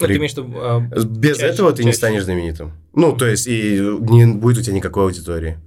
Ну, 0.00 0.06
ты 0.06 0.16
имеешь 0.16 0.32
виду, 0.34 0.52
а, 0.56 0.80
Без 0.80 1.38
Чаще- 1.38 1.52
этого 1.54 1.72
ты 1.72 1.82
не 1.84 1.90
чаще. 1.90 1.96
станешь 1.98 2.24
знаменитым. 2.24 2.72
Ну, 2.94 3.16
то 3.16 3.26
есть, 3.26 3.46
и 3.46 3.78
не 3.80 4.26
будет 4.34 4.58
у 4.58 4.62
тебя 4.62 4.74
никакой 4.74 5.04
аудитории. 5.04 5.58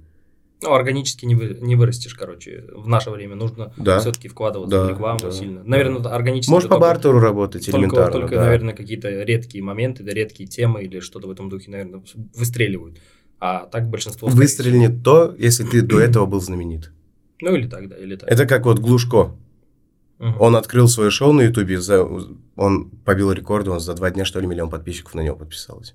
ну, 0.62 0.74
органически 0.74 1.24
не, 1.24 1.34
вы- 1.34 1.56
не 1.62 1.74
вырастешь, 1.74 2.12
короче. 2.14 2.64
В 2.76 2.86
наше 2.86 3.08
время 3.10 3.34
нужно 3.34 3.72
Да. 3.78 3.98
все-таки 4.00 4.28
вкладываться 4.28 4.76
Да, 4.76 4.84
в 4.84 4.90
рекламу 4.90 5.18
да, 5.20 5.30
сильно. 5.30 5.60
да. 5.62 5.66
Наверное, 5.70 6.02
органически... 6.12 6.50
Можешь 6.50 6.68
по 6.68 6.74
только- 6.74 6.86
бартеру 6.86 7.18
работать 7.18 7.64
Только, 7.64 7.78
элементарно. 7.78 8.12
только 8.12 8.34
да. 8.34 8.44
наверное, 8.44 8.74
какие-то 8.74 9.08
редкие 9.22 9.64
моменты, 9.64 10.02
да, 10.04 10.12
редкие 10.12 10.46
темы 10.50 10.82
или 10.84 11.00
что-то 11.00 11.28
в 11.28 11.30
этом 11.30 11.48
духе, 11.48 11.70
наверное, 11.70 12.02
выстреливают. 12.36 12.98
А 13.40 13.64
так 13.64 13.88
большинство... 13.88 14.28
Выстрелит 14.28 15.02
то, 15.02 15.34
если 15.38 15.64
ты 15.64 15.80
до 15.80 15.98
этого 15.98 16.26
был 16.26 16.42
знаменит. 16.42 16.92
Ну, 17.40 17.54
или 17.56 17.66
так, 17.66 17.88
да, 17.88 17.96
или 17.96 18.16
так. 18.16 18.30
Это 18.30 18.44
как 18.46 18.66
вот 18.66 18.80
Глушко. 18.80 19.34
Мгм. 20.20 20.36
Он 20.38 20.56
открыл 20.56 20.86
свое 20.86 21.10
шоу 21.10 21.32
на 21.32 21.40
Ютубе, 21.40 21.80
за, 21.80 22.06
он 22.54 22.90
побил 23.04 23.32
рекорды, 23.32 23.70
он 23.70 23.80
за 23.80 23.94
два 23.94 24.10
дня, 24.10 24.26
что 24.26 24.38
ли, 24.38 24.46
миллион 24.46 24.68
подписчиков 24.68 25.14
на 25.14 25.22
него 25.22 25.34
подписалось. 25.34 25.94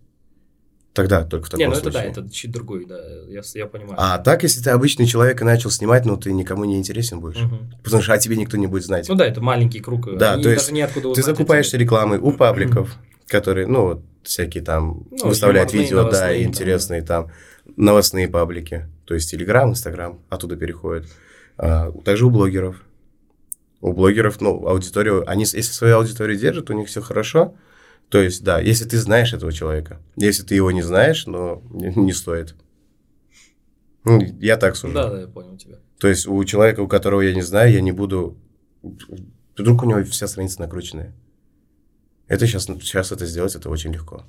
Тогда 0.93 1.23
только 1.25 1.45
в 1.45 1.49
таком 1.49 1.59
Не, 1.59 1.67
ну 1.67 1.73
это 1.73 1.91
случае. 1.91 2.01
да, 2.01 2.21
это 2.21 2.29
чуть 2.31 2.51
другой, 2.51 2.85
да, 2.85 2.97
я, 3.27 3.41
я 3.53 3.65
понимаю. 3.67 3.95
А 3.97 4.17
так, 4.17 4.41
если 4.43 4.63
ты 4.63 4.71
обычный 4.71 5.05
человек 5.05 5.41
и 5.41 5.43
начал 5.43 5.69
снимать, 5.69 6.05
ну 6.05 6.17
ты 6.17 6.33
никому 6.33 6.65
не 6.65 6.77
интересен 6.77 7.19
будешь. 7.19 7.39
Мгм. 7.41 7.73
Потому 7.83 8.01
что 8.01 8.13
о 8.13 8.17
тебе 8.17 8.35
никто 8.35 8.57
не 8.57 8.65
будет 8.65 8.85
знать. 8.85 9.07
Ну 9.07 9.15
да, 9.15 9.27
это 9.27 9.41
маленький 9.41 9.79
круг. 9.79 10.17
Да, 10.17 10.33
они 10.33 10.43
то 10.43 10.49
есть 10.49 10.65
даже 10.65 10.73
неоткуда 10.73 11.13
ты 11.13 11.21
закупаешься 11.21 11.77
рекламой 11.77 12.17
у 12.17 12.31
пабликов, 12.31 12.97
которые, 13.27 13.67
ну, 13.67 13.83
вот 13.83 14.01
всякие 14.23 14.63
там 14.63 15.03
Ну, 15.11 15.27
выставляют 15.27 15.71
видео, 15.71 16.09
да, 16.09 16.33
и 16.33 16.43
там, 16.43 16.51
интересные 16.51 17.03
там 17.03 17.29
новостные 17.75 18.27
паблики. 18.27 18.87
То 19.05 19.13
есть 19.13 19.29
Телеграм, 19.29 19.69
Инстаграм 19.69 20.19
оттуда 20.29 20.55
переходят. 20.55 21.05
А, 21.57 21.91
также 22.03 22.25
у 22.25 22.31
блогеров. 22.31 22.81
У 23.85 23.93
блогеров, 23.93 24.41
ну, 24.41 24.65
аудиторию, 24.65 25.29
они, 25.29 25.43
если 25.43 25.61
свою 25.61 25.97
аудиторию 25.97 26.39
держат, 26.39 26.71
у 26.71 26.73
них 26.73 26.87
все 26.87 27.01
хорошо. 27.01 27.53
То 28.09 28.19
есть, 28.19 28.43
да, 28.43 28.59
если 28.59 28.85
ты 28.85 28.97
знаешь 28.97 29.31
этого 29.31 29.53
человека. 29.53 30.01
Если 30.15 30.41
ты 30.41 30.55
его 30.55 30.71
не 30.71 30.81
знаешь, 30.81 31.27
но 31.27 31.61
не, 31.69 32.11
стоит. 32.11 32.55
Ну, 34.03 34.19
я 34.39 34.57
так 34.57 34.75
сужу. 34.75 34.95
Да, 34.95 35.11
да, 35.11 35.21
я 35.21 35.27
понял 35.27 35.55
тебя. 35.57 35.75
То 35.99 36.07
есть 36.07 36.25
у 36.25 36.43
человека, 36.45 36.79
у 36.79 36.87
которого 36.87 37.21
я 37.21 37.35
не 37.35 37.43
знаю, 37.43 37.71
я 37.73 37.81
не 37.81 37.91
буду... 37.91 38.39
Вдруг 39.55 39.83
у 39.83 39.85
него 39.85 40.03
вся 40.03 40.25
страница 40.25 40.61
накрученная. 40.61 41.13
Это 42.27 42.47
сейчас, 42.47 42.65
сейчас 42.65 43.11
это 43.11 43.27
сделать, 43.27 43.53
это 43.53 43.69
очень 43.69 43.93
легко. 43.93 44.25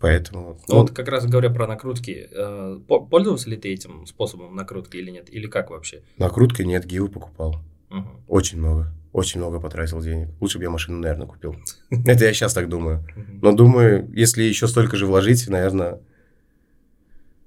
Поэтому... 0.00 0.58
Ну, 0.68 0.74
ну, 0.74 0.80
вот 0.82 0.90
как 0.90 1.08
раз 1.08 1.24
говоря 1.24 1.48
про 1.48 1.66
накрутки, 1.66 2.28
э, 2.30 2.78
по- 2.86 3.00
пользовался 3.00 3.48
ли 3.48 3.56
ты 3.56 3.72
этим 3.72 4.04
способом 4.04 4.54
накрутки 4.54 4.98
или 4.98 5.10
нет? 5.10 5.32
Или 5.32 5.46
как 5.46 5.70
вообще? 5.70 6.02
накруткой 6.18 6.66
нет, 6.66 6.84
гивы 6.84 7.08
покупал. 7.08 7.56
Мгм. 7.90 8.08
Очень 8.28 8.58
много. 8.58 8.92
Очень 9.12 9.40
много 9.40 9.58
потратил 9.60 10.00
денег. 10.00 10.28
Лучше 10.40 10.58
бы 10.58 10.64
я 10.64 10.70
машину, 10.70 10.98
наверное, 11.00 11.26
купил. 11.26 11.56
Это 11.90 12.24
я 12.24 12.32
сейчас 12.32 12.54
так 12.54 12.68
думаю. 12.68 13.04
Но 13.42 13.52
думаю, 13.52 14.08
если 14.14 14.42
еще 14.44 14.68
столько 14.68 14.96
же 14.96 15.06
вложить, 15.06 15.48
наверное... 15.48 15.98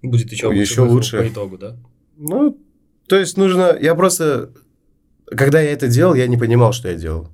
Будет 0.01 0.31
еще, 0.33 0.47
лучше, 0.47 0.59
Еще 0.59 0.81
лучше. 0.81 1.17
по 1.19 1.27
итогу, 1.29 1.57
да? 1.57 1.77
Ну, 2.17 2.57
то 3.07 3.15
есть 3.17 3.37
нужно... 3.37 3.77
Я 3.79 3.95
просто... 3.95 4.51
Когда 5.25 5.61
я 5.61 5.71
это 5.71 5.87
делал, 5.87 6.13
я 6.13 6.27
не 6.27 6.35
понимал, 6.37 6.73
что 6.73 6.89
я 6.89 6.95
делал. 6.95 7.29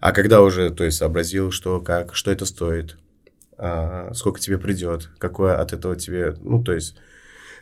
А 0.00 0.10
когда 0.12 0.42
уже, 0.42 0.70
то 0.70 0.82
есть, 0.82 0.98
сообразил, 0.98 1.52
что, 1.52 1.80
как, 1.80 2.14
что 2.16 2.32
это 2.32 2.44
стоит, 2.44 2.98
а, 3.56 4.12
сколько 4.14 4.40
тебе 4.40 4.58
придет, 4.58 5.10
какое 5.18 5.56
от 5.56 5.72
этого 5.72 5.94
тебе... 5.94 6.34
Ну, 6.42 6.62
то 6.64 6.72
есть... 6.72 6.96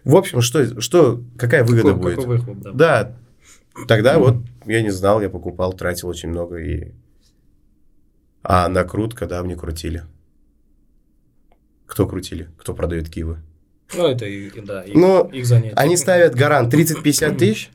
В 0.04 0.16
общем, 0.16 0.40
что, 0.40 0.80
что, 0.80 1.22
какая 1.38 1.62
выгода 1.64 1.94
Какой- 1.94 2.02
будет? 2.02 2.16
какой 2.16 2.36
выхлоп, 2.38 2.58
да. 2.58 2.72
Да, 2.72 3.16
тогда 3.88 4.18
вот 4.18 4.36
я 4.66 4.82
не 4.82 4.90
знал, 4.90 5.20
я 5.20 5.28
покупал, 5.30 5.72
тратил 5.72 6.08
очень 6.08 6.28
много 6.30 6.56
и... 6.58 6.92
А 8.42 8.68
накрутка, 8.68 9.26
да, 9.26 9.42
мне 9.42 9.56
крутили. 9.56 10.04
Кто 11.86 12.06
крутили? 12.06 12.48
Кто 12.58 12.74
продает 12.74 13.08
кивы? 13.08 13.38
Ну, 13.94 14.06
это, 14.06 14.26
и- 14.26 14.50
да, 14.60 14.82
их, 14.82 14.94
Ну, 14.94 15.28
их 15.30 15.46
занятие. 15.46 15.74
Они 15.76 15.96
ставят 15.96 16.34
гарант 16.34 16.72
30-50 16.72 17.36
тысяч, 17.36 17.70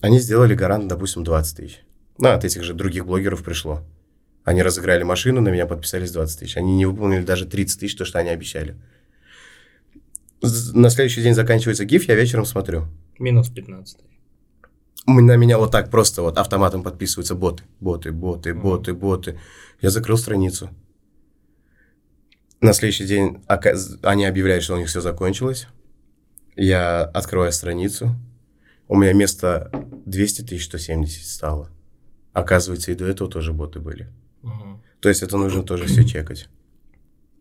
они 0.00 0.18
сделали 0.20 0.54
гарант, 0.54 0.88
допустим, 0.88 1.24
20 1.24 1.56
тысяч. 1.56 1.80
Ну, 2.18 2.28
от 2.30 2.44
этих 2.44 2.62
же 2.62 2.74
других 2.74 3.06
блогеров 3.06 3.42
пришло. 3.42 3.82
Они 4.44 4.62
разыграли 4.62 5.02
машину, 5.02 5.40
на 5.40 5.48
меня 5.48 5.66
подписались 5.66 6.12
20 6.12 6.38
тысяч. 6.38 6.56
Они 6.56 6.76
не 6.76 6.86
выполнили 6.86 7.24
даже 7.24 7.46
30 7.46 7.80
тысяч, 7.80 7.96
то, 7.96 8.04
что 8.04 8.18
они 8.18 8.30
обещали. 8.30 8.76
На 10.72 10.90
следующий 10.90 11.22
день 11.22 11.34
заканчивается 11.34 11.84
гиф, 11.84 12.06
я 12.08 12.14
вечером 12.14 12.44
смотрю. 12.44 12.84
Минус 13.18 13.48
15. 13.48 13.98
М- 13.98 14.06
На 15.06 15.36
меня 15.36 15.58
вот 15.58 15.70
так 15.70 15.90
просто 15.90 16.22
вот 16.22 16.36
автоматом 16.36 16.82
подписываются 16.82 17.34
боты. 17.34 17.62
Боты, 17.80 18.10
боты, 18.10 18.54
боты, 18.54 18.92
боты. 18.92 19.38
Я 19.80 19.90
закрыл 19.90 20.18
страницу. 20.18 20.70
На 22.60 22.72
следующий 22.72 23.06
день 23.06 23.44
они 24.02 24.24
объявляют, 24.24 24.64
что 24.64 24.74
у 24.74 24.78
них 24.78 24.88
все 24.88 25.00
закончилось. 25.00 25.68
Я 26.56 27.02
открываю 27.02 27.52
страницу. 27.52 28.16
У 28.88 28.96
меня 28.96 29.12
вместо 29.12 29.70
200 30.06 30.42
тысяч 30.42 30.66
170 30.66 31.24
стало. 31.24 31.70
Оказывается, 32.32 32.92
и 32.92 32.94
до 32.94 33.06
этого 33.06 33.30
тоже 33.30 33.52
боты 33.52 33.78
были. 33.78 34.08
Мгм. 34.42 34.82
То 35.00 35.08
есть 35.08 35.22
это 35.22 35.36
нужно 35.36 35.62
тоже 35.62 35.86
все 35.86 36.04
чекать. 36.04 36.48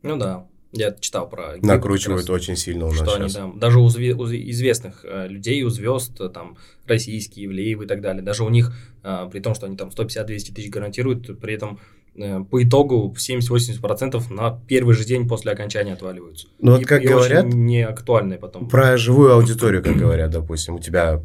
Ну 0.01 0.17
да, 0.17 0.47
я 0.77 0.91
читал 0.99 1.29
про... 1.29 1.55
Накручивают 1.61 2.27
раз, 2.27 2.41
очень 2.41 2.55
сильно 2.55 2.85
у 2.85 2.89
нас 2.91 2.97
Что 2.97 3.15
они, 3.15 3.29
сейчас. 3.29 3.33
да, 3.33 3.51
даже 3.55 3.79
у, 3.79 3.87
зве- 3.87 4.13
у 4.13 4.25
известных 4.25 5.03
э, 5.03 5.27
людей, 5.27 5.63
у 5.63 5.69
звезд, 5.69 6.19
э, 6.19 6.29
там, 6.29 6.57
российские, 6.85 7.45
Ивлеев 7.45 7.81
и 7.81 7.85
так 7.87 8.01
далее, 8.01 8.21
даже 8.21 8.43
у 8.43 8.49
них, 8.49 8.73
э, 9.03 9.29
при 9.31 9.39
том, 9.39 9.55
что 9.55 9.65
они 9.67 9.77
там 9.77 9.89
150-200 9.89 10.53
тысяч 10.53 10.69
гарантируют, 10.69 11.39
при 11.39 11.53
этом 11.53 11.79
э, 12.17 12.41
по 12.43 12.61
итогу 12.61 13.15
70-80% 13.17 14.21
на 14.33 14.59
первый 14.67 14.95
же 14.95 15.05
день 15.05 15.27
после 15.27 15.51
окончания 15.53 15.93
отваливаются. 15.93 16.47
Ну 16.59 16.73
вот 16.73 16.81
И- 16.81 16.85
как 16.85 17.03
и 17.03 17.07
говорят, 17.07 17.45
не 17.45 17.81
актуальные 17.83 18.37
потом. 18.37 18.67
Про 18.67 18.97
живую 18.97 19.33
аудиторию, 19.33 19.81
как 19.83 19.95
говорят, 19.95 20.31
допустим, 20.31 20.75
у 20.75 20.79
тебя 20.79 21.21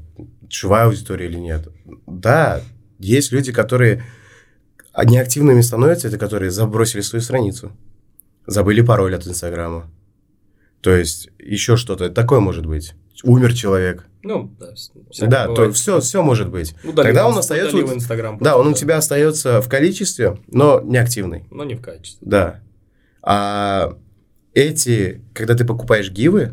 живая 0.49 0.85
аудитория 0.87 1.27
или 1.27 1.39
нет. 1.39 1.69
Да, 2.07 2.61
есть 2.99 3.33
люди, 3.33 3.53
которые 3.53 4.05
неактивными 5.05 5.61
становятся, 5.61 6.09
это 6.09 6.19
которые 6.19 6.51
забросили 6.51 7.01
свою 7.01 7.23
страницу, 7.23 7.73
забыли 8.51 8.83
пароль 8.83 9.15
от 9.15 9.27
Инстаграма. 9.27 9.91
То 10.81 10.95
есть 10.95 11.31
еще 11.39 11.77
что-то 11.77 12.11
такое 12.11 12.41
может 12.41 12.67
быть. 12.67 12.95
Умер 13.23 13.55
человек. 13.55 14.07
Ну, 14.23 14.55
да, 14.59 14.75
да, 15.27 15.47
то 15.47 15.71
все, 15.73 16.01
все 16.01 16.23
может 16.23 16.51
быть. 16.51 16.75
Удалил 16.83 17.03
Тогда 17.03 17.29
он 17.29 17.39
остается 17.39 17.77
удалил 17.77 17.95
Инстаграм. 17.95 18.39
Да, 18.41 18.57
он 18.57 18.69
у 18.69 18.75
тебя 18.75 18.97
остается 18.97 19.61
в 19.61 19.69
количестве, 19.69 20.39
но 20.49 20.81
неактивный. 20.81 21.45
Но 21.51 21.65
не 21.65 21.75
в 21.75 21.83
качестве. 21.83 22.27
Да. 22.27 22.61
А 23.23 23.97
эти, 24.55 25.23
когда 25.35 25.55
ты 25.55 25.65
покупаешь 25.65 26.11
гивы, 26.11 26.53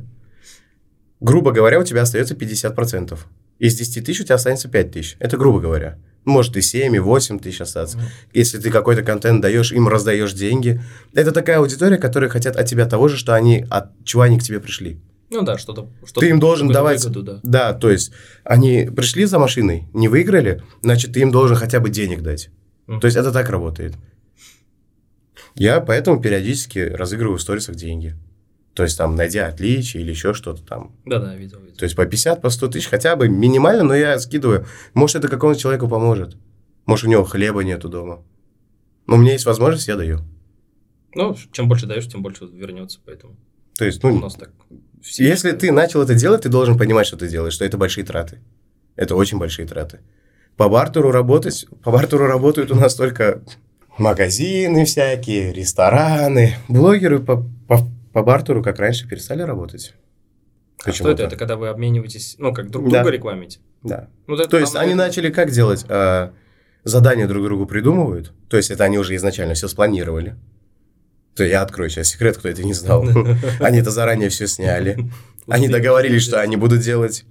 грубо 1.20 1.52
говоря, 1.52 1.80
у 1.80 1.84
тебя 1.84 2.04
остается 2.04 2.36
50%. 2.36 3.18
Из 3.60 3.76
10 3.76 4.06
тысяч 4.06 4.22
у 4.22 4.24
тебя 4.26 4.36
останется 4.36 4.70
5 4.70 4.92
тысяч. 4.92 5.16
Это 5.20 5.38
грубо 5.38 5.60
говоря. 5.60 5.98
Может 6.28 6.58
и 6.58 6.62
7, 6.62 6.94
и 6.94 7.00
8 7.00 7.40
тысяч 7.40 7.62
остаться. 7.62 7.98
Мгм. 7.98 8.08
Если 8.34 8.58
ты 8.58 8.70
какой-то 8.70 9.02
контент 9.02 9.42
даешь, 9.42 9.72
им 9.72 9.88
раздаешь 9.88 10.34
деньги. 10.34 10.82
Это 11.14 11.32
такая 11.32 11.60
аудитория, 11.60 11.98
которая 11.98 12.30
хотят 12.30 12.58
от 12.58 12.68
тебя 12.68 12.86
того 12.86 13.08
же, 13.08 13.16
что 13.16 13.34
они, 13.34 13.66
от 13.70 13.92
чего 14.04 14.24
они 14.24 14.38
к 14.38 14.44
тебе 14.44 14.60
пришли. 14.60 15.00
Ну 15.30 15.44
да, 15.44 15.58
что-то... 15.58 15.90
что 16.06 16.20
Ты 16.20 16.28
им 16.28 16.42
должен 16.42 16.68
давать... 16.68 17.02
Выгоду, 17.02 17.24
да. 17.24 17.40
Да, 17.44 17.74
то 17.74 17.90
есть 17.90 18.12
они 18.44 18.90
пришли 18.94 19.24
за 19.24 19.40
машиной, 19.40 19.88
не 19.94 20.10
выиграли, 20.10 20.64
значит, 20.82 21.14
ты 21.14 21.22
им 21.22 21.32
должен 21.32 21.56
хотя 21.56 21.80
бы 21.80 21.90
денег 21.90 22.22
дать. 22.22 22.50
Мгм. 22.88 23.00
То 23.00 23.06
есть 23.06 23.16
это 23.16 23.32
так 23.32 23.50
работает. 23.50 23.94
Я 25.56 25.80
поэтому 25.80 26.22
периодически 26.22 26.80
разыгрываю 26.80 27.38
в 27.38 27.42
сторисах 27.42 27.76
деньги. 27.76 28.18
То 28.78 28.84
есть 28.84 28.96
там, 28.96 29.16
найдя 29.16 29.48
отличие 29.48 30.04
или 30.04 30.12
еще 30.12 30.36
что-то 30.36 30.62
там. 30.62 30.96
Да-да, 31.04 31.34
видел, 31.34 31.60
видел. 31.62 31.76
То 31.78 31.86
есть 31.86 31.96
по 31.96 32.06
50, 32.06 32.44
по 32.44 32.52
100 32.52 32.68
тысяч 32.68 32.88
хотя 32.88 33.16
бы 33.16 33.28
минимально, 33.28 33.84
но 33.84 33.96
я 33.96 34.20
скидываю. 34.20 34.68
Может, 34.94 35.16
это 35.16 35.30
какому-то 35.30 35.60
человеку 35.60 35.88
поможет. 35.88 36.38
Может, 36.86 37.08
у 37.08 37.10
него 37.10 37.24
хлеба 37.24 37.64
нету 37.64 37.90
дома. 37.90 38.24
Но 39.08 39.16
у 39.16 39.18
меня 39.18 39.32
есть 39.32 39.48
возможность, 39.48 39.88
я 39.88 39.96
даю. 39.96 40.20
Ну, 41.16 41.36
чем 41.54 41.68
больше 41.68 41.88
даешь, 41.88 42.08
тем 42.08 42.22
больше 42.22 42.46
вернется, 42.46 43.00
поэтому 43.04 43.36
То 43.80 43.86
есть, 43.86 44.04
у 44.04 44.10
ну, 44.10 44.20
нас 44.20 44.36
так. 44.36 44.52
все 45.02 45.28
если 45.28 45.54
ты 45.54 45.72
начал 45.72 46.04
это 46.04 46.14
делать, 46.14 46.44
ты 46.44 46.50
должен 46.50 46.78
понимать, 46.78 47.08
что 47.08 47.18
ты 47.18 47.28
делаешь, 47.28 47.54
что 47.54 47.66
это 47.66 47.80
большие 47.80 48.06
траты. 48.06 48.42
Это 48.96 49.16
очень 49.16 49.40
большие 49.40 49.68
траты. 49.68 50.02
По 50.56 50.70
бартеру 50.70 51.10
работать, 51.10 51.66
по 51.84 51.90
бартеру 51.90 52.28
работают 52.28 52.70
у 52.70 52.76
нас 52.76 52.94
только 52.94 53.42
магазины 53.98 54.86
всякие, 54.86 55.52
рестораны. 55.52 56.58
Блогеры 56.68 57.18
по, 57.18 57.44
по, 57.68 57.80
по 58.18 58.24
бартеру, 58.24 58.64
как 58.64 58.80
раньше, 58.80 59.08
перестали 59.08 59.44
работать. 59.44 59.94
А 60.84 60.92
что 60.92 61.12
это? 61.12 61.22
Это 61.26 61.36
когда 61.36 61.56
вы 61.56 61.68
обмениваетесь, 61.68 62.34
ну, 62.40 62.52
как 62.52 62.72
друг 62.72 62.90
Да. 62.90 63.02
друга 63.04 63.12
рекламите? 63.16 63.60
Да. 63.84 64.08
Ну, 64.26 64.34
это 64.34 64.50
То 64.50 64.58
есть 64.58 64.74
там, 64.74 64.82
они 64.82 64.96
начали 64.96 65.30
как 65.30 65.52
делать? 65.52 65.86
А, 65.88 66.34
задания 66.84 67.28
друг 67.28 67.44
другу 67.44 67.68
придумывают. 67.68 68.34
То 68.50 68.58
есть 68.58 68.72
это 68.72 68.86
они 68.86 68.98
уже 68.98 69.16
изначально 69.18 69.54
все 69.54 69.68
спланировали. 69.68 70.36
То 71.36 71.44
я 71.44 71.62
открою 71.62 71.92
сейчас 71.92 72.08
секрет, 72.08 72.38
кто 72.38 72.50
это 72.50 72.64
не 72.64 72.74
знал. 72.74 73.06
Они 73.60 73.78
это 73.78 73.92
заранее 73.92 74.30
все 74.30 74.48
сняли. 74.48 74.98
Они 75.48 75.68
договорились, 75.68 76.24
что 76.24 76.42
они 76.42 76.56
будут 76.58 76.80
делать. 76.82 77.24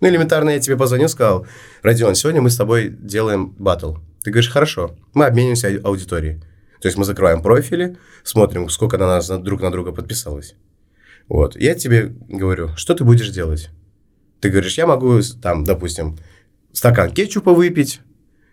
Ну, 0.00 0.08
элементарно 0.08 0.50
я 0.50 0.60
тебе 0.60 0.76
позвонил, 0.76 1.08
сказал, 1.08 1.46
Родион, 1.82 2.16
сегодня 2.16 2.42
мы 2.42 2.50
с 2.50 2.56
тобой 2.58 2.90
делаем 2.90 3.54
батл. 3.58 3.94
Ты 4.22 4.30
говоришь, 4.30 4.50
хорошо, 4.50 4.94
мы 5.14 5.24
обменимся 5.24 5.68
ау- 5.68 5.80
аудиторией. 5.88 6.42
То 6.84 6.88
есть 6.88 6.98
мы 6.98 7.06
закрываем 7.06 7.40
профили, 7.40 7.96
смотрим, 8.24 8.68
сколько 8.68 8.98
на 8.98 9.06
нас 9.06 9.30
на- 9.30 9.42
друг 9.42 9.62
на 9.62 9.70
друга 9.70 9.90
подписалось. 9.90 10.54
Вот, 11.28 11.56
я 11.56 11.74
тебе 11.74 12.14
говорю, 12.28 12.76
что 12.76 12.94
ты 12.94 13.04
будешь 13.04 13.30
делать? 13.30 13.70
Ты 14.40 14.50
говоришь, 14.50 14.76
я 14.76 14.86
могу, 14.86 15.18
там, 15.40 15.64
допустим, 15.64 16.18
стакан 16.74 17.10
кетчупа 17.10 17.54
выпить, 17.54 18.02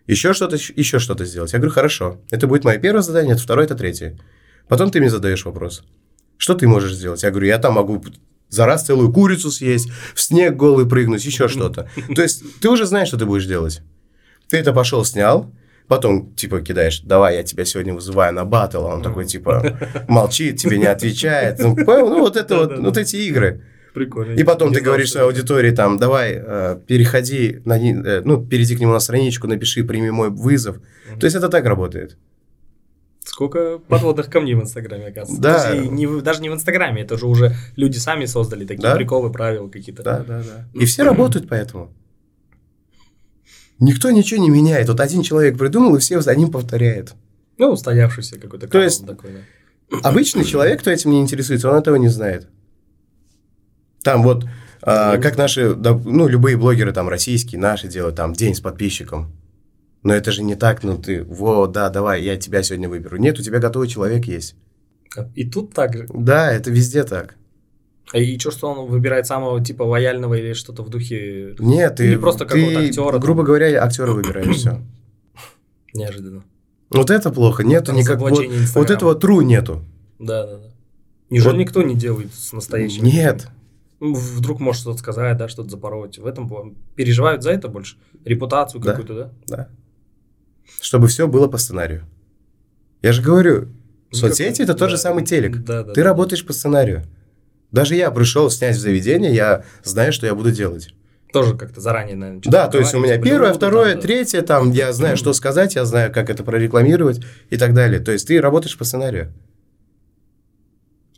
еще 0.08 0.32
что-то, 0.32 0.56
еще 0.56 1.00
что-то 1.00 1.26
сделать. 1.26 1.52
Я 1.52 1.60
говорю, 1.60 1.74
хорошо, 1.74 2.22
это 2.32 2.48
будет 2.48 2.64
мое 2.64 2.78
первое 2.78 3.02
задание, 3.02 3.34
это 3.34 3.42
второе, 3.44 3.66
это 3.66 3.76
третье. 3.76 4.18
Потом 4.70 4.92
ты 4.92 5.02
мне 5.02 5.10
задаешь 5.10 5.44
вопрос, 5.44 5.84
что 6.38 6.54
ты 6.54 6.70
можешь 6.70 6.94
сделать? 6.94 7.24
Я 7.24 7.32
говорю, 7.32 7.48
я 7.48 7.58
там 7.58 7.74
могу 7.74 8.02
за 8.48 8.66
раз 8.66 8.86
целую 8.86 9.12
курицу 9.12 9.52
съесть, 9.52 9.92
в 10.16 10.22
снег 10.22 10.56
голый 10.56 10.88
прыгнуть, 10.88 11.26
еще 11.26 11.48
что-то. 11.50 11.90
То 12.16 12.22
есть 12.22 12.62
ты 12.62 12.70
уже 12.70 12.86
знаешь, 12.86 13.10
что 13.10 13.18
ты 13.18 13.26
будешь 13.26 13.46
делать. 13.46 13.82
Ты 14.48 14.56
это 14.56 14.72
пошел, 14.72 15.04
снял, 15.04 15.54
Потом, 15.92 16.34
типа, 16.36 16.62
кидаешь, 16.62 17.02
давай, 17.02 17.36
я 17.36 17.44
тебя 17.44 17.66
сегодня 17.66 17.94
вызываю 17.94 18.34
на 18.34 18.46
батл, 18.46 18.88
а 18.88 18.96
он 18.96 19.02
такой, 19.04 19.26
типа, 19.26 19.78
молчит, 20.08 20.56
тебе 20.56 20.78
не 20.78 20.86
отвечает. 20.86 21.60
Ну, 21.60 21.76
понял? 21.76 22.08
ну 22.08 22.22
вот 22.22 22.38
это 22.38 22.60
вот, 22.60 22.80
вот 22.80 22.98
эти 22.98 23.18
игры. 23.18 23.66
Прикольно. 23.94 24.40
И 24.40 24.44
потом 24.46 24.72
ты 24.72 24.80
говоришь 24.80 25.12
своей 25.12 25.26
аудитории, 25.26 25.72
там, 25.72 25.98
давай, 26.00 26.42
э, 26.42 26.80
переходи, 26.88 27.62
на, 27.66 27.78
э, 27.78 28.22
ну, 28.22 28.42
перейди 28.42 28.78
к 28.78 28.80
нему 28.80 28.94
на 28.94 29.02
страничку, 29.02 29.48
напиши, 29.48 29.84
прими 29.84 30.12
мой 30.12 30.30
вызов. 30.30 30.78
Мгм. 30.78 31.20
То 31.20 31.26
есть 31.26 31.36
это 31.36 31.50
так 31.50 31.66
работает. 31.66 32.18
Сколько 33.26 33.80
подводных 33.80 34.30
камней 34.30 34.54
в 34.54 34.62
Инстаграме, 34.62 35.08
оказывается. 35.08 35.42
Да. 35.42 35.62
То 35.62 35.76
есть 35.76 35.92
не 35.92 36.22
даже 36.22 36.42
не 36.42 36.50
в 36.50 36.54
Инстаграме, 36.54 37.02
это 37.02 37.18
же 37.18 37.28
уже 37.28 37.54
люди 37.76 37.98
сами 37.98 38.24
создали 38.28 38.64
такие 38.64 38.84
Да. 38.84 38.96
приколы, 38.96 39.30
правила 39.30 39.68
какие-то. 39.68 40.04
Да, 40.04 40.20
да, 40.26 40.42
да. 40.42 40.80
И 40.80 40.86
все 40.86 41.04
работают 41.04 41.50
поэтому. 41.50 41.92
Никто 43.82 44.12
ничего 44.12 44.40
не 44.40 44.50
меняет. 44.50 44.88
Вот 44.88 45.00
один 45.00 45.24
человек 45.24 45.58
придумал, 45.58 45.96
и 45.96 46.00
все 46.00 46.22
за 46.22 46.34
ним 46.36 46.52
повторяют. 46.52 47.16
Ну, 47.58 47.72
устоявшийся 47.72 48.40
какой-то 48.40 48.68
То 48.68 48.80
есть- 48.80 49.06
такой, 49.06 49.32
да. 49.32 49.98
Обычный 50.04 50.46
человек, 50.46 50.80
кто 50.80 50.90
этим 50.92 51.12
не 51.12 51.20
интересуется, 51.20 51.70
он 51.70 51.78
этого 51.78 51.98
не 51.98 52.08
знает. 52.08 52.48
Там 54.04 54.24
вот, 54.24 54.46
а, 54.82 55.18
как 55.18 55.36
наши, 55.36 55.74
да, 55.76 55.94
ну, 55.94 56.28
любые 56.28 56.58
блогеры 56.58 56.94
там 56.94 57.10
российские, 57.10 57.60
наши 57.60 57.88
делают, 57.88 58.16
там, 58.16 58.34
день 58.34 58.56
с 58.56 58.62
подписчиком. 58.62 59.34
Но 60.04 60.14
это 60.14 60.32
же 60.32 60.44
не 60.44 60.56
так, 60.56 60.84
ну, 60.84 60.98
ты, 60.98 61.24
вот, 61.24 61.72
да, 61.72 61.90
давай, 61.90 62.24
я 62.24 62.38
тебя 62.38 62.64
сегодня 62.64 62.88
выберу. 62.88 63.18
Нет, 63.18 63.40
у 63.40 63.44
тебя 63.44 63.60
готовый 63.60 63.88
человек 63.88 64.26
есть. 64.26 64.56
И 65.36 65.48
тут 65.50 65.74
так 65.74 65.98
же. 65.98 66.08
Да, 66.14 66.52
это 66.52 66.72
везде 66.72 67.04
так. 67.04 67.36
И 68.14 68.38
что, 68.40 68.52
что 68.52 68.68
он 68.72 68.90
выбирает 68.90 69.26
самого 69.26 69.64
типа 69.64 69.84
лояльного 69.84 70.34
или 70.34 70.54
что-то 70.54 70.84
в 70.84 70.90
духе 70.90 71.56
Нет, 71.60 71.96
ты, 71.96 72.08
Или 72.08 72.18
просто 72.18 72.46
какого-то 72.46 72.80
ты, 72.80 72.88
актера 72.88 73.12
там. 73.12 73.20
грубо 73.22 73.44
говоря, 73.44 73.84
актера 73.84 74.12
выбираешь, 74.12 74.56
все. 74.56 74.82
неожиданно. 75.94 76.44
Вот 76.90 77.10
это 77.10 77.32
плохо, 77.32 77.64
нету 77.64 77.88
Там 77.88 77.96
никак, 77.96 78.20
вот, 78.20 78.38
вот 78.76 78.90
этого 78.92 79.18
true 79.18 79.44
нету. 79.44 79.86
Да, 80.20 80.46
да, 80.46 80.58
да. 80.58 80.72
Неужели 81.30 81.54
Вот- 81.54 81.60
никто 81.60 81.82
не 81.84 81.96
делает 81.96 82.34
с 82.34 82.52
настоящим? 82.52 83.04
Нет. 83.06 83.48
Ну, 84.02 84.14
Вдруг 84.14 84.60
может 84.60 84.82
что-то 84.82 84.98
сказать, 84.98 85.38
да, 85.38 85.48
что-то 85.48 85.70
запороть. 85.70 86.18
В 86.18 86.26
этом 86.26 86.50
плане. 86.50 86.76
переживают 86.96 87.44
за 87.44 87.52
это 87.52 87.70
больше? 87.70 87.96
Репутацию 88.26 88.82
Да. 88.82 88.92
какую-то, 88.92 89.16
да? 89.16 89.32
Да. 89.48 89.68
Чтобы 90.82 91.08
все 91.08 91.28
было 91.28 91.48
по 91.48 91.58
сценарию. 91.58 92.06
Я 93.02 93.14
же 93.14 93.22
говорю, 93.22 93.70
соцсети 94.12 94.62
это 94.64 94.74
тот 94.74 94.90
же 94.90 94.98
да. 94.98 95.02
самый 95.02 95.24
телек. 95.24 95.64
Да, 95.64 95.84
да. 95.84 95.94
Ты 95.94 96.02
да. 96.02 96.10
работаешь 96.10 96.46
по 96.46 96.52
сценарию. 96.52 97.06
Даже 97.72 97.96
я 97.96 98.12
пришел 98.12 98.50
снять 98.50 98.76
в 98.76 98.80
заведение, 98.80 99.34
я 99.34 99.64
знаю, 99.84 100.12
что 100.14 100.26
я 100.26 100.36
буду 100.36 100.52
делать. 100.52 100.94
Тоже 101.32 101.56
как-то 101.56 101.80
заранее, 101.80 102.18
наверное. 102.18 102.42
Да, 102.46 102.68
то 102.68 102.78
есть 102.78 102.94
у 102.94 103.00
меня 103.00 103.18
первое, 103.18 103.54
второе, 103.54 103.96
да. 103.96 104.02
третье, 104.02 104.42
там 104.42 104.72
я 104.72 104.92
знаю, 104.92 105.16
что 105.16 105.32
сказать, 105.32 105.76
я 105.76 105.86
знаю, 105.86 106.12
как 106.12 106.30
это 106.30 106.44
прорекламировать 106.44 107.22
и 107.50 107.58
так 107.58 107.74
далее. 107.74 108.02
То 108.02 108.12
есть 108.12 108.28
ты 108.28 108.42
работаешь 108.42 108.78
по 108.78 108.84
сценарию. 108.84 109.32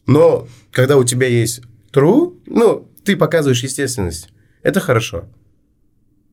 Но 0.05 0.47
когда 0.71 0.97
у 0.97 1.03
тебя 1.03 1.27
есть 1.27 1.61
true, 1.91 2.39
ну, 2.45 2.87
ты 3.03 3.15
показываешь 3.15 3.63
естественность. 3.63 4.29
Это 4.61 4.79
хорошо. 4.79 5.25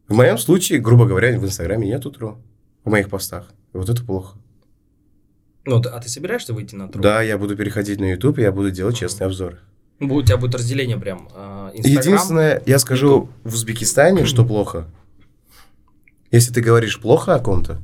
В 0.09 0.15
моем 0.15 0.37
случае, 0.37 0.81
грубо 0.81 1.07
говоря, 1.07 1.39
в 1.39 1.45
Инстаграме 1.45 1.89
нету 1.89 2.11
true 2.11 2.37
в 2.85 2.91
моих 2.91 3.09
постах. 3.09 3.51
И 3.73 3.77
вот 3.79 3.89
это 3.89 4.05
плохо. 4.05 4.37
Ну, 5.65 5.77
а 5.77 6.01
ты 6.01 6.09
собираешься 6.09 6.53
выйти 6.53 6.75
на 6.75 6.89
труд? 6.89 7.03
Да, 7.03 7.23
я 7.23 7.39
буду 7.39 7.57
переходить 7.57 8.01
на 8.01 8.11
YouTube, 8.11 8.39
и 8.39 8.43
я 8.43 8.53
буду 8.53 8.71
делать 8.71 8.97
честные 8.97 9.27
обзоры. 9.27 9.59
У 10.01 10.23
тебя 10.23 10.37
будет 10.39 10.55
разделение 10.55 10.97
прям. 10.99 11.29
Инстаграм. 11.75 12.03
Единственное, 12.03 12.63
я 12.67 12.79
скажу 12.79 13.29
в 13.45 13.55
Узбекистане, 13.55 14.25
что 14.25 14.45
плохо. 14.45 14.87
Если 16.31 16.53
ты 16.53 16.61
говоришь 16.61 17.01
плохо 17.01 17.35
о 17.35 17.39
ком-то, 17.39 17.81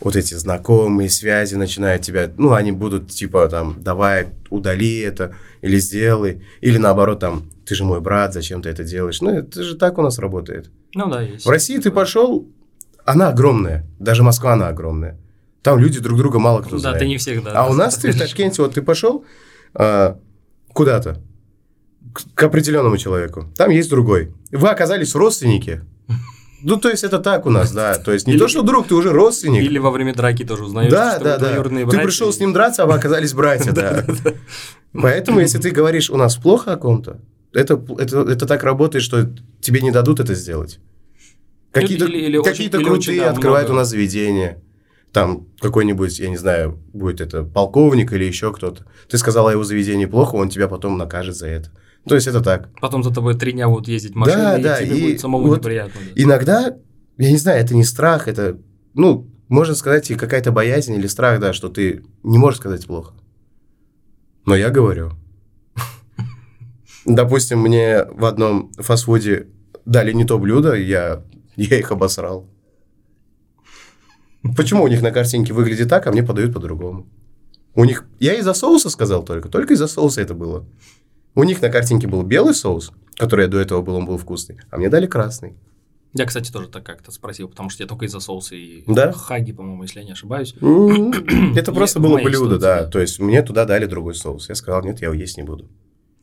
вот 0.00 0.14
эти 0.16 0.34
знакомые 0.34 1.10
связи 1.10 1.54
начинают 1.56 2.02
тебя, 2.02 2.30
ну, 2.36 2.52
они 2.52 2.72
будут 2.72 3.10
типа 3.10 3.48
там, 3.48 3.76
давай, 3.78 4.28
удали 4.50 4.98
это, 5.00 5.34
или 5.62 5.78
сделай, 5.78 6.42
или 6.60 6.78
наоборот 6.78 7.20
там, 7.20 7.50
ты 7.66 7.74
же 7.74 7.84
мой 7.84 8.00
брат, 8.00 8.32
зачем 8.32 8.62
ты 8.62 8.68
это 8.68 8.84
делаешь? 8.84 9.20
Ну, 9.20 9.30
это 9.30 9.62
же 9.62 9.76
так 9.76 9.98
у 9.98 10.02
нас 10.02 10.18
работает. 10.18 10.70
Ну 10.94 11.10
да, 11.10 11.22
есть. 11.22 11.44
В 11.44 11.50
России 11.50 11.78
ты 11.78 11.90
пошел, 11.90 12.46
она 13.04 13.28
огромная, 13.28 13.84
даже 13.98 14.22
Москва 14.22 14.52
она 14.52 14.68
огромная. 14.68 15.18
Там 15.62 15.78
люди 15.80 15.98
друг 15.98 16.18
друга 16.18 16.38
мало 16.38 16.60
кто 16.62 16.72
Да, 16.72 16.78
знает. 16.78 16.98
ты 17.00 17.08
не 17.08 17.16
всегда. 17.18 17.52
А 17.52 17.68
у 17.68 17.72
нас 17.72 17.96
ты 17.96 18.12
в 18.12 18.18
Ташкенте, 18.18 18.62
вот 18.62 18.74
ты 18.74 18.82
пошел 18.82 19.24
а, 19.74 20.18
куда-то 20.76 21.22
к, 22.12 22.22
к 22.34 22.42
определенному 22.42 22.98
человеку, 22.98 23.46
там 23.56 23.70
есть 23.70 23.90
другой. 23.90 24.32
Вы 24.52 24.68
оказались 24.68 25.14
родственники. 25.14 25.82
Ну, 26.62 26.76
то 26.78 26.88
есть 26.88 27.04
это 27.04 27.18
так 27.18 27.46
у 27.46 27.50
нас, 27.50 27.72
да. 27.72 27.94
То 27.96 28.12
есть 28.12 28.26
не 28.26 28.34
Или- 28.34 28.40
то, 28.40 28.48
что 28.48 28.62
друг, 28.62 28.88
ты 28.88 28.94
уже 28.94 29.12
родственник. 29.12 29.62
Или 29.62 29.78
во 29.78 29.90
время 29.90 30.14
драки 30.14 30.44
тоже 30.44 30.64
узнаешь, 30.64 30.90
да, 30.90 31.14
что 31.14 31.24
да, 31.24 31.38
да. 31.38 31.62
Ты 31.62 31.70
братья. 31.84 32.02
пришел 32.02 32.32
с 32.32 32.40
ним 32.40 32.52
драться, 32.52 32.82
а 32.82 32.86
вы 32.86 32.94
оказались 32.94 33.32
братья, 33.34 33.72
да. 33.72 34.04
Поэтому, 34.92 35.40
если 35.40 35.58
ты 35.58 35.70
говоришь, 35.70 36.10
у 36.10 36.16
нас 36.16 36.36
плохо 36.36 36.72
о 36.72 36.76
ком-то, 36.76 37.20
это, 37.52 37.82
это, 37.98 38.20
это 38.20 38.46
так 38.46 38.62
работает, 38.64 39.04
что 39.04 39.30
тебе 39.60 39.80
не 39.80 39.90
дадут 39.90 40.20
это 40.20 40.34
сделать. 40.34 40.80
Какие-то 41.72 42.06
какие-то 42.42 42.78
или 42.78 42.84
крутые 42.84 43.16
очень, 43.16 43.20
да, 43.20 43.30
открывают 43.30 43.68
много. 43.68 43.78
у 43.78 43.80
нас 43.80 43.88
заведения. 43.88 44.62
Там 45.12 45.46
какой-нибудь, 45.60 46.18
я 46.18 46.28
не 46.28 46.36
знаю, 46.36 46.78
будет 46.92 47.20
это 47.20 47.42
полковник 47.42 48.12
или 48.12 48.24
еще 48.24 48.52
кто-то. 48.52 48.84
Ты 49.08 49.16
сказал 49.18 49.48
о 49.48 49.52
его 49.52 49.64
заведении 49.64 50.06
плохо, 50.06 50.34
он 50.36 50.48
тебя 50.50 50.68
потом 50.68 50.98
накажет 50.98 51.36
за 51.36 51.48
это. 51.48 51.70
То 52.06 52.14
есть 52.14 52.26
это 52.26 52.40
так. 52.40 52.68
Потом 52.80 53.02
за 53.02 53.12
тобой 53.12 53.34
три 53.34 53.52
дня 53.52 53.68
будут 53.68 53.88
ездить 53.88 54.14
машины, 54.14 54.36
Да, 54.38 54.58
и 54.58 54.62
да, 54.62 54.82
тебе 54.82 54.98
и 54.98 55.02
будет 55.02 55.20
самому 55.20 55.46
вот 55.48 55.58
неприятно. 55.60 56.00
да. 56.04 56.22
Иногда, 56.22 56.76
я 57.18 57.30
не 57.30 57.36
знаю, 57.38 57.60
это 57.60 57.74
не 57.74 57.84
страх, 57.84 58.28
это, 58.28 58.58
ну, 58.94 59.28
можно 59.48 59.74
сказать, 59.74 60.10
и 60.10 60.14
какая-то 60.16 60.52
боязнь 60.52 60.94
или 60.94 61.06
страх, 61.06 61.40
да, 61.40 61.52
что 61.52 61.68
ты 61.68 62.04
не 62.22 62.38
можешь 62.38 62.60
сказать 62.60 62.86
плохо. 62.86 63.14
Но 64.44 64.54
я 64.54 64.70
говорю. 64.70 65.12
Допустим, 67.04 67.60
мне 67.60 68.04
в 68.04 68.24
одном 68.24 68.72
фастфуде 68.74 69.48
дали 69.84 70.12
не 70.12 70.24
то 70.24 70.38
блюдо, 70.38 70.74
я, 70.74 71.22
я 71.56 71.78
их 71.78 71.90
обосрал. 71.92 72.48
Почему 74.54 74.84
у 74.84 74.88
них 74.88 75.02
на 75.02 75.10
картинке 75.10 75.52
выглядит 75.52 75.88
так, 75.88 76.06
а 76.06 76.12
мне 76.12 76.22
подают 76.22 76.52
по-другому? 76.52 77.06
У 77.74 77.84
них... 77.84 78.06
Я 78.18 78.34
из-за 78.34 78.54
соуса 78.54 78.90
сказал 78.90 79.24
только. 79.24 79.48
Только 79.48 79.74
из-за 79.74 79.86
соуса 79.86 80.22
это 80.22 80.34
было. 80.34 80.64
У 81.34 81.44
них 81.44 81.60
на 81.60 81.68
картинке 81.68 82.06
был 82.08 82.22
белый 82.22 82.54
соус, 82.54 82.92
который 83.16 83.42
я 83.42 83.48
до 83.48 83.58
этого 83.58 83.82
был, 83.82 83.96
он 83.96 84.06
был 84.06 84.16
вкусный, 84.16 84.58
а 84.70 84.78
мне 84.78 84.88
дали 84.88 85.06
красный. 85.06 85.54
Я, 86.14 86.24
кстати, 86.24 86.50
тоже 86.50 86.68
так 86.68 86.82
как-то 86.82 87.12
спросил, 87.12 87.46
потому 87.46 87.68
что 87.68 87.82
я 87.82 87.86
только 87.86 88.06
из-за 88.06 88.20
соуса 88.20 88.54
и 88.54 88.82
Да? 88.86 89.12
хаги, 89.12 89.52
по-моему, 89.52 89.82
если 89.82 90.00
я 90.00 90.06
не 90.06 90.12
ошибаюсь. 90.12 90.54
М, 90.62 91.10
Это 91.56 91.72
просто 91.72 92.00
было 92.00 92.16
блюдо, 92.16 92.58
да. 92.58 92.84
да. 92.84 92.90
То 92.90 93.00
есть 93.00 93.18
мне 93.18 93.42
туда 93.42 93.66
дали 93.66 93.84
другой 93.84 94.14
соус. 94.14 94.48
Я 94.48 94.54
сказал, 94.54 94.82
нет, 94.82 95.02
я 95.02 95.08
его 95.08 95.14
есть 95.14 95.36
не 95.36 95.42
буду. 95.42 95.68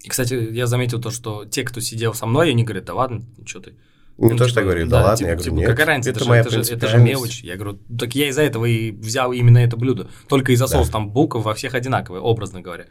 И, 0.01 0.09
кстати, 0.09 0.33
я 0.33 0.65
заметил 0.65 0.99
то, 0.99 1.11
что 1.11 1.45
те, 1.45 1.63
кто 1.63 1.79
сидел 1.79 2.15
со 2.15 2.25
мной, 2.25 2.49
они 2.49 2.63
говорят, 2.63 2.85
да 2.85 2.95
ладно, 2.95 3.23
что 3.45 3.59
ты. 3.59 3.75
Не 4.17 4.29
Ну, 4.29 4.37
то, 4.37 4.43
типа, 4.45 4.47
что 4.49 4.59
я 4.59 4.65
говорю, 4.65 4.87
да, 4.87 5.01
ладно, 5.01 5.17
типа- 5.17 5.27
я 5.29 5.33
говорю, 5.35 5.43
типа, 5.43 5.55
нет. 5.55 5.69
какая 5.69 5.85
разница, 5.87 6.09
это, 6.11 6.25
моя 6.25 6.41
это, 6.41 6.49
же, 6.51 6.73
это 6.73 6.87
же 6.87 6.97
мелочь. 6.99 7.41
Я 7.43 7.55
говорю, 7.55 7.79
так 7.97 8.13
я 8.15 8.29
из-за 8.29 8.43
этого 8.43 8.65
и 8.65 8.91
взял 8.91 9.33
именно 9.33 9.57
это 9.57 9.75
блюдо. 9.75 10.07
Только 10.29 10.51
из-за 10.51 10.65
Да. 10.65 10.69
соуса, 10.71 10.91
там 10.91 11.09
буквы 11.09 11.41
во 11.41 11.53
всех 11.55 11.73
одинаковые, 11.73 12.21
образно 12.21 12.61
говоря. 12.61 12.85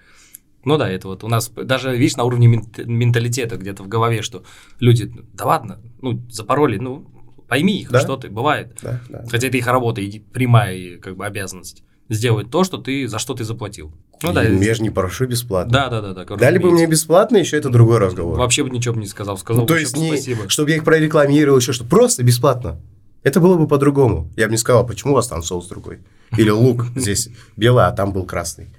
Ну 0.64 0.76
да, 0.78 0.90
это 0.90 1.08
вот 1.08 1.22
у 1.24 1.28
нас 1.28 1.48
даже, 1.48 1.96
видишь, 1.96 2.16
на 2.16 2.24
уровне 2.24 2.48
мент- 2.48 2.84
менталитета 2.84 3.56
где-то 3.56 3.82
в 3.84 3.88
голове, 3.88 4.22
что 4.22 4.42
люди, 4.80 5.12
да 5.34 5.44
ладно, 5.46 5.80
ну, 6.00 6.20
запороли, 6.28 6.78
ну, 6.78 7.06
пойми 7.48 7.80
их, 7.80 7.90
Да. 7.90 8.00
что 8.00 8.16
ты, 8.16 8.28
бывает. 8.28 8.78
Да, 8.82 9.00
да. 9.08 9.24
Хотя 9.30 9.46
это 9.48 9.56
их 9.56 9.66
работа, 9.66 10.00
и 10.00 10.18
прямая 10.18 10.98
как 10.98 11.16
бы 11.16 11.24
обязанность 11.26 11.84
сделать 12.08 12.50
то, 12.50 12.64
что 12.64 12.78
ты, 12.78 13.08
за 13.08 13.18
что 13.18 13.34
ты 13.34 13.44
заплатил. 13.44 13.92
Ну 14.22 14.32
да, 14.32 14.42
я 14.42 14.74
же 14.74 14.82
не 14.82 14.90
прошу 14.90 15.26
бесплатно. 15.26 15.72
да, 15.72 15.88
да, 15.88 16.12
да, 16.14 16.24
да. 16.24 16.36
Дали 16.36 16.58
бы 16.58 16.70
мне 16.70 16.86
бесплатно, 16.86 17.36
еще 17.38 17.56
это 17.56 17.70
другой 17.70 17.98
разговор. 17.98 18.38
Вообще 18.38 18.62
бы 18.62 18.70
ничего 18.70 18.94
бы 18.94 19.00
не 19.00 19.06
сказал, 19.06 19.36
сказал 19.38 19.62
Ну, 19.62 19.66
то 19.66 19.74
бы 19.74 19.80
есть, 19.80 19.94
«Всё, 19.94 20.02
не, 20.02 20.08
спасибо. 20.08 20.48
чтобы 20.48 20.70
я 20.70 20.76
их 20.76 20.84
прорекламировал, 20.84 21.58
еще 21.58 21.72
что 21.72 21.84
просто 21.84 22.22
бесплатно. 22.22 22.80
Это 23.22 23.40
было 23.40 23.56
бы 23.56 23.66
по-другому. 23.68 24.30
Я 24.36 24.46
бы 24.46 24.52
не 24.52 24.58
сказал, 24.58 24.86
почему 24.86 25.12
у 25.12 25.16
вас 25.16 25.28
там 25.28 25.42
соус 25.42 25.68
другой. 25.68 26.00
Или 26.36 26.50
лук 26.50 26.86
здесь 26.96 27.30
белый, 27.56 27.86
а 27.86 27.92
там 27.92 28.12
был 28.12 28.24
красный. 28.24 28.70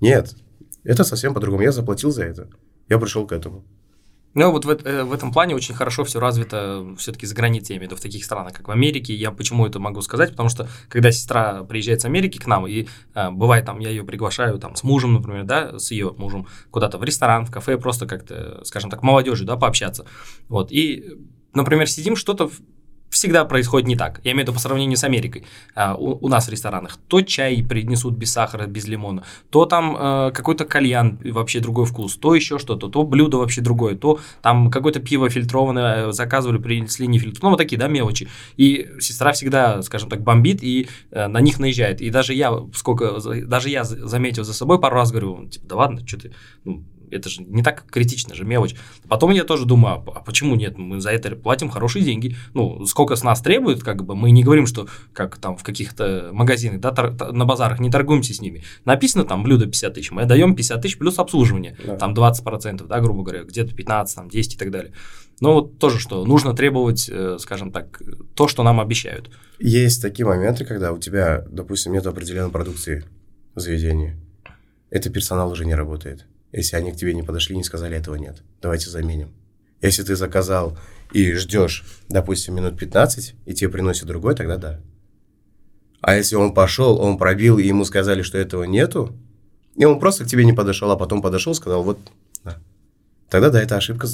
Нет, 0.00 0.34
это 0.82 1.04
совсем 1.04 1.34
по-другому. 1.34 1.62
Я 1.62 1.72
заплатил 1.72 2.10
за 2.10 2.24
это. 2.24 2.48
Я 2.88 2.98
пришел 2.98 3.26
к 3.26 3.32
этому. 3.32 3.64
Ну, 4.34 4.50
вот 4.50 4.64
в, 4.64 4.70
э, 4.70 5.04
в 5.04 5.12
этом 5.12 5.32
плане 5.32 5.54
очень 5.54 5.74
хорошо 5.74 6.02
все 6.02 6.18
развито 6.18 6.94
все-таки 6.98 7.24
за 7.26 7.34
границей, 7.36 7.74
я 7.74 7.78
имею 7.78 7.88
в 7.88 7.92
виду, 7.92 8.00
в 8.00 8.02
таких 8.02 8.24
странах, 8.24 8.52
как 8.52 8.66
в 8.66 8.70
Америке. 8.70 9.14
Я 9.14 9.30
почему 9.30 9.64
это 9.64 9.78
могу 9.78 10.02
сказать? 10.02 10.30
Потому 10.30 10.48
что, 10.48 10.68
когда 10.88 11.12
сестра 11.12 11.62
приезжает 11.62 12.00
с 12.00 12.04
Америки 12.04 12.38
к 12.38 12.46
нам, 12.46 12.66
и 12.66 12.88
э, 13.14 13.30
бывает 13.30 13.64
там, 13.64 13.78
я 13.78 13.90
ее 13.90 14.02
приглашаю 14.02 14.58
там 14.58 14.74
с 14.74 14.82
мужем, 14.82 15.14
например, 15.14 15.44
да, 15.44 15.78
с 15.78 15.92
ее 15.92 16.12
мужем 16.18 16.48
куда-то 16.72 16.98
в 16.98 17.04
ресторан, 17.04 17.46
в 17.46 17.52
кафе, 17.52 17.78
просто 17.78 18.06
как-то, 18.06 18.60
скажем 18.64 18.90
так, 18.90 19.02
молодежи, 19.02 19.44
да, 19.44 19.56
пообщаться. 19.56 20.04
Вот, 20.48 20.72
и, 20.72 21.16
например, 21.52 21.88
сидим 21.88 22.16
что-то 22.16 22.50
всегда 23.14 23.44
происходит 23.44 23.86
не 23.86 23.96
так. 23.96 24.20
Я 24.24 24.32
имею 24.32 24.44
в 24.44 24.48
виду 24.48 24.54
по 24.54 24.58
сравнению 24.58 24.96
с 24.96 25.04
Америкой. 25.04 25.44
А, 25.74 25.94
у, 25.94 26.18
у 26.26 26.28
нас 26.28 26.48
в 26.48 26.50
ресторанах 26.50 26.98
то 27.08 27.20
чай 27.22 27.62
принесут 27.62 28.14
без 28.14 28.32
сахара, 28.32 28.66
без 28.66 28.86
лимона, 28.88 29.22
то 29.50 29.66
там 29.66 29.96
э, 29.96 30.30
какой-то 30.32 30.64
кальян 30.64 31.18
вообще 31.24 31.60
другой 31.60 31.86
вкус, 31.86 32.16
то 32.16 32.34
еще 32.34 32.58
что-то, 32.58 32.88
то 32.88 33.04
блюдо 33.04 33.38
вообще 33.38 33.60
другое, 33.60 33.94
то 33.94 34.18
там 34.42 34.68
какое-то 34.70 34.98
пиво 34.98 35.30
фильтрованное 35.30 36.08
э, 36.08 36.12
заказывали, 36.12 36.58
принесли 36.58 37.06
не 37.06 37.18
фильтрованное. 37.18 37.44
Ну, 37.44 37.50
вот 37.50 37.58
такие, 37.58 37.78
да, 37.78 37.86
мелочи. 37.86 38.28
И 38.56 38.90
сестра 38.98 39.32
всегда, 39.32 39.80
скажем 39.82 40.08
так, 40.08 40.22
бомбит 40.22 40.62
и 40.62 40.88
э, 41.12 41.28
на 41.28 41.40
них 41.40 41.60
наезжает. 41.60 42.00
И 42.00 42.10
даже 42.10 42.34
я, 42.34 42.52
сколько, 42.74 43.20
даже 43.46 43.70
я 43.70 43.84
заметил 43.84 44.42
за 44.42 44.54
собой 44.54 44.80
пару 44.80 44.96
раз, 44.96 45.12
говорю, 45.12 45.46
типа, 45.48 45.66
да 45.68 45.76
ладно, 45.76 46.06
что 46.06 46.18
ты, 46.18 46.32
ну, 46.64 46.82
это 47.14 47.28
же 47.28 47.42
не 47.42 47.62
так 47.62 47.84
критично 47.90 48.34
же, 48.34 48.44
мелочь. 48.44 48.74
Потом 49.08 49.30
я 49.30 49.44
тоже 49.44 49.64
думаю, 49.64 49.96
а, 50.06 50.18
а 50.18 50.20
почему 50.20 50.54
нет? 50.54 50.76
Мы 50.78 51.00
за 51.00 51.10
это 51.10 51.34
платим 51.36 51.70
хорошие 51.70 52.04
деньги. 52.04 52.36
Ну, 52.52 52.84
сколько 52.86 53.16
с 53.16 53.22
нас 53.22 53.40
требует, 53.40 53.82
как 53.82 54.04
бы, 54.04 54.14
мы 54.14 54.30
не 54.30 54.42
говорим, 54.42 54.66
что 54.66 54.88
как 55.12 55.36
там 55.38 55.56
в 55.56 55.62
каких-то 55.62 56.30
магазинах, 56.32 56.80
да, 56.80 56.90
тор- 56.90 57.32
на 57.32 57.44
базарах 57.44 57.80
не 57.80 57.90
торгуемся 57.90 58.34
с 58.34 58.40
ними. 58.40 58.62
Написано 58.84 59.24
там 59.24 59.42
блюдо 59.42 59.66
50 59.66 59.94
тысяч, 59.94 60.10
мы 60.10 60.26
даем 60.26 60.54
50 60.54 60.82
тысяч 60.82 60.98
плюс 60.98 61.18
обслуживание, 61.18 61.76
да. 61.84 61.96
там 61.96 62.14
20%, 62.14 62.86
да, 62.86 63.00
грубо 63.00 63.22
говоря, 63.22 63.44
где-то 63.44 63.74
15, 63.74 64.16
там 64.16 64.28
10 64.28 64.54
и 64.54 64.56
так 64.56 64.70
далее. 64.70 64.92
Но 65.40 65.54
вот 65.54 65.78
тоже, 65.78 65.98
что 65.98 66.24
нужно 66.24 66.54
требовать, 66.54 67.08
э, 67.10 67.38
скажем 67.40 67.72
так, 67.72 68.00
то, 68.34 68.46
что 68.48 68.62
нам 68.62 68.80
обещают. 68.80 69.30
Есть 69.58 70.00
такие 70.00 70.26
моменты, 70.26 70.64
когда 70.64 70.92
у 70.92 70.98
тебя, 70.98 71.44
допустим, 71.50 71.92
нет 71.92 72.06
определенной 72.06 72.50
продукции 72.50 73.04
в 73.54 73.60
заведении. 73.60 74.16
Это 74.90 75.10
персонал 75.10 75.50
уже 75.50 75.64
не 75.64 75.74
работает. 75.74 76.26
Если 76.54 76.76
они 76.76 76.92
к 76.92 76.96
тебе 76.96 77.14
не 77.14 77.24
подошли, 77.24 77.56
не 77.56 77.64
сказали, 77.64 77.96
этого 77.96 78.14
нет. 78.14 78.44
Давайте 78.62 78.88
заменим. 78.88 79.30
Если 79.80 80.04
ты 80.04 80.14
заказал 80.14 80.78
и 81.12 81.32
ждешь, 81.32 81.84
допустим, 82.08 82.54
минут 82.54 82.78
15, 82.78 83.34
и 83.44 83.54
тебе 83.54 83.70
приносят 83.70 84.06
другой, 84.06 84.36
тогда 84.36 84.56
да. 84.56 84.80
А 86.00 86.14
если 86.14 86.36
он 86.36 86.54
пошел, 86.54 87.00
он 87.00 87.18
пробил, 87.18 87.58
и 87.58 87.66
ему 87.66 87.84
сказали, 87.84 88.22
что 88.22 88.38
этого 88.38 88.62
нету, 88.64 89.16
и 89.74 89.84
он 89.84 89.98
просто 89.98 90.24
к 90.24 90.28
тебе 90.28 90.44
не 90.44 90.52
подошел, 90.52 90.88
а 90.92 90.96
потом 90.96 91.22
подошел, 91.22 91.54
сказал, 91.54 91.82
вот, 91.82 91.98
да. 92.44 92.58
Тогда 93.28 93.50
да, 93.50 93.60
это 93.60 93.76
ошибка 93.76 94.06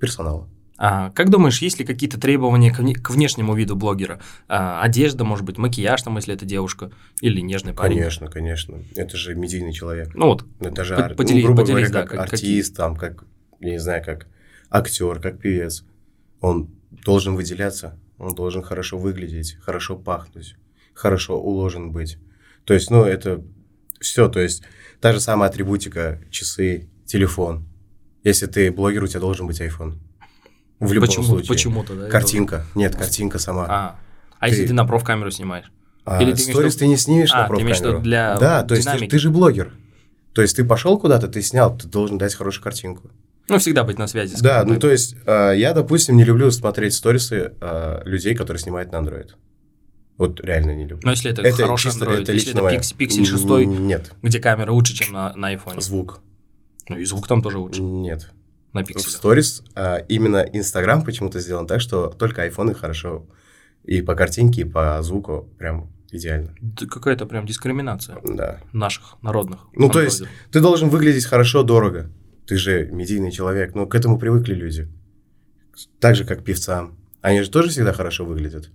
персонала. 0.00 0.48
А, 0.78 1.10
как 1.10 1.28
думаешь, 1.28 1.60
есть 1.60 1.80
ли 1.80 1.84
какие-то 1.84 2.20
требования 2.20 2.72
к 2.72 3.10
внешнему 3.10 3.54
виду 3.54 3.74
блогера? 3.74 4.20
А, 4.46 4.80
одежда, 4.80 5.24
может 5.24 5.44
быть, 5.44 5.58
макияж, 5.58 6.00
там, 6.02 6.16
если 6.16 6.34
это 6.34 6.46
девушка, 6.46 6.92
или 7.20 7.40
нежный 7.40 7.74
парень? 7.74 7.96
Конечно, 7.96 8.28
конечно. 8.28 8.82
Это 8.94 9.16
же 9.16 9.34
медийный 9.34 9.72
человек. 9.72 10.14
Ну 10.14 10.26
вот, 10.26 10.44
это 10.60 10.84
же, 10.84 10.94
ар... 10.94 11.14
поделись, 11.16 11.42
ну, 11.42 11.46
грубо 11.48 11.62
поделись, 11.62 11.90
говоря, 11.90 12.06
как 12.06 12.16
да, 12.16 12.22
артист, 12.22 12.42
какие... 12.42 12.62
там, 12.62 12.96
как, 12.96 13.24
я 13.58 13.72
не 13.72 13.80
знаю, 13.80 14.04
как 14.04 14.28
актер, 14.70 15.20
как 15.20 15.40
певец. 15.40 15.84
Он 16.40 16.70
должен 16.90 17.34
выделяться, 17.34 17.98
он 18.16 18.36
должен 18.36 18.62
хорошо 18.62 18.98
выглядеть, 18.98 19.56
хорошо 19.60 19.96
пахнуть, 19.96 20.54
хорошо 20.94 21.40
уложен 21.40 21.90
быть. 21.90 22.18
То 22.64 22.74
есть, 22.74 22.90
ну, 22.92 23.02
это 23.02 23.44
все, 23.98 24.28
то 24.28 24.38
есть, 24.38 24.62
та 25.00 25.12
же 25.12 25.18
самая 25.18 25.50
атрибутика, 25.50 26.20
часы, 26.30 26.88
телефон. 27.04 27.66
Если 28.22 28.46
ты 28.46 28.70
блогер, 28.70 29.02
у 29.02 29.06
тебя 29.08 29.20
должен 29.20 29.48
быть 29.48 29.60
iPhone. 29.60 29.94
В 30.80 30.92
любом 30.92 31.08
Почему, 31.08 31.24
случае. 31.24 31.48
Почему-то, 31.48 31.94
да? 31.94 32.08
Картинка. 32.08 32.64
Нет, 32.74 32.94
картинка 32.94 33.38
сама. 33.38 33.66
А, 33.68 33.98
а 34.38 34.44
ты... 34.44 34.52
если 34.52 34.66
ты 34.68 34.74
на 34.74 34.84
профкамеру 34.84 35.30
снимаешь? 35.30 35.72
А, 36.04 36.22
Или 36.22 36.32
ты 36.32 36.38
сторис 36.38 36.76
ты 36.76 36.86
не 36.86 36.96
снимешь 36.96 37.30
а, 37.32 37.42
на 37.42 37.48
профкамеру. 37.48 38.00
для 38.00 38.36
Да, 38.38 38.62
то 38.62 38.74
есть 38.74 38.88
ты, 38.90 39.06
ты 39.06 39.18
же 39.18 39.30
блогер. 39.30 39.72
То 40.32 40.42
есть 40.42 40.56
ты 40.56 40.64
пошел 40.64 40.98
куда-то, 40.98 41.26
ты 41.26 41.42
снял, 41.42 41.76
ты 41.76 41.88
должен 41.88 42.16
дать 42.16 42.34
хорошую 42.34 42.62
картинку. 42.62 43.10
Ну, 43.48 43.58
всегда 43.58 43.82
быть 43.82 43.98
на 43.98 44.06
связи. 44.06 44.36
С 44.36 44.40
да, 44.40 44.62
ну 44.64 44.78
то 44.78 44.90
есть 44.90 45.16
э, 45.26 45.54
я, 45.56 45.72
допустим, 45.72 46.16
не 46.16 46.24
люблю 46.24 46.50
смотреть 46.50 46.94
сторисы 46.94 47.54
э, 47.60 48.02
людей, 48.04 48.34
которые 48.34 48.60
снимают 48.60 48.92
на 48.92 48.96
Android. 48.96 49.30
Вот 50.16 50.40
реально 50.40 50.74
не 50.76 50.84
люблю. 50.84 51.00
Но 51.02 51.10
если 51.10 51.30
это, 51.30 51.42
это 51.42 51.56
хороший 51.56 51.90
чисто, 51.90 52.04
Android, 52.04 52.22
это 52.22 52.32
если 52.32 52.52
это 52.52 52.60
Pix, 52.60 52.94
Pixel 52.96 53.24
6, 53.24 53.44
нет. 53.66 54.12
где 54.22 54.38
камера 54.38 54.70
лучше, 54.70 54.94
чем 54.94 55.12
на, 55.12 55.34
на 55.34 55.54
iPhone. 55.54 55.80
Звук. 55.80 56.20
Ну 56.88 56.98
и 56.98 57.04
звук 57.04 57.26
там 57.26 57.42
тоже 57.42 57.58
лучше. 57.58 57.80
Нет 57.80 58.28
на 58.72 58.84
пикселях. 58.84 59.06
В 59.06 59.10
сторис 59.10 59.62
а, 59.74 59.96
именно 60.08 60.38
Инстаграм 60.52 61.04
почему-то 61.04 61.40
сделан 61.40 61.66
так, 61.66 61.80
что 61.80 62.08
только 62.08 62.42
айфоны 62.42 62.74
хорошо 62.74 63.26
и 63.84 64.02
по 64.02 64.14
картинке, 64.14 64.62
и 64.62 64.64
по 64.64 65.00
звуку 65.02 65.48
прям 65.58 65.90
идеально. 66.10 66.54
Это 66.74 66.86
какая-то 66.86 67.26
прям 67.26 67.46
дискриминация 67.46 68.18
да. 68.24 68.60
наших 68.72 69.16
народных. 69.22 69.66
Ну, 69.74 69.88
то 69.88 70.00
есть 70.00 70.24
ты 70.50 70.60
должен 70.60 70.88
выглядеть 70.88 71.24
хорошо, 71.24 71.62
дорого. 71.62 72.10
Ты 72.46 72.56
же 72.56 72.86
медийный 72.86 73.30
человек, 73.30 73.74
но 73.74 73.86
к 73.86 73.94
этому 73.94 74.18
привыкли 74.18 74.54
люди. 74.54 74.88
Так 76.00 76.16
же, 76.16 76.24
как 76.24 76.44
певцам. 76.44 76.96
Они 77.20 77.42
же 77.42 77.50
тоже 77.50 77.68
всегда 77.68 77.92
хорошо 77.92 78.24
выглядят. 78.24 78.70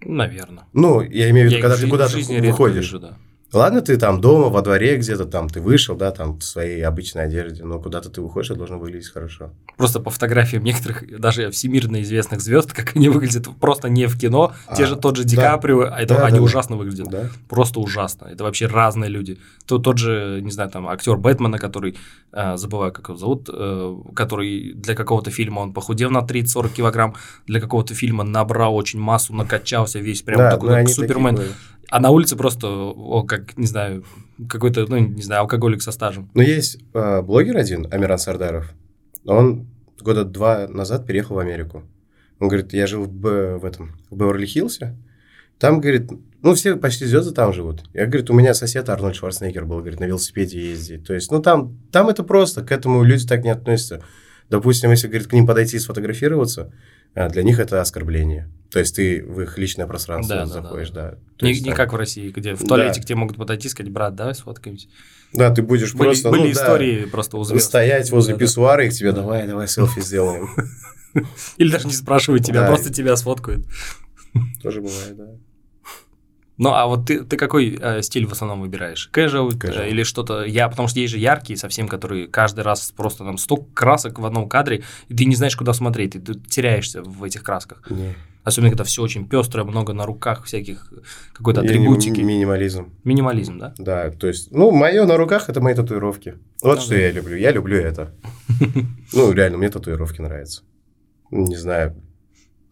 Наверное. 0.00 0.64
Ну, 0.72 1.00
я 1.00 1.30
имею 1.30 1.48
в 1.48 1.50
виду, 1.50 1.56
я 1.56 1.62
когда 1.62 1.76
ты 1.76 1.88
куда-то 1.88 2.16
выходишь. 2.16 2.84
Вижу, 2.84 3.00
да. 3.00 3.18
Ладно, 3.52 3.80
ты 3.80 3.96
там 3.96 4.20
дома, 4.20 4.48
во 4.48 4.60
дворе 4.60 4.96
где-то 4.96 5.24
там, 5.24 5.48
ты 5.48 5.60
вышел, 5.60 5.94
да, 5.96 6.10
там 6.10 6.38
в 6.38 6.42
своей 6.42 6.82
обычной 6.82 7.24
одежде, 7.24 7.64
но 7.64 7.78
куда-то 7.78 8.10
ты 8.10 8.20
выходишь, 8.20 8.50
это 8.50 8.58
должно 8.58 8.78
выглядеть 8.78 9.08
хорошо. 9.08 9.50
Просто 9.76 10.00
по 10.00 10.10
фотографиям 10.10 10.64
некоторых, 10.64 11.20
даже 11.20 11.50
всемирно 11.50 12.02
известных 12.02 12.40
звезд, 12.40 12.72
как 12.72 12.96
они 12.96 13.08
выглядят 13.08 13.48
просто 13.60 13.88
не 13.88 14.06
в 14.06 14.18
кино, 14.18 14.52
а, 14.66 14.74
те 14.74 14.86
же 14.86 14.96
тот 14.96 15.16
же 15.16 15.24
Ди 15.24 15.36
да, 15.36 15.52
Каприо, 15.52 15.82
а 15.82 16.00
это, 16.00 16.16
да, 16.16 16.26
они 16.26 16.38
да, 16.38 16.42
ужасно 16.42 16.76
да. 16.76 16.82
выглядят. 16.82 17.08
Да. 17.08 17.30
Просто 17.48 17.78
ужасно. 17.80 18.26
Это 18.26 18.42
вообще 18.42 18.66
разные 18.66 19.08
люди. 19.08 19.38
То, 19.64 19.78
тот 19.78 19.98
же, 19.98 20.40
не 20.42 20.50
знаю, 20.50 20.70
там, 20.70 20.88
актер 20.88 21.16
Бэтмена, 21.16 21.58
который, 21.58 21.96
э, 22.32 22.56
забываю, 22.56 22.92
как 22.92 23.08
его 23.08 23.18
зовут, 23.18 23.48
э, 23.52 23.96
который 24.14 24.72
для 24.74 24.94
какого-то 24.94 25.30
фильма 25.30 25.60
он 25.60 25.72
похудел 25.72 26.10
на 26.10 26.22
30-40 26.22 26.68
килограмм, 26.70 27.14
для 27.46 27.60
какого-то 27.60 27.94
фильма 27.94 28.24
набрал 28.24 28.74
очень 28.74 28.98
массу, 28.98 29.32
накачался 29.34 30.00
весь, 30.00 30.22
прям 30.22 30.38
да, 30.38 30.50
такой, 30.50 30.70
как 30.70 30.88
Супермен. 30.88 31.36
Такие 31.36 31.54
а 31.90 32.00
на 32.00 32.10
улице 32.10 32.36
просто, 32.36 32.68
о, 32.68 33.22
как, 33.22 33.56
не 33.56 33.66
знаю, 33.66 34.04
какой-то, 34.48 34.86
ну, 34.88 34.98
не 34.98 35.22
знаю, 35.22 35.42
алкоголик 35.42 35.82
со 35.82 35.92
стажем. 35.92 36.30
Ну, 36.34 36.42
есть 36.42 36.78
э, 36.94 37.22
блогер 37.22 37.56
один, 37.56 37.86
Амиран 37.92 38.18
Сардаров. 38.18 38.72
Он 39.24 39.66
года 40.00 40.24
два 40.24 40.68
назад 40.68 41.06
переехал 41.06 41.36
в 41.36 41.38
Америку. 41.38 41.82
Он 42.38 42.48
говорит, 42.48 42.72
я 42.72 42.86
жил 42.86 43.04
в, 43.04 43.58
в 43.58 43.64
этом, 43.64 43.98
в 44.10 44.16
Беверли-Хиллсе. 44.16 44.94
Там, 45.58 45.80
говорит, 45.80 46.10
ну, 46.42 46.54
все 46.54 46.76
почти 46.76 47.06
звезды 47.06 47.32
там 47.32 47.52
живут. 47.52 47.82
Я, 47.94 48.06
говорит, 48.06 48.28
у 48.30 48.34
меня 48.34 48.52
сосед 48.52 48.88
Арнольд 48.88 49.16
Шварценеггер 49.16 49.64
был, 49.64 49.78
говорит, 49.78 50.00
на 50.00 50.04
велосипеде 50.04 50.60
ездить. 50.60 51.06
То 51.06 51.14
есть, 51.14 51.30
ну, 51.32 51.40
там, 51.40 51.78
там 51.90 52.08
это 52.08 52.22
просто, 52.24 52.62
к 52.62 52.72
этому 52.72 53.02
люди 53.02 53.26
так 53.26 53.42
не 53.42 53.50
относятся. 53.50 54.02
Допустим, 54.50 54.90
если, 54.90 55.08
говорит, 55.08 55.28
к 55.28 55.32
ним 55.32 55.46
подойти 55.46 55.76
и 55.76 55.80
сфотографироваться, 55.80 56.72
для 57.16 57.42
них 57.42 57.58
это 57.58 57.80
оскорбление. 57.80 58.50
То 58.70 58.80
есть 58.80 58.96
ты 58.96 59.24
в 59.24 59.40
их 59.40 59.56
личное 59.58 59.86
пространство 59.86 60.36
да, 60.36 60.46
заходишь, 60.46 60.90
да. 60.90 61.10
да. 61.10 61.18
да. 61.38 61.46
Не, 61.46 61.52
есть, 61.52 61.62
не 61.62 61.70
там... 61.70 61.76
как 61.76 61.92
в 61.92 61.96
России, 61.96 62.30
где 62.30 62.54
в 62.54 62.66
туалете 62.66 63.00
да. 63.00 63.02
к 63.02 63.04
тебе 63.06 63.16
могут 63.16 63.36
подойти 63.36 63.68
и 63.68 63.70
сказать, 63.70 63.90
брат, 63.90 64.14
давай 64.14 64.34
сфоткаемся. 64.34 64.88
Да, 65.32 65.50
ты 65.50 65.62
будешь 65.62 65.94
были, 65.94 66.08
просто... 66.08 66.30
Были 66.30 66.42
ну, 66.42 66.50
истории 66.52 67.04
да, 67.04 67.10
просто 67.10 67.38
у 67.38 67.44
звезд. 67.44 67.64
Стоять 67.64 68.10
возле 68.10 68.34
да, 68.34 68.40
писсуара 68.40 68.84
и 68.84 68.90
к 68.90 68.92
тебе, 68.92 69.12
давай, 69.12 69.46
давай 69.46 69.68
селфи 69.68 70.00
сделаем. 70.00 70.50
Или 71.56 71.70
даже 71.70 71.86
не 71.86 71.94
спрашивают 71.94 72.44
тебя, 72.44 72.66
просто 72.66 72.92
тебя 72.92 73.16
сфоткают. 73.16 73.66
Тоже 74.62 74.82
бывает, 74.82 75.16
да. 75.16 75.28
Ну, 76.58 76.70
а 76.70 76.86
вот 76.86 77.06
ты, 77.06 77.22
ты 77.22 77.36
какой 77.36 77.78
э, 77.78 78.02
стиль 78.02 78.26
в 78.26 78.32
основном 78.32 78.62
выбираешь? 78.62 79.10
Casual, 79.12 79.50
Casual. 79.50 79.82
Э, 79.82 79.90
или 79.90 80.02
что-то... 80.04 80.44
Я, 80.44 80.68
потому 80.68 80.88
что 80.88 81.00
есть 81.00 81.12
же 81.12 81.18
яркие 81.18 81.58
совсем, 81.58 81.86
которые 81.86 82.28
каждый 82.28 82.64
раз 82.64 82.92
просто 82.96 83.24
там 83.24 83.36
столько 83.36 83.66
красок 83.74 84.18
в 84.18 84.24
одном 84.24 84.48
кадре, 84.48 84.82
и 85.08 85.14
ты 85.14 85.26
не 85.26 85.34
знаешь, 85.34 85.56
куда 85.56 85.74
смотреть, 85.74 86.16
и 86.16 86.18
ты 86.18 86.34
теряешься 86.34 87.02
в 87.02 87.22
этих 87.24 87.42
красках. 87.42 87.82
Не. 87.90 88.14
Особенно, 88.42 88.70
когда 88.70 88.84
все 88.84 89.02
очень 89.02 89.28
пестрое, 89.28 89.66
много 89.66 89.92
на 89.92 90.06
руках 90.06 90.44
всяких 90.44 90.92
какой-то 91.32 91.62
атрибутики. 91.62 92.20
Минимализм. 92.20 92.92
Минимализм, 93.02 93.58
да? 93.58 93.74
Да, 93.76 94.10
то 94.10 94.28
есть, 94.28 94.52
ну, 94.52 94.70
мое 94.70 95.04
на 95.04 95.16
руках 95.16 95.48
это 95.48 95.60
мои 95.60 95.74
татуировки. 95.74 96.36
Вот 96.62 96.76
ну, 96.76 96.80
что 96.80 96.90
да. 96.90 96.96
я 97.00 97.10
люблю. 97.10 97.36
Я 97.36 97.50
люблю 97.50 97.76
это. 97.76 98.14
Ну, 99.12 99.32
реально, 99.32 99.58
мне 99.58 99.68
татуировки 99.68 100.20
нравятся. 100.20 100.62
Не 101.30 101.56
знаю, 101.56 101.96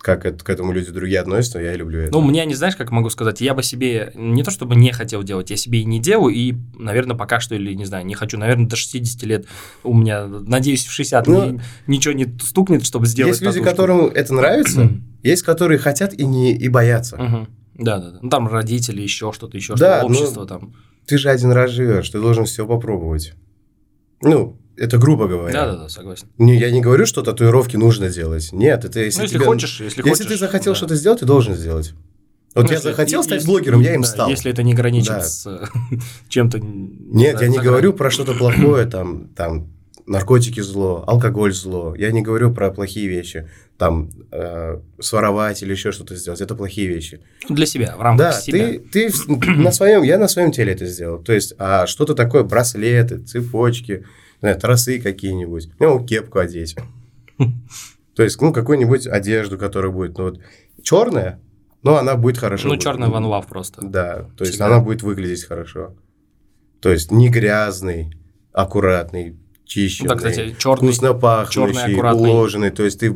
как 0.04 0.26
это, 0.26 0.44
к 0.44 0.50
этому 0.50 0.72
люди 0.72 0.90
другие 0.90 1.18
относятся, 1.18 1.58
я 1.58 1.74
люблю 1.74 1.98
это. 1.98 2.12
Ну, 2.12 2.20
мне, 2.20 2.44
не 2.44 2.54
знаешь, 2.54 2.76
как 2.76 2.90
могу 2.90 3.08
сказать, 3.08 3.40
я 3.40 3.54
бы 3.54 3.62
себе 3.62 4.12
не 4.14 4.42
то 4.42 4.50
чтобы 4.50 4.76
не 4.76 4.92
хотел 4.92 5.22
делать, 5.22 5.48
я 5.48 5.56
себе 5.56 5.80
и 5.80 5.84
не 5.84 5.98
делаю, 5.98 6.34
и, 6.34 6.54
наверное, 6.78 7.16
пока 7.16 7.40
что, 7.40 7.54
или 7.54 7.72
не 7.72 7.86
знаю, 7.86 8.04
не 8.04 8.14
хочу, 8.14 8.36
наверное, 8.38 8.66
до 8.66 8.76
60 8.76 9.22
лет 9.22 9.46
у 9.82 9.94
меня, 9.94 10.26
надеюсь, 10.26 10.84
в 10.84 10.92
60 10.92 11.26
ну, 11.26 11.50
ни, 11.52 11.60
ничего 11.86 12.12
не 12.12 12.26
стукнет, 12.38 12.84
чтобы 12.84 13.06
сделать 13.06 13.40
Есть 13.40 13.42
люди, 13.42 13.62
которым 13.62 14.06
это 14.06 14.34
нравится, 14.34 14.90
есть, 15.22 15.42
которые 15.42 15.78
хотят 15.78 16.12
и 16.12 16.26
не 16.26 16.52
и 16.52 16.68
боятся. 16.68 17.48
Да, 17.74 17.98
да, 17.98 18.10
да. 18.10 18.18
Ну, 18.20 18.28
там 18.28 18.46
родители, 18.46 19.00
еще 19.00 19.32
что-то, 19.32 19.56
еще 19.56 19.74
да, 19.74 20.00
что-то, 20.00 20.06
общество 20.06 20.46
там. 20.46 20.74
Ты 21.06 21.16
же 21.16 21.30
один 21.30 21.50
раз 21.50 21.70
живешь, 21.70 22.10
ты 22.10 22.20
должен 22.20 22.44
все 22.44 22.66
попробовать. 22.66 23.32
Ну, 24.20 24.58
это 24.76 24.98
грубо 24.98 25.26
говоря. 25.26 25.52
Да, 25.52 25.72
да, 25.72 25.76
да, 25.82 25.88
согласен. 25.88 26.28
Не, 26.38 26.56
я 26.56 26.70
не 26.70 26.80
говорю, 26.80 27.06
что 27.06 27.22
татуировки 27.22 27.76
нужно 27.76 28.08
делать. 28.08 28.50
Нет, 28.52 28.84
это 28.84 29.00
если, 29.00 29.18
ну, 29.18 29.22
если 29.24 29.36
тебе... 29.36 29.46
хочешь, 29.46 29.80
если, 29.80 30.00
если 30.00 30.10
хочешь. 30.10 30.26
ты 30.26 30.36
захотел 30.36 30.72
да. 30.72 30.76
что-то 30.76 30.94
сделать, 30.96 31.20
ты 31.20 31.26
должен 31.26 31.54
сделать. 31.54 31.94
Вот 32.54 32.66
ну, 32.66 32.72
я 32.72 32.80
захотел 32.80 33.20
если, 33.20 33.36
стать 33.36 33.46
блогером, 33.46 33.80
я 33.80 33.94
им 33.94 34.02
да, 34.02 34.08
стал. 34.08 34.28
Если 34.28 34.50
это 34.50 34.62
не 34.62 34.74
граничит 34.74 35.08
да. 35.08 35.22
с 35.22 35.48
чем-то. 36.28 36.60
Нет, 36.60 37.40
я 37.40 37.48
не 37.48 37.58
говорю 37.58 37.92
про 37.92 38.10
что-то 38.12 38.34
плохое, 38.34 38.86
там, 38.86 39.28
там 39.34 39.68
наркотики 40.06 40.60
зло, 40.60 41.04
алкоголь 41.06 41.52
зло. 41.52 41.94
Я 41.96 42.12
не 42.12 42.22
говорю 42.22 42.52
про 42.52 42.70
плохие 42.70 43.08
вещи. 43.08 43.48
Там 43.76 44.10
э, 44.30 44.78
своровать 45.00 45.62
или 45.62 45.72
еще 45.72 45.90
что-то 45.90 46.14
сделать. 46.14 46.40
Это 46.40 46.54
плохие 46.54 46.86
вещи. 46.86 47.20
Для 47.48 47.66
себя, 47.66 47.96
в 47.96 48.02
рамках 48.02 48.26
Да, 48.26 48.40
себя. 48.40 48.58
ты, 48.58 48.78
ты 48.78 49.08
в- 49.08 49.28
на 49.28 49.72
своем, 49.72 50.02
я 50.02 50.18
на 50.18 50.28
своем 50.28 50.52
теле 50.52 50.72
это 50.72 50.86
сделал. 50.86 51.18
То 51.18 51.32
есть, 51.32 51.54
а 51.58 51.86
что-то 51.86 52.14
такое, 52.14 52.44
браслеты, 52.44 53.18
цепочки, 53.18 54.04
знаю, 54.44 54.60
тросы 54.60 55.00
какие-нибудь. 55.00 55.70
Ну, 55.78 56.04
кепку 56.04 56.38
одеть. 56.38 56.76
То 58.14 58.22
есть, 58.22 58.40
ну, 58.40 58.52
какую-нибудь 58.52 59.06
одежду, 59.06 59.58
которая 59.58 59.90
будет, 59.90 60.18
ну, 60.18 60.24
вот, 60.24 60.40
черная, 60.82 61.40
но 61.82 61.96
она 61.96 62.14
будет 62.16 62.38
хорошо. 62.38 62.68
Ну, 62.68 62.76
черный 62.76 63.08
ван 63.08 63.24
лав 63.24 63.46
просто. 63.46 63.80
Да, 63.84 64.28
то 64.36 64.44
есть, 64.44 64.60
она 64.60 64.80
будет 64.80 65.02
выглядеть 65.02 65.44
хорошо. 65.44 65.94
То 66.80 66.90
есть, 66.90 67.10
не 67.10 67.28
грязный, 67.28 68.12
аккуратный, 68.52 69.36
чищенный, 69.64 70.10
Да, 70.10 70.16
кстати, 70.16 70.54
черный. 70.58 70.88
вкусно 70.92 71.14
пахнущий, 71.14 71.74
черный, 71.74 71.92
аккуратный. 71.94 72.30
уложенный. 72.30 72.70
То 72.70 72.84
есть, 72.84 73.00
ты 73.00 73.12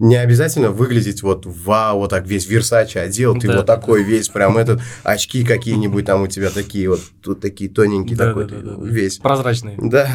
не 0.00 0.16
обязательно 0.16 0.70
выглядеть 0.70 1.22
вот 1.22 1.44
вау, 1.46 1.98
вот 2.00 2.10
так 2.10 2.26
весь 2.26 2.46
Версаче 2.48 3.00
одел, 3.00 3.38
ты 3.38 3.46
Да, 3.46 3.56
вот 3.58 3.66
да, 3.66 3.76
такой 3.76 4.02
весь, 4.02 4.28
прям 4.28 4.58
этот, 4.58 4.80
очки 5.04 5.44
какие-нибудь 5.44 6.04
там 6.06 6.22
у 6.22 6.26
тебя 6.26 6.50
такие 6.50 6.88
вот, 6.88 7.00
тут 7.22 7.40
такие 7.40 7.70
тоненькие, 7.70 8.16
Да, 8.16 8.26
такой 8.28 8.46
да, 8.48 8.56
да, 8.56 8.74
да. 8.76 8.84
весь. 8.86 9.18
Прозрачный. 9.18 9.74
Да, 9.78 10.08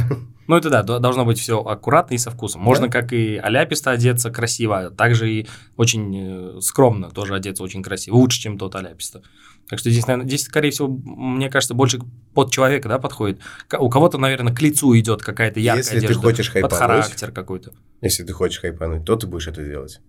Ну, 0.48 0.56
это 0.58 0.70
да, 0.70 0.84
до- 0.84 1.00
должно 1.00 1.26
быть 1.26 1.40
все 1.40 1.60
аккуратно 1.60 2.14
и 2.16 2.18
со 2.18 2.30
вкусом. 2.32 2.62
Можно 2.62 2.88
Да. 2.88 2.92
как 3.02 3.14
и 3.14 3.36
аляписто 3.38 3.92
одеться 3.92 4.30
красиво, 4.32 4.92
также 4.92 5.32
и 5.32 5.48
очень 5.78 6.58
э, 6.58 6.62
скромно 6.62 7.10
тоже 7.10 7.34
одеться 7.36 7.64
очень 7.64 7.82
красиво, 7.82 8.16
лучше, 8.16 8.42
чем 8.42 8.58
тот 8.58 8.76
аляписто. 8.76 9.22
Так 9.70 9.80
что 9.80 9.90
здесь, 9.90 10.06
наверное, 10.06 10.28
здесь, 10.28 10.44
скорее 10.44 10.70
всего, 10.70 10.88
мне 10.88 11.50
кажется, 11.50 11.74
больше 11.74 12.00
под 12.34 12.52
человека, 12.52 12.88
да, 12.88 13.00
подходит. 13.00 13.40
У 13.80 13.90
кого-то, 13.90 14.18
наверное, 14.18 14.54
к 14.54 14.62
лицу 14.62 14.98
идет 14.98 15.24
какая-то 15.24 15.60
яркая 15.60 15.84
если 15.84 16.00
ты 16.00 16.06
одежда, 16.06 16.22
хочешь 16.22 16.54
под 16.54 16.72
характер 16.74 17.32
какой-то. 17.32 17.72
если 18.02 18.24
ты 18.24 18.34
хочешь 18.34 18.60
хайпануть, 18.60 19.06
то 19.06 19.16
ты 19.16 19.26
будешь 19.26 19.48
это 19.48 19.64
делать. 19.64 20.02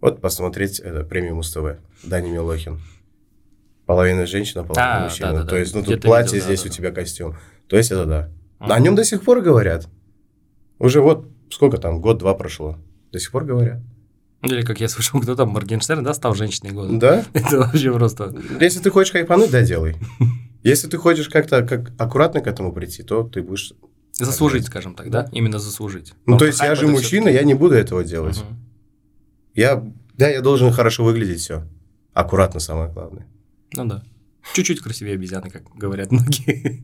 Вот 0.00 0.20
посмотреть 0.20 0.80
это, 0.80 1.04
премию 1.04 1.36
Муз-ТВ, 1.36 1.78
Дани 2.02 2.30
Милохин. 2.30 2.80
Половина 3.86 4.26
женщина, 4.26 4.64
половина 4.64 4.96
А, 4.96 5.04
мужчина. 5.04 5.28
да-да-да. 5.28 5.48
То 5.48 5.56
есть, 5.56 5.74
ну, 5.74 5.82
тут 5.84 6.00
платье, 6.02 6.34
видел, 6.34 6.46
здесь 6.46 6.60
у 6.60 6.64
да-да-да. 6.64 6.76
тебя 6.76 6.90
костюм. 6.92 7.36
То 7.68 7.76
есть, 7.76 7.90
это 7.90 8.06
да. 8.06 8.30
Мгм. 8.60 8.72
О 8.72 8.80
нем 8.80 8.94
до 8.94 9.04
сих 9.04 9.22
пор 9.22 9.42
говорят. 9.42 9.88
Уже 10.78 11.00
вот 11.00 11.28
сколько 11.50 11.78
там, 11.78 12.00
год-два 12.00 12.34
прошло. 12.34 12.78
До 13.12 13.18
сих 13.18 13.30
пор 13.30 13.44
говорят. 13.44 13.80
Или, 14.42 14.62
как 14.62 14.80
я 14.80 14.88
слышал, 14.88 15.20
кто 15.20 15.36
там, 15.36 15.50
Моргенштерн, 15.50 16.02
да, 16.02 16.14
стал 16.14 16.34
женщиной 16.34 16.72
года. 16.72 16.98
Да? 16.98 17.24
Это 17.32 17.58
вообще 17.58 17.92
просто... 17.92 18.34
Если 18.60 18.80
ты 18.80 18.90
хочешь 18.90 19.12
хайпануть, 19.12 19.50
да, 19.50 19.62
делай. 19.62 19.96
Если 20.64 20.88
ты 20.88 20.96
хочешь 20.96 21.28
как-то 21.28 21.62
как 21.62 21.92
аккуратно 21.98 22.40
к 22.40 22.46
этому 22.46 22.72
прийти, 22.72 23.02
то 23.02 23.22
ты 23.22 23.42
будешь... 23.42 23.72
Заслужить, 24.12 24.66
скажем 24.66 24.94
так, 24.94 25.10
да? 25.10 25.28
Именно 25.32 25.58
заслужить. 25.58 26.12
Ну, 26.26 26.34
Но 26.34 26.38
то 26.38 26.46
есть, 26.46 26.60
я 26.60 26.74
же 26.74 26.86
мужчина, 26.86 27.28
я 27.28 27.42
не 27.44 27.54
буду 27.54 27.74
этого 27.74 28.04
делать. 28.04 28.44
Я, 29.54 29.82
да, 30.14 30.28
я 30.28 30.40
должен 30.40 30.70
хорошо 30.72 31.04
выглядеть, 31.04 31.40
все. 31.40 31.66
Аккуратно 32.12 32.60
самое 32.60 32.90
главное. 32.90 33.26
Ну 33.74 33.86
да. 33.86 34.04
Чуть-чуть 34.54 34.80
красивее 34.80 35.14
обезьяны, 35.14 35.50
как 35.50 35.62
говорят 35.74 36.10
многие. 36.10 36.82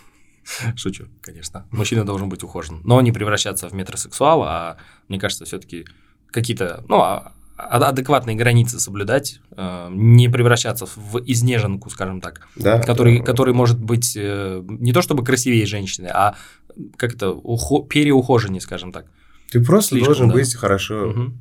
Шучу, 0.76 1.06
конечно. 1.20 1.66
Мужчина 1.70 2.04
должен 2.04 2.28
быть 2.28 2.42
ухожен. 2.42 2.80
Но 2.84 3.00
не 3.00 3.10
превращаться 3.12 3.68
в 3.68 3.72
метросексуала, 3.72 4.46
а 4.48 4.76
мне 5.08 5.18
кажется, 5.18 5.44
все-таки 5.44 5.86
какие-то, 6.30 6.84
ну, 6.88 6.96
а- 7.00 7.32
а- 7.56 7.88
адекватные 7.88 8.36
границы 8.36 8.80
соблюдать, 8.80 9.40
э, 9.56 9.88
не 9.92 10.28
превращаться 10.28 10.86
в 10.86 11.18
изнеженку, 11.26 11.90
скажем 11.90 12.20
так, 12.20 12.46
Да. 12.56 12.78
который, 12.80 13.18
да. 13.18 13.24
который 13.24 13.52
может 13.54 13.78
быть 13.78 14.14
э, 14.16 14.62
не 14.68 14.92
то 14.92 15.02
чтобы 15.02 15.24
красивее 15.24 15.66
женщины, 15.66 16.06
а 16.12 16.36
как-то 16.96 17.30
ухо- 17.32 17.86
переухоженнее, 17.86 18.60
скажем 18.60 18.92
так. 18.92 19.06
Ты 19.50 19.62
просто 19.62 19.90
Слишком, 19.96 20.06
должен 20.06 20.28
да. 20.28 20.34
быть 20.34 20.54
хорошо 20.54 21.06
Мгм. 21.08 21.38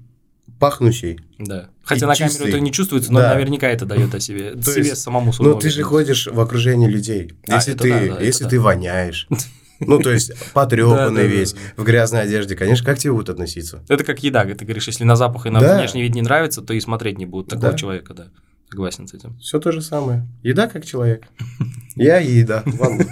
пахнущий. 0.59 1.19
Да. 1.37 1.69
Хотя 1.83 2.07
на 2.07 2.15
камеру 2.15 2.31
чистый. 2.33 2.49
это 2.49 2.59
не 2.59 2.71
чувствуется, 2.71 3.13
но 3.13 3.19
Да. 3.19 3.33
наверняка 3.33 3.67
это 3.69 3.85
дает 3.85 4.13
о 4.13 4.19
себе, 4.19 4.51
То 4.55 4.71
себе 4.73 4.89
есть, 4.89 5.01
самому 5.01 5.31
Ну, 5.39 5.55
ты 5.55 5.69
же 5.69 5.83
ходишь 5.83 6.27
в 6.27 6.39
окружении 6.39 6.87
людей. 6.87 7.31
А, 7.47 7.55
Если 7.55 7.73
это 7.75 7.83
ты, 7.83 7.89
да, 8.09 8.15
да, 8.15 8.21
если 8.21 8.43
да. 8.43 8.49
ты 8.49 8.59
воняешь, 8.59 9.27
ну, 9.79 9.99
то 9.99 10.11
есть 10.11 10.31
потрепанный 10.53 11.27
весь, 11.27 11.55
в 11.77 11.83
грязной 11.83 12.21
одежде, 12.23 12.55
конечно, 12.55 12.85
как 12.85 12.97
тебе 12.99 13.13
будут 13.13 13.29
относиться? 13.29 13.83
Это 13.89 14.03
как 14.03 14.23
еда, 14.23 14.45
ты 14.45 14.65
говоришь, 14.65 14.87
если 14.87 15.03
на 15.03 15.15
запах 15.15 15.45
и 15.45 15.49
на 15.49 15.59
внешний 15.59 16.01
вид 16.01 16.15
не 16.15 16.21
нравится, 16.21 16.61
то 16.61 16.73
и 16.73 16.79
смотреть 16.79 17.17
не 17.17 17.25
будут 17.25 17.49
такого 17.49 17.77
человека, 17.77 18.13
да. 18.13 18.27
Согласен 18.69 19.07
с 19.07 19.15
этим. 19.15 19.35
Все 19.39 19.59
то 19.59 19.71
же 19.71 19.81
самое. 19.81 20.27
Еда 20.43 20.67
как 20.67 20.85
человек. 20.85 21.27
Я 21.95 22.19
и 22.21 22.31
еда. 22.31 22.63
Ладно. 22.79 23.03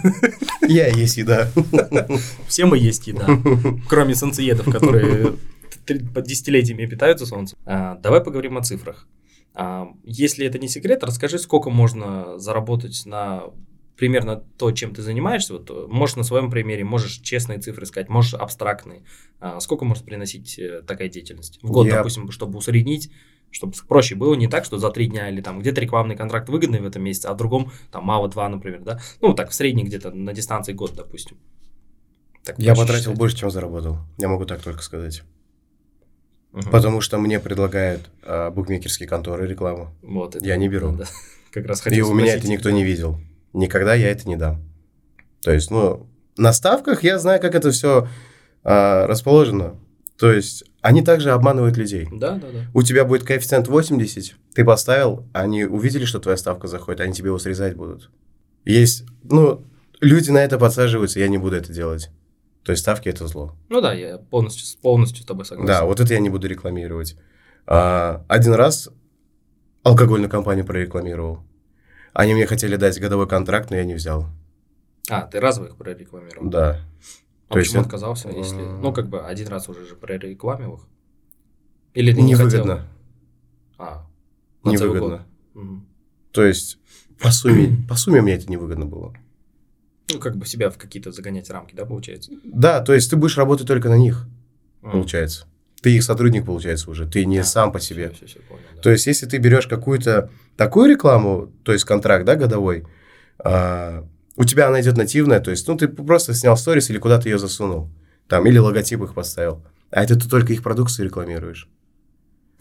Я 0.67 0.87
есть 0.87 1.17
еда. 1.17 1.49
Все 2.47 2.65
мы 2.65 2.77
есть 2.77 3.07
еда, 3.07 3.27
кроме 3.89 4.13
солнцеедов, 4.13 4.71
которые 4.71 5.33
т- 5.85 5.97
десятилетиями 6.21 6.85
питаются 6.85 7.25
солнцем. 7.25 7.57
А, 7.65 7.95
Давай 7.95 8.21
поговорим 8.23 8.55
о 8.57 8.61
цифрах. 8.63 9.07
А, 9.55 9.87
Если 10.03 10.45
это 10.45 10.59
не 10.59 10.67
секрет, 10.67 11.03
расскажи, 11.03 11.39
сколько 11.39 11.71
можно 11.71 12.37
заработать 12.37 13.01
на 13.07 13.41
примерно 13.97 14.37
то, 14.57 14.71
чем 14.71 14.93
ты 14.93 15.01
занимаешься. 15.01 15.53
Вот, 15.53 15.89
можешь 15.89 16.15
на 16.15 16.23
своем 16.23 16.49
примере, 16.51 16.83
можешь 16.83 17.17
честные 17.19 17.59
цифры 17.59 17.85
сказать, 17.85 18.09
можешь 18.09 18.33
абстрактные. 18.35 19.03
А, 19.39 19.59
Сколько 19.59 19.85
может 19.85 20.05
приносить 20.05 20.57
э, 20.59 20.81
такая 20.87 21.09
деятельность? 21.09 21.59
В 21.63 21.71
год, 21.71 21.87
Я- 21.87 21.95
допустим, 21.97 22.31
чтобы 22.31 22.57
усреднить, 22.59 23.11
чтобы 23.49 23.73
проще 23.87 24.15
было, 24.15 24.35
не 24.35 24.47
так, 24.47 24.65
что 24.65 24.77
за 24.77 24.89
три 24.91 25.07
дня 25.07 25.29
или 25.29 25.41
там 25.41 25.59
где-то 25.59 25.81
рекламный 25.81 26.15
контракт 26.15 26.47
выгодный 26.49 26.79
в 26.79 26.85
этом 26.85 27.01
месяце, 27.03 27.25
а 27.27 27.33
в 27.33 27.37
другом 27.37 27.71
там 27.91 28.03
мало 28.05 28.27
два, 28.29 28.47
например, 28.49 28.81
да? 28.83 28.99
Ну, 29.21 29.33
так, 29.33 29.49
в 29.49 29.53
среднем 29.53 29.85
где-то 29.85 30.11
на 30.11 30.33
дистанции 30.33 30.73
год, 30.73 30.93
допустим. 30.95 31.37
Так 32.43 32.59
Я 32.59 32.75
потратил 32.75 33.01
считать. 33.03 33.17
больше, 33.17 33.37
чем 33.37 33.49
заработал. 33.51 33.97
Я 34.17 34.27
могу 34.29 34.45
так 34.45 34.61
только 34.61 34.81
сказать. 34.83 35.23
Мгм. 36.53 36.71
Потому 36.71 37.01
что 37.01 37.17
мне 37.17 37.39
предлагают 37.39 38.09
а, 38.23 38.51
букмекерские 38.51 39.07
конторы 39.07 39.47
рекламу. 39.47 39.93
Вот 40.01 40.35
это, 40.35 40.45
Я 40.45 40.55
не 40.57 40.69
беру. 40.69 40.91
да, 40.93 41.05
Как 41.51 41.65
раз 41.65 41.79
И 41.81 41.83
хотел 41.89 42.09
у 42.09 42.13
меня 42.13 42.35
это 42.35 42.47
никто 42.47 42.69
не 42.69 42.83
видел. 42.83 43.19
Никогда 43.57 43.95
я 43.95 44.11
это 44.11 44.29
не 44.29 44.35
дам. 44.35 44.61
То 45.41 45.51
есть, 45.51 45.71
ну, 45.71 46.07
на 46.37 46.53
ставках 46.53 47.03
я 47.03 47.17
знаю, 47.17 47.41
как 47.41 47.55
это 47.55 47.71
все 47.71 48.07
расположено. 48.63 49.79
То 50.17 50.31
есть, 50.31 50.63
они 50.81 51.01
также 51.01 51.31
обманывают 51.31 51.75
людей. 51.77 52.07
Да, 52.11 52.35
да, 52.35 52.47
да. 52.51 52.65
У 52.73 52.83
тебя 52.83 53.03
будет 53.03 53.23
коэффициент 53.23 53.67
80, 53.67 54.35
ты 54.53 54.63
поставил, 54.63 55.27
они 55.33 55.65
увидели, 55.65 56.05
что 56.05 56.19
твоя 56.19 56.37
ставка 56.37 56.67
заходит, 56.67 57.01
они 57.01 57.13
тебе 57.13 57.27
его 57.27 57.39
срезать 57.39 57.75
будут. 57.75 58.11
Есть, 58.65 59.05
ну, 59.23 59.63
люди 60.01 60.31
на 60.31 60.39
это 60.43 60.57
подсаживаются, 60.57 61.19
я 61.19 61.27
не 61.27 61.37
буду 61.37 61.55
это 61.55 61.73
делать. 61.73 62.09
То 62.63 62.71
есть, 62.71 62.81
ставки– 62.81 63.09
это 63.09 63.27
зло. 63.27 63.55
Ну 63.69 63.81
да, 63.81 63.93
я 63.93 64.17
полностью, 64.17 64.79
полностью 64.81 65.23
с 65.23 65.25
тобой 65.25 65.45
согласен. 65.45 65.67
Да, 65.67 65.85
вот 65.85 65.99
это 65.99 66.13
я 66.13 66.19
не 66.19 66.29
буду 66.29 66.47
рекламировать. 66.47 67.15
А, 67.65 68.23
один 68.27 68.53
раз 68.53 68.89
алкогольную 69.83 70.29
компанию 70.29 70.65
прорекламировал. 70.65 71.46
Они 72.17 72.33
мне 72.33 72.47
хотели 72.47 72.77
дать 72.77 72.99
годовой 72.99 73.27
контракт, 73.27 73.69
но 73.69 73.75
я 73.75 73.83
не 73.85 73.93
взял. 73.93 74.25
А, 75.07 75.21
ты 75.21 75.39
разовых 75.39 75.75
прорекламировал? 75.77 76.49
Да. 76.49 76.81
А 77.47 77.53
То 77.53 77.59
есть 77.59 77.69
почему 77.69 77.81
это- 77.81 77.87
отказался, 77.89 78.29
если... 78.29 78.57
М. 78.59 78.81
Ну, 78.81 78.91
как 78.91 79.07
бы 79.07 79.21
один 79.23 79.47
раз 79.49 79.69
уже 79.69 79.85
же 79.85 79.95
прорекламил 79.95 80.73
их? 80.77 80.79
Или 81.93 82.11
ты 82.15 82.21
не 82.23 82.31
Невыгодно. 82.31 82.75
хотел? 82.77 82.85
А, 83.77 84.07
Невыгодно. 84.63 84.99
год. 85.09 85.21
Мгм. 85.53 85.87
То 86.31 86.43
есть, 86.43 86.79
по 87.21 87.29
сумме, 87.29 87.77
по 87.87 87.95
сумме 87.95 88.21
мне 88.21 88.33
это 88.33 88.49
невыгодно 88.51 88.87
было. 88.87 89.13
Ну, 90.11 90.17
как 90.19 90.37
бы 90.37 90.47
себя 90.47 90.71
в 90.71 90.77
какие-то 90.79 91.11
загонять 91.11 91.51
рамки, 91.51 91.75
да, 91.75 91.85
получается? 91.85 92.31
Да, 92.43 92.81
то 92.81 92.95
есть, 92.95 93.11
ты 93.11 93.15
будешь 93.15 93.37
работать 93.37 93.67
только 93.67 93.89
на 93.89 93.97
них, 93.97 94.25
М. 94.81 94.89
получается. 94.91 95.45
Ты 95.83 95.95
их 95.95 96.01
сотрудник, 96.03 96.47
получается, 96.47 96.89
уже. 96.89 97.05
Ты 97.07 97.25
не 97.25 97.37
А, 97.37 97.43
сам 97.43 97.71
по 97.71 97.79
себе. 97.79 98.09
всё, 98.09 98.25
всё, 98.25 98.39
всё, 98.39 98.49
понял. 98.49 98.63
То 98.81 98.89
есть, 98.91 99.07
если 99.07 99.25
ты 99.25 99.37
берешь 99.37 99.67
какую-то 99.67 100.29
такую 100.55 100.89
рекламу, 100.89 101.51
то 101.63 101.71
есть 101.73 101.85
контракт, 101.85 102.25
да, 102.25 102.35
годовой, 102.35 102.85
а, 103.39 104.05
у 104.35 104.43
тебя 104.43 104.67
она 104.67 104.81
идет 104.81 104.97
нативная, 104.97 105.39
то 105.39 105.51
есть, 105.51 105.67
ну, 105.67 105.75
ты 105.77 105.87
просто 105.87 106.33
снял 106.33 106.57
сторис 106.57 106.89
или 106.89 106.97
куда-то 106.99 107.27
ее 107.29 107.37
засунул, 107.39 107.89
там, 108.27 108.45
или 108.45 108.57
логотип 108.57 109.01
их 109.03 109.13
поставил. 109.13 109.63
А 109.91 110.03
это 110.03 110.19
ты 110.19 110.29
только 110.29 110.53
их 110.53 110.63
продукцию 110.63 111.05
рекламируешь. 111.05 111.69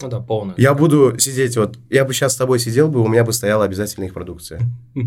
Ну 0.01 0.09
да, 0.09 0.19
полная. 0.19 0.55
Я 0.57 0.73
буду 0.75 1.17
сидеть, 1.19 1.57
вот, 1.57 1.77
я 1.89 2.05
бы 2.05 2.13
сейчас 2.13 2.33
с 2.33 2.37
тобой 2.37 2.59
сидел 2.59 2.87
бы, 2.87 3.01
у 3.01 3.07
меня 3.07 3.23
бы 3.23 3.33
стояла 3.33 3.65
обязательно 3.65 4.05
их 4.05 4.13
продукция. 4.13 4.61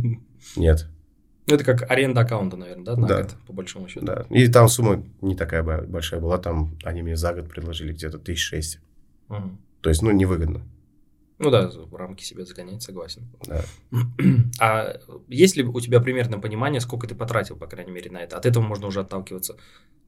Нет, 0.56 0.86
Ну, 1.46 1.54
это 1.54 1.64
как 1.64 1.90
аренда 1.90 2.20
аккаунта, 2.22 2.56
наверное, 2.56 2.84
да, 2.84 2.96
на 2.96 3.06
Да. 3.08 3.22
год, 3.22 3.36
по 3.46 3.52
большому 3.52 3.88
счету. 3.88 4.04
да. 4.06 4.26
И 4.30 4.46
там 4.48 4.68
сумма 4.68 5.02
не 5.20 5.34
такая 5.36 5.62
большая 5.62 6.20
была, 6.20 6.38
там 6.38 6.76
они 6.84 7.02
мне 7.02 7.16
за 7.16 7.32
год 7.32 7.48
предложили 7.48 7.92
где-то 7.92 8.18
тысяч 8.18 8.42
шесть. 8.44 8.80
Мгм. 9.28 9.58
То 9.80 9.90
есть, 9.90 10.02
ну, 10.02 10.10
невыгодно. 10.10 10.62
Ну 11.40 11.50
да, 11.50 11.70
в 11.70 11.94
рамки 11.96 12.22
себя 12.22 12.44
загонять, 12.44 12.82
согласен. 12.82 13.22
Да. 13.46 13.64
А 14.60 15.00
есть 15.26 15.56
ли 15.56 15.64
у 15.64 15.80
тебя 15.80 16.00
примерное 16.00 16.38
понимание, 16.38 16.82
сколько 16.82 17.06
ты 17.06 17.14
потратил, 17.14 17.56
по 17.56 17.66
крайней 17.66 17.92
мере, 17.92 18.10
на 18.10 18.18
это? 18.18 18.36
От 18.36 18.44
этого 18.44 18.62
можно 18.62 18.86
уже 18.86 19.00
отталкиваться, 19.00 19.56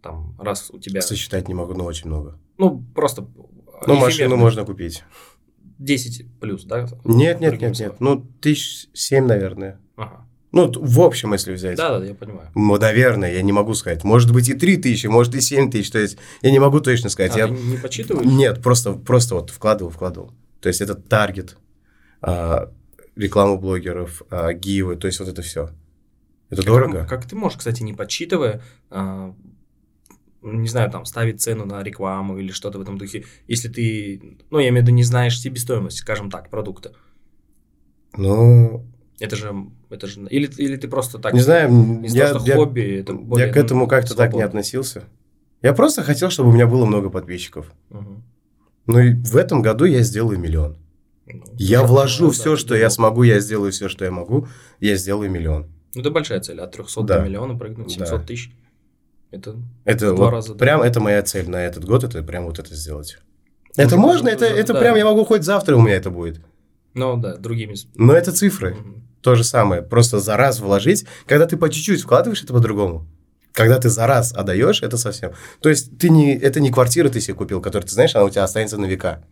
там, 0.03 0.37
раз 0.39 0.71
у 0.71 0.79
тебя... 0.79 1.01
Сосчитать 1.01 1.49
не 1.49 1.55
могу, 1.55 1.73
но 1.73 1.85
очень 1.85 2.09
много. 2.09 2.39
Ну, 2.59 2.85
просто... 2.95 3.27
Ну, 3.87 3.97
машину 3.97 4.37
можно 4.37 4.67
купить. 4.67 5.05
10 5.79 6.39
плюс, 6.39 6.65
да? 6.65 6.87
Нет, 7.05 7.41
нет, 7.41 7.59
нет, 7.59 7.81
нет. 7.81 7.97
Ну, 7.99 8.27
тысяч 8.43 8.89
семь, 8.93 9.25
наверное. 9.25 9.81
Ага. 9.97 10.27
Ну, 10.53 10.71
в 10.71 11.01
общем, 11.01 11.33
если 11.33 11.55
взять. 11.55 11.79
Да, 11.79 11.99
да, 11.99 12.05
я 12.05 12.15
понимаю. 12.15 12.51
Ну, 12.55 12.77
наверное, 12.77 13.33
я 13.33 13.41
не 13.41 13.53
могу 13.53 13.73
сказать. 13.73 14.05
Может 14.05 14.33
быть 14.33 14.51
и 14.51 14.55
3 14.55 14.77
тысячи, 14.77 15.07
может 15.07 15.35
и 15.35 15.41
7 15.41 15.71
тысяч. 15.71 15.91
То 15.91 15.99
есть 15.99 16.19
я 16.43 16.51
не 16.51 16.59
могу 16.59 16.81
точно 16.81 17.09
сказать. 17.09 17.35
А, 17.37 17.39
я... 17.39 17.49
ты 17.49 17.55
не 17.55 17.79
подсчитываешь? 17.79 18.27
Нет, 18.27 18.63
просто, 18.63 18.93
просто 18.93 19.35
вот 19.37 19.49
вкладывал, 19.49 19.91
вкладывал. 19.91 20.35
То 20.63 20.69
есть 20.69 20.81
это 20.81 20.95
таргет, 20.95 21.57
а, 22.21 22.73
рекламу 23.17 23.59
блогеров, 23.59 24.23
а, 24.31 24.53
гивы, 24.53 24.97
то 24.97 25.09
есть 25.09 25.19
вот 25.19 25.29
это 25.29 25.43
все. 25.43 25.71
Это 26.51 26.63
А 26.63 26.65
дорого. 26.65 27.01
Как, 27.01 27.09
как 27.09 27.29
ты 27.29 27.35
можешь, 27.35 27.59
кстати, 27.59 27.83
не 27.83 27.93
подсчитывая, 27.93 28.63
а, 28.89 29.35
не 30.41 30.69
знаю, 30.69 30.91
там, 30.91 31.05
ставить 31.05 31.43
цену 31.43 31.67
на 31.67 31.83
рекламу 31.83 32.39
или 32.39 32.53
что-то 32.53 32.79
в 32.79 32.83
этом 32.83 32.97
духе, 32.97 33.25
если 33.49 33.69
ты, 33.69 34.39
ну, 34.51 34.61
я 34.61 34.69
имею 34.69 34.85
в 34.85 34.87
виду, 34.87 34.95
не 34.95 35.03
знаешь 35.03 35.39
себестоимость, 35.39 35.99
скажем 35.99 36.31
так, 36.31 36.49
продукта. 36.49 36.93
Ну, 38.17 38.87
Это 39.19 39.35
же, 39.37 39.53
это 39.91 40.07
же, 40.07 40.21
или, 40.29 40.49
или 40.59 40.77
ты 40.77 40.87
просто 40.87 41.19
так... 41.19 41.33
не 41.33 41.41
знаю, 41.41 42.03
я, 42.05 42.33
того, 42.35 42.47
я- 42.47 42.57
хобби, 42.57 43.01
это 43.01 43.15
более, 43.15 43.49
я 43.49 43.53
к 43.53 43.57
этому 43.57 43.83
ну, 43.83 43.89
как-то 43.89 44.15
так 44.15 44.33
не 44.33 44.43
относился. 44.43 45.05
Я 45.61 45.73
просто 45.73 46.03
хотел, 46.03 46.31
чтобы 46.31 46.51
у 46.51 46.53
меня 46.53 46.67
было 46.67 46.85
много 46.85 47.09
подписчиков. 47.09 47.73
Мгм. 47.89 48.25
Ну 48.87 48.99
и 48.99 49.15
в 49.15 49.37
этом 49.37 49.63
году 49.63 49.85
я 49.85 50.03
сделаю 50.03 50.39
миллион. 50.39 50.77
Ну, 51.27 51.45
Я 51.57 51.83
вложу 51.83 52.27
да, 52.27 52.33
все, 52.33 52.51
да, 52.53 52.57
что 52.57 52.75
я 52.75 52.91
смогу, 52.91 53.23
я 53.23 53.39
сделаю 53.41 53.71
все, 53.73 53.89
что 53.89 54.05
я 54.05 54.11
могу, 54.11 54.49
я 54.81 54.97
сделаю 54.97 55.31
миллион. 55.31 55.67
Ну, 55.95 56.01
это 56.01 56.11
большая 56.11 56.41
цель, 56.41 56.61
от 56.61 56.73
300 56.73 57.03
Да. 57.03 57.19
до 57.19 57.25
миллиона 57.25 57.57
прыгнуть, 57.57 57.97
Да. 57.99 58.07
700 58.07 58.27
тысяч. 58.27 58.53
Это 59.31 59.57
Это 59.85 60.13
В 60.13 60.17
два 60.17 60.27
вот 60.27 60.31
раза, 60.33 60.53
да. 60.55 60.59
прям 60.59 60.83
это 60.83 61.01
моя 61.01 61.23
цель 61.23 61.49
на 61.49 61.65
этот 61.65 61.85
год, 61.85 62.05
это 62.05 62.23
прям 62.23 62.45
вот 62.47 62.59
это 62.59 62.75
сделать. 62.75 63.17
Уже- 63.77 63.87
это 63.87 63.97
можно, 63.97 64.29
это, 64.29 64.47
уже, 64.47 64.55
это 64.57 64.73
да. 64.75 64.81
прям 64.81 64.97
я 64.97 65.05
могу 65.05 65.25
хоть 65.25 65.45
завтра 65.45 65.77
у 65.77 65.81
меня 65.81 65.95
это 65.95 66.11
будет. 66.11 66.41
Ну 66.95 67.17
да, 67.17 67.37
другими. 67.37 67.75
Но 67.95 68.13
это 68.13 68.33
цифры. 68.33 68.75
Мгм. 68.75 69.03
То 69.23 69.35
же 69.37 69.45
самое. 69.45 69.81
Просто 69.81 70.19
за 70.19 70.37
раз 70.37 70.61
вложить. 70.61 71.07
Когда 71.27 71.47
ты 71.47 71.57
по 71.57 71.71
чуть-чуть 71.71 72.03
вкладываешь, 72.03 72.43
это 72.43 72.53
по-другому. 72.53 73.07
Когда 73.53 73.79
ты 73.79 73.89
за 73.89 74.07
раз 74.07 74.33
отдаешь, 74.33 74.83
это 74.83 74.97
совсем. 74.97 75.33
То 75.61 75.69
есть 75.69 75.99
ты 75.99 76.09
не, 76.09 76.35
это 76.35 76.61
не 76.61 76.71
квартира 76.71 77.09
ты 77.09 77.21
себе 77.21 77.35
купил, 77.35 77.61
которую 77.61 77.87
ты 77.87 77.95
знаешь, 77.95 78.15
она 78.15 78.25
у 78.25 78.31
тебя 78.31 78.45
останется 78.45 78.79
на 78.79 78.87
века. 78.87 79.23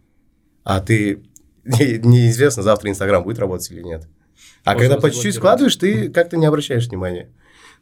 А 0.62 0.80
ты 0.80 1.22
не- 1.64 1.98
неизвестно, 1.98 2.62
завтра 2.62 2.90
Инстаграм 2.90 3.22
будет 3.22 3.38
работать 3.38 3.70
или 3.70 3.82
нет. 3.82 4.06
А 4.64 4.74
Можно 4.74 4.88
когда 4.88 5.00
по 5.00 5.10
чуть-чуть 5.10 5.36
вкладываешь, 5.36 5.76
ты 5.76 6.10
как-то 6.10 6.36
не 6.36 6.46
обращаешь 6.46 6.86
внимания. 6.88 7.30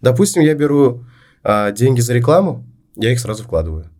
Допустим, 0.01 0.43
я 0.43 0.55
беру 0.55 1.05
а, 1.43 1.73
деньги 1.73 2.01
за 2.01 2.15
рекламу, 2.15 2.65
я 2.95 3.13
их 3.13 3.21
сразу 3.21 3.43
вкладываю. 3.43 3.91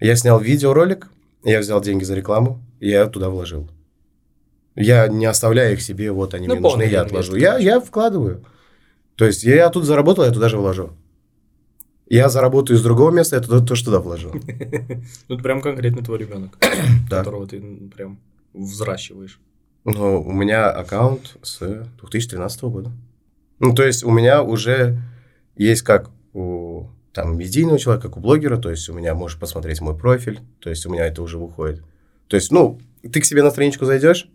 Я 0.00 0.14
снял 0.14 0.38
видеоролик, 0.38 1.08
я 1.42 1.58
взял 1.58 1.80
деньги 1.80 2.04
за 2.04 2.14
рекламу, 2.14 2.62
я 2.78 3.06
туда 3.06 3.30
вложил. 3.30 3.68
Я 4.76 5.08
не 5.08 5.26
оставляю 5.26 5.72
их 5.72 5.82
себе, 5.82 6.12
вот 6.12 6.34
они 6.34 6.46
Ну, 6.46 6.54
мне 6.54 6.62
нужны, 6.62 6.82
я 6.84 7.02
отложу. 7.02 7.34
Я, 7.34 7.58
я 7.58 7.80
вкладываю. 7.80 8.44
То 9.16 9.24
есть 9.24 9.42
я 9.42 9.68
тут 9.70 9.84
заработал, 9.84 10.24
я 10.24 10.30
туда 10.30 10.48
же 10.48 10.56
вложу. 10.56 10.92
Я 12.10 12.30
заработаю 12.30 12.78
из 12.78 12.82
другого 12.82 13.10
места, 13.10 13.36
я 13.36 13.42
туда 13.42 13.64
тоже 13.64 13.84
туда 13.84 14.00
вложу. 14.00 14.32
Ну, 15.28 15.34
это 15.34 15.42
прям 15.42 15.60
конкретно 15.60 16.02
твой 16.02 16.18
ребенок, 16.18 16.58
которого 17.10 17.46
ты 17.46 17.60
прям 17.94 18.18
взращиваешь. 18.54 19.38
Но 19.84 20.20
у 20.20 20.32
меня 20.32 20.70
аккаунт 20.70 21.36
с 21.42 21.58
2013 22.00 22.62
года. 22.62 22.92
Ну, 23.58 23.74
то 23.74 23.84
есть 23.84 24.04
у 24.04 24.10
меня 24.10 24.42
уже 24.42 24.98
есть 25.56 25.82
как 25.82 26.10
у 26.32 26.86
там, 27.12 27.36
медийного 27.36 27.78
человека, 27.78 28.08
как 28.08 28.16
у 28.16 28.20
блогера, 28.20 28.56
то 28.56 28.70
есть 28.70 28.88
у 28.88 28.94
меня 28.94 29.14
можешь 29.14 29.38
посмотреть 29.38 29.80
мой 29.80 29.96
профиль, 29.96 30.40
то 30.60 30.70
есть 30.70 30.86
у 30.86 30.90
меня 30.90 31.06
это 31.06 31.22
уже 31.22 31.38
выходит. 31.38 31.82
То 32.28 32.36
есть, 32.36 32.52
ну, 32.52 32.80
ты 33.02 33.20
к 33.20 33.24
себе 33.24 33.42
на 33.42 33.50
страничку 33.50 33.84
зайдешь, 33.84 34.28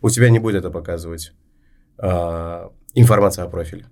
у 0.00 0.10
тебя 0.10 0.30
не 0.30 0.38
будет 0.38 0.56
это 0.56 0.70
показывать 0.70 1.32
а, 1.98 2.70
информация 2.94 3.44
о 3.44 3.48
профиле. 3.48 3.86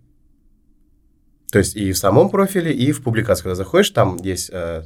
То 1.51 1.59
есть 1.59 1.77
и 1.77 1.93
в 1.93 1.99
самом 1.99 2.29
профиле, 2.31 2.73
и 2.73 2.93
в 2.93 3.03
публикации, 3.03 3.45
когда 3.45 3.55
заходишь, 3.55 3.91
там 3.91 4.17
есть 4.17 4.51
э, 4.53 4.85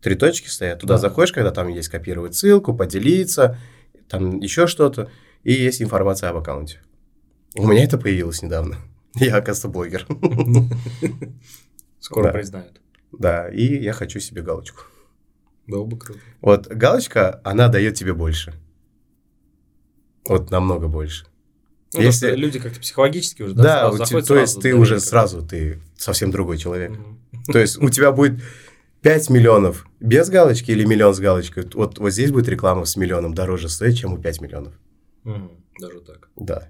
три 0.00 0.14
точки 0.14 0.48
стоят, 0.48 0.80
туда 0.80 0.94
Да. 0.94 1.00
заходишь, 1.00 1.32
когда 1.32 1.50
там 1.50 1.68
есть 1.68 1.88
копировать 1.88 2.34
ссылку, 2.34 2.74
поделиться, 2.74 3.58
там 4.08 4.38
еще 4.38 4.66
что-то, 4.66 5.10
и 5.42 5.52
есть 5.52 5.82
информация 5.82 6.30
об 6.30 6.36
аккаунте. 6.36 6.80
У 7.56 7.66
меня 7.66 7.84
это 7.84 7.98
появилось 7.98 8.42
недавно. 8.42 8.76
Я, 9.14 9.36
оказывается, 9.36 9.68
блогер. 9.68 10.06
Скоро 12.00 12.24
Да. 12.24 12.32
признают. 12.32 12.80
Да, 13.12 13.48
и 13.48 13.82
я 13.82 13.92
хочу 13.92 14.20
себе 14.20 14.42
галочку. 14.42 14.82
Было 15.66 15.84
бы 15.84 15.98
круто. 15.98 16.20
Вот 16.42 16.66
галочка, 16.66 17.40
она 17.44 17.68
дает 17.68 17.94
тебе 17.94 18.12
больше. 18.12 18.52
Вот 20.28 20.50
намного 20.50 20.86
больше. 20.88 21.24
Ну, 21.96 22.02
Если- 22.02 22.34
люди 22.36 22.58
как-то 22.58 22.80
психологически 22.80 23.42
уже, 23.42 23.54
да, 23.54 23.62
Да, 23.62 23.78
сразу 23.80 23.94
у 23.94 23.98
те- 23.98 24.04
заходят 24.06 24.28
то 24.28 24.36
есть 24.38 24.52
сразу 24.52 24.60
ты 24.62 24.74
уже 24.74 25.00
сразу, 25.00 25.42
ты 25.46 25.80
совсем 25.96 26.30
другой 26.30 26.58
человек. 26.58 26.90
Мгм. 26.92 27.18
То 27.52 27.58
есть 27.58 27.78
у 27.80 27.88
тебя 27.90 28.12
будет 28.12 28.40
5 29.02 29.30
миллионов 29.30 29.86
без 30.00 30.28
галочки 30.30 30.70
или 30.72 30.84
миллион 30.84 31.14
с 31.14 31.20
галочкой. 31.20 31.68
Вот, 31.74 31.98
вот 31.98 32.10
здесь 32.10 32.30
будет 32.32 32.48
реклама 32.48 32.84
с 32.84 32.96
миллионом 32.96 33.34
дороже 33.34 33.68
стоить, 33.68 33.98
чем 33.98 34.12
у 34.14 34.18
5 34.18 34.40
миллионов. 34.40 34.74
Мгм. 35.24 35.50
Даже 35.80 36.00
так. 36.00 36.28
Да, 36.36 36.68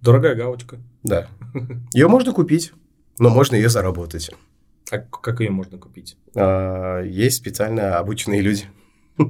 Дорогая 0.00 0.34
галочка. 0.34 0.78
да. 1.02 1.28
Ее 1.94 2.08
можно 2.08 2.32
купить, 2.32 2.72
но 3.18 3.28
можно 3.30 3.56
ее 3.56 3.68
заработать. 3.68 4.30
А 4.90 4.98
как 4.98 5.40
ее 5.40 5.50
можно 5.50 5.78
купить? 5.78 6.16
А, 6.34 7.00
Есть 7.02 7.36
специально 7.38 7.98
обученные 7.98 8.40
люди, 8.40 8.64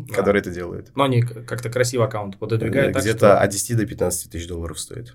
которые 0.06 0.40
это 0.40 0.50
делают. 0.50 0.92
Ну, 0.94 1.04
они 1.04 1.22
как-то 1.22 1.70
красиво 1.70 2.04
аккаунт 2.04 2.38
пододвигают 2.38 2.92
так, 2.92 3.02
Где-то 3.02 3.38
от 3.40 3.50
10 3.50 3.76
до 3.76 3.86
15 3.86 4.30
тысяч 4.30 4.46
долларов 4.46 4.78
стоит. 4.78 5.14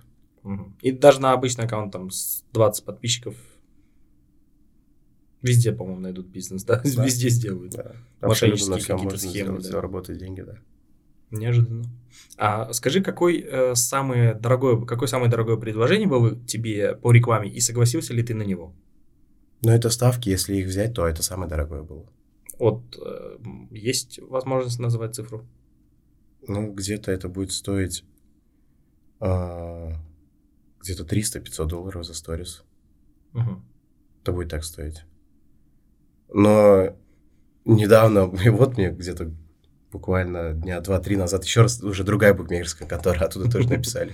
И 0.81 0.91
даже 0.91 1.19
на 1.19 1.33
обычный 1.33 1.65
аккаунт 1.65 1.91
там 1.91 2.09
с 2.09 2.43
20 2.53 2.85
подписчиков 2.85 3.35
везде, 5.41 5.71
по-моему, 5.71 6.01
найдут 6.01 6.27
бизнес, 6.27 6.63
да? 6.63 6.81
Да. 6.83 7.05
Везде 7.05 7.29
сделают. 7.29 7.73
Да. 7.73 7.93
Мошеннические 8.21 8.95
какие-то 8.95 9.17
схемы, 9.17 9.57
да. 9.57 9.69
заработать 9.69 10.17
деньги, 10.17 10.41
да. 10.41 10.55
Неожиданно. 11.29 11.83
А 12.37 12.71
скажи, 12.73 13.01
какой 13.01 13.39
э, 13.41 13.75
самое 13.75 14.33
дорогое, 14.33 14.79
какое 14.85 15.07
самое 15.07 15.29
дорогое 15.29 15.57
предложение 15.57 16.07
было 16.07 16.35
тебе 16.45 16.95
по 16.95 17.11
рекламе 17.11 17.49
и 17.49 17.59
согласился 17.59 18.13
ли 18.13 18.23
ты 18.23 18.33
на 18.33 18.43
него? 18.43 18.73
Но 19.61 19.73
это 19.73 19.89
ставки, 19.89 20.29
если 20.29 20.55
их 20.55 20.67
взять, 20.67 20.93
то 20.93 21.05
это 21.05 21.23
самое 21.23 21.49
дорогое 21.49 21.83
было. 21.83 22.05
Вот 22.59 22.97
э, 22.97 23.37
есть 23.71 24.19
возможность 24.19 24.79
называть 24.79 25.15
цифру? 25.15 25.45
Ну, 26.47 26.71
где-то 26.71 27.11
это 27.11 27.29
будет 27.29 27.51
стоить 27.51 28.03
а, 29.19 29.93
где-то 30.81 31.03
300-500 31.03 31.65
долларов 31.65 32.05
за 32.05 32.13
сторис. 32.13 32.63
Мгм. 33.33 33.65
Это 34.21 34.31
будет 34.31 34.49
так 34.49 34.63
стоить. 34.63 35.03
Но 36.33 36.95
недавно, 37.65 38.31
и 38.43 38.49
вот 38.49 38.77
мне 38.77 38.89
где-то 38.91 39.31
буквально 39.91 40.53
дня 40.53 40.81
два-три 40.81 41.15
назад 41.15 41.45
еще 41.45 41.61
раз 41.61 41.81
уже 41.81 42.03
другая 42.03 42.33
букмекерская 42.33 42.87
контора 42.87 43.25
оттуда 43.25 43.49
тоже 43.49 43.69
написали. 43.69 44.13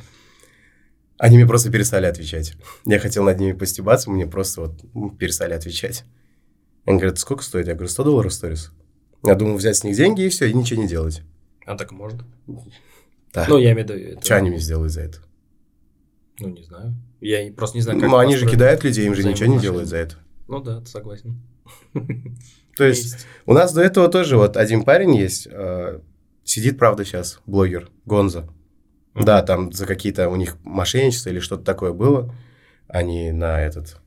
Они 1.18 1.38
мне 1.38 1.46
просто 1.46 1.72
перестали 1.72 2.06
отвечать. 2.06 2.56
Я 2.86 3.00
хотел 3.00 3.24
над 3.24 3.40
ними 3.40 3.54
постебаться, 3.54 4.10
мне 4.10 4.26
просто 4.26 4.62
вот 4.62 5.18
перестали 5.18 5.54
отвечать. 5.54 6.06
Они 6.86 6.98
говорят, 6.98 7.20
сколько 7.20 7.44
стоит? 7.44 7.68
Я 7.68 7.74
говорю, 7.74 7.90
100 7.90 8.04
долларов 8.04 8.34
сторис. 8.34 8.72
Я 9.26 9.36
думал 9.36 9.56
взять 9.56 9.78
с 9.78 9.84
них 9.84 9.96
деньги 9.96 10.24
и 10.24 10.30
все, 10.30 10.48
и 10.50 10.54
ничего 10.54 10.82
не 10.82 10.88
делать. 10.88 11.22
А 11.66 11.78
так 11.78 11.92
можно? 11.92 12.26
Да. 13.34 13.46
Ну, 13.48 13.58
я 13.58 13.72
имею 13.72 13.88
в 13.88 13.90
виду... 13.92 14.12
это- 14.18 14.26
Что 14.26 14.36
они 14.36 14.50
мне 14.50 14.60
сделают 14.60 14.92
за 14.92 15.02
это? 15.02 15.20
Ну, 16.40 16.50
не 16.50 16.64
знаю. 16.64 16.94
Я 17.22 17.52
просто 17.54 17.78
не 17.78 17.82
знаю, 17.84 18.00
как... 18.00 18.10
Ну, 18.10 18.18
они 18.18 18.36
же 18.36 18.50
кидают 18.50 18.84
людей, 18.84 19.06
им 19.08 19.16
же 19.16 19.24
ничего 19.24 19.54
не 19.54 19.60
делают 19.60 19.88
за 19.88 19.98
это. 19.98 20.16
Ну 20.48 20.60
да, 20.62 20.84
согласен. 20.86 21.42
То 22.76 22.84
есть 22.84 23.26
у 23.46 23.54
нас 23.54 23.72
до 23.74 23.82
этого 23.82 24.10
тоже 24.10 24.36
вот 24.36 24.58
один 24.58 24.84
парень 24.84 25.16
есть, 25.16 25.48
э, 25.50 26.00
сидит, 26.44 26.78
правда, 26.78 27.06
сейчас, 27.06 27.40
блогер, 27.46 27.90
Гонза. 28.06 28.50
Да, 29.16 29.42
там 29.44 29.72
за 29.72 29.86
какие-то 29.86 30.28
у 30.30 30.36
них 30.36 30.58
мошенничества 30.64 31.30
или 31.30 31.40
что-то 31.40 31.64
такое 31.64 31.94
было. 31.94 32.34
Они 32.88 33.32
на 33.32 33.62
этот, 33.62 34.02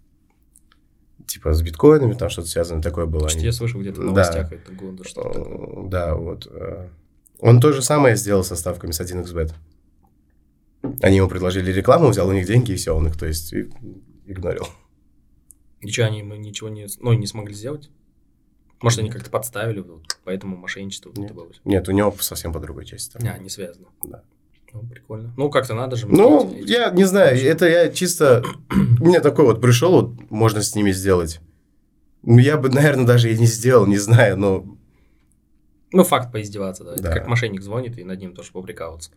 типа 1.27 1.53
с 1.55 1.63
биткоинами, 1.63 2.15
там 2.15 2.29
что-то 2.31 2.49
связано 2.49 2.81
такое 2.83 3.07
было. 3.07 3.29
Что 3.29 3.39
Они- 3.39 3.47
я 3.47 3.53
слышал 3.53 3.81
где-то 3.81 4.01
в 4.01 4.05
Да. 4.05 4.11
новостях 4.11 4.53
это 4.53 4.73
года 4.73 5.05
что-то 5.05 5.29
такое. 5.41 5.87
Э, 5.87 5.89
Да, 5.89 6.15
вот. 6.15 6.47
э, 6.51 6.89
Он 7.41 7.61
то 7.61 7.73
же 7.73 7.83
самое 7.83 8.17
сделал 8.17 8.45
со 8.45 8.57
ставками 8.57 8.93
с 8.93 9.01
1xbet. 9.01 9.53
Они 11.03 11.17
ему 11.17 11.29
предложили 11.29 11.71
рекламу, 11.73 12.09
взял 12.09 12.29
у 12.29 12.33
них 12.33 12.47
деньги, 12.47 12.73
и 12.73 12.77
все, 12.77 12.95
он 12.97 13.09
их, 13.09 13.19
то 13.19 13.27
есть, 13.27 13.53
и- 13.53 13.69
игнорил. 14.27 14.67
Ничего 15.83 16.07
они 16.07 16.23
ничего 16.23 16.69
не, 16.69 16.87
ну, 17.01 17.13
не 17.13 17.27
смогли 17.27 17.55
сделать? 17.55 17.91
Может, 18.81 19.01
они 19.01 19.11
как-то 19.11 19.31
подставили, 19.31 19.81
вот, 19.81 20.03
поэтому 20.25 20.57
мошенничество 20.57 21.13
Нет. 21.17 21.33
было. 21.33 21.49
Нет, 21.65 21.89
у 21.89 21.93
него 21.93 22.15
совсем 22.21 22.53
по 22.53 22.61
другой 22.61 22.85
части. 22.87 23.13
там. 23.19 23.23
А, 23.29 23.39
не 23.39 23.49
связано. 23.51 23.87
Да. 24.05 24.23
Ну, 24.73 24.83
прикольно. 24.83 25.33
Ну, 25.37 25.51
как-то 25.51 25.75
надо 25.75 25.97
же. 25.97 26.07
Ну, 26.07 26.51
этим. 26.51 26.67
я 26.67 26.91
не 26.91 27.05
знаю, 27.05 27.39
это 27.39 27.67
я 27.67 27.89
чисто... 27.89 28.43
Мне 28.71 29.21
такой 29.21 29.45
вот 29.47 29.61
пришел, 29.61 29.93
вот 29.93 30.31
можно 30.31 30.63
с 30.63 30.75
ними 30.75 30.93
сделать. 30.93 31.41
Ну, 32.23 32.39
я 32.39 32.57
бы, 32.57 32.69
наверное, 32.69 33.07
даже 33.07 33.33
и 33.33 33.39
не 33.39 33.47
сделал, 33.47 33.87
не 33.87 33.99
знаю, 33.99 34.37
но... 34.37 34.77
Ну, 35.93 36.05
факт 36.05 36.33
поиздеваться, 36.33 36.85
да. 36.85 36.95
Это 36.95 37.03
Да. 37.03 37.13
Как 37.13 37.29
мошенник 37.29 37.63
звонит 37.63 37.99
и 37.99 38.05
над 38.05 38.19
ним 38.19 38.35
тоже 38.35 38.51
поприкалываться. 38.53 39.11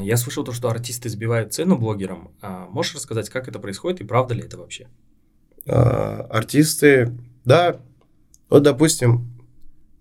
Я 0.00 0.16
слышал 0.16 0.44
то, 0.44 0.52
что 0.52 0.68
артисты 0.68 1.08
сбивают 1.08 1.54
цену 1.54 1.78
блогерам. 1.78 2.32
А 2.42 2.66
можешь 2.66 2.94
рассказать, 2.94 3.30
как 3.30 3.48
это 3.48 3.58
происходит 3.58 4.00
и 4.00 4.04
правда 4.04 4.34
ли 4.34 4.42
это 4.42 4.58
вообще? 4.58 4.88
А, 5.66 6.26
артисты, 6.30 7.16
да, 7.44 7.80
вот, 8.48 8.62
допустим, 8.62 9.40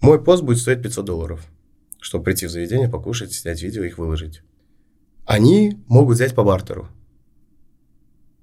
мой 0.01 0.21
пост 0.21 0.43
будет 0.43 0.57
стоить 0.57 0.81
500 0.81 1.05
долларов, 1.05 1.45
чтобы 1.99 2.25
прийти 2.25 2.47
в 2.47 2.49
заведение, 2.49 2.89
покушать, 2.89 3.33
снять 3.33 3.61
видео, 3.61 3.83
их 3.83 3.97
выложить. 3.97 4.41
Они 5.29 5.77
могут 5.87 6.15
взять 6.15 6.33
по 6.33 6.43
бартеру. 6.43 6.87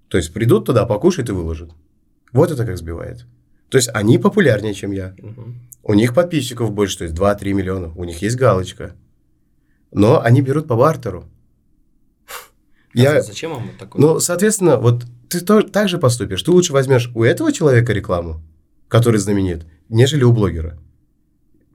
То 0.06 0.18
есть 0.18 0.32
придут 0.32 0.66
туда, 0.66 0.86
покушают 0.86 1.28
и 1.28 1.32
выложат. 1.32 1.72
Вот 2.32 2.52
это 2.52 2.64
как 2.64 2.78
сбивает. 2.78 3.26
То 3.70 3.76
есть 3.76 3.88
они 3.92 4.18
популярнее, 4.18 4.72
чем 4.72 4.92
я. 4.92 5.12
Мгм. 5.18 5.62
У 5.82 5.94
них 5.94 6.14
подписчиков 6.14 6.70
больше, 6.70 6.98
то 6.98 7.04
есть 7.04 7.16
2-3 7.16 7.54
миллиона. 7.54 7.92
У 7.96 8.04
них 8.04 8.22
есть 8.22 8.36
галочка. 8.36 8.94
Но 9.90 10.20
они 10.22 10.42
берут 10.42 10.68
по 10.68 10.76
бартеру. 10.76 11.24
Я, 12.94 13.16
А 13.18 13.20
Зачем 13.22 13.50
вам 13.50 13.66
вот 13.66 13.78
такое? 13.78 14.00
ну, 14.00 14.20
соответственно, 14.20 14.76
вот 14.76 15.04
ты 15.28 15.40
тоже 15.40 15.66
так 15.66 15.88
же 15.88 15.98
поступишь. 15.98 16.40
Ты 16.44 16.52
лучше 16.52 16.72
возьмешь 16.72 17.10
у 17.16 17.24
этого 17.24 17.52
человека 17.52 17.92
рекламу, 17.92 18.40
который 18.86 19.18
знаменит, 19.18 19.66
нежели 19.88 20.22
у 20.22 20.32
блогера. 20.32 20.78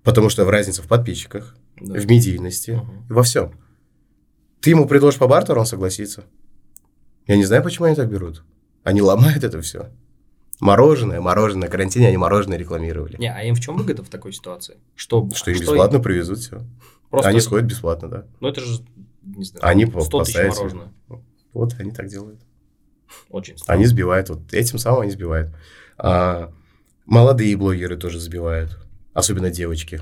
Потому 0.03 0.29
что 0.29 0.49
разница 0.49 0.81
в 0.81 0.87
подписчиках, 0.87 1.57
Да. 1.81 1.99
в 1.99 2.05
медийности, 2.07 2.71
Мгм. 2.71 3.07
во 3.09 3.23
всем. 3.23 3.51
Ты 4.61 4.69
ему 4.71 4.87
предложишь 4.87 5.19
по 5.19 5.27
бартеру, 5.27 5.59
он 5.59 5.65
согласится. 5.65 6.23
Я 7.27 7.35
не 7.35 7.45
знаю, 7.45 7.63
почему 7.63 7.85
они 7.87 7.95
так 7.95 8.09
берут. 8.09 8.43
Они 8.83 9.01
ломают 9.01 9.43
это 9.43 9.61
все. 9.61 9.89
Мороженое, 10.59 11.19
мороженое, 11.19 11.67
карантине 11.67 12.07
они 12.07 12.17
мороженое 12.17 12.57
рекламировали. 12.57 13.17
Не, 13.17 13.33
а 13.33 13.41
им 13.41 13.55
в 13.55 13.59
чем 13.59 13.75
выгода 13.75 14.03
в 14.03 14.09
такой 14.09 14.31
ситуации? 14.31 14.77
Что, 14.95 15.27
Что 15.33 15.49
им 15.49 15.59
бесплатно 15.59 15.99
привезут 15.99 16.39
все. 16.39 16.61
Просто, 17.09 17.29
Они 17.29 17.39
сходят 17.39 17.65
бесплатно, 17.65 18.07
да. 18.07 18.25
Ну, 18.39 18.47
это 18.47 18.61
же, 18.61 18.83
не 19.23 19.43
знаю, 19.43 19.65
Они 19.65 19.85
100 19.85 19.99
тысяч 19.99 20.11
поставят 20.11 20.55
мороженое. 20.55 20.93
Вот 21.53 21.75
они 21.79 21.91
так 21.91 22.07
делают. 22.07 22.39
Очень 23.29 23.57
странно. 23.57 23.77
Они 23.77 23.85
сбивают, 23.87 24.29
вот 24.29 24.53
этим 24.53 24.77
самым 24.77 25.01
они 25.01 25.11
сбивают. 25.11 25.53
А 25.97 26.53
молодые 27.05 27.57
блогеры 27.57 27.97
тоже 27.97 28.19
сбивают, 28.19 28.77
особенно 29.13 29.49
девочки. 29.49 30.01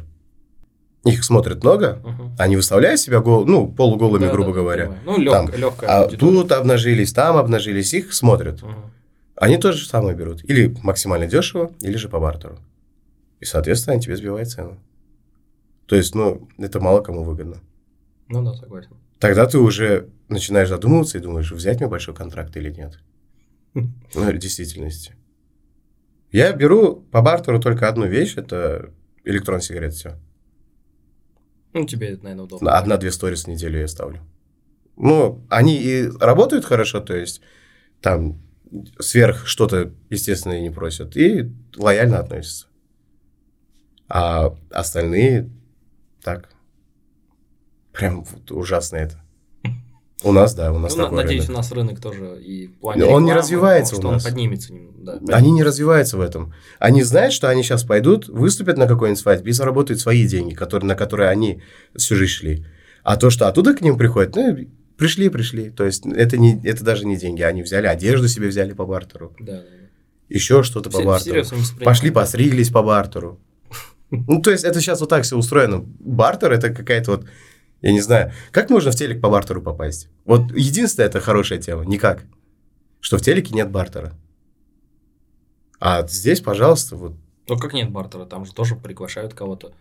Их 1.05 1.23
смотрят 1.23 1.63
много, 1.63 2.01
Мгм. 2.03 2.35
они 2.37 2.55
выставляют 2.57 2.99
себя 2.99 3.21
гол, 3.21 3.45
ну, 3.45 3.71
полуголыми, 3.71 4.25
Да, 4.25 4.31
грубо 4.31 4.49
да, 4.51 4.55
говоря. 4.55 4.83
понимаю. 4.85 5.01
Ну, 5.05 5.17
легкая, 5.17 5.57
легкая 5.57 5.89
А 5.89 6.03
аудитория. 6.03 6.31
тут 6.41 6.51
обнажились, 6.51 7.13
там 7.13 7.37
обнажились, 7.37 7.93
их 7.93 8.13
смотрят. 8.13 8.61
Мгм. 8.61 8.91
Они 9.35 9.57
тоже 9.57 9.87
самое 9.87 10.15
берут. 10.15 10.43
Или 10.43 10.75
максимально 10.83 11.25
дешево, 11.27 11.71
или 11.79 11.95
же 11.95 12.09
по 12.09 12.19
бартеру. 12.19 12.59
И, 13.39 13.45
соответственно, 13.45 13.93
они 13.93 14.01
тебе 14.01 14.17
сбивают 14.17 14.49
цену. 14.49 14.77
То 15.85 15.95
есть, 15.95 16.13
ну, 16.13 16.49
это 16.57 16.81
мало 16.81 17.01
кому 17.01 17.23
выгодно. 17.23 17.57
Ну 18.27 18.43
да, 18.43 18.53
согласен. 18.53 18.91
Тогда 19.19 19.45
ты 19.45 19.57
уже 19.57 20.09
начинаешь 20.27 20.67
задумываться 20.69 21.17
и 21.17 21.21
думаешь, 21.21 21.49
взять 21.51 21.79
мне 21.79 21.87
большой 21.89 22.13
контракт 22.13 22.55
или 22.57 22.71
нет. 22.71 22.99
Ну, 23.73 24.29
в 24.31 24.37
действительности. 24.37 25.15
Я 26.31 26.51
беру 26.51 26.95
по 27.11 27.21
бартеру 27.21 27.59
только 27.59 27.87
одну 27.87 28.05
вещь, 28.05 28.33
это 28.35 28.91
электрон 29.23 29.61
сигарет, 29.61 29.93
все. 29.93 30.17
Ну, 31.73 31.85
тебе 31.85 32.09
это, 32.09 32.23
наверное, 32.23 32.45
удобно. 32.45 32.77
Одна-две 32.77 33.11
сторис 33.11 33.43
в 33.43 33.47
неделю 33.47 33.79
я 33.79 33.87
ставлю. 33.87 34.21
Ну, 34.97 35.45
они 35.49 35.77
и 35.81 36.09
работают 36.19 36.65
хорошо, 36.65 36.99
то 36.99 37.15
есть 37.15 37.41
там 38.01 38.39
сверх 38.99 39.47
что-то, 39.47 39.91
естественно, 40.09 40.59
не 40.59 40.69
просят, 40.69 41.15
и 41.15 41.51
лояльно 41.75 42.19
относятся. 42.19 42.67
А 44.07 44.55
остальные 44.71 45.49
так. 46.23 46.49
Прям 47.93 48.23
вот 48.23 48.51
ужасно 48.51 48.97
это. 48.97 49.23
У 50.23 50.31
нас, 50.33 50.53
да, 50.53 50.73
у 50.73 50.79
нас 50.79 50.95
Ну, 50.95 51.03
такой 51.03 51.23
надеюсь, 51.23 51.43
рынок. 51.43 51.55
у 51.55 51.57
нас 51.59 51.71
рынок 51.71 52.01
тоже 52.01 52.41
и 52.43 52.67
в 52.67 52.73
плане 52.79 53.03
Он 53.05 53.23
не 53.23 53.29
рекламы, 53.29 53.33
развивается 53.35 53.95
что 53.95 54.03
у 54.03 54.07
он 54.09 54.13
нас. 54.15 54.23
поднимется. 54.25 54.73
нем- 54.73 54.89
Да, 55.01 55.17
Они 55.29 55.51
не 55.51 55.63
развиваются 55.63 56.17
в 56.17 56.21
этом. 56.21 56.53
Они 56.77 57.03
знают, 57.03 57.33
что 57.33 57.47
они 57.49 57.63
сейчас 57.63 57.83
пойдут, 57.83 58.27
выступят 58.27 58.77
на 58.77 58.85
какой-нибудь 58.85 59.19
свадьбе 59.21 59.51
и 59.51 59.53
заработают 59.53 60.01
свои 60.01 60.27
деньги, 60.27 60.53
которые, 60.55 60.87
на 60.87 60.95
которые 60.95 61.29
они 61.29 61.61
всю 61.95 62.15
жизнь 62.15 62.31
шли. 62.33 62.65
А 63.03 63.15
то, 63.15 63.29
что 63.29 63.47
оттуда 63.47 63.73
к 63.73 63.81
ним 63.81 63.97
приходят, 63.97 64.35
ну, 64.35 64.57
пришли, 64.97 65.29
пришли. 65.29 65.69
То 65.69 65.85
есть 65.85 66.05
это, 66.05 66.37
не, 66.37 66.61
это 66.65 66.83
даже 66.83 67.05
не 67.05 67.15
деньги. 67.15 67.41
Они 67.41 67.63
взяли 67.63 67.87
одежду 67.87 68.27
себе 68.27 68.49
взяли 68.49 68.73
по 68.73 68.85
бартеру, 68.85 69.33
Да, 69.39 69.63
еще 70.27 70.63
что-то 70.63 70.89
по 70.89 71.01
бартеру. 71.01 71.45
Пошли 71.83 72.11
постриглись 72.11 72.69
по 72.69 72.83
бартеру. 72.83 73.39
Ну, 74.11 74.41
то 74.41 74.51
есть 74.51 74.63
это 74.65 74.81
сейчас 74.81 74.99
вот 74.99 75.09
так 75.09 75.23
все 75.23 75.37
устроено. 75.37 75.85
Бартер 75.99 76.51
это 76.51 76.71
какая-то 76.71 77.11
вот, 77.11 77.25
я 77.81 77.91
не 77.91 78.01
знаю, 78.01 78.31
как 78.51 78.69
можно 78.69 78.91
в 78.91 78.95
телек 78.95 79.21
по 79.21 79.29
бартеру 79.29 79.61
попасть? 79.61 80.09
Вот 80.25 80.51
единственное, 80.51 81.07
это 81.07 81.19
хорошая 81.19 81.59
тема. 81.59 81.85
Никак. 81.85 82.23
Что 82.99 83.17
в 83.17 83.21
телеке 83.21 83.53
нет 83.55 83.71
бартера. 83.71 84.13
А 85.79 86.05
здесь, 86.07 86.41
пожалуйста, 86.41 86.95
вот 86.95 87.13
Ну, 87.47 87.57
как 87.57 87.73
нет 87.73 87.89
бартера? 87.91 88.25
Там 88.25 88.45
же 88.45 88.53
тоже 88.53 88.75
приглашают 88.75 89.33
кого-то 89.33 89.71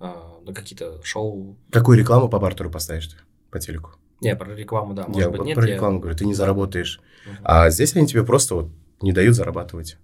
а, 0.00 0.40
на 0.44 0.52
какие-то 0.52 1.00
шоу. 1.04 1.56
какую 1.70 1.98
рекламу 1.98 2.28
по 2.28 2.38
бартеру 2.40 2.70
поставишь 2.70 3.06
ты 3.08 3.16
по 3.50 3.60
телеку? 3.60 3.92
Не, 4.20 4.34
про 4.36 4.52
рекламу, 4.54 4.94
да, 4.94 5.06
может 5.06 5.20
я 5.22 5.28
быть, 5.30 5.38
вот 5.38 5.46
нет. 5.46 5.54
про 5.56 5.68
я- 5.68 5.74
рекламу 5.74 6.00
говорю, 6.00 6.16
ты 6.16 6.24
не 6.24 6.34
заработаешь. 6.34 7.00
Мгм. 7.26 7.36
А 7.44 7.70
здесь 7.70 7.94
они 7.94 8.06
тебе 8.06 8.24
просто 8.24 8.54
вот 8.56 8.70
не 9.00 9.12
дают 9.12 9.36
зарабатывать. 9.36 9.96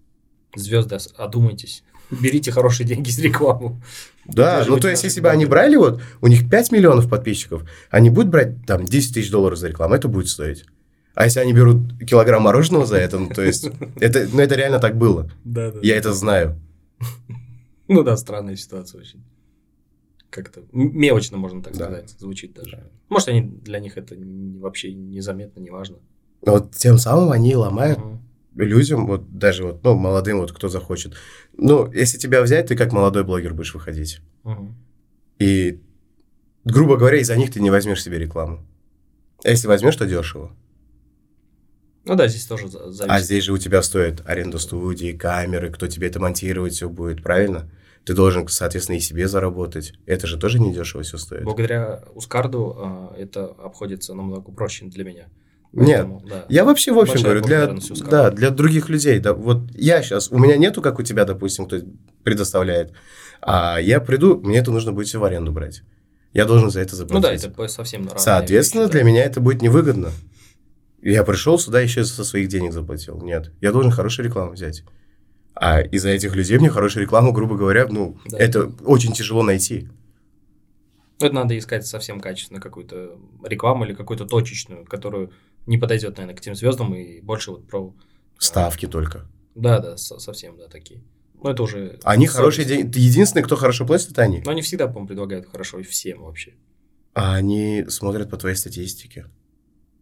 Звезды, 0.54 0.98
одумайтесь. 1.16 1.82
Берите 2.10 2.50
хорошие 2.52 2.86
деньги 2.86 3.10
с 3.10 3.18
рекламу. 3.18 3.80
Да, 4.26 4.64
ну 4.66 4.78
то 4.78 4.88
есть, 4.88 5.04
если 5.04 5.20
бы 5.20 5.28
они 5.30 5.46
брали 5.46 5.76
вот, 5.76 6.00
у 6.20 6.26
них 6.26 6.48
5 6.48 6.72
миллионов 6.72 7.08
подписчиков, 7.08 7.62
они 7.90 8.10
будут 8.10 8.30
брать 8.30 8.64
там 8.66 8.84
10 8.84 9.14
тысяч 9.14 9.30
долларов 9.30 9.58
за 9.58 9.68
рекламу, 9.68 9.94
это 9.94 10.08
будет 10.08 10.28
стоить. 10.28 10.64
А 11.14 11.24
если 11.24 11.40
они 11.40 11.52
берут 11.52 11.98
килограмм 12.08 12.42
мороженого 12.42 12.86
за 12.86 12.96
это, 12.96 13.18
ну, 13.18 13.28
то 13.28 13.42
есть, 13.42 13.68
это, 14.00 14.28
ну, 14.32 14.40
это 14.40 14.54
реально 14.54 14.78
так 14.78 14.96
было. 14.96 15.30
Да, 15.44 15.72
да. 15.72 15.78
Я 15.82 15.96
это 15.96 16.12
знаю. 16.12 16.58
Ну 17.88 18.04
да, 18.04 18.16
странная 18.16 18.54
ситуация 18.54 19.00
очень. 19.00 19.20
Как-то 20.30 20.62
мелочно, 20.72 21.36
можно 21.38 21.60
так 21.60 21.76
Да. 21.76 21.86
сказать, 21.86 22.10
звучит 22.20 22.52
даже. 22.54 22.88
Может, 23.08 23.26
они 23.30 23.40
для 23.42 23.80
них 23.80 23.96
это 23.98 24.14
вообще 24.60 24.92
незаметно, 24.92 25.58
не 25.58 25.70
важно. 25.70 25.96
Но 26.46 26.52
вот 26.52 26.70
тем 26.76 26.98
самым 26.98 27.32
они 27.32 27.56
ломают 27.56 27.98
Мгм. 27.98 28.20
Людям, 28.54 29.06
вот 29.06 29.36
даже 29.38 29.64
вот, 29.64 29.84
ну, 29.84 29.94
молодым, 29.94 30.38
вот 30.38 30.52
кто 30.52 30.68
захочет. 30.68 31.14
Ну, 31.56 31.90
если 31.92 32.18
тебя 32.18 32.42
взять, 32.42 32.66
ты 32.68 32.76
как 32.76 32.92
молодой 32.92 33.24
блогер 33.24 33.54
будешь 33.54 33.74
выходить. 33.74 34.20
Мгм. 34.44 34.74
И, 35.38 35.80
грубо 36.64 36.96
говоря, 36.96 37.18
из-за 37.18 37.36
них 37.36 37.52
ты 37.52 37.60
не 37.60 37.70
возьмешь 37.70 38.02
себе 38.02 38.18
рекламу. 38.18 38.66
А 39.44 39.48
если 39.50 39.68
возьмешь, 39.68 39.96
то 39.96 40.06
дешево. 40.06 40.54
Ну 42.04 42.14
да, 42.16 42.28
здесь 42.28 42.46
тоже 42.46 42.68
за- 42.68 42.90
зависит. 42.90 43.10
А 43.10 43.20
здесь 43.20 43.44
же 43.44 43.52
у 43.52 43.58
тебя 43.58 43.82
стоит 43.82 44.22
аренда 44.26 44.58
студии, 44.58 45.12
камеры, 45.12 45.70
кто 45.70 45.86
тебе 45.86 46.08
это 46.08 46.18
монтировать 46.18 46.72
все 46.74 46.88
будет, 46.88 47.22
правильно? 47.22 47.70
Ты 48.04 48.14
должен, 48.14 48.48
соответственно, 48.48 48.96
и 48.96 49.00
себе 49.00 49.28
заработать. 49.28 49.92
Это 50.06 50.26
же 50.26 50.38
тоже 50.38 50.58
недешево 50.58 51.02
все 51.02 51.18
стоит. 51.18 51.44
Благодаря 51.44 52.02
Ускарду 52.14 52.74
а, 52.78 53.14
это 53.18 53.44
обходится 53.44 54.14
намного 54.14 54.50
проще 54.50 54.86
для 54.86 55.04
меня. 55.04 55.28
Нет, 55.72 55.86
Поэтому, 56.06 56.20
да. 56.28 56.44
Я 56.48 56.64
вообще, 56.64 56.92
в 56.92 56.98
общем, 56.98 57.14
Большая 57.14 57.42
говорю, 57.42 57.42
для, 57.42 58.06
да, 58.10 58.30
для 58.30 58.50
других 58.50 58.88
людей. 58.88 59.20
Да, 59.20 59.34
вот 59.34 59.70
я 59.74 60.02
сейчас, 60.02 60.30
у 60.30 60.38
меня 60.38 60.56
нету, 60.56 60.82
как 60.82 60.98
у 60.98 61.02
тебя, 61.02 61.24
допустим, 61.24 61.66
кто 61.66 61.78
предоставляет. 62.24 62.92
А 63.40 63.78
я 63.78 64.00
приду, 64.00 64.40
мне 64.40 64.58
это 64.58 64.72
нужно 64.72 64.92
будет 64.92 65.06
все 65.06 65.20
в 65.20 65.24
аренду 65.24 65.52
брать. 65.52 65.82
Я 66.32 66.44
должен 66.44 66.70
за 66.70 66.80
это 66.80 66.96
заплатить. 66.96 67.44
Ну 67.44 67.52
да, 67.56 67.62
это 67.64 67.68
совсем 67.68 68.02
разные 68.02 68.18
Соответственно, 68.20 68.82
вещи, 68.82 68.92
для 68.92 69.00
да. 69.00 69.06
меня 69.06 69.24
это 69.24 69.40
будет 69.40 69.62
невыгодно. 69.62 70.10
Я 71.02 71.24
пришел 71.24 71.58
сюда, 71.58 71.80
еще 71.80 72.04
со 72.04 72.24
своих 72.24 72.48
денег 72.48 72.72
заплатил. 72.72 73.20
Нет, 73.22 73.52
я 73.60 73.72
должен 73.72 73.90
хорошую 73.90 74.26
рекламу 74.26 74.52
взять. 74.52 74.84
А 75.54 75.80
из-за 75.80 76.10
этих 76.10 76.34
людей 76.34 76.58
мне 76.58 76.68
хорошую 76.68 77.04
рекламу, 77.04 77.32
грубо 77.32 77.56
говоря, 77.56 77.86
ну, 77.88 78.18
Да. 78.26 78.38
это 78.38 78.72
очень 78.84 79.12
тяжело 79.12 79.42
найти. 79.42 79.88
Ну, 81.20 81.26
это 81.26 81.34
надо 81.34 81.58
искать 81.58 81.86
совсем 81.86 82.20
качественно 82.20 82.60
какую-то 82.60 83.18
рекламу 83.44 83.84
или 83.84 83.94
какую-то 83.94 84.24
точечную, 84.24 84.84
которую 84.84 85.32
не 85.70 85.78
подойдет, 85.78 86.16
наверное, 86.16 86.36
к 86.36 86.40
тем 86.40 86.56
звездам 86.56 86.94
и 86.96 87.20
больше 87.20 87.52
вот 87.52 87.68
про... 87.68 87.94
Ставки 88.38 88.86
только. 88.86 89.26
Да, 89.54 89.78
да, 89.78 89.96
со- 89.96 90.18
совсем, 90.18 90.56
да, 90.56 90.66
такие. 90.66 91.00
Ну, 91.40 91.48
это 91.48 91.62
уже... 91.62 92.00
Они 92.02 92.26
хорошие 92.26 92.64
деньги. 92.66 92.98
Единственные, 92.98 93.44
кто 93.44 93.54
хорошо 93.54 93.86
платит, 93.86 94.10
это 94.10 94.22
они. 94.22 94.42
Но 94.44 94.50
они 94.50 94.62
всегда, 94.62 94.88
по-моему, 94.88 95.06
предлагают 95.06 95.46
хорошо 95.48 95.78
и 95.78 95.84
всем 95.84 96.22
вообще. 96.22 96.54
А 97.14 97.36
они 97.36 97.84
смотрят 97.88 98.28
по 98.28 98.36
твоей 98.36 98.56
статистике, 98.56 99.26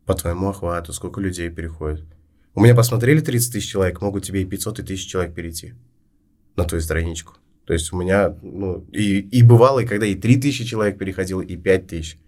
по 0.07 0.15
твоему 0.15 0.49
охвату, 0.49 0.95
сколько 0.95 1.21
людей 1.21 1.51
переходит. 1.51 2.07
У 2.55 2.63
меня 2.63 2.75
посмотрели 2.75 3.21
30 3.21 3.53
тысяч 3.53 3.71
человек, 3.71 4.01
могут 4.01 4.25
тебе 4.25 4.41
и 4.41 4.47
500 4.47 4.79
и 4.79 4.83
1000 4.83 5.09
человек 5.09 5.35
перейти 5.35 5.75
на 6.57 6.65
твою 6.65 6.81
страничку. 6.81 7.35
То 7.67 7.75
есть 7.75 7.93
у 7.93 7.99
меня, 7.99 8.35
ну, 8.41 8.87
и, 8.91 9.21
и 9.21 9.43
бывало, 9.43 9.81
и 9.81 9.87
когда 9.87 10.07
и 10.07 10.15
3 10.15 10.41
тысячи 10.41 10.65
человек 10.65 10.99
переходило, 10.99 11.43
и 11.43 11.57
5 11.57 11.87
тысяч. 11.87 12.19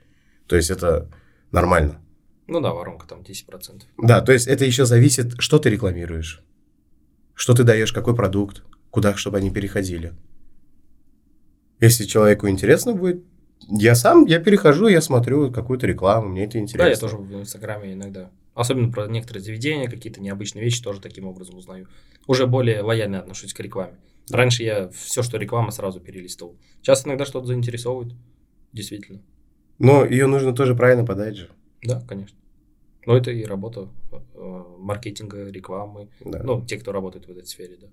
То 0.46 0.56
есть 0.56 0.70
это 0.70 1.08
нормально. 1.50 2.02
Ну 2.50 2.60
да, 2.60 2.72
воронка 2.72 3.06
там 3.06 3.20
10%. 3.20 3.82
Да, 3.96 4.20
то 4.22 4.32
есть 4.32 4.48
это 4.48 4.64
еще 4.64 4.84
зависит, 4.84 5.34
что 5.38 5.60
ты 5.60 5.70
рекламируешь, 5.70 6.42
что 7.32 7.54
ты 7.54 7.62
даешь, 7.62 7.92
какой 7.92 8.16
продукт, 8.16 8.64
куда, 8.90 9.14
чтобы 9.14 9.38
они 9.38 9.50
переходили. 9.50 10.14
Если 11.78 12.06
человеку 12.06 12.48
интересно 12.48 12.92
будет, 12.92 13.22
я 13.68 13.94
сам, 13.94 14.26
я 14.26 14.40
перехожу, 14.40 14.88
я 14.88 15.00
смотрю 15.00 15.52
какую-то 15.52 15.86
рекламу, 15.86 16.28
мне 16.28 16.44
это 16.44 16.58
интересно. 16.58 16.86
Да, 16.86 16.90
я 16.90 16.96
тоже 16.96 17.18
в 17.18 17.40
Инстаграме 17.40 17.92
иногда. 17.92 18.32
Особенно 18.54 18.90
про 18.90 19.06
некоторые 19.06 19.44
заведения, 19.44 19.88
какие-то 19.88 20.20
необычные 20.20 20.64
вещи 20.64 20.82
тоже 20.82 21.00
таким 21.00 21.26
образом 21.26 21.56
узнаю. 21.56 21.86
Уже 22.26 22.48
более 22.48 22.82
лояльно 22.82 23.20
отношусь 23.20 23.54
к 23.54 23.60
рекламе. 23.60 23.94
Раньше 24.28 24.64
я 24.64 24.88
все, 24.88 25.22
что 25.22 25.38
реклама, 25.38 25.70
сразу 25.70 26.00
перелистывал. 26.00 26.56
Сейчас 26.82 27.06
иногда 27.06 27.24
что-то 27.24 27.46
заинтересовывает. 27.46 28.12
Действительно. 28.72 29.22
Но 29.78 30.04
ее 30.04 30.26
нужно 30.26 30.52
тоже 30.52 30.74
правильно 30.74 31.06
подать 31.06 31.36
же. 31.36 31.48
Да, 31.82 32.00
конечно. 32.06 32.36
Но 33.06 33.16
это 33.16 33.30
и 33.30 33.44
работа 33.44 33.88
э, 34.12 34.64
маркетинга, 34.78 35.50
рекламы. 35.50 36.08
Да. 36.24 36.42
Ну, 36.42 36.64
те, 36.64 36.76
кто 36.76 36.92
работает 36.92 37.26
в 37.26 37.30
этой 37.30 37.46
сфере, 37.46 37.76
да. 37.80 37.86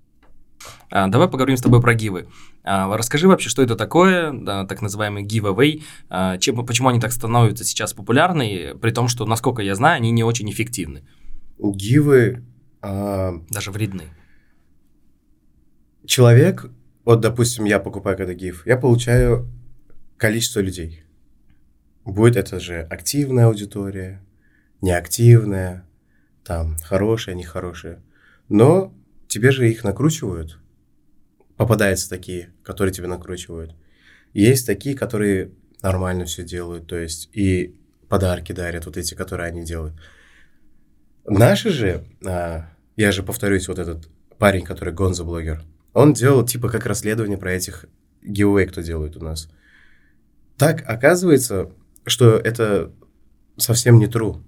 А, 0.90 1.08
давай 1.08 1.28
поговорим 1.28 1.56
с 1.56 1.62
тобой 1.62 1.80
про 1.80 1.94
гивы. 1.94 2.28
А, 2.64 2.94
расскажи 2.96 3.28
вообще, 3.28 3.48
что 3.48 3.62
это 3.62 3.76
такое, 3.76 4.32
да, 4.32 4.66
так 4.66 4.82
называемый 4.82 5.24
giveaway, 5.24 5.82
а, 6.08 6.38
чем, 6.38 6.64
почему 6.66 6.88
они 6.88 7.00
так 7.00 7.12
становятся 7.12 7.64
сейчас 7.64 7.94
популярны, 7.94 8.74
при 8.80 8.90
том, 8.90 9.08
что, 9.08 9.24
насколько 9.26 9.62
я 9.62 9.74
знаю, 9.74 9.96
они 9.96 10.10
не 10.10 10.24
очень 10.24 10.50
эффективны, 10.50 11.04
Гивы... 11.58 12.44
а, 12.82 13.40
даже 13.50 13.70
вредны. 13.70 14.04
человек, 16.06 16.70
вот, 17.04 17.20
допустим, 17.20 17.64
я 17.64 17.78
покупаю 17.78 18.16
когда 18.16 18.34
гиф, 18.34 18.66
я 18.66 18.76
получаю 18.76 19.48
количество 20.16 20.60
людей. 20.60 21.04
Будет 22.08 22.36
это 22.36 22.58
же 22.58 22.86
активная 22.88 23.48
аудитория, 23.48 24.22
неактивная, 24.80 25.86
там, 26.42 26.78
хорошая, 26.82 27.34
нехорошая. 27.34 28.02
Но 28.48 28.94
тебе 29.26 29.50
же 29.50 29.70
их 29.70 29.84
накручивают. 29.84 30.58
Попадаются 31.58 32.08
такие, 32.08 32.54
которые 32.62 32.94
тебе 32.94 33.08
накручивают. 33.08 33.74
Есть 34.32 34.66
такие, 34.66 34.96
которые 34.96 35.50
нормально 35.82 36.24
все 36.24 36.44
делают, 36.44 36.86
то 36.86 36.96
есть 36.96 37.28
и 37.34 37.78
подарки 38.08 38.52
дарят, 38.52 38.86
вот 38.86 38.96
эти, 38.96 39.12
которые 39.12 39.48
они 39.48 39.62
делают. 39.62 39.94
Наши 41.26 41.68
же, 41.68 42.06
а, 42.24 42.70
я 42.96 43.12
же 43.12 43.22
повторюсь, 43.22 43.68
вот 43.68 43.78
этот 43.78 44.08
парень, 44.38 44.64
который 44.64 44.94
Гонзо-блогер, 44.94 45.62
он 45.92 46.14
делал 46.14 46.42
типа 46.46 46.70
как 46.70 46.86
расследование 46.86 47.36
про 47.36 47.52
этих 47.52 47.84
giveaway, 48.24 48.64
кто 48.64 48.80
делает 48.80 49.14
у 49.18 49.20
нас. 49.22 49.50
Так 50.56 50.82
оказывается, 50.88 51.70
что 52.10 52.36
это 52.36 52.92
совсем 53.56 53.98
не 53.98 54.06
true. 54.06 54.42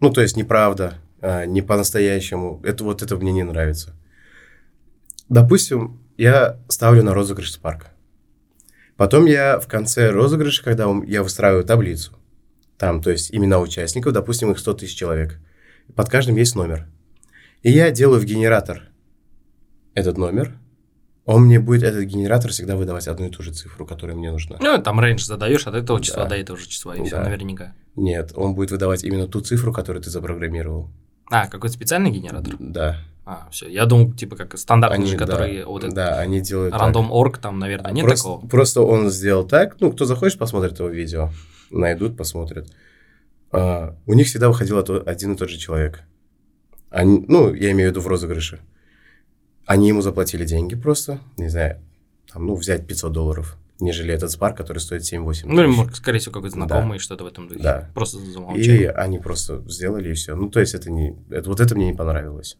Ну, 0.00 0.10
то 0.10 0.20
есть 0.20 0.36
неправда, 0.36 0.94
а, 1.20 1.44
не 1.44 1.62
по-настоящему. 1.62 2.60
Это 2.64 2.84
вот 2.84 3.02
это 3.02 3.16
мне 3.16 3.32
не 3.32 3.42
нравится. 3.42 3.94
Допустим, 5.28 6.00
я 6.16 6.58
ставлю 6.68 7.02
на 7.02 7.14
розыгрыш 7.14 7.52
Спарка. 7.52 7.92
Потом 8.96 9.24
я 9.26 9.58
в 9.58 9.66
конце 9.66 10.10
розыгрыша, 10.10 10.62
когда 10.62 10.86
я 11.06 11.22
выстраиваю 11.22 11.64
таблицу, 11.64 12.12
там, 12.76 13.00
то 13.00 13.10
есть 13.10 13.34
имена 13.34 13.58
участников, 13.58 14.12
допустим, 14.12 14.50
их 14.50 14.58
100 14.58 14.74
тысяч 14.74 14.94
человек. 14.94 15.38
Под 15.94 16.08
каждым 16.08 16.36
есть 16.36 16.54
номер. 16.54 16.86
И 17.62 17.70
я 17.70 17.90
делаю 17.90 18.20
в 18.20 18.24
генератор 18.24 18.88
этот 19.94 20.18
номер. 20.18 20.58
Он 21.32 21.42
мне 21.44 21.60
будет, 21.60 21.84
этот 21.84 22.02
генератор, 22.06 22.50
всегда 22.50 22.74
выдавать 22.74 23.06
одну 23.06 23.28
и 23.28 23.30
ту 23.30 23.40
же 23.44 23.52
цифру, 23.52 23.86
которая 23.86 24.16
мне 24.16 24.32
нужна. 24.32 24.56
Ну, 24.60 24.82
там 24.82 25.00
рейндж 25.00 25.24
задаешь 25.24 25.64
от 25.64 25.76
этого 25.76 26.00
числа 26.00 26.24
Да. 26.24 26.30
до 26.30 26.36
этого 26.36 26.58
же 26.58 26.66
числа, 26.66 26.96
и 26.96 27.04
все 27.04 27.18
Да. 27.18 27.22
наверняка. 27.22 27.72
Нет, 27.94 28.32
он 28.34 28.56
будет 28.56 28.72
выдавать 28.72 29.04
именно 29.04 29.28
ту 29.28 29.40
цифру, 29.40 29.72
которую 29.72 30.02
ты 30.02 30.10
запрограммировал. 30.10 30.90
А, 31.30 31.46
какой-то 31.46 31.72
специальный 31.72 32.10
генератор? 32.10 32.56
Да. 32.58 32.96
А, 33.24 33.46
все. 33.52 33.68
Я 33.68 33.86
думал, 33.86 34.12
типа, 34.12 34.34
как 34.34 34.58
стандартный 34.58 35.02
Они, 35.04 35.06
же, 35.12 35.16
да, 35.18 35.24
который 35.26 35.64
вот 35.64 35.84
этот 35.84 35.94
да, 35.94 36.18
они 36.18 36.40
делают 36.40 36.74
рандом 36.74 37.12
орг, 37.12 37.38
там, 37.38 37.60
наверное, 37.60 37.92
нет 37.92 38.04
просто, 38.06 38.24
такого. 38.24 38.48
Просто 38.48 38.80
он 38.82 39.08
сделал 39.10 39.46
так, 39.46 39.76
ну, 39.78 39.92
кто 39.92 40.06
захочет, 40.06 40.36
посмотрит 40.36 40.80
его 40.80 40.88
видео, 40.88 41.30
найдут, 41.70 42.16
посмотрят. 42.16 42.72
А, 43.52 43.94
у 44.04 44.14
них 44.14 44.26
всегда 44.26 44.48
выходил 44.48 44.84
один 45.06 45.34
и 45.34 45.36
тот 45.36 45.48
же 45.48 45.58
человек. 45.58 46.02
Они, 46.90 47.24
ну, 47.28 47.54
я 47.54 47.70
имею 47.70 47.90
в 47.90 47.92
виду 47.92 48.00
в 48.00 48.08
розыгрыше. 48.08 48.58
Они 49.70 49.86
ему 49.86 50.02
заплатили 50.02 50.44
деньги 50.44 50.74
просто, 50.74 51.20
не 51.36 51.48
знаю, 51.48 51.78
там, 52.32 52.44
ну, 52.44 52.56
взять 52.56 52.88
500 52.88 53.12
долларов, 53.12 53.56
нежели 53.78 54.12
этот 54.12 54.32
спар, 54.32 54.52
который 54.52 54.78
стоит 54.78 55.02
7-8 55.02 55.42
Ну, 55.44 55.60
или, 55.60 55.68
может, 55.68 55.94
скорее 55.94 56.18
всего, 56.18 56.32
какой-то 56.32 56.56
знакомый, 56.56 56.98
что-то 56.98 57.22
в 57.22 57.28
этом 57.28 57.46
духе. 57.46 57.62
Да. 57.62 57.88
Просто 57.94 58.18
за 58.18 58.40
И 58.56 58.86
они 58.86 59.20
просто 59.20 59.62
сделали, 59.68 60.10
и 60.10 60.14
все. 60.14 60.34
Ну, 60.34 60.50
то 60.50 60.58
есть 60.58 60.74
это 60.74 60.90
не... 60.90 61.16
Это, 61.30 61.48
вот 61.48 61.60
это 61.60 61.76
мне 61.76 61.86
не 61.86 61.96
понравилось. 61.96 62.58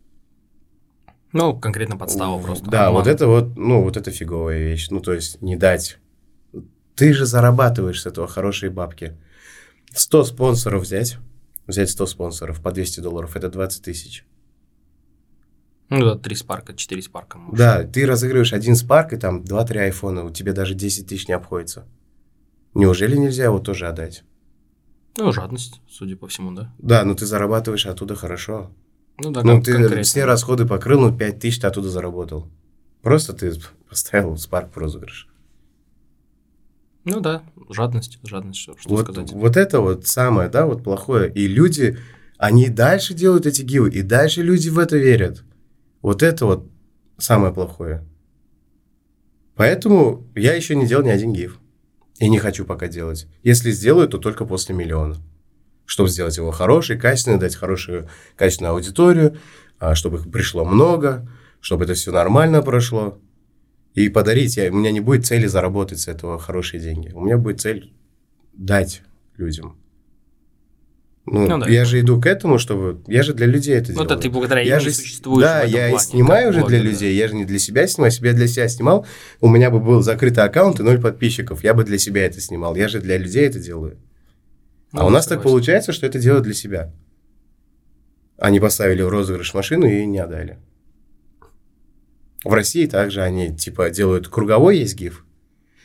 Ну, 1.32 1.58
конкретно 1.58 1.96
подстава 1.96 2.40
просто. 2.40 2.70
Да, 2.70 2.86
обман. 2.86 3.02
вот 3.02 3.10
это 3.12 3.26
вот, 3.26 3.56
ну, 3.56 3.82
вот 3.82 3.96
это 3.96 4.12
фиговая 4.12 4.58
вещь. 4.58 4.90
Ну, 4.90 5.00
то 5.00 5.12
есть 5.12 5.42
не 5.42 5.56
дать. 5.56 5.98
Ты 6.94 7.12
же 7.12 7.26
зарабатываешь 7.26 8.02
с 8.02 8.06
этого 8.06 8.28
хорошие 8.28 8.70
бабки. 8.70 9.16
100 9.94 10.26
спонсоров 10.26 10.84
взять, 10.84 11.18
взять 11.66 11.90
100 11.90 12.06
спонсоров 12.06 12.62
по 12.62 12.70
200 12.70 13.00
долларов, 13.00 13.34
это 13.34 13.48
20 13.48 13.82
тысяч. 13.82 14.24
Ну, 15.90 16.04
да, 16.04 16.14
три 16.16 16.36
спарка, 16.36 16.74
четыре 16.74 17.02
спарка. 17.02 17.36
может. 17.36 17.58
Да, 17.58 17.82
ты 17.82 18.06
разыгрываешь 18.06 18.52
один 18.52 18.76
спарк, 18.76 19.12
и 19.12 19.16
там 19.16 19.42
2-3 19.42 19.78
айфона, 19.78 20.24
у 20.24 20.30
тебя 20.30 20.52
даже 20.52 20.74
10 20.74 21.08
тысяч 21.08 21.26
не 21.26 21.34
обходится. 21.34 21.84
Неужели 22.74 23.16
нельзя 23.16 23.44
его 23.44 23.58
тоже 23.58 23.88
отдать? 23.88 24.22
Ну, 25.18 25.32
жадность, 25.32 25.80
судя 25.90 26.16
по 26.16 26.28
всему, 26.28 26.52
да. 26.52 26.72
Да, 26.78 27.04
но 27.04 27.14
ты 27.14 27.26
зарабатываешь 27.26 27.86
оттуда 27.86 28.14
хорошо. 28.14 28.70
Ну, 29.18 29.32
да, 29.32 29.42
ну, 29.42 29.60
ты 29.60 29.72
конкретно. 29.72 30.02
все 30.04 30.24
расходы 30.24 30.64
покрыл, 30.64 31.00
ну, 31.00 31.16
5 31.16 31.40
тысяч 31.40 31.60
ты 31.60 31.66
оттуда 31.66 31.88
заработал. 31.88 32.48
Просто 33.02 33.32
ты 33.32 33.52
поставил 33.88 34.36
спарк 34.36 34.72
в 34.72 34.78
розыгрыш. 34.78 35.28
Ну, 37.04 37.18
да, 37.20 37.42
жадность, 37.68 38.20
жадность, 38.22 38.60
что 38.60 38.76
вот, 38.84 39.04
сказать. 39.06 39.32
вот 39.32 39.56
это 39.56 39.80
вот 39.80 40.06
самое, 40.06 40.48
да, 40.48 40.66
вот 40.66 40.84
плохое. 40.84 41.32
И 41.32 41.48
люди, 41.48 41.98
они 42.38 42.68
дальше 42.68 43.14
делают 43.14 43.46
эти 43.46 43.62
гивы, 43.62 43.90
и 43.90 44.02
дальше 44.02 44.42
люди 44.42 44.68
в 44.68 44.78
это 44.78 44.96
верят. 44.96 45.42
Вот 46.02 46.22
это 46.22 46.46
вот 46.46 46.70
самое 47.18 47.52
плохое. 47.52 48.04
Поэтому 49.54 50.26
я 50.34 50.54
еще 50.54 50.74
не 50.74 50.86
делал 50.86 51.04
ни 51.04 51.10
один 51.10 51.32
гив. 51.32 51.60
И 52.18 52.28
не 52.28 52.38
хочу 52.38 52.64
пока 52.64 52.88
делать. 52.88 53.26
Если 53.42 53.70
сделаю, 53.70 54.08
то 54.08 54.18
только 54.18 54.44
после 54.44 54.74
миллиона. 54.74 55.16
Чтобы 55.86 56.08
сделать 56.08 56.36
его 56.36 56.50
хороший, 56.50 56.98
качественный, 56.98 57.38
дать 57.38 57.56
хорошую, 57.56 58.08
качественную 58.36 58.74
аудиторию, 58.74 59.38
а, 59.78 59.94
чтобы 59.94 60.18
их 60.18 60.30
пришло 60.30 60.64
много, 60.64 61.28
чтобы 61.60 61.84
это 61.84 61.94
все 61.94 62.12
нормально 62.12 62.62
прошло. 62.62 63.18
И 63.94 64.08
подарить. 64.08 64.56
Я, 64.56 64.70
у 64.70 64.76
меня 64.76 64.92
не 64.92 65.00
будет 65.00 65.26
цели 65.26 65.46
заработать 65.46 66.00
с 66.00 66.08
этого 66.08 66.38
хорошие 66.38 66.80
деньги. 66.80 67.10
У 67.12 67.20
меня 67.20 67.38
будет 67.38 67.60
цель 67.60 67.92
дать 68.52 69.02
людям. 69.36 69.76
Ну, 71.32 71.46
Ну 71.46 71.58
да. 71.58 71.68
я 71.68 71.84
же 71.84 72.00
иду 72.00 72.20
к 72.20 72.26
этому, 72.26 72.58
чтобы... 72.58 73.00
Я 73.06 73.22
же 73.22 73.34
для 73.34 73.46
людей 73.46 73.76
это 73.76 73.92
Ну, 73.92 73.98
делаю. 74.00 74.06
это 74.06 74.16
ты 74.16 74.30
благодаря 74.30 74.62
Я 74.62 74.76
им 74.76 74.80
же, 74.80 74.88
и 74.90 74.92
существуешь 74.92 75.46
да, 75.46 75.62
я 75.62 75.86
и 75.86 75.90
плане, 75.90 76.04
снимаю 76.04 76.52
как 76.52 76.56
уже 76.56 76.66
для 76.66 76.78
да. 76.78 76.84
людей. 76.84 77.14
Я 77.16 77.28
же 77.28 77.36
не 77.36 77.44
для 77.44 77.58
себя 77.60 77.86
снимаю. 77.86 78.10
Если 78.10 78.20
бы 78.20 78.26
я 78.26 78.32
для 78.32 78.48
себя 78.48 78.68
снимал, 78.68 79.06
у 79.40 79.48
меня 79.48 79.70
бы 79.70 79.78
был 79.78 80.02
закрытый 80.02 80.42
аккаунт 80.42 80.80
и 80.80 80.82
ноль 80.82 81.00
подписчиков. 81.00 81.62
Я 81.62 81.74
бы 81.74 81.84
для 81.84 81.98
себя 81.98 82.26
это 82.26 82.40
снимал. 82.40 82.74
Я 82.74 82.88
же 82.88 83.00
для 83.00 83.16
людей 83.16 83.46
это 83.46 83.60
делаю. 83.60 83.96
Ну, 84.92 85.02
а 85.02 85.06
у 85.06 85.10
нас 85.10 85.26
так 85.26 85.38
согласен. 85.38 85.50
получается, 85.50 85.92
что 85.92 86.04
это 86.06 86.18
делают 86.18 86.42
для 86.42 86.54
себя. 86.54 86.92
Они 88.36 88.58
поставили 88.58 89.02
в 89.02 89.08
розыгрыш 89.08 89.54
машину 89.54 89.86
и 89.86 90.04
не 90.06 90.18
отдали. 90.18 90.58
В 92.42 92.52
России 92.52 92.86
также 92.86 93.22
они 93.22 93.54
типа 93.56 93.90
делают 93.90 94.26
круговой 94.26 94.78
есть 94.78 94.96
гиф, 94.96 95.24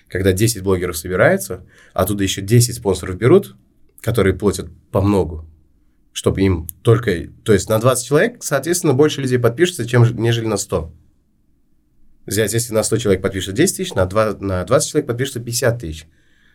когда 0.08 0.32
10 0.32 0.64
блогеров 0.64 0.98
собираются, 0.98 1.66
оттуда 1.93 2.24
еще 2.24 2.41
10 2.41 2.76
спонсоров 2.76 3.18
берут, 3.18 3.56
которые 4.06 4.36
платят 4.36 4.70
по 4.91 5.01
многу, 5.01 5.49
чтобы 6.14 6.41
им 6.41 6.68
только... 6.84 7.28
То 7.43 7.53
есть 7.53 7.70
на 7.70 7.80
20 7.80 8.06
человек, 8.06 8.43
соответственно, 8.43 8.93
больше 8.93 9.20
людей 9.20 9.39
подпишется, 9.39 9.88
чем, 9.88 10.03
нежели 10.18 10.45
на 10.45 10.58
100. 10.58 10.93
Взять, 12.28 12.53
если 12.53 12.72
на 12.76 12.84
100 12.84 12.97
человек 12.97 13.24
подпишется 13.24 13.51
10 13.51 13.78
тысяч, 13.78 13.93
на, 13.95 14.06
2, 14.06 14.38
на 14.41 14.64
20 14.64 14.89
человек 14.91 15.08
подпишется 15.08 15.39
50 15.39 15.80
тысяч. 15.80 16.08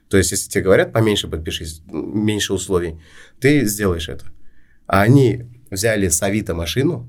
То 0.08 0.16
есть, 0.16 0.30
если 0.30 0.48
тебе 0.48 0.62
говорят, 0.62 0.92
поменьше 0.92 1.26
подпишись, 1.26 1.82
меньше 1.88 2.52
условий, 2.52 3.00
ты 3.40 3.64
сделаешь 3.64 4.08
это. 4.08 4.26
А 4.86 5.02
они 5.02 5.46
взяли 5.72 6.08
с 6.08 6.22
Авито 6.22 6.54
машину 6.54 7.08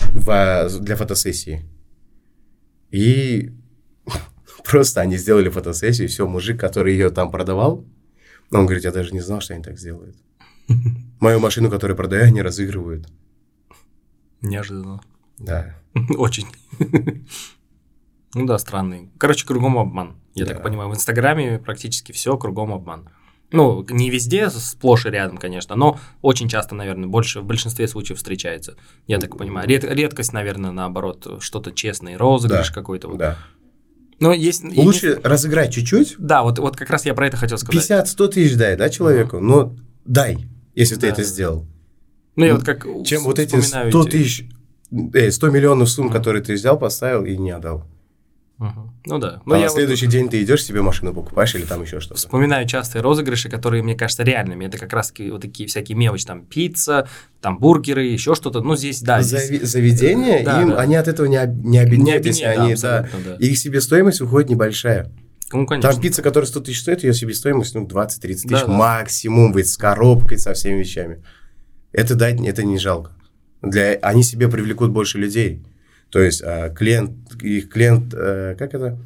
в- 0.00 0.80
для 0.80 0.96
фотосессии. 0.96 1.62
И 2.90 3.52
просто 4.64 5.00
они 5.00 5.16
сделали 5.16 5.48
фотосессию, 5.48 6.08
все, 6.08 6.26
мужик, 6.26 6.58
который 6.58 6.92
ее 6.94 7.10
там 7.10 7.30
продавал, 7.30 7.86
он 8.50 8.64
говорит, 8.66 8.84
я 8.84 8.92
даже 8.92 9.12
не 9.12 9.20
знал, 9.20 9.40
что 9.40 9.54
они 9.54 9.62
так 9.62 9.78
сделают. 9.78 10.16
Мою 11.20 11.40
машину, 11.40 11.70
которую 11.70 11.96
продаю, 11.96 12.24
они 12.24 12.42
разыгрывают. 12.42 13.06
Неожиданно. 14.40 15.00
Да. 15.38 15.74
Очень. 16.16 16.46
Ну 18.34 18.46
да, 18.46 18.58
странный. 18.58 19.10
Короче, 19.18 19.46
кругом 19.46 19.78
обман. 19.78 20.16
Я 20.34 20.44
Да. 20.46 20.54
так 20.54 20.62
понимаю, 20.62 20.90
в 20.90 20.94
Инстаграме 20.94 21.58
практически 21.58 22.12
все 22.12 22.36
кругом 22.36 22.72
обман. 22.72 23.08
Ну, 23.50 23.84
не 23.88 24.10
везде, 24.10 24.50
сплошь 24.50 25.06
и 25.06 25.10
рядом, 25.10 25.38
конечно, 25.38 25.74
но 25.74 25.98
очень 26.20 26.48
часто, 26.50 26.74
наверное, 26.74 27.08
больше 27.08 27.40
в 27.40 27.44
большинстве 27.46 27.88
случаев 27.88 28.18
встречается. 28.18 28.76
Я 29.06 29.18
так 29.18 29.38
понимаю. 29.38 29.66
Ред- 29.66 29.84
редкость, 29.84 30.34
наверное, 30.34 30.70
наоборот, 30.70 31.38
что-то 31.40 31.72
честное, 31.72 32.18
розыгрыш 32.18 32.68
Да. 32.68 32.74
какой-то. 32.74 33.08
вот. 33.08 33.16
Да. 33.16 33.38
Но 34.20 34.32
есть... 34.32 34.64
Лучше 34.76 35.20
разыграть 35.22 35.72
чуть-чуть, 35.72 36.16
Да, 36.18 36.42
вот, 36.42 36.58
вот 36.58 36.76
как 36.76 36.90
раз 36.90 37.06
я 37.06 37.14
про 37.14 37.26
это 37.28 37.36
хотел 37.36 37.56
сказать. 37.58 37.88
50-100 37.90 38.28
тысяч 38.28 38.56
дай, 38.56 38.76
да, 38.76 38.88
человеку, 38.88 39.38
но 39.40 39.76
дай, 40.04 40.38
если 40.74 40.96
ты 40.96 41.02
Да, 41.02 41.06
это 41.08 41.16
да, 41.18 41.22
да. 41.22 41.28
сделал. 41.28 41.66
Ну, 42.36 42.44
я 42.44 42.54
вот 42.54 42.64
как 42.64 42.84
Чем 43.04 43.22
вот 43.24 43.38
эти 43.38 43.56
вспоминаю 43.60 43.90
100 43.90 44.02
эти- 44.02 44.10
тысяч, 44.10 44.48
э, 45.14 45.30
100 45.30 45.50
миллионов 45.50 45.88
сумм, 45.90 46.06
Мгм. 46.06 46.14
которые 46.14 46.42
ты 46.42 46.54
взял, 46.54 46.78
поставил 46.78 47.24
и 47.24 47.36
не 47.36 47.50
отдал. 47.50 47.84
Ну 48.58 49.18
да. 49.18 49.40
Но 49.46 49.54
а 49.54 49.58
я 49.58 49.64
на 49.66 49.70
вот 49.70 49.76
следующий 49.76 50.06
день 50.08 50.28
ты 50.28 50.42
идешь 50.42 50.64
себе 50.64 50.82
машину 50.82 51.14
покупаешь 51.14 51.54
или 51.54 51.64
там 51.64 51.82
еще 51.82 52.00
что-то. 52.00 52.16
вспоминаю 52.16 52.66
частые 52.66 53.02
розыгрыши, 53.02 53.48
которые 53.48 53.82
мне 53.84 53.94
кажутся 53.94 54.24
реальными. 54.24 54.64
Это 54.66 54.78
как 54.78 54.92
раз 54.92 55.12
вот 55.16 55.40
такие 55.42 55.68
всякие 55.68 55.96
мелочи, 55.96 56.26
там 56.26 56.44
пицца, 56.44 57.08
там 57.40 57.58
бургеры, 57.58 58.04
еще 58.04 58.34
что-то. 58.34 58.60
Ну, 58.60 58.74
здесь, 58.76 59.00
да, 59.00 59.22
здесь 59.22 59.48
Зави- 59.50 59.64
Заведения, 59.64 60.44
Да, 60.44 60.60
им, 60.62 60.70
да. 60.70 60.80
они 60.80 60.96
от 60.96 61.06
этого 61.06 61.26
не, 61.26 61.36
об- 61.36 61.54
не 61.64 61.70
не 61.70 61.78
обеднеют, 61.78 62.26
если 62.26 62.44
объединяет, 62.44 62.80
да, 62.80 62.98
они, 62.98 63.24
да, 63.24 63.30
да. 63.38 63.46
их 63.46 63.56
себестоимость 63.58 64.20
выходит 64.20 64.50
небольшая. 64.50 65.12
Ну, 65.52 65.64
конечно. 65.64 65.90
Там 65.92 66.00
пицца, 66.00 66.20
которая 66.22 66.46
100 66.48 66.60
тысяч 66.60 66.80
стоит, 66.80 67.04
ее 67.04 67.14
себестоимость, 67.14 67.74
ну, 67.74 67.86
20-30 67.86 68.18
тысяч 68.20 68.50
Да, 68.50 68.66
да. 68.66 68.72
максимум, 68.72 69.52
ведь 69.52 69.68
с 69.70 69.76
коробкой, 69.76 70.36
со 70.38 70.52
всеми 70.52 70.80
вещами. 70.80 71.22
Это 71.92 72.16
дать, 72.16 72.40
это 72.40 72.64
не 72.64 72.76
жалко. 72.78 73.12
Для, 73.62 73.92
они 74.02 74.22
себе 74.24 74.48
привлекут 74.48 74.90
больше 74.90 75.16
людей. 75.18 75.62
То 76.10 76.20
есть 76.20 76.42
а, 76.42 76.70
клиент, 76.70 77.12
их 77.42 77.68
клиент, 77.68 78.14
э, 78.14 78.54
как 78.58 78.74
это? 78.74 78.98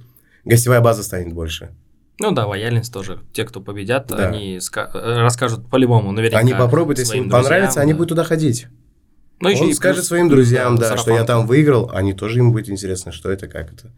Гостевая 0.45 0.81
база 0.81 1.03
станет 1.03 1.33
больше. 1.33 1.71
Ну 2.21 2.31
да, 2.33 2.47
лояльность 2.47 2.93
тоже. 2.93 3.21
Те, 3.33 3.45
кто 3.45 3.61
победят, 3.61 4.07
Да. 4.09 4.29
они 4.29 4.57
э, 4.59 5.21
расскажут 5.21 5.69
по-любому, 5.69 6.13
наверняка. 6.13 6.39
они 6.39 6.53
попробуют, 6.53 6.99
если 6.99 7.19
им 7.19 7.31
понравится, 7.31 7.75
друзьям, 7.75 7.83
они 7.83 7.93
да. 7.93 7.97
будут 7.97 8.09
туда 8.11 8.25
ходить. 8.25 8.67
Ну, 9.41 9.49
еще 9.49 9.65
Он 9.65 9.71
и 9.71 9.75
скажет 9.75 10.03
плюс- 10.03 10.09
своим 10.09 10.29
друзьям, 10.29 10.77
да, 10.79 10.91
да, 10.91 10.97
что 10.97 11.13
я 11.13 11.25
там 11.25 11.47
выиграл, 11.49 11.91
они 11.93 12.13
тоже 12.13 12.39
им 12.39 12.53
будет 12.53 12.69
интересно, 12.69 13.11
что 13.11 13.31
это, 13.31 13.49
как 13.49 13.73
это. 13.73 13.91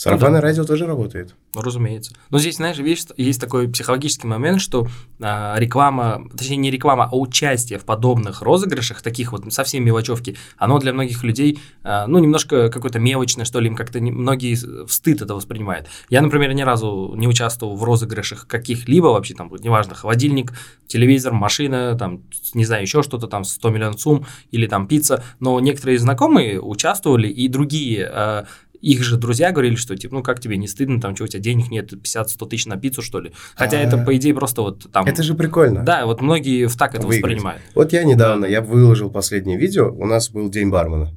Сарафанное 0.00 0.40
да. 0.40 0.46
радио 0.46 0.64
тоже 0.64 0.86
работает. 0.86 1.34
Ну, 1.54 1.60
разумеется. 1.60 2.14
Но 2.30 2.38
здесь, 2.38 2.56
знаешь, 2.56 2.78
видишь, 2.78 3.04
есть 3.18 3.38
такой 3.38 3.68
психологический 3.68 4.26
момент, 4.26 4.62
что 4.62 4.88
а, 5.20 5.54
реклама, 5.58 6.26
точнее, 6.34 6.56
не 6.56 6.70
реклама, 6.70 7.06
а 7.12 7.14
участие 7.14 7.78
в 7.78 7.84
подобных 7.84 8.40
розыгрышах, 8.40 9.02
таких 9.02 9.32
вот 9.32 9.52
совсем 9.52 9.84
мелочевки, 9.84 10.38
оно 10.56 10.78
для 10.78 10.94
многих 10.94 11.22
людей, 11.22 11.58
а, 11.82 12.06
ну, 12.06 12.18
немножко 12.18 12.70
какое-то 12.70 12.98
мелочное, 12.98 13.44
что 13.44 13.60
ли, 13.60 13.66
им 13.66 13.76
как-то 13.76 14.00
не- 14.00 14.10
многие 14.10 14.54
в 14.54 14.90
стыд 14.90 15.20
это 15.20 15.34
воспринимают. 15.34 15.86
Я, 16.08 16.22
например, 16.22 16.54
ни 16.54 16.62
разу 16.62 17.12
не 17.14 17.28
участвовал 17.28 17.76
в 17.76 17.84
розыгрышах 17.84 18.46
каких-либо 18.46 19.08
вообще, 19.08 19.34
там, 19.34 19.52
неважно, 19.54 19.94
холодильник, 19.94 20.54
телевизор, 20.86 21.34
машина, 21.34 21.94
там, 21.98 22.22
не 22.54 22.64
знаю, 22.64 22.84
еще 22.84 23.02
что-то, 23.02 23.26
там, 23.26 23.44
100 23.44 23.68
миллионов 23.68 24.00
сумм 24.00 24.24
или 24.50 24.66
там 24.66 24.86
пицца, 24.88 25.22
но 25.40 25.60
некоторые 25.60 25.98
знакомые 25.98 26.58
участвовали, 26.58 27.28
и 27.28 27.48
другие 27.48 28.06
а, 28.06 28.46
их 28.80 29.02
же 29.02 29.16
друзья 29.16 29.52
говорили, 29.52 29.74
что 29.76 29.96
типа, 29.96 30.14
ну 30.16 30.22
как 30.22 30.40
тебе 30.40 30.56
не 30.56 30.66
стыдно, 30.68 31.00
там, 31.00 31.14
что 31.14 31.24
у 31.24 31.26
тебя 31.26 31.40
денег 31.42 31.70
нет, 31.70 31.92
50-100 31.92 32.48
тысяч 32.48 32.66
на 32.66 32.76
пиццу, 32.76 33.02
что 33.02 33.20
ли? 33.20 33.32
Хотя 33.54 33.78
А. 33.78 33.80
это, 33.80 33.98
по 33.98 34.16
идее, 34.16 34.34
просто 34.34 34.62
вот 34.62 34.90
там... 34.92 35.06
Это 35.06 35.22
же 35.22 35.34
прикольно. 35.34 35.82
Да, 35.84 36.06
вот 36.06 36.20
многие 36.22 36.66
в 36.66 36.76
так 36.76 36.94
это 36.94 37.06
Выиграть. 37.06 37.22
воспринимают. 37.34 37.62
Вот 37.74 37.92
я 37.92 38.04
недавно, 38.04 38.42
Да. 38.42 38.48
я 38.48 38.62
выложил 38.62 39.10
последнее 39.10 39.58
видео, 39.58 39.90
у 39.92 40.06
нас 40.06 40.30
был 40.30 40.48
день 40.48 40.70
бармена. 40.70 41.12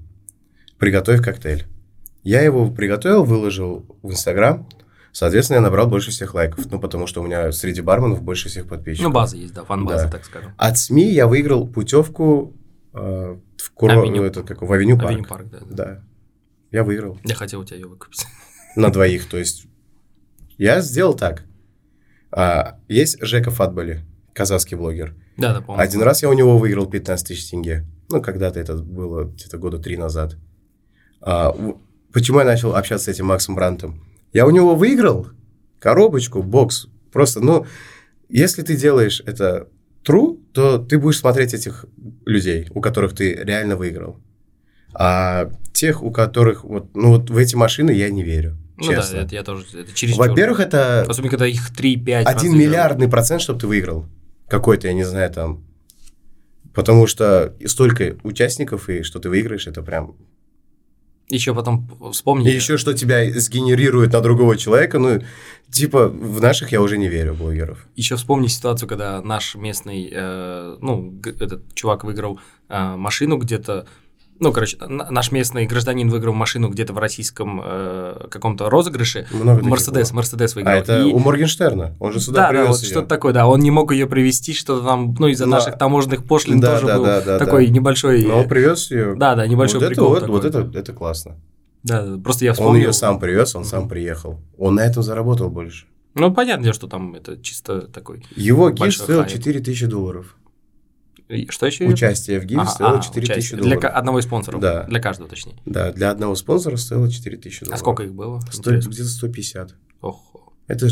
Приготовь 0.78 1.22
коктейль. 1.22 1.66
Я 2.24 2.42
его 2.42 2.70
приготовил, 2.72 3.24
выложил 3.24 3.86
в 4.02 4.12
Инстаграм, 4.12 4.68
соответственно, 5.12 5.58
я 5.58 5.62
набрал 5.62 5.88
больше 5.88 6.12
всех 6.12 6.34
лайков, 6.34 6.70
ну, 6.72 6.80
потому 6.80 7.06
что 7.08 7.22
у 7.22 7.26
меня 7.26 7.52
среди 7.52 7.82
барменов 7.82 8.22
больше 8.22 8.50
всех 8.50 8.68
подписчиков. 8.68 9.08
Ну, 9.08 9.14
база 9.14 9.38
есть, 9.38 9.54
да, 9.54 9.64
фан-база, 9.64 10.06
Да. 10.06 10.12
так 10.12 10.26
скажем. 10.26 10.52
От 10.58 10.78
СМИ 10.78 11.12
я 11.12 11.28
выиграл 11.28 11.68
путевку 11.68 12.54
э, 12.94 13.38
в, 13.58 13.72
куро... 13.74 14.02
Авеню. 14.02 14.24
это, 14.24 14.44
как, 14.44 14.62
в 14.62 14.72
Авеню 14.72 14.98
Парк. 14.98 15.10
Авеню 15.10 15.26
парк, 15.26 15.46
да. 15.52 15.58
да. 15.60 15.86
Да. 15.86 16.04
Я 16.74 16.84
выиграл. 16.84 17.20
Я 17.24 17.36
хотел 17.36 17.62
у 17.62 17.64
тебя 17.64 17.78
ее 17.78 17.88
выкупить. 17.88 18.26
На 18.76 18.90
двоих, 18.90 19.30
то 19.30 19.38
есть. 19.38 19.68
Я 20.58 20.82
сделал 20.82 21.14
так. 21.14 21.44
А, 22.32 22.80
есть 22.88 23.22
Жека 23.22 23.52
Фатболи, 23.52 24.04
казахский 24.34 24.76
блогер. 24.76 25.16
Да, 25.38 25.54
да, 25.54 25.62
помню. 25.62 25.80
Один 25.80 26.02
раз 26.02 26.24
я 26.24 26.30
у 26.30 26.34
него 26.34 26.58
выиграл 26.58 26.88
15 26.88 27.28
тысяч 27.28 27.48
тенге. 27.50 27.86
Ну, 28.10 28.24
когда-то 28.24 28.60
это 28.60 28.76
было 28.76 29.26
где-то 29.26 29.60
года 29.60 29.78
три 29.78 29.98
назад. 29.98 30.36
А, 31.22 31.56
почему 32.12 32.40
я 32.40 32.46
начал 32.46 32.76
общаться 32.76 33.06
с 33.06 33.16
этим 33.16 33.28
Максом 33.28 33.54
Брантом? 33.54 34.04
Я 34.34 34.48
у 34.48 34.50
него 34.50 34.76
выиграл 34.76 35.28
коробочку, 35.78 36.42
бокс. 36.42 36.88
Просто, 37.12 37.40
ну, 37.40 37.68
если 38.30 38.64
ты 38.64 38.76
делаешь 38.76 39.22
это 39.28 39.68
true, 40.04 40.40
то 40.54 40.80
ты 40.80 40.98
будешь 40.98 41.20
смотреть 41.20 41.54
этих 41.54 41.86
людей, 42.26 42.68
у 42.74 42.82
которых 42.82 43.14
ты 43.14 43.36
реально 43.36 43.76
выиграл. 43.76 44.20
А 44.94 45.50
тех, 45.74 46.04
у 46.04 46.12
которых 46.12 46.64
вот, 46.64 46.96
ну, 46.96 47.18
вот 47.18 47.30
в 47.30 47.38
эти 47.38 47.56
машины 47.56 47.92
я 47.92 48.10
не 48.10 48.24
верю. 48.24 48.58
Ну 48.78 48.86
честно. 48.86 49.18
да, 49.18 49.24
это 49.24 49.36
я 49.36 49.44
тоже, 49.44 49.66
это 49.74 49.94
через 49.94 50.18
Во-первых, 50.18 50.60
это 50.60 51.02
Особенно, 51.02 51.30
когда 51.30 51.48
их 51.48 51.72
3-5 51.72 52.24
один 52.24 52.58
миллиардный 52.58 53.08
процент, 53.08 53.42
чтобы 53.42 53.60
ты 53.60 53.68
выиграл. 53.68 54.06
Какой-то, 54.48 54.88
я 54.88 54.94
не 54.94 55.04
знаю, 55.04 55.32
там. 55.32 55.64
Потому 56.74 57.06
что 57.06 57.54
столько 57.66 58.18
участников, 58.24 58.90
и 58.90 59.04
что 59.04 59.20
ты 59.20 59.30
выиграешь, 59.30 59.68
это 59.68 59.84
прям... 59.84 60.16
Еще 61.30 61.54
потом 61.54 61.88
вспомни. 62.12 62.50
И 62.50 62.54
еще 62.54 62.78
что 62.78 62.94
тебя 62.94 63.32
сгенерирует 63.40 64.14
на 64.14 64.22
другого 64.22 64.58
человека, 64.58 65.00
ну, 65.00 65.22
типа, 65.72 66.08
в 66.08 66.42
наших 66.42 66.72
я 66.72 66.82
уже 66.82 66.98
не 66.98 67.08
верю, 67.08 67.36
блогеров. 67.36 67.88
Еще 67.96 68.16
вспомни 68.16 68.48
ситуацию, 68.48 68.90
когда 68.90 69.22
наш 69.22 69.56
местный, 69.56 70.10
э, 70.12 70.78
ну, 70.82 71.20
этот 71.24 71.74
чувак 71.74 72.04
выиграл 72.04 72.40
э, 72.70 72.96
машину 72.96 73.38
где-то, 73.38 73.88
ну, 74.40 74.52
короче, 74.52 74.78
наш 74.88 75.32
местный 75.32 75.66
гражданин 75.66 76.10
выиграл 76.10 76.34
машину 76.34 76.70
где-то 76.70 76.94
в 76.94 76.98
российском 76.98 77.62
э, 77.64 78.28
каком-то 78.30 78.70
розыгрыше. 78.70 79.28
Много 79.32 79.64
Мерседес, 79.64 80.10
было. 80.10 80.18
Мерседес 80.18 80.56
выиграл. 80.56 80.74
А 80.74 80.78
это 80.78 81.02
И- 81.02 81.12
у 81.12 81.20
Моргенштерна, 81.20 81.96
он 82.00 82.12
же 82.14 82.20
сюда 82.20 82.42
да, 82.42 82.44
да, 82.48 82.50
привез 82.52 82.68
вот 82.70 82.80
её. 82.82 82.92
что-то 82.92 83.08
такое, 83.08 83.34
да. 83.34 83.48
Он 83.48 83.60
не 83.60 83.72
мог 83.72 83.92
ее 83.92 84.08
привезти, 84.08 84.54
что-то 84.54 84.86
там, 84.86 85.16
ну, 85.20 85.28
из-за 85.28 85.46
Да. 85.46 85.52
наших 85.52 85.78
таможенных 85.78 86.26
пошлин 86.26 86.60
Да, 86.60 86.74
тоже 86.76 86.88
да, 86.88 86.98
был 86.98 87.06
да, 87.06 87.22
да, 87.22 87.40
такой 87.40 87.68
да. 87.68 87.74
небольшой. 87.74 88.24
Но 88.26 88.40
он 88.40 88.48
привез 88.50 88.92
ее. 88.92 89.16
Да, 89.16 89.36
да, 89.36 89.48
небольшой 89.48 89.80
вот 89.80 89.88
прикол. 89.90 90.16
Это, 90.16 90.28
вот, 90.32 90.42
такой. 90.42 90.62
вот 90.62 90.70
это, 90.72 90.80
это 90.80 90.94
классно. 90.94 91.36
Да, 91.84 92.02
да, 92.04 92.18
просто 92.18 92.46
я 92.46 92.52
Он 92.52 92.56
вспомнил. 92.56 92.82
ее 92.84 92.94
сам 92.94 93.20
привез, 93.20 93.56
он 93.56 93.66
сам 93.66 93.88
приехал. 93.90 94.40
Он 94.58 94.76
на 94.76 94.82
этом 94.86 95.04
заработал 95.04 95.50
больше. 95.50 95.86
Ну, 96.16 96.32
понятно, 96.34 96.74
что 96.74 96.88
там 96.88 97.16
это 97.16 97.42
чисто 97.42 97.82
такой. 97.82 98.24
Его 98.36 98.72
Большой 98.72 99.04
стоил 99.04 99.20
хайп. 99.22 99.32
4000 99.34 99.86
долларов. 99.88 100.36
Что 101.50 101.66
еще? 101.66 101.86
Участие 101.86 102.40
в 102.40 102.46
гифе 102.46 102.62
Ага, 102.62 102.70
стоило 102.72 103.00
а, 103.00 103.02
4000 103.02 103.32
участие. 103.32 103.60
долларов. 103.62 103.80
Для 103.82 103.90
одного 103.90 104.20
из 104.20 104.24
спонсоров. 104.26 104.62
Да. 104.62 104.84
Для 104.84 105.00
каждого, 105.00 105.30
точнее. 105.30 105.56
Да, 105.66 105.92
для 105.92 106.12
одного 106.12 106.36
спонсора 106.36 106.78
стоило 106.78 107.10
4000 107.12 107.62
долларов. 107.62 107.76
А 107.76 107.80
сколько 107.80 108.04
их 108.04 108.14
было? 108.14 108.40
Сто- 108.52 108.72
Интересно. 108.72 108.90
где-то 108.90 109.10
150. 109.10 109.76
Ох. 110.02 110.36
Это 110.68 110.88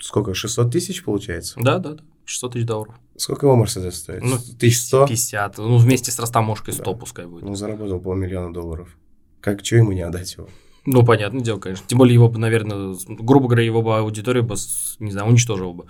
сколько, 0.00 0.34
600 0.34 0.72
тысяч 0.72 1.04
получается? 1.04 1.58
Да, 1.60 1.78
да, 1.78 1.94
да. 1.94 2.02
600 2.24 2.52
тысяч 2.52 2.66
долларов. 2.66 2.94
Сколько 3.16 3.46
его 3.46 3.56
Мерседес 3.56 3.96
стоит? 3.96 4.22
Ну, 4.22 4.36
1100? 4.36 5.06
50. 5.08 5.58
Ну, 5.58 5.76
вместе 5.76 6.10
с 6.10 6.18
растаможкой 6.18 6.72
100 6.74 6.84
Да. 6.92 6.98
пускай 6.98 7.26
будет. 7.26 7.42
Ну, 7.44 7.54
заработал 7.54 8.00
полмиллиона 8.00 8.52
долларов. 8.52 8.96
Как, 9.40 9.64
что 9.64 9.76
ему 9.76 9.92
не 9.92 10.00
отдать 10.02 10.34
его? 10.34 10.48
Ну, 10.86 11.04
понятное 11.04 11.42
дело, 11.42 11.58
конечно. 11.58 11.84
Тем 11.86 11.98
более 11.98 12.14
его 12.14 12.28
бы, 12.30 12.38
наверное, 12.38 12.96
грубо 13.08 13.48
говоря, 13.48 13.62
его 13.64 13.82
бы 13.82 13.98
аудитория 13.98 14.40
бы, 14.42 14.54
не 15.00 15.10
знаю, 15.12 15.28
уничтожила 15.28 15.72
бы. 15.74 15.84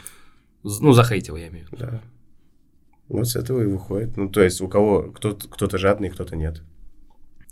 Ну, 0.64 0.92
захейтила, 0.92 1.36
я 1.36 1.48
имею 1.48 1.66
в 1.68 1.72
виду. 1.72 1.84
Да. 1.84 2.00
Вот 3.10 3.26
с 3.26 3.36
этого 3.36 3.60
и 3.60 3.66
выходит. 3.66 4.16
Ну, 4.16 4.28
то 4.28 4.40
есть 4.40 4.60
у 4.60 4.68
кого 4.68 5.10
кто-то, 5.10 5.48
кто-то 5.48 5.78
жадный, 5.78 6.10
кто-то 6.10 6.36
нет. 6.36 6.62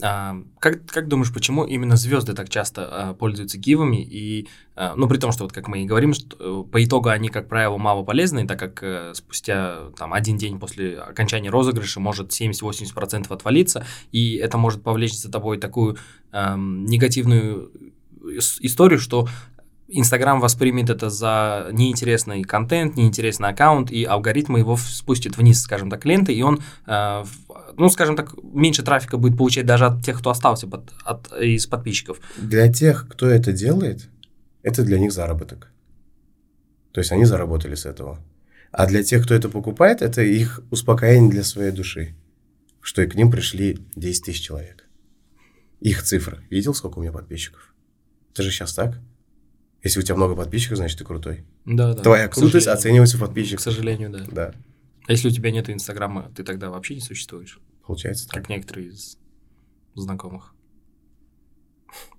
А, 0.01 0.37
как, 0.61 0.87
как 0.87 1.09
думаешь, 1.09 1.33
почему 1.33 1.65
именно 1.65 1.97
звезды 1.97 2.33
так 2.33 2.49
часто 2.49 2.89
а, 2.89 3.15
пользуются 3.15 3.59
гивами? 3.59 3.97
И, 3.97 4.47
а, 4.77 4.95
ну, 4.95 5.09
при 5.09 5.19
том, 5.19 5.33
что, 5.33 5.43
вот 5.43 5.53
как 5.53 5.67
мы 5.67 5.83
и 5.83 5.87
говорим, 5.87 6.15
что, 6.15 6.37
э, 6.39 6.71
по 6.71 6.85
итогу 6.85 7.09
они, 7.09 7.29
как 7.29 7.49
правило, 7.49 7.77
мало 7.79 8.05
полезны, 8.05 8.47
так 8.47 8.61
как 8.61 8.81
э, 8.85 9.13
спустя 9.15 9.91
там, 9.97 10.13
один 10.13 10.37
день 10.37 10.61
после 10.61 10.97
окончания 10.97 11.51
розыгрыша 11.51 11.99
может 11.99 12.31
70-80% 12.31 13.27
отвалиться, 13.31 13.85
и 14.13 14.37
это 14.37 14.57
может 14.57 14.85
повлечь 14.85 15.19
за 15.19 15.33
тобой 15.33 15.59
такую 15.59 15.97
эм, 16.31 16.85
негативную 16.87 17.73
ис- 18.23 18.59
историю, 18.61 19.01
что 19.01 19.27
Инстаграм 19.91 20.39
воспримет 20.39 20.91
это 20.91 21.09
за 21.09 21.69
неинтересный 21.73 22.45
контент, 22.45 22.97
неинтересный 22.97 23.49
аккаунт, 23.49 23.91
и 23.91 24.05
алгоритмы 24.05 24.59
его 24.59 24.77
спустят 24.77 25.39
вниз, 25.39 25.63
скажем 25.63 25.89
так, 25.89 26.05
ленты, 26.05 26.35
и 26.35 26.43
он, 26.43 26.61
э, 26.87 27.25
ну, 27.75 27.89
скажем 27.89 28.15
так, 28.15 28.35
меньше 28.43 28.83
трафика 28.83 29.17
будет 29.17 29.39
получать 29.39 29.65
даже 29.65 29.87
от 29.87 30.05
тех, 30.05 30.19
кто 30.19 30.29
остался 30.29 30.67
под- 30.67 30.93
от, 31.05 31.33
из 31.41 31.67
подписчиков. 31.67 32.21
Для 32.37 32.71
тех, 32.71 33.09
кто 33.09 33.29
это 33.29 33.53
делает, 33.53 34.11
это 34.63 34.85
для 34.85 34.99
них 34.99 35.11
заработок. 35.11 35.71
То 36.93 37.01
есть 37.01 37.11
они 37.11 37.25
заработали 37.25 37.75
с 37.75 37.87
этого. 37.87 38.19
А 38.73 38.87
для 38.87 39.03
тех, 39.03 39.25
кто 39.25 39.35
это 39.35 39.49
покупает, 39.49 40.03
это 40.03 40.21
их 40.21 40.61
успокоение 40.71 41.31
для 41.31 41.45
своей 41.45 41.71
души. 41.73 42.15
Что 42.83 43.01
и 43.01 43.07
к 43.07 43.15
ним 43.15 43.31
пришли 43.31 43.79
10 43.97 44.25
тысяч 44.27 44.43
человек. 44.43 44.85
Их 45.81 46.03
цифра. 46.03 46.41
Видел, 46.51 46.75
сколько 46.75 46.99
у 46.99 47.03
меня 47.03 47.13
подписчиков? 47.13 47.75
Это 48.35 48.43
же 48.43 48.51
сейчас 48.51 48.75
так. 48.75 48.99
Если 49.89 50.01
у 50.01 50.03
тебя 50.03 50.17
много 50.17 50.37
подписчиков, 50.37 50.77
значит 50.77 50.99
ты 50.99 51.05
крутой. 51.07 51.45
Да, 51.65 51.95
да. 51.95 52.03
Твоя 52.03 52.29
к 52.29 52.35
крутость 52.35 52.67
оценивается 52.67 53.17
в 53.17 53.21
К 53.21 53.25
подписчиках. 53.25 53.61
сожалению, 53.61 54.11
да. 54.11 54.19
Да, 54.31 54.55
А 55.07 55.13
если 55.13 55.29
у 55.29 55.31
тебя 55.31 55.51
нет 55.51 55.71
Инстаграма, 55.71 56.31
ты 56.37 56.45
тогда 56.45 56.69
вообще 56.69 56.95
не 56.97 57.01
существуешь, 57.01 57.59
получается 57.87 58.29
так. 58.29 58.43
как 58.43 58.51
некоторые 58.51 58.89
из 58.89 59.17
знакомых. 59.95 60.53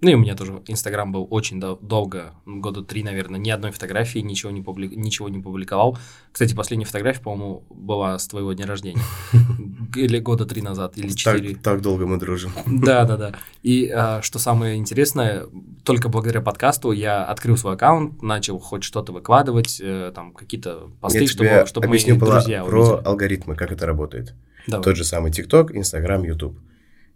Ну 0.02 0.10
и 0.10 0.14
у 0.14 0.18
меня 0.18 0.36
тоже 0.36 0.62
Инстаграм 0.68 1.12
был 1.12 1.28
очень 1.30 1.60
дол- 1.60 1.78
долго, 1.82 2.34
года 2.46 2.84
три, 2.84 3.04
наверное, 3.04 3.40
ни 3.40 3.50
одной 3.50 3.72
фотографии, 3.72 4.20
ничего 4.20 4.52
не, 4.52 4.62
публи... 4.62 4.88
ничего 4.88 5.30
не 5.30 5.40
публиковал. 5.40 5.98
Кстати, 6.32 6.54
последняя 6.56 6.86
фотография, 6.86 7.22
по-моему, 7.22 7.64
была 7.70 8.18
с 8.18 8.28
твоего 8.28 8.54
дня 8.54 8.66
рождения. 8.66 9.02
Или 9.96 10.20
года 10.20 10.46
три 10.46 10.62
назад, 10.62 10.98
или 10.98 11.10
четыре. 11.10 11.54
Так, 11.56 11.64
так 11.64 11.82
долго 11.82 12.06
мы 12.06 12.18
дружим. 12.18 12.52
Да, 12.66 13.06
да, 13.06 13.18
да. 13.18 13.32
И 13.64 13.90
а, 13.90 14.22
что 14.22 14.38
самое 14.40 14.76
интересное, 14.76 15.46
только 15.84 16.10
благодаря 16.10 16.42
подкасту 16.42 16.92
я 16.92 17.24
открыл 17.26 17.58
свой 17.58 17.74
аккаунт, 17.74 18.22
начал 18.22 18.60
хоть 18.60 18.84
что-то 18.84 19.12
выкладывать, 19.12 19.80
э, 19.82 20.12
там 20.14 20.34
какие-то 20.34 20.92
посты, 21.02 21.22
Я 21.22 21.28
чтобы, 21.28 21.64
чтобы 21.68 21.88
мои 21.88 22.00
друзья 22.00 22.64
про 22.64 22.82
увидели. 22.82 23.08
алгоритмы, 23.08 23.56
как 23.56 23.72
это 23.72 23.86
работает. 23.86 24.36
Давай. 24.68 24.84
Тот 24.84 24.96
же 24.96 25.04
самый 25.04 25.32
TikTok, 25.32 25.74
Instagram, 25.74 26.24
YouTube. 26.24 26.58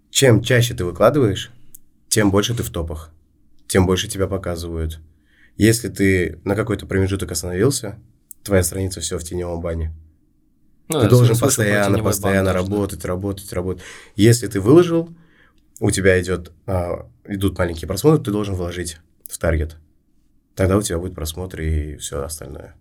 Чем 0.10 0.42
чаще 0.42 0.74
ты 0.74 0.86
выкладываешь, 0.86 1.52
тем 2.14 2.30
больше 2.30 2.54
ты 2.54 2.62
в 2.62 2.70
топах, 2.70 3.10
тем 3.66 3.88
больше 3.88 4.08
тебя 4.08 4.28
показывают. 4.28 5.00
Если 5.58 5.90
ты 5.90 6.40
на 6.44 6.56
какой-то 6.56 6.86
промежуток 6.86 7.32
остановился, 7.32 7.98
твоя 8.44 8.62
страница 8.62 9.02
все 9.02 9.18
в 9.18 9.24
теневом 9.24 9.62
бане. 9.62 9.96
Ну, 10.90 11.02
ты 11.02 11.10
должен 11.10 11.36
постоянно, 11.36 11.86
теневой 11.86 12.02
бан 12.04 12.12
постоянно 12.12 12.54
даже, 12.54 12.66
да. 12.66 12.70
работать, 12.70 13.06
работать, 13.06 13.52
работать. 13.52 13.84
Если 14.16 14.46
ты 14.46 14.62
выложил, 14.62 15.10
у 15.80 15.90
тебя 15.90 16.22
идет, 16.22 16.52
а, 16.68 17.08
идут 17.26 17.58
маленькие 17.58 17.88
просмотры, 17.88 18.24
ты 18.24 18.30
должен 18.30 18.54
вложить 18.54 19.00
в 19.28 19.40
таргет. 19.40 19.78
Тогда 20.54 20.78
у 20.78 20.84
тебя 20.84 21.00
будет 21.00 21.16
просмотр 21.16 21.62
и 21.62 21.98
все 21.98 22.22
остальное. 22.22 22.76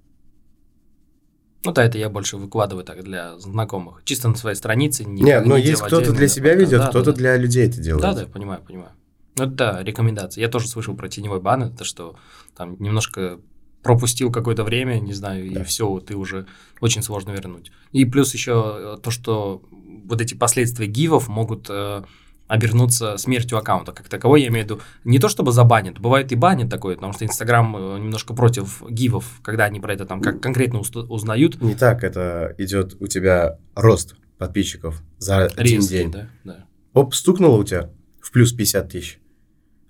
Ну 1.64 1.72
да, 1.72 1.84
это 1.84 1.96
я 1.96 2.10
больше 2.10 2.36
выкладываю 2.36 2.84
так 2.84 3.02
для 3.02 3.38
знакомых. 3.38 4.02
Чисто 4.04 4.28
на 4.28 4.34
своей 4.34 4.56
странице. 4.56 5.04
Не, 5.04 5.22
Нет, 5.22 5.46
но 5.46 5.56
не 5.56 5.64
есть 5.64 5.80
кто-то 5.80 6.12
для 6.12 6.28
себя 6.28 6.54
ведет, 6.54 6.80
Да, 6.80 6.88
кто-то 6.88 7.12
да. 7.12 7.16
для 7.16 7.36
людей 7.38 7.66
это 7.66 7.80
делает. 7.80 8.02
Да, 8.02 8.12
да, 8.12 8.26
понимаю, 8.26 8.60
понимаю. 8.60 8.92
Ну 9.38 9.44
это 9.44 9.52
да, 9.54 9.82
рекомендация. 9.82 10.42
Я 10.42 10.48
тоже 10.48 10.68
слышал 10.68 10.94
про 10.94 11.08
теневой 11.08 11.40
бан, 11.40 11.62
это 11.64 11.84
что 11.84 12.16
там 12.56 12.76
немножко 12.78 13.38
пропустил 13.82 14.30
какое-то 14.30 14.62
время, 14.62 15.00
не 15.00 15.12
знаю, 15.12 15.44
и 15.46 15.54
Да. 15.54 15.64
все, 15.64 15.98
ты 16.00 16.14
уже 16.16 16.46
очень 16.80 17.02
сложно 17.02 17.30
вернуть. 17.32 17.72
И 17.92 18.04
плюс 18.04 18.32
еще 18.34 18.98
то, 19.02 19.10
что 19.10 19.62
вот 20.04 20.20
эти 20.20 20.34
последствия 20.34 20.86
гивов 20.86 21.28
могут 21.28 21.66
э, 21.68 22.02
обернуться 22.46 23.16
смертью 23.16 23.58
аккаунта 23.58 23.92
как 23.92 24.08
таковой, 24.08 24.42
я 24.42 24.48
имею 24.48 24.66
в 24.66 24.70
виду, 24.70 24.80
не 25.04 25.18
то 25.18 25.28
чтобы 25.28 25.52
забанят, 25.52 25.98
бывает 25.98 26.30
и 26.30 26.36
банят 26.36 26.68
такое, 26.70 26.94
потому 26.96 27.12
что 27.12 27.24
Инстаграм 27.24 27.74
э, 27.76 27.98
немножко 27.98 28.34
против 28.34 28.82
гивов, 28.88 29.40
когда 29.42 29.64
они 29.64 29.80
про 29.80 29.94
это 29.94 30.04
там 30.04 30.20
как 30.20 30.40
конкретно 30.40 30.80
узнают, 30.80 31.60
Не 31.60 31.74
так, 31.74 32.04
это 32.04 32.54
идет 32.58 32.96
у 33.00 33.06
тебя 33.06 33.58
рост 33.74 34.14
подписчиков 34.38 35.02
за 35.18 35.46
один 35.46 35.56
резкий, 35.78 35.88
день. 35.96 36.10
да, 36.10 36.28
да. 36.44 36.66
Оп, 36.92 37.14
стукнуло 37.14 37.56
у 37.56 37.64
тебя 37.64 37.90
в 38.20 38.30
плюс 38.30 38.52
50 38.52 38.88
тысяч, 38.88 39.18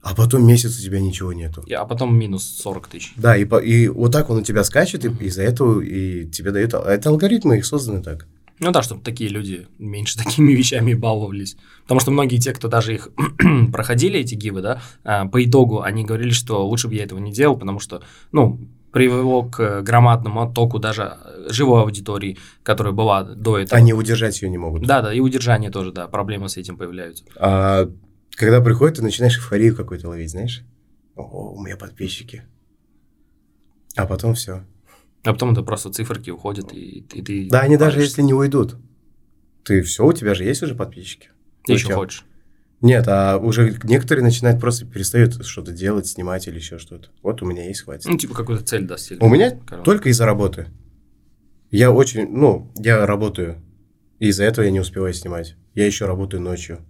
а 0.03 0.15
потом 0.15 0.45
месяц 0.47 0.79
у 0.79 0.83
тебя 0.83 1.01
ничего 1.01 1.33
нету. 1.33 1.63
И- 1.67 1.73
А 1.75 1.85
потом 1.85 2.17
минус 2.17 2.45
40 2.45 2.89
тысяч. 2.89 3.13
Да, 3.17 3.37
и, 3.37 3.45
и 3.65 3.89
вот 3.89 4.13
так 4.13 4.31
он 4.31 4.39
у 4.39 4.43
тебя 4.43 4.65
скачет, 4.65 5.05
и 5.05 5.09
Мгм. 5.09 5.19
из-за 5.25 5.43
этого 5.43 5.81
и 5.81 6.27
тебе 6.27 6.51
дают... 6.51 6.75
а 6.75 6.83
Это 6.91 7.09
алгоритмы, 7.11 7.59
их 7.59 7.67
созданы 7.67 8.03
так. 8.03 8.27
Ну 8.59 8.71
да, 8.71 8.83
чтобы 8.83 9.03
такие 9.03 9.29
люди 9.31 9.67
меньше 9.79 10.17
такими 10.25 10.53
вещами 10.53 10.95
баловались. 10.95 11.57
Потому 11.83 12.01
что 12.01 12.11
многие 12.11 12.39
те, 12.39 12.53
кто 12.53 12.69
даже 12.69 12.95
их 12.95 13.09
проходили, 13.73 14.21
эти 14.21 14.35
гивы, 14.35 14.63
да, 14.63 14.81
а, 15.05 15.27
по 15.27 15.43
итогу 15.45 15.83
они 15.83 16.05
говорили, 16.05 16.31
что 16.31 16.67
лучше 16.67 16.89
бы 16.89 16.95
я 16.95 17.05
этого 17.05 17.19
не 17.19 17.33
делал, 17.33 17.57
потому 17.57 17.81
что, 17.81 18.03
ну, 18.33 18.59
привело 18.93 19.45
к 19.45 19.81
громадному 19.83 20.43
оттоку 20.43 20.79
даже 20.79 21.17
живой 21.49 21.81
аудитории, 21.83 22.37
которая 22.63 22.93
была 22.93 23.23
до 23.25 23.59
этого. 23.59 23.79
Они 23.79 23.95
удержать 23.95 24.43
ее 24.43 24.51
не 24.51 24.59
могут. 24.59 24.87
Да, 24.87 25.01
да, 25.01 25.15
и 25.15 25.19
удержание 25.21 25.71
тоже, 25.71 25.93
да, 25.93 26.07
проблемы 26.09 26.49
с 26.51 26.57
этим 26.59 26.77
появляются. 26.77 27.25
А 27.37 27.89
когда 28.37 28.61
приходит, 28.61 28.97
ты 28.97 29.03
начинаешь 29.03 29.37
эйфорию 29.37 29.77
какую-то 29.77 30.09
ловить, 30.09 30.31
знаешь? 30.31 30.63
О, 31.15 31.53
у 31.55 31.63
меня 31.63 31.77
подписчики. 31.77 32.43
А 33.97 34.07
потом 34.07 34.35
все. 34.35 34.65
А 35.25 35.33
потом 35.33 35.53
это 35.53 35.63
просто 35.63 35.93
циферки 35.93 36.31
уходят, 36.31 36.73
и, 36.73 37.05
и 37.13 37.23
ты... 37.23 37.49
Да, 37.49 37.61
они 37.61 37.77
даже 37.77 38.01
если 38.01 38.23
не 38.23 38.35
уйдут, 38.35 38.77
ты 39.65 39.83
все, 39.83 40.05
у 40.05 40.13
тебя 40.13 40.35
же 40.35 40.45
есть 40.45 40.63
уже 40.63 40.75
подписчики. 40.75 41.31
Ты 41.65 41.75
еще 41.75 41.85
Зачем? 41.85 41.97
хочешь. 41.97 42.25
Нет, 42.81 43.07
а 43.07 43.39
уже 43.39 43.79
некоторые 43.85 44.25
начинают 44.25 44.61
просто 44.61 44.85
перестают 44.85 45.45
что-то 45.47 45.71
делать, 45.71 46.09
снимать 46.09 46.49
или 46.49 46.57
еще 46.57 46.79
что-то. 46.79 47.11
Вот 47.23 47.41
у 47.41 47.47
меня 47.47 47.65
есть, 47.69 47.83
хватит. 47.83 48.07
Ну, 48.07 48.19
типа 48.19 48.35
какую-то 48.35 48.65
цель 48.65 48.85
достигнуть. 48.85 49.23
У 49.23 49.33
меня 49.33 49.57
Короче. 49.65 49.85
только 49.85 50.09
из-за 50.09 50.27
работы. 50.27 50.67
Я 51.71 51.93
очень, 51.93 52.29
ну, 52.29 52.73
я 52.77 53.07
работаю, 53.07 53.63
и 54.19 54.29
из-за 54.29 54.43
этого 54.43 54.65
я 54.65 54.73
не 54.73 54.81
успеваю 54.81 55.15
снимать. 55.15 55.55
Я 55.75 55.87
еще 55.87 56.07
работаю 56.07 56.43
ночью. 56.43 56.81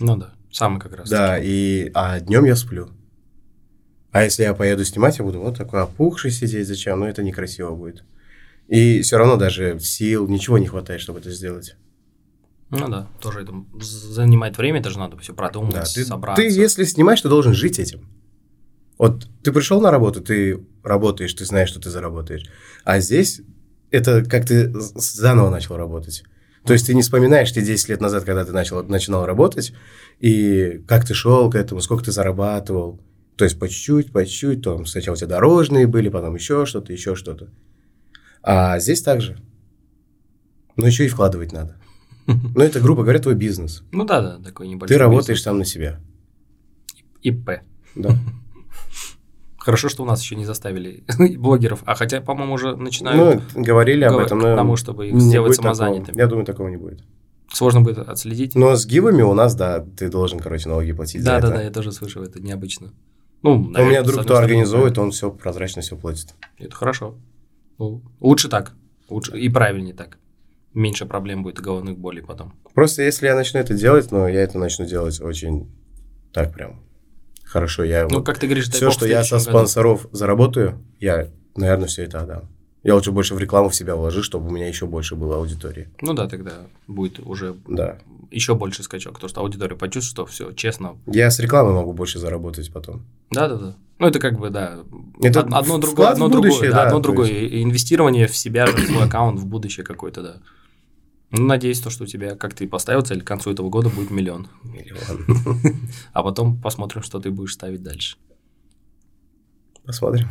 Ну 0.00 0.16
да, 0.16 0.34
самый 0.52 0.80
как 0.80 0.92
раз. 0.94 1.08
Да, 1.10 1.38
и, 1.38 1.90
а 1.94 2.20
днем 2.20 2.44
я 2.44 2.54
сплю. 2.56 2.90
А 4.12 4.24
если 4.24 4.42
я 4.42 4.54
поеду 4.54 4.84
снимать, 4.84 5.18
я 5.18 5.24
буду 5.24 5.40
вот 5.40 5.56
такой 5.56 5.80
опухший 5.82 6.30
сидеть, 6.30 6.68
зачем? 6.68 7.00
Ну, 7.00 7.06
это 7.06 7.22
некрасиво 7.22 7.74
будет. 7.74 8.04
И 8.68 9.00
все 9.02 9.16
равно 9.16 9.36
даже 9.36 9.78
сил, 9.80 10.28
ничего 10.28 10.58
не 10.58 10.66
хватает, 10.66 11.00
чтобы 11.00 11.18
это 11.20 11.30
сделать. 11.30 11.76
Ну 12.70 12.88
да, 12.88 13.08
тоже 13.20 13.42
это 13.42 13.52
занимает 13.80 14.56
время, 14.56 14.82
даже 14.82 14.98
надо 14.98 15.18
все 15.18 15.34
продумать, 15.34 15.74
Да, 15.74 15.82
ты, 15.84 16.04
собраться. 16.04 16.42
ты, 16.42 16.48
если 16.48 16.84
снимаешь, 16.84 17.20
ты 17.20 17.28
должен 17.28 17.52
жить 17.52 17.78
этим. 17.78 18.08
Вот 18.98 19.26
ты 19.42 19.52
пришел 19.52 19.80
на 19.80 19.90
работу, 19.90 20.20
ты 20.22 20.64
работаешь, 20.82 21.34
ты 21.34 21.44
знаешь, 21.44 21.68
что 21.68 21.80
ты 21.80 21.90
заработаешь. 21.90 22.44
А 22.84 23.00
здесь 23.00 23.42
это 23.90 24.24
как 24.24 24.46
ты 24.46 24.72
заново 24.72 25.50
начал 25.50 25.76
работать. 25.76 26.24
То 26.64 26.72
есть 26.72 26.86
ты 26.86 26.94
не 26.94 27.02
вспоминаешь 27.02 27.52
те 27.52 27.60
10 27.62 27.88
лет 27.88 28.00
назад, 28.00 28.24
когда 28.24 28.44
ты 28.44 28.52
начал, 28.52 28.82
начинал 28.84 29.26
работать, 29.26 29.72
и 30.20 30.82
как 30.86 31.04
ты 31.04 31.14
шел 31.14 31.50
к 31.50 31.56
этому, 31.56 31.80
сколько 31.80 32.04
ты 32.04 32.12
зарабатывал. 32.12 33.00
То 33.36 33.44
есть 33.44 33.58
по 33.58 33.68
чуть-чуть, 33.68 34.12
по 34.12 34.24
чуть-чуть, 34.24 34.62
там 34.62 34.86
сначала 34.86 35.14
у 35.14 35.16
тебя 35.16 35.28
дорожные 35.28 35.86
были, 35.86 36.08
потом 36.08 36.34
еще 36.34 36.64
что-то, 36.66 36.92
еще 36.92 37.16
что-то. 37.16 37.48
А 38.42 38.78
здесь 38.78 39.02
также. 39.02 39.38
Но 40.76 40.86
еще 40.86 41.04
и 41.04 41.08
вкладывать 41.08 41.52
надо. 41.52 41.76
Ну, 42.26 42.62
это, 42.62 42.78
грубо 42.80 43.02
говоря, 43.02 43.18
твой 43.18 43.34
бизнес. 43.34 43.82
Ну 43.90 44.04
да, 44.04 44.20
да, 44.20 44.44
такой 44.44 44.68
небольшой 44.68 44.94
Ты 44.94 44.98
работаешь 44.98 45.38
бизнес. 45.38 45.42
сам 45.44 45.58
на 45.58 45.64
себя. 45.64 45.98
ИП. 47.22 47.50
Да. 47.96 48.16
Хорошо, 49.64 49.88
что 49.88 50.02
у 50.02 50.06
нас 50.06 50.20
еще 50.20 50.34
не 50.34 50.44
заставили 50.44 51.04
блогеров, 51.38 51.82
а 51.86 51.94
хотя, 51.94 52.20
по-моему, 52.20 52.54
уже 52.54 52.74
начинают 52.74 53.42
Ну, 53.54 53.62
говорили 53.62 54.02
об 54.02 54.18
этом, 54.18 54.40
к 54.40 54.42
но 54.42 54.56
тому, 54.56 54.74
чтобы 54.74 55.06
их 55.08 55.20
сделать 55.20 55.56
такого. 55.56 55.74
самозанятыми. 55.74 56.18
Я 56.18 56.26
думаю, 56.26 56.44
такого 56.44 56.66
не 56.66 56.76
будет. 56.76 57.04
Сложно 57.52 57.80
будет 57.80 57.98
отследить. 57.98 58.56
Но 58.56 58.74
с 58.74 58.84
гивами 58.86 59.22
у 59.22 59.34
нас, 59.34 59.54
да, 59.54 59.84
ты 59.96 60.08
должен, 60.08 60.40
короче, 60.40 60.68
налоги 60.68 60.90
платить 60.92 61.22
да, 61.22 61.36
за 61.36 61.42
да, 61.42 61.48
это. 61.48 61.56
да, 61.58 61.62
я 61.62 61.70
тоже 61.70 61.92
слышал, 61.92 62.24
это 62.24 62.40
необычно. 62.40 62.92
Ну, 63.42 63.54
У 63.54 63.58
меня 63.58 63.70
наверное, 63.78 64.02
друг, 64.02 64.22
кто 64.22 64.36
организовывает, 64.36 64.98
он 64.98 65.12
все 65.12 65.30
прозрачно 65.30 65.80
все 65.80 65.96
платит. 65.96 66.34
Это 66.58 66.74
хорошо. 66.74 67.14
Ну, 67.78 68.02
лучше 68.18 68.48
так. 68.48 68.72
Лучше 69.08 69.38
и 69.38 69.48
правильнее 69.48 69.94
так. 69.94 70.18
Меньше 70.74 71.06
проблем 71.06 71.44
будет 71.44 71.60
и 71.60 71.62
головных 71.62 71.98
болей 71.98 72.22
потом. 72.22 72.54
Просто 72.74 73.02
если 73.02 73.26
я 73.26 73.36
начну 73.36 73.60
это 73.60 73.74
делать, 73.74 74.10
но 74.10 74.26
я 74.26 74.40
это 74.40 74.58
начну 74.58 74.86
делать 74.86 75.20
очень 75.20 75.70
так 76.32 76.52
прям 76.52 76.80
хорошо. 77.52 77.84
Я 77.84 78.08
Ну, 78.10 78.22
как 78.22 78.38
ты 78.38 78.46
говоришь, 78.46 78.68
все, 78.68 78.90
что 78.90 79.06
я 79.06 79.22
со 79.22 79.28
следующем 79.28 79.52
году. 79.52 79.58
спонсоров 79.58 80.06
заработаю, 80.12 80.78
я, 81.00 81.28
наверное, 81.56 81.86
все 81.88 82.04
это 82.04 82.20
отдам. 82.20 82.42
Я 82.82 82.94
лучше 82.96 83.12
больше 83.12 83.34
в 83.34 83.38
рекламу 83.38 83.68
в 83.68 83.74
себя 83.76 83.94
вложу, 83.94 84.22
чтобы 84.24 84.48
у 84.48 84.50
меня 84.50 84.66
еще 84.66 84.86
больше 84.86 85.14
было 85.14 85.36
аудитории. 85.36 85.88
Ну 86.00 86.14
да, 86.14 86.26
тогда 86.26 86.52
будет 86.88 87.20
уже 87.20 87.54
Да. 87.68 87.98
еще 88.32 88.56
больше 88.56 88.82
скачок, 88.82 89.14
потому 89.14 89.28
что 89.28 89.40
аудитория 89.40 89.76
почувствует, 89.76 90.12
что 90.12 90.26
все 90.26 90.52
честно. 90.52 90.96
Я 91.06 91.30
с 91.30 91.38
рекламы 91.38 91.72
могу 91.72 91.92
больше 91.92 92.18
заработать 92.18 92.72
потом. 92.72 93.04
Да, 93.30 93.48
да, 93.48 93.54
да. 93.56 93.74
Ну, 94.00 94.08
это 94.08 94.18
как 94.18 94.36
бы, 94.36 94.50
да. 94.50 94.80
Это 95.22 95.40
од- 95.40 95.52
одно 95.52 95.78
другое, 95.78 96.08
одно 96.08 96.28
другое, 96.28 96.70
да, 96.70 96.76
да, 96.76 96.82
одно 96.88 96.98
другое. 96.98 97.28
И 97.28 97.62
Инвестирование 97.62 98.26
в 98.26 98.36
себя, 98.36 98.66
в 98.66 98.76
свой 98.80 99.04
аккаунт, 99.04 99.38
в 99.38 99.46
будущее 99.46 99.84
какое-то, 99.86 100.22
да. 100.22 100.36
Ну, 101.32 101.46
надеюсь, 101.46 101.80
то, 101.80 101.88
что 101.88 102.04
у 102.04 102.06
тебя, 102.06 102.36
как 102.36 102.52
ты 102.52 102.68
поставил 102.68 103.00
цель, 103.00 103.22
к 103.22 103.26
концу 103.26 103.52
этого 103.52 103.70
года 103.70 103.88
будет 103.88 104.10
миллион. 104.10 104.48
Миллион. 104.62 105.58
А 106.12 106.22
потом 106.22 106.60
посмотрим, 106.60 107.02
что 107.02 107.20
ты 107.20 107.30
будешь 107.30 107.54
ставить 107.54 107.82
дальше. 107.82 108.18
Посмотрим. 109.84 110.28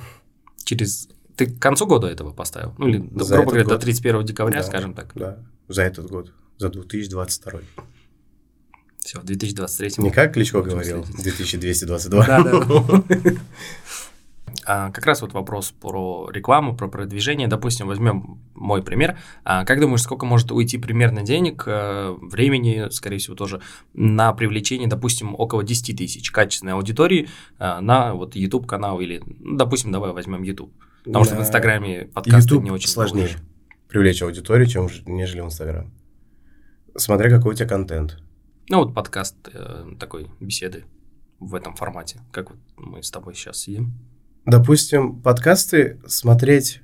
Через... 0.63 1.09
Ты 1.35 1.47
к 1.47 1.59
концу 1.59 1.87
года 1.87 2.07
этого 2.07 2.31
поставил? 2.31 2.75
Ну, 2.77 2.87
или, 2.87 3.09
За 3.15 3.35
грубо 3.35 3.51
говоря, 3.51 3.63
до 3.63 3.71
год. 3.71 3.81
31 3.81 4.25
декабря, 4.25 4.57
Да, 4.59 4.63
скажем 4.63 4.93
так. 4.93 5.11
Да, 5.15 5.39
за 5.67 5.81
этот 5.81 6.07
год, 6.07 6.31
за 6.59 6.69
2022. 6.69 7.61
Все, 8.99 9.19
в 9.19 9.23
2023. 9.23 10.03
Не 10.03 10.11
как 10.11 10.33
Кличко 10.33 10.61
говорил, 10.61 11.03
следить. 11.03 11.23
2222. 11.23 12.25
Да, 12.27 12.43
да. 12.43 13.03
А, 14.73 14.89
как 14.89 15.05
раз 15.05 15.21
вот 15.21 15.33
вопрос 15.33 15.71
про 15.71 16.29
рекламу, 16.31 16.77
про 16.77 16.87
продвижение. 16.87 17.49
Допустим, 17.49 17.87
возьмем 17.87 18.39
мой 18.55 18.81
пример. 18.81 19.17
А, 19.43 19.65
как 19.65 19.81
думаешь, 19.81 20.01
сколько 20.01 20.25
может 20.25 20.49
уйти 20.53 20.77
примерно 20.77 21.23
денег, 21.23 21.63
э, 21.65 22.15
времени, 22.21 22.87
скорее 22.89 23.17
всего, 23.17 23.35
тоже 23.35 23.61
на 23.93 24.31
привлечение, 24.31 24.87
допустим, 24.87 25.35
около 25.37 25.65
10 25.65 25.97
тысяч 25.97 26.31
качественной 26.31 26.71
аудитории 26.73 27.27
э, 27.59 27.79
на 27.81 28.13
вот 28.13 28.37
YouTube 28.37 28.65
канал 28.65 29.01
или, 29.01 29.21
ну, 29.39 29.57
допустим, 29.57 29.91
давай 29.91 30.13
возьмем 30.13 30.41
YouTube. 30.41 30.71
Потому 31.03 31.25
что 31.25 31.35
в 31.35 31.39
На 31.39 31.41
Инстаграме 31.41 32.05
подкасты 32.05 32.53
YouTube 32.53 32.63
не 32.63 32.71
очень 32.71 32.87
сложнее 32.87 33.23
выложишь. 33.23 33.41
привлечь 33.89 34.21
аудиторию, 34.21 34.67
чем 34.67 34.87
нежели 35.05 35.41
в 35.41 35.45
Инстаграм. 35.47 35.91
Смотря 36.95 37.29
какой 37.29 37.51
у 37.51 37.55
тебя 37.57 37.67
контент. 37.67 38.19
Ну 38.69 38.77
вот 38.77 38.93
подкаст 38.93 39.35
э, 39.51 39.95
такой 39.99 40.27
беседы 40.39 40.85
в 41.41 41.55
этом 41.55 41.75
формате, 41.75 42.21
как 42.31 42.51
вот 42.51 42.59
мы 42.77 43.03
с 43.03 43.11
тобой 43.11 43.35
сейчас 43.35 43.57
сидим? 43.57 43.91
Допустим, 44.45 45.21
подкасты 45.21 45.99
смотреть 46.07 46.81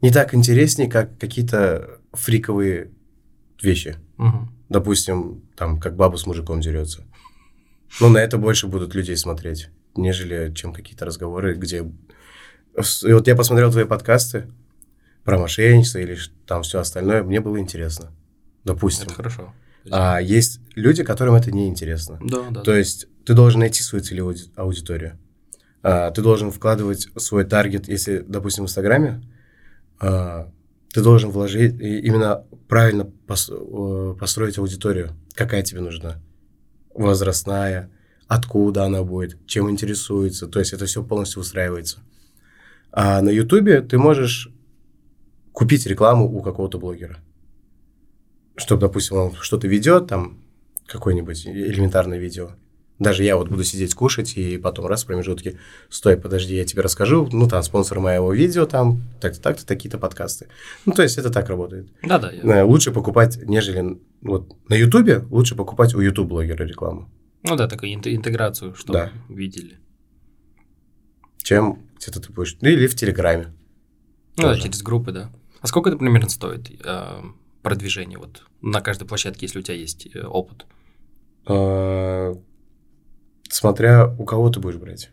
не 0.00 0.10
так 0.10 0.34
интереснее, 0.34 0.88
как 0.88 1.18
какие-то 1.18 2.00
фриковые 2.12 2.90
вещи. 3.60 3.96
Угу. 4.18 4.48
Допустим, 4.68 5.42
там, 5.56 5.80
как 5.80 5.96
баба 5.96 6.16
с 6.16 6.26
мужиком 6.26 6.60
дерется. 6.60 7.04
Ну, 8.00 8.08
на 8.08 8.18
это 8.18 8.38
больше 8.38 8.66
будут 8.68 8.94
людей 8.94 9.16
смотреть, 9.16 9.70
нежели 9.96 10.52
чем 10.54 10.72
какие-то 10.72 11.04
разговоры, 11.04 11.54
где... 11.54 11.78
И 11.78 13.12
вот 13.12 13.26
я 13.26 13.36
посмотрел 13.36 13.70
твои 13.70 13.84
подкасты 13.84 14.48
про 15.24 15.38
мошенничество 15.38 15.98
или 15.98 16.16
там 16.46 16.62
все 16.62 16.80
остальное, 16.80 17.22
мне 17.22 17.40
было 17.40 17.58
интересно. 17.58 18.12
Допустим. 18.64 19.06
Это 19.06 19.14
хорошо. 19.14 19.54
А 19.90 20.20
есть 20.20 20.60
люди, 20.74 21.02
которым 21.04 21.34
это 21.34 21.50
не 21.50 21.68
интересно. 21.68 22.18
Да, 22.22 22.48
да. 22.50 22.60
То 22.62 22.74
есть 22.74 23.08
ты 23.24 23.34
должен 23.34 23.60
найти 23.60 23.82
свою 23.82 24.02
целевую 24.04 24.36
ауди- 24.36 24.50
аудиторию. 24.56 25.18
А, 25.82 26.10
ты 26.10 26.22
должен 26.22 26.50
вкладывать 26.50 27.08
свой 27.16 27.44
таргет, 27.44 27.88
если, 27.88 28.18
допустим, 28.18 28.64
в 28.64 28.66
Инстаграме, 28.66 29.22
а, 30.00 30.50
ты 30.92 31.02
должен 31.02 31.30
вложить 31.30 31.80
именно 31.80 32.44
правильно 32.68 33.10
пос- 33.26 34.16
построить 34.18 34.58
аудиторию, 34.58 35.16
какая 35.34 35.62
тебе 35.62 35.80
нужна. 35.80 36.20
Возрастная, 36.94 37.90
откуда 38.28 38.84
она 38.84 39.02
будет, 39.02 39.38
чем 39.46 39.70
интересуется. 39.70 40.46
То 40.46 40.58
есть 40.58 40.72
это 40.72 40.86
все 40.86 41.02
полностью 41.02 41.40
устраивается. 41.40 42.00
А 42.90 43.22
на 43.22 43.30
Ютубе 43.30 43.80
ты 43.80 43.98
можешь 43.98 44.50
купить 45.52 45.86
рекламу 45.86 46.26
у 46.26 46.42
какого-то 46.42 46.78
блогера. 46.78 47.18
Чтобы, 48.56 48.82
допустим, 48.82 49.16
он 49.16 49.32
что-то 49.36 49.66
ведет, 49.66 50.08
там, 50.08 50.42
какое-нибудь 50.86 51.46
элементарное 51.46 52.18
видео. 52.18 52.50
Даже 53.02 53.24
я 53.24 53.36
вот 53.36 53.48
буду 53.48 53.64
сидеть 53.64 53.94
кушать, 53.94 54.36
и 54.36 54.58
потом 54.58 54.86
раз 54.86 55.02
в 55.02 55.06
промежутке, 55.06 55.58
стой, 55.88 56.16
подожди, 56.16 56.54
я 56.54 56.64
тебе 56.64 56.82
расскажу, 56.82 57.28
ну, 57.32 57.48
там, 57.48 57.62
спонсор 57.62 57.98
моего 57.98 58.32
видео, 58.32 58.64
там, 58.64 59.02
так-то, 59.20 59.40
так-то, 59.40 59.66
такие-то 59.66 59.98
подкасты. 59.98 60.46
Ну, 60.86 60.92
то 60.92 61.02
есть 61.02 61.18
это 61.18 61.30
так 61.30 61.48
работает. 61.48 61.88
Да, 62.02 62.18
да. 62.18 62.30
я- 62.30 62.42
Э, 62.60 62.62
Лучше 62.64 62.92
покупать, 62.92 63.38
нежели, 63.42 63.98
вот, 64.20 64.52
на 64.68 64.74
Ютубе 64.74 65.18
лучше 65.30 65.56
покупать 65.56 65.94
у 65.94 66.00
Ютуб-блогера 66.00 66.64
рекламу, 66.64 67.10
Ну 67.42 67.56
да, 67.56 67.66
такую 67.66 67.92
инт- 67.92 68.06
интеграцию, 68.06 68.74
чтобы 68.76 68.92
Да. 68.98 69.12
видели. 69.28 69.78
чем 71.42 71.80
где-то 71.98 72.20
ты 72.20 72.32
будешь, 72.32 72.56
ну, 72.60 72.68
или 72.68 72.86
в 72.86 72.94
Телеграме. 72.94 73.52
Ну 74.36 74.44
да, 74.44 74.48
Тоже. 74.50 74.62
через 74.62 74.82
группы, 74.82 75.10
да. 75.12 75.32
А 75.60 75.66
сколько 75.66 75.90
это 75.90 75.98
примерно 75.98 76.28
стоит 76.28 76.70
э, 76.84 77.20
продвижение 77.62 78.18
вот 78.18 78.44
на 78.60 78.80
каждой 78.80 79.06
площадке, 79.08 79.46
если 79.46 79.58
у 79.58 79.62
тебя 79.62 79.74
есть 79.74 80.08
э, 80.14 80.20
опыт? 80.24 80.66
Смотря 83.66 84.08
у 84.18 84.24
кого 84.24 84.50
ты 84.50 84.58
будешь 84.58 84.74
брать. 84.74 85.12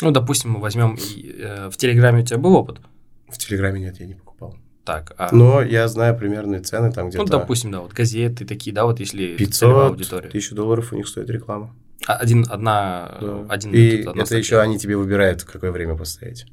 Ну, 0.00 0.10
допустим, 0.10 0.50
мы 0.50 0.60
возьмем 0.60 0.96
э, 0.96 1.70
в 1.70 1.76
Телеграме 1.76 2.22
у 2.22 2.26
тебя 2.26 2.38
был 2.38 2.56
опыт, 2.56 2.80
В 3.28 3.38
Телеграме 3.38 3.78
нет, 3.82 4.00
я 4.00 4.06
не 4.06 4.14
покупал. 4.14 4.56
так, 4.84 5.14
а, 5.16 5.28
Но 5.32 5.62
я 5.62 5.86
знаю 5.86 6.18
примерные 6.18 6.58
цены, 6.60 6.90
там 6.92 7.04
ну, 7.04 7.10
где-то 7.10 7.26
допустим, 7.26 7.70
да, 7.70 7.82
вот 7.82 7.92
газеты 7.92 8.44
такие, 8.46 8.74
да, 8.74 8.84
вот 8.84 8.98
если 8.98 9.36
целевая 9.46 9.90
500 9.90 9.90
аудитория. 9.92 10.28
тысяч 10.28 10.50
долларов 10.50 10.92
у 10.92 10.96
них 10.96 11.06
стоит 11.06 11.30
реклама. 11.30 11.72
А, 12.08 12.16
Один, 12.16 12.44
одна, 12.50 13.16
Да. 13.20 13.46
один 13.48 13.72
И 13.72 13.86
этот, 13.86 14.08
одна 14.08 14.22
это 14.22 14.26
статья. 14.26 14.38
еще 14.40 14.60
они 14.60 14.76
тебе 14.76 14.96
выбирают, 14.96 15.42
в 15.42 15.46
какое 15.46 15.70
время 15.70 15.96
поставить. 15.96 16.46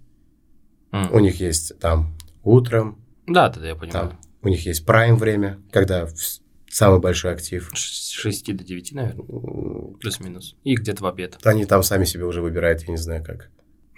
М. 0.91 1.11
У 1.11 1.17
них 1.17 1.39
есть 1.39 1.75
там 1.79 2.15
утром, 2.43 2.99
Да, 3.25 3.49
да, 3.49 3.65
я 3.67 3.73
понимаю. 3.75 4.09
там, 4.09 4.19
у 4.43 4.47
них 4.47 4.63
есть 4.67 4.85
прайм 4.85 5.17
время, 5.17 5.57
когда 5.71 6.05
самый 6.71 6.99
большой 6.99 7.33
актив. 7.33 7.71
С 7.75 8.09
6 8.11 8.55
до 8.55 8.63
9, 8.63 8.91
наверное, 8.93 9.25
плюс-минус. 9.99 10.55
И 10.63 10.75
где-то 10.75 11.03
в 11.03 11.07
обед. 11.07 11.37
Они 11.43 11.65
там 11.65 11.83
сами 11.83 12.05
себе 12.05 12.25
уже 12.25 12.41
выбирают, 12.41 12.81
я 12.83 12.91
не 12.91 12.97
знаю 12.97 13.23
как. 13.23 13.49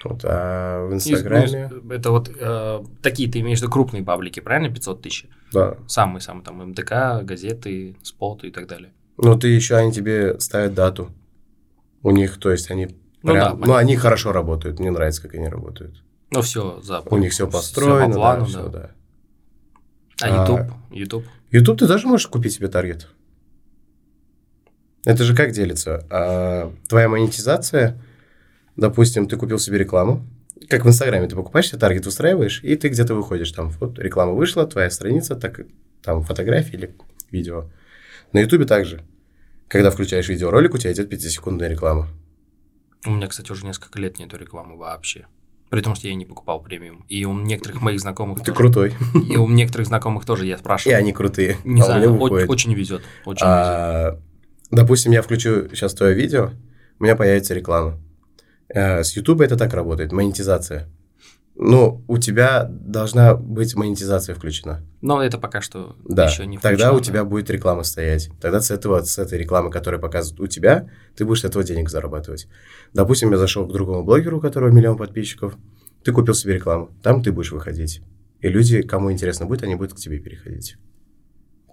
Вот, 0.04 0.20
а 0.26 0.86
в 0.86 0.94
Инстаграме, 0.94 1.70
ну, 1.72 1.92
это 1.94 2.12
вот 2.12 2.30
э, 2.38 2.84
такие, 3.02 3.32
ты 3.32 3.40
имеешь 3.40 3.60
в 3.60 3.62
виду 3.62 3.72
крупные 3.72 4.04
паблики, 4.04 4.42
правильно? 4.42 4.74
500 4.74 5.02
тысяч. 5.02 5.28
да. 5.54 5.78
Самые-самые 5.88 6.44
там 6.44 6.58
МДК, 6.72 7.24
газеты, 7.24 7.96
споты 8.04 8.48
и 8.48 8.52
так 8.52 8.68
далее. 8.68 8.92
Ну, 9.16 9.40
ты 9.40 9.48
еще, 9.48 9.78
они 9.78 9.94
тебе 9.94 10.38
ставят 10.42 10.74
дату. 10.74 11.10
У 12.02 12.12
них, 12.12 12.38
то 12.38 12.52
есть, 12.52 12.70
они 12.70 12.88
Ну 13.22 13.32
прям- 13.32 13.36
да, 13.36 13.50
ну, 13.52 13.62
понятно. 13.62 13.78
они 13.78 13.96
хорошо 13.96 14.34
работают, 14.34 14.80
мне 14.80 14.92
нравится, 14.92 15.22
как 15.22 15.36
они 15.36 15.48
работают. 15.48 16.04
Ну, 16.32 16.42
все 16.42 16.82
за 16.82 17.00
У 17.06 17.18
них 17.18 17.32
все 17.32 17.50
построено, 17.50 18.08
по 18.08 18.14
плану, 18.20 18.48
да, 18.52 18.64
да. 18.64 18.70
да. 18.70 18.92
А 20.22 20.26
А, 20.26 20.42
YouTube? 20.50 20.74
YouTube? 20.92 21.26
YouTube 21.54 21.80
ты 21.80 21.88
тоже 21.88 22.08
можешь 22.08 22.28
купить 22.28 22.54
себе 22.54 22.68
таргет. 22.68 23.08
Это 25.06 25.24
же 25.24 25.36
как 25.36 25.52
делится? 25.52 26.06
А, 26.10 26.74
твоя 26.90 27.08
монетизация, 27.08 28.02
допустим, 28.76 29.28
ты 29.28 29.38
купил 29.38 29.60
себе 29.60 29.78
рекламу, 29.78 30.26
как 30.68 30.84
в 30.84 30.88
Инстаграме, 30.88 31.28
ты 31.28 31.36
покупаешь 31.36 31.70
себе 31.70 31.78
таргет, 31.78 32.08
устраиваешь, 32.08 32.64
и 32.64 32.76
ты 32.76 32.90
где-то 32.90 33.14
выходишь, 33.14 33.52
там, 33.52 33.70
вот 33.70 34.00
реклама 34.00 34.34
вышла, 34.34 34.66
твоя 34.66 34.90
страница, 34.90 35.36
так, 35.36 35.60
там, 36.02 36.24
фотографии 36.24 36.74
или 36.74 36.96
видео. 37.30 37.70
На 38.32 38.40
Ютубе 38.40 38.66
также. 38.66 39.04
Когда 39.68 39.92
включаешь 39.92 40.30
видеоролик, 40.30 40.74
у 40.74 40.80
тебя 40.80 40.92
идет 40.92 41.14
5-секундная 41.14 41.70
реклама. 41.70 42.08
У 43.06 43.12
меня, 43.12 43.28
кстати, 43.28 43.52
уже 43.52 43.66
несколько 43.66 44.00
лет 44.00 44.18
нету 44.18 44.38
рекламы 44.38 44.76
вообще. 44.76 45.28
При 45.74 45.82
том, 45.82 45.96
что 45.96 46.08
я 46.08 46.14
не 46.14 46.24
покупал 46.24 46.62
премиум. 46.62 47.04
И 47.10 47.26
у 47.26 47.34
некоторых 47.34 47.82
моих 47.82 48.00
знакомых 48.00 48.38
Ты 48.38 48.46
тоже. 48.46 48.56
крутой. 48.58 48.94
И 49.28 49.38
у 49.38 49.48
некоторых 49.50 49.88
знакомых 49.88 50.24
тоже 50.24 50.46
я 50.46 50.54
И 50.54 50.58
спрашиваю. 50.60 51.00
они 51.00 51.14
крутые. 51.14 51.58
Не 51.64 51.82
а 51.82 51.86
знаю, 51.86 52.12
о- 52.12 52.14
выходит. 52.14 52.48
очень 52.48 52.76
везет. 52.76 53.02
Очень 53.26 53.38
везет. 53.48 53.48
А, 53.48 54.20
допустим, 54.70 55.12
я 55.14 55.24
включу 55.24 55.70
сейчас 55.70 55.96
твое 55.96 56.14
видео, 56.14 56.52
у 57.00 57.04
меня 57.04 57.16
появится 57.16 57.56
реклама. 57.56 57.98
Э, 58.70 59.04
С 59.04 59.18
YouTube 59.18 59.42
это 59.42 59.58
так 59.58 59.74
работает, 59.74 60.12
монетизация. 60.12 60.88
Ну, 61.56 62.04
у 62.08 62.18
тебя 62.18 62.68
должна 62.70 63.36
быть 63.36 63.76
монетизация 63.76 64.34
включена. 64.34 64.82
Но 65.02 65.22
это 65.22 65.38
пока 65.38 65.62
что 65.62 65.96
Да. 66.04 66.26
еще 66.26 66.46
не 66.48 66.58
Тогда 66.58 66.88
включено, 66.90 66.94
у 66.94 66.98
да. 66.98 67.04
тебя 67.04 67.24
будет 67.26 67.50
реклама 67.52 67.84
стоять. 67.84 68.32
Тогда 68.42 68.60
с 68.60 68.72
этого, 68.72 69.04
с 69.04 69.18
этой 69.20 69.38
рекламы, 69.38 69.70
которая 69.70 70.02
показывает 70.02 70.40
у 70.42 70.48
тебя, 70.48 70.90
ты 71.16 71.26
будешь 71.26 71.42
с 71.42 71.46
этого 71.46 71.64
денег 71.64 71.90
зарабатывать. 71.90 72.48
Допустим, 72.94 73.32
я 73.32 73.38
зашел 73.38 73.68
к 73.68 73.72
другому 73.72 74.04
блогеру, 74.04 74.38
у 74.38 74.42
которого 74.42 74.70
миллион 74.70 74.98
подписчиков. 74.98 75.56
Ты 76.04 76.12
купил 76.12 76.34
себе 76.34 76.56
рекламу. 76.56 76.90
Там 77.04 77.22
ты 77.22 77.32
будешь 77.32 77.52
выходить. 77.52 78.02
И 78.42 78.50
люди, 78.50 78.82
кому 78.82 79.12
интересно 79.12 79.46
будет, 79.46 79.64
они 79.64 79.76
будут 79.76 79.94
к 79.94 79.98
тебе 79.98 80.20
переходить. 80.20 80.78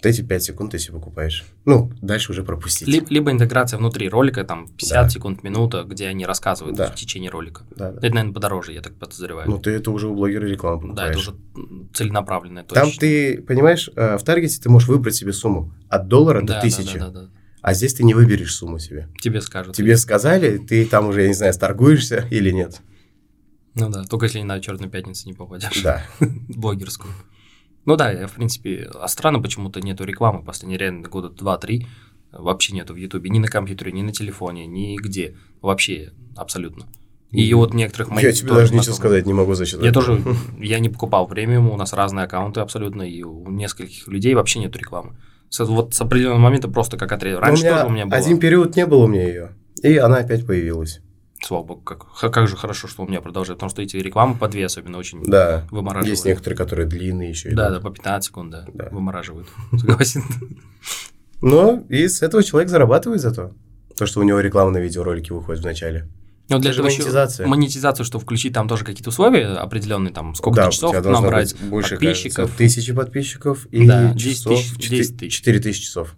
Эти 0.03 0.23
5 0.23 0.43
секунд 0.43 0.71
ты 0.73 0.79
себе 0.79 0.95
покупаешь. 0.95 1.45
Ну, 1.67 1.93
дальше 2.01 2.33
уже 2.33 2.43
пропустить. 2.43 2.89
Либо, 2.89 3.07
либо 3.11 3.31
интеграция 3.31 3.79
внутри 3.79 4.09
ролика, 4.09 4.45
там 4.45 4.67
50 4.69 5.03
Да. 5.05 5.09
секунд, 5.11 5.43
минута, 5.43 5.83
где 5.85 6.07
они 6.09 6.25
рассказывают 6.25 6.77
Да. 6.77 6.91
в 6.91 6.95
течение 6.95 7.31
ролика. 7.31 7.65
Да, 7.77 7.93
да. 7.93 7.99
Это, 7.99 8.15
наверное, 8.15 8.33
подороже, 8.33 8.73
я 8.73 8.81
так 8.81 8.95
подозреваю. 8.95 9.49
Ну, 9.51 9.59
ты 9.59 9.71
это 9.73 9.91
уже 9.91 10.09
у 10.09 10.15
блогера 10.15 10.47
рекламу 10.47 10.81
покупаешь. 10.81 10.97
да, 10.97 11.11
это 11.11 11.19
уже 11.19 11.31
м, 11.55 11.91
целенаправленное. 11.93 12.65
Там 12.65 12.87
точно. 12.87 13.01
ты, 13.01 13.43
понимаешь, 13.43 13.91
э, 13.95 14.17
в 14.17 14.23
таргете 14.25 14.61
ты 14.61 14.71
можешь 14.71 14.89
выбрать 14.89 15.15
себе 15.15 15.33
сумму 15.33 15.73
от 15.89 16.09
доллара 16.09 16.41
да, 16.41 16.47
до 16.47 16.53
да, 16.55 16.61
тысячи. 16.63 16.99
Да, 16.99 17.09
да, 17.11 17.21
да. 17.23 17.29
А 17.63 17.75
здесь 17.75 17.93
ты 17.93 18.05
не 18.05 18.15
выберешь 18.15 18.55
сумму 18.55 18.79
себе. 18.79 19.09
Тебе 19.21 19.43
скажут. 19.43 19.77
Тебе 19.77 19.99
сказали, 19.99 20.57
ты 20.57 20.87
там 20.87 21.09
уже, 21.09 21.23
я 21.23 21.29
не 21.29 21.35
знаю, 21.35 21.53
торгуешься 21.53 22.27
или 22.31 22.51
нет. 22.51 22.81
Ну 23.75 23.91
да, 23.91 24.05
только 24.05 24.27
если 24.27 24.41
на 24.41 24.61
Черную 24.61 24.91
пятницу 24.91 25.29
не 25.29 25.35
попадешь. 25.35 25.83
Да. 25.83 26.03
Блогерскую. 26.49 27.13
Ну 27.85 27.97
да, 27.97 28.11
я, 28.13 28.27
в 28.27 28.33
принципе, 28.33 28.91
а 28.95 29.09
странно 29.09 29.41
почему-то 29.41 29.81
нету 29.81 30.05
рекламы 30.05 30.43
последние 30.43 30.79
реально 30.79 31.09
года 31.09 31.29
2-3. 31.29 31.87
Вообще 32.33 32.75
нету 32.75 32.95
в 32.95 32.97
Ютубе, 32.97 33.31
ни 33.31 33.39
на 33.39 33.49
компьютере, 33.49 33.91
ни 33.93 34.03
на 34.03 34.13
телефоне, 34.13 34.67
нигде. 34.67 35.37
Вообще, 35.63 36.13
абсолютно. 36.37 36.87
И 37.31 37.53
вот 37.55 37.75
некоторых 37.75 38.11
моих 38.11 38.27
Я 38.27 38.33
тебе 38.33 38.49
даже 38.55 38.75
ничего 38.75 38.95
сказать 38.95 39.25
не 39.25 39.33
могу 39.33 39.55
за 39.55 39.65
счет 39.65 39.83
Я 39.83 39.93
тоже, 39.93 40.21
я 40.59 40.81
не 40.81 40.89
покупал 40.89 41.27
премиум, 41.29 41.71
у 41.71 41.77
нас 41.77 41.93
разные 41.93 42.25
аккаунты 42.25 42.61
абсолютно, 42.61 43.03
и 43.03 43.23
у 43.23 43.49
нескольких 43.51 44.09
людей 44.09 44.35
вообще 44.35 44.59
нет 44.59 44.77
рекламы. 44.77 45.17
С- 45.49 45.65
вот 45.65 45.95
с 45.95 46.01
определенного 46.01 46.41
момента 46.41 46.69
просто 46.69 46.97
как 46.97 47.13
отрезал. 47.13 47.41
Ну, 47.41 47.47
Раньше 47.47 47.63
у 47.63 47.67
меня 47.67 47.77
тоже 47.77 47.87
у 47.87 47.91
меня 47.91 48.07
было. 48.07 48.17
один 48.17 48.39
период 48.39 48.77
не 48.77 48.87
было 48.87 49.05
у 49.05 49.09
меня 49.09 49.27
ее, 49.27 49.51
и 49.83 49.97
она 49.97 50.19
опять 50.19 50.47
появилась. 50.47 51.01
Слава 51.43 51.63
богу, 51.65 51.81
как, 51.83 52.07
как 52.33 52.49
же 52.49 52.57
хорошо, 52.57 52.87
что 52.87 53.03
у 53.03 53.09
меня 53.09 53.21
продолжает, 53.21 53.59
потому 53.59 53.71
что 53.71 53.81
эти 53.83 53.97
рекламы 53.97 54.37
по 54.37 54.47
две 54.49 54.67
особенно 54.67 54.99
очень 54.99 55.23
Да. 55.25 55.67
вымораживают. 55.71 56.11
Есть 56.11 56.25
некоторые, 56.27 56.57
которые 56.57 56.87
длинные 56.87 57.31
еще. 57.31 57.51
Да, 57.51 57.69
идут. 57.69 57.83
да, 57.83 57.89
по 57.89 57.95
15 57.95 58.25
секунд, 58.27 58.51
да, 58.51 58.67
Да. 58.75 58.89
вымораживают. 58.91 59.49
Согласен. 59.73 60.23
Но 61.41 61.83
и 61.89 62.07
с 62.09 62.23
этого 62.23 62.43
человек 62.43 62.69
зарабатывает 62.69 63.21
зато. 63.21 63.53
То, 63.97 64.07
что 64.07 64.21
у 64.21 64.23
него 64.23 64.41
реклама 64.41 64.71
на 64.71 64.79
видеоролике 64.79 65.33
выходит 65.35 65.63
в 65.63 65.65
начале. 65.65 66.09
Но 66.51 66.59
для 66.59 66.73
этого 66.73 66.89
еще 66.89 66.99
монетизация. 66.99 67.47
монетизацию, 67.47 68.05
что 68.05 68.19
включить 68.19 68.53
там 68.53 68.67
тоже 68.69 68.85
какие-то 68.85 69.11
условия 69.11 69.47
определенные, 69.55 70.13
там 70.13 70.35
сколько 70.35 70.57
да, 70.57 70.71
часов 70.71 70.91
у 70.91 70.93
тебя 70.95 71.03
нам 71.03 71.13
должно 71.13 71.29
брать, 71.29 71.53
быть 71.55 71.71
больше, 71.71 71.91
подписчиков. 71.95 72.35
кажется, 72.37 72.59
тысячи 72.59 72.93
подписчиков 72.93 73.67
и 73.67 73.87
Да, 73.87 74.13
10 74.15 74.37
часов, 74.37 74.59
тысяч, 74.59 74.73
4, 74.83 74.97
10 74.99 75.17
тысяч. 75.19 75.33
4 75.37 75.59
тысячи 75.61 75.83
часов. 75.85 76.15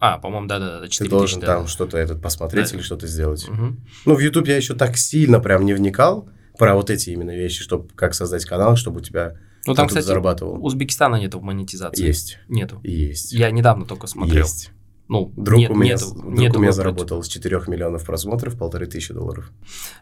А, 0.00 0.18
по-моему, 0.18 0.46
да-да-да, 0.46 0.88
4 0.88 1.08
Ты 1.08 1.10
должен 1.10 1.40
тысячи, 1.40 1.46
да. 1.46 1.56
там 1.58 1.66
что-то 1.66 1.96
этот 1.98 2.20
посмотреть 2.20 2.70
Да. 2.70 2.76
или 2.76 2.82
что-то 2.82 3.06
сделать. 3.06 3.48
Мгм. 3.48 3.80
Ну, 4.06 4.14
в 4.14 4.18
YouTube 4.20 4.48
я 4.48 4.56
еще 4.56 4.74
так 4.74 4.96
сильно 4.96 5.38
прям 5.40 5.64
не 5.64 5.74
вникал 5.74 6.28
про 6.58 6.74
вот 6.74 6.90
эти 6.90 7.10
именно 7.10 7.34
вещи, 7.34 7.62
чтобы 7.62 7.88
как 7.94 8.14
создать 8.14 8.44
канал, 8.44 8.76
чтобы 8.76 8.98
у 8.98 9.02
тебя 9.02 9.36
Ну, 9.66 9.74
там, 9.74 9.88
кстати, 9.88 10.04
зарабатывал. 10.04 10.64
Узбекистана 10.64 11.16
нету 11.16 11.40
монетизации. 11.40 12.04
Есть. 12.06 12.38
Нету. 12.48 12.80
Есть. 12.82 13.32
Я 13.32 13.50
недавно 13.50 13.84
только 13.86 14.06
смотрел. 14.06 14.44
Есть. 14.44 14.72
Ну, 15.12 15.32
Друг 15.36 15.58
нет, 15.58 15.70
у 15.72 15.74
меня, 15.74 15.94
нету, 15.94 16.14
друг 16.14 16.32
нету 16.38 16.58
у 16.60 16.62
меня 16.62 16.70
заработал 16.70 17.20
с 17.24 17.26
4 17.26 17.62
миллионов 17.66 18.06
просмотров 18.06 18.56
полторы 18.56 18.86
тысячи 18.86 19.12
долларов. 19.12 19.50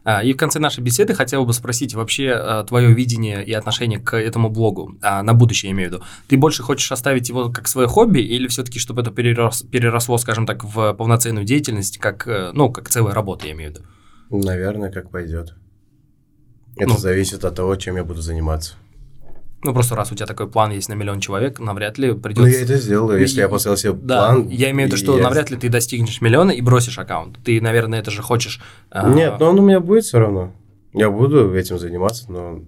А, 0.04 0.22
И 0.22 0.34
в 0.34 0.36
конце 0.36 0.58
нашей 0.58 0.80
беседы 0.84 1.14
хотел 1.14 1.46
бы 1.46 1.54
спросить 1.54 1.94
вообще 1.94 2.62
твое 2.68 2.92
видение 2.92 3.42
и 3.42 3.54
отношение 3.54 4.00
к 4.00 4.14
этому 4.14 4.50
блогу, 4.50 4.98
а, 5.00 5.22
на 5.22 5.32
будущее 5.32 5.70
я 5.70 5.74
имею 5.74 5.88
в 5.88 5.92
виду. 5.94 6.04
Ты 6.28 6.36
больше 6.36 6.62
хочешь 6.62 6.92
оставить 6.92 7.30
его 7.30 7.48
как 7.50 7.68
свое 7.68 7.88
хобби 7.88 8.18
или 8.20 8.48
все-таки, 8.48 8.78
чтобы 8.78 9.00
это 9.00 9.10
перерос- 9.10 9.66
переросло, 9.66 10.18
скажем 10.18 10.44
так, 10.44 10.62
в 10.62 10.92
полноценную 10.92 11.46
деятельность, 11.46 11.96
как, 11.96 12.28
э, 12.28 12.50
ну, 12.52 12.70
как 12.70 12.90
целая 12.90 13.14
работа, 13.14 13.46
я 13.46 13.52
имею 13.52 13.72
в 13.72 13.74
виду? 13.76 13.86
Наверное, 14.46 14.92
как 14.92 15.10
пойдет. 15.10 15.54
Это 16.76 16.90
Ну. 16.90 16.98
зависит 16.98 17.46
от 17.46 17.54
того, 17.54 17.76
чем 17.76 17.96
я 17.96 18.04
буду 18.04 18.20
заниматься. 18.20 18.74
Ну, 19.62 19.72
просто 19.74 19.96
раз 19.96 20.12
у 20.12 20.14
тебя 20.14 20.26
такой 20.26 20.48
план 20.48 20.70
есть 20.70 20.88
на 20.88 20.94
миллион 20.94 21.18
человек, 21.20 21.58
навряд 21.58 21.98
ли 21.98 22.12
Ну, 22.12 22.18
придется... 22.20 22.48
я 22.50 22.62
это 22.62 22.76
сделаю, 22.76 23.20
если 23.20 23.38
И- 23.38 23.40
я 23.42 23.48
поставил 23.48 23.76
себе 23.76 23.92
Да, 23.92 24.32
план. 24.32 24.48
я 24.48 24.70
имею 24.70 24.88
в 24.88 24.92
виду, 24.92 24.96
что 24.96 25.16
я- 25.16 25.24
навряд 25.24 25.50
ли 25.50 25.56
ты 25.56 25.68
достигнешь 25.68 26.20
миллиона 26.20 26.52
и 26.52 26.60
бросишь 26.60 26.96
аккаунт. 26.98 27.38
Ты, 27.44 27.60
наверное, 27.60 27.98
это 27.98 28.10
же 28.12 28.22
хочешь... 28.22 28.60
а, 28.90 29.08
Нет, 29.10 29.34
но 29.40 29.46
он 29.50 29.58
у 29.58 29.62
меня 29.62 29.80
будет 29.80 30.04
все 30.04 30.18
равно. 30.20 30.52
Я 30.94 31.10
буду 31.10 31.52
этим 31.54 31.78
заниматься, 31.78 32.30
но 32.30 32.62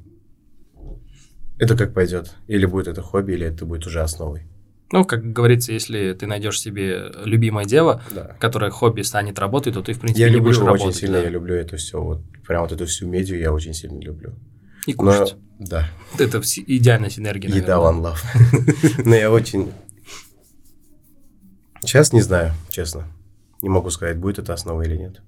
это 1.58 1.76
как 1.76 1.94
пойдет. 1.94 2.32
Или 2.48 2.66
будет 2.66 2.88
это 2.88 3.02
хобби, 3.02 3.32
или 3.32 3.46
это 3.46 3.64
будет 3.66 3.86
уже 3.86 4.00
основой. 4.00 4.42
Ну, 4.92 5.04
как 5.04 5.32
говорится, 5.32 5.72
если 5.72 6.14
ты 6.14 6.26
найдешь 6.26 6.60
себе 6.60 7.12
любимое 7.24 7.64
дело, 7.64 8.02
Да. 8.12 8.34
которое 8.40 8.70
хобби 8.72 9.02
станет 9.02 9.38
работой, 9.38 9.72
то 9.72 9.82
ты, 9.82 9.92
в 9.92 10.00
принципе, 10.00 10.22
Я 10.24 10.28
не 10.30 10.36
люблю 10.36 10.48
будешь 10.50 10.58
очень 10.58 10.66
работать. 10.66 10.96
сильно, 10.96 11.18
да. 11.18 11.22
я 11.24 11.28
люблю 11.30 11.54
это 11.54 11.76
все. 11.76 12.02
Вот 12.02 12.22
прям 12.46 12.62
вот 12.62 12.72
эту 12.72 12.86
всю 12.86 13.06
медиа 13.06 13.36
я 13.36 13.52
очень 13.52 13.74
сильно 13.74 14.00
люблю. 14.00 14.32
И 14.86 14.94
Но, 14.94 15.12
кушать. 15.20 15.36
да, 15.58 15.88
Это 16.18 16.40
идеальная 16.66 17.10
синергия, 17.10 17.50
еда 17.54 17.76
наверное. 17.78 18.12
one 18.12 18.14
love. 18.14 19.02
Но 19.04 19.14
я 19.14 19.30
очень... 19.30 19.72
Сейчас 21.82 22.12
не 22.12 22.20
знаю, 22.20 22.52
честно. 22.70 23.06
Не 23.62 23.68
могу 23.68 23.90
сказать, 23.90 24.18
будет 24.18 24.38
это 24.38 24.52
основа 24.54 24.82
или 24.82 24.96
нет. 24.96 25.22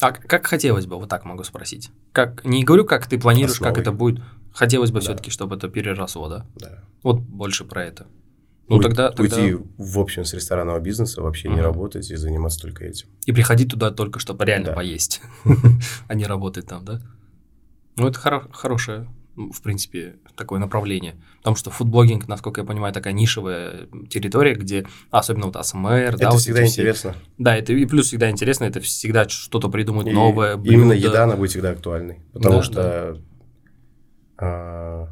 А 0.00 0.12
как 0.12 0.46
хотелось 0.46 0.86
бы, 0.86 0.96
вот 0.96 1.08
так 1.08 1.24
могу 1.24 1.44
спросить. 1.44 1.90
Как, 2.12 2.44
не 2.44 2.64
говорю, 2.64 2.84
как 2.84 3.06
ты 3.06 3.18
планируешь, 3.18 3.58
как 3.58 3.68
Основой. 3.78 3.82
это 3.82 3.92
будет. 3.92 4.22
Хотелось 4.52 4.90
бы 4.90 4.96
Да. 5.00 5.04
все-таки, 5.04 5.30
чтобы 5.30 5.56
это 5.56 5.68
переросло, 5.68 6.28
да? 6.28 6.46
Да. 6.56 6.82
Вот 7.02 7.20
больше 7.20 7.64
про 7.64 7.84
это. 7.84 8.06
Ну, 8.68 8.76
Уй- 8.76 8.82
тогда, 8.82 9.10
тогда... 9.10 9.36
Уйти, 9.36 9.56
в 9.78 9.98
общем, 9.98 10.24
с 10.24 10.34
ресторанного 10.34 10.78
бизнеса, 10.80 11.22
вообще 11.22 11.48
не 11.48 11.54
Мгм. 11.56 11.64
работать 11.64 12.10
и 12.10 12.16
заниматься 12.16 12.60
только 12.60 12.84
этим. 12.84 13.08
И 13.26 13.32
приходить 13.32 13.70
туда 13.70 13.90
только, 13.90 14.18
чтобы 14.18 14.44
реально 14.44 14.68
Да. 14.68 14.72
поесть, 14.74 15.20
а 16.08 16.14
не 16.14 16.24
работать 16.26 16.66
там, 16.66 16.84
да? 16.84 17.00
Ну, 17.96 18.08
это 18.08 18.18
хоро- 18.18 18.50
хорошее, 18.52 19.08
в 19.36 19.60
принципе, 19.62 20.16
такое 20.36 20.58
направление. 20.60 21.14
Потому 21.38 21.56
что 21.56 21.70
фудблогинг, 21.70 22.28
насколько 22.28 22.60
я 22.60 22.66
понимаю, 22.66 22.92
такая 22.94 23.12
нишевая 23.12 23.88
территория, 24.08 24.54
где 24.54 24.86
особенно 25.10 25.46
вот 25.46 25.56
АСМР, 25.56 25.88
да, 25.90 26.26
это 26.26 26.30
вот 26.30 26.40
всегда 26.40 26.62
все- 26.64 26.80
интересно. 26.82 27.14
Да, 27.38 27.56
это 27.56 27.72
и 27.72 27.84
плюс 27.86 28.06
всегда 28.06 28.30
интересно, 28.30 28.64
это 28.64 28.80
всегда 28.80 29.28
что-то 29.28 29.68
придумать 29.68 30.06
И 30.06 30.12
новое. 30.12 30.54
Именно 30.54 30.90
блюдо. 30.94 30.94
еда, 31.08 31.24
она 31.24 31.36
будет 31.36 31.50
всегда 31.50 31.70
актуальной. 31.70 32.20
Потому 32.32 32.56
Да, 32.56 32.62
что 32.62 33.18
а, 34.38 35.08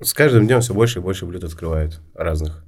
с 0.00 0.12
каждым 0.14 0.46
днем 0.46 0.60
все 0.60 0.74
больше 0.74 0.98
и 0.98 1.02
больше 1.02 1.26
блюд 1.26 1.44
открывают 1.44 2.00
разных. 2.14 2.64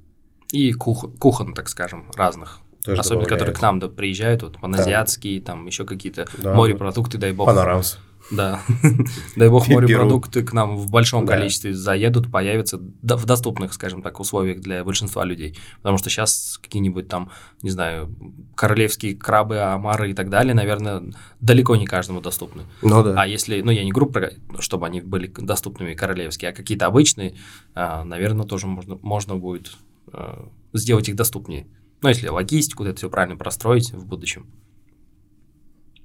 И 0.51 0.73
кух- 0.73 1.17
кухон, 1.17 1.53
так 1.53 1.69
скажем, 1.69 2.11
разных. 2.15 2.59
Тоже 2.83 2.99
Особенно, 2.99 3.23
которые 3.25 3.39
добавляют. 3.53 3.57
к 3.59 3.61
нам 3.61 3.79
да, 3.79 3.87
приезжают, 3.89 4.41
вот 4.43 4.59
паназиатские, 4.59 5.39
там 5.41 5.67
еще 5.67 5.85
какие-то 5.85 6.27
Да, 6.39 6.55
морепродукты, 6.55 7.17
дай 7.17 7.31
бог. 7.31 7.45
Панорамс. 7.45 7.99
Да. 8.31 8.61
Дай 9.35 9.49
бог 9.49 9.67
морепродукты 9.67 10.43
к 10.43 10.53
нам 10.53 10.77
в 10.77 10.89
большом 10.89 11.25
Да. 11.25 11.33
количестве 11.35 11.73
заедут, 11.73 12.31
появятся 12.31 12.77
в 12.77 13.25
доступных, 13.25 13.73
скажем 13.73 14.01
так, 14.01 14.19
условиях 14.19 14.61
для 14.61 14.83
большинства 14.83 15.25
людей. 15.25 15.57
Потому 15.77 15.97
что 15.97 16.09
сейчас 16.09 16.57
какие-нибудь 16.61 17.07
там, 17.07 17.29
не 17.61 17.69
знаю, 17.69 18.15
королевские 18.55 19.15
крабы, 19.15 19.59
омары 19.59 20.11
и 20.11 20.13
так 20.13 20.29
далее, 20.29 20.53
наверное, 20.53 21.03
далеко 21.41 21.75
не 21.75 21.85
каждому 21.85 22.21
доступны. 22.21 22.63
Ну 22.81 23.03
да. 23.03 23.21
А 23.21 23.27
если, 23.27 23.61
ну, 23.61 23.71
я 23.71 23.83
не 23.83 23.91
группа, 23.91 24.31
чтобы 24.59 24.85
они 24.85 25.01
были 25.01 25.27
доступными 25.27 25.93
королевские, 25.93 26.51
а 26.51 26.53
какие-то 26.53 26.85
обычные, 26.85 27.35
а, 27.75 28.03
наверное, 28.03 28.45
тоже 28.45 28.67
можно, 28.67 28.97
можно 29.01 29.35
будет 29.35 29.73
а, 30.13 30.47
сделать 30.73 31.09
их 31.09 31.15
доступнее. 31.15 31.67
Ну, 32.01 32.09
если 32.09 32.27
логистику, 32.29 32.83
это 32.83 32.95
все 32.95 33.09
правильно 33.09 33.37
простроить 33.37 33.91
в 33.91 34.05
будущем. 34.05 34.47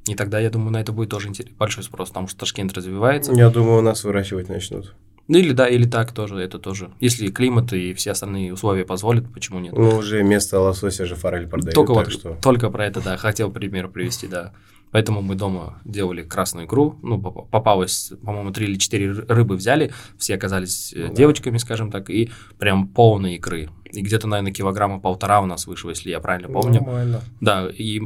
И 0.06 0.14
тогда, 0.14 0.38
я 0.38 0.50
думаю, 0.50 0.70
на 0.70 0.80
это 0.80 0.92
будет 0.92 1.10
тоже 1.10 1.30
большой 1.58 1.82
спрос, 1.84 2.08
потому 2.08 2.28
что 2.28 2.38
Ташкент 2.40 2.72
развивается. 2.74 3.32
Я 3.32 3.50
думаю, 3.50 3.78
у 3.78 3.82
нас 3.82 4.04
выращивать 4.04 4.48
начнут. 4.48 4.94
Ну, 5.28 5.38
или 5.38 5.52
да, 5.52 5.66
или 5.66 5.84
так 5.88 6.12
тоже, 6.12 6.36
это 6.38 6.60
тоже. 6.60 6.92
Если 7.00 7.28
климат 7.28 7.72
и 7.72 7.92
все 7.94 8.12
остальные 8.12 8.52
условия 8.52 8.84
позволят, 8.84 9.32
почему 9.32 9.58
нет? 9.58 9.72
Ну, 9.76 9.96
уже 9.96 10.22
вместо 10.22 10.60
лосося 10.60 11.04
же 11.04 11.16
форель 11.16 11.48
продают. 11.48 11.74
Только 11.74 11.94
вот, 11.94 12.12
что... 12.12 12.36
только 12.40 12.70
про 12.70 12.86
это, 12.86 13.00
да, 13.02 13.16
хотел 13.16 13.50
пример 13.50 13.88
привести, 13.88 14.28
да. 14.28 14.52
Поэтому 14.92 15.20
мы 15.22 15.34
дома 15.34 15.80
делали 15.84 16.22
красную 16.22 16.66
икру, 16.66 16.96
ну, 17.02 17.20
поп- 17.20 17.50
попалось, 17.50 18.12
по-моему, 18.24 18.52
три 18.52 18.66
или 18.68 18.76
четыре 18.78 19.06
ры- 19.10 19.24
рыбы 19.26 19.56
взяли, 19.56 19.92
все 20.16 20.36
оказались 20.36 20.92
э, 20.94 21.00
Ну 21.02 21.08
да. 21.08 21.14
девочками, 21.14 21.58
скажем 21.58 21.90
так, 21.90 22.08
и 22.08 22.30
прям 22.58 22.86
полные 22.86 23.34
икры. 23.36 23.68
И 23.97 24.02
где-то, 24.02 24.27
наверное, 24.27 24.52
килограмма 24.52 25.01
полтора 25.01 25.40
у 25.40 25.47
нас 25.47 25.66
вышло, 25.66 25.90
если 25.90 26.10
я 26.10 26.20
правильно 26.20 26.48
помню. 26.48 26.81
Нормально. 26.81 27.20
Да, 27.40 27.68
и 27.68 28.01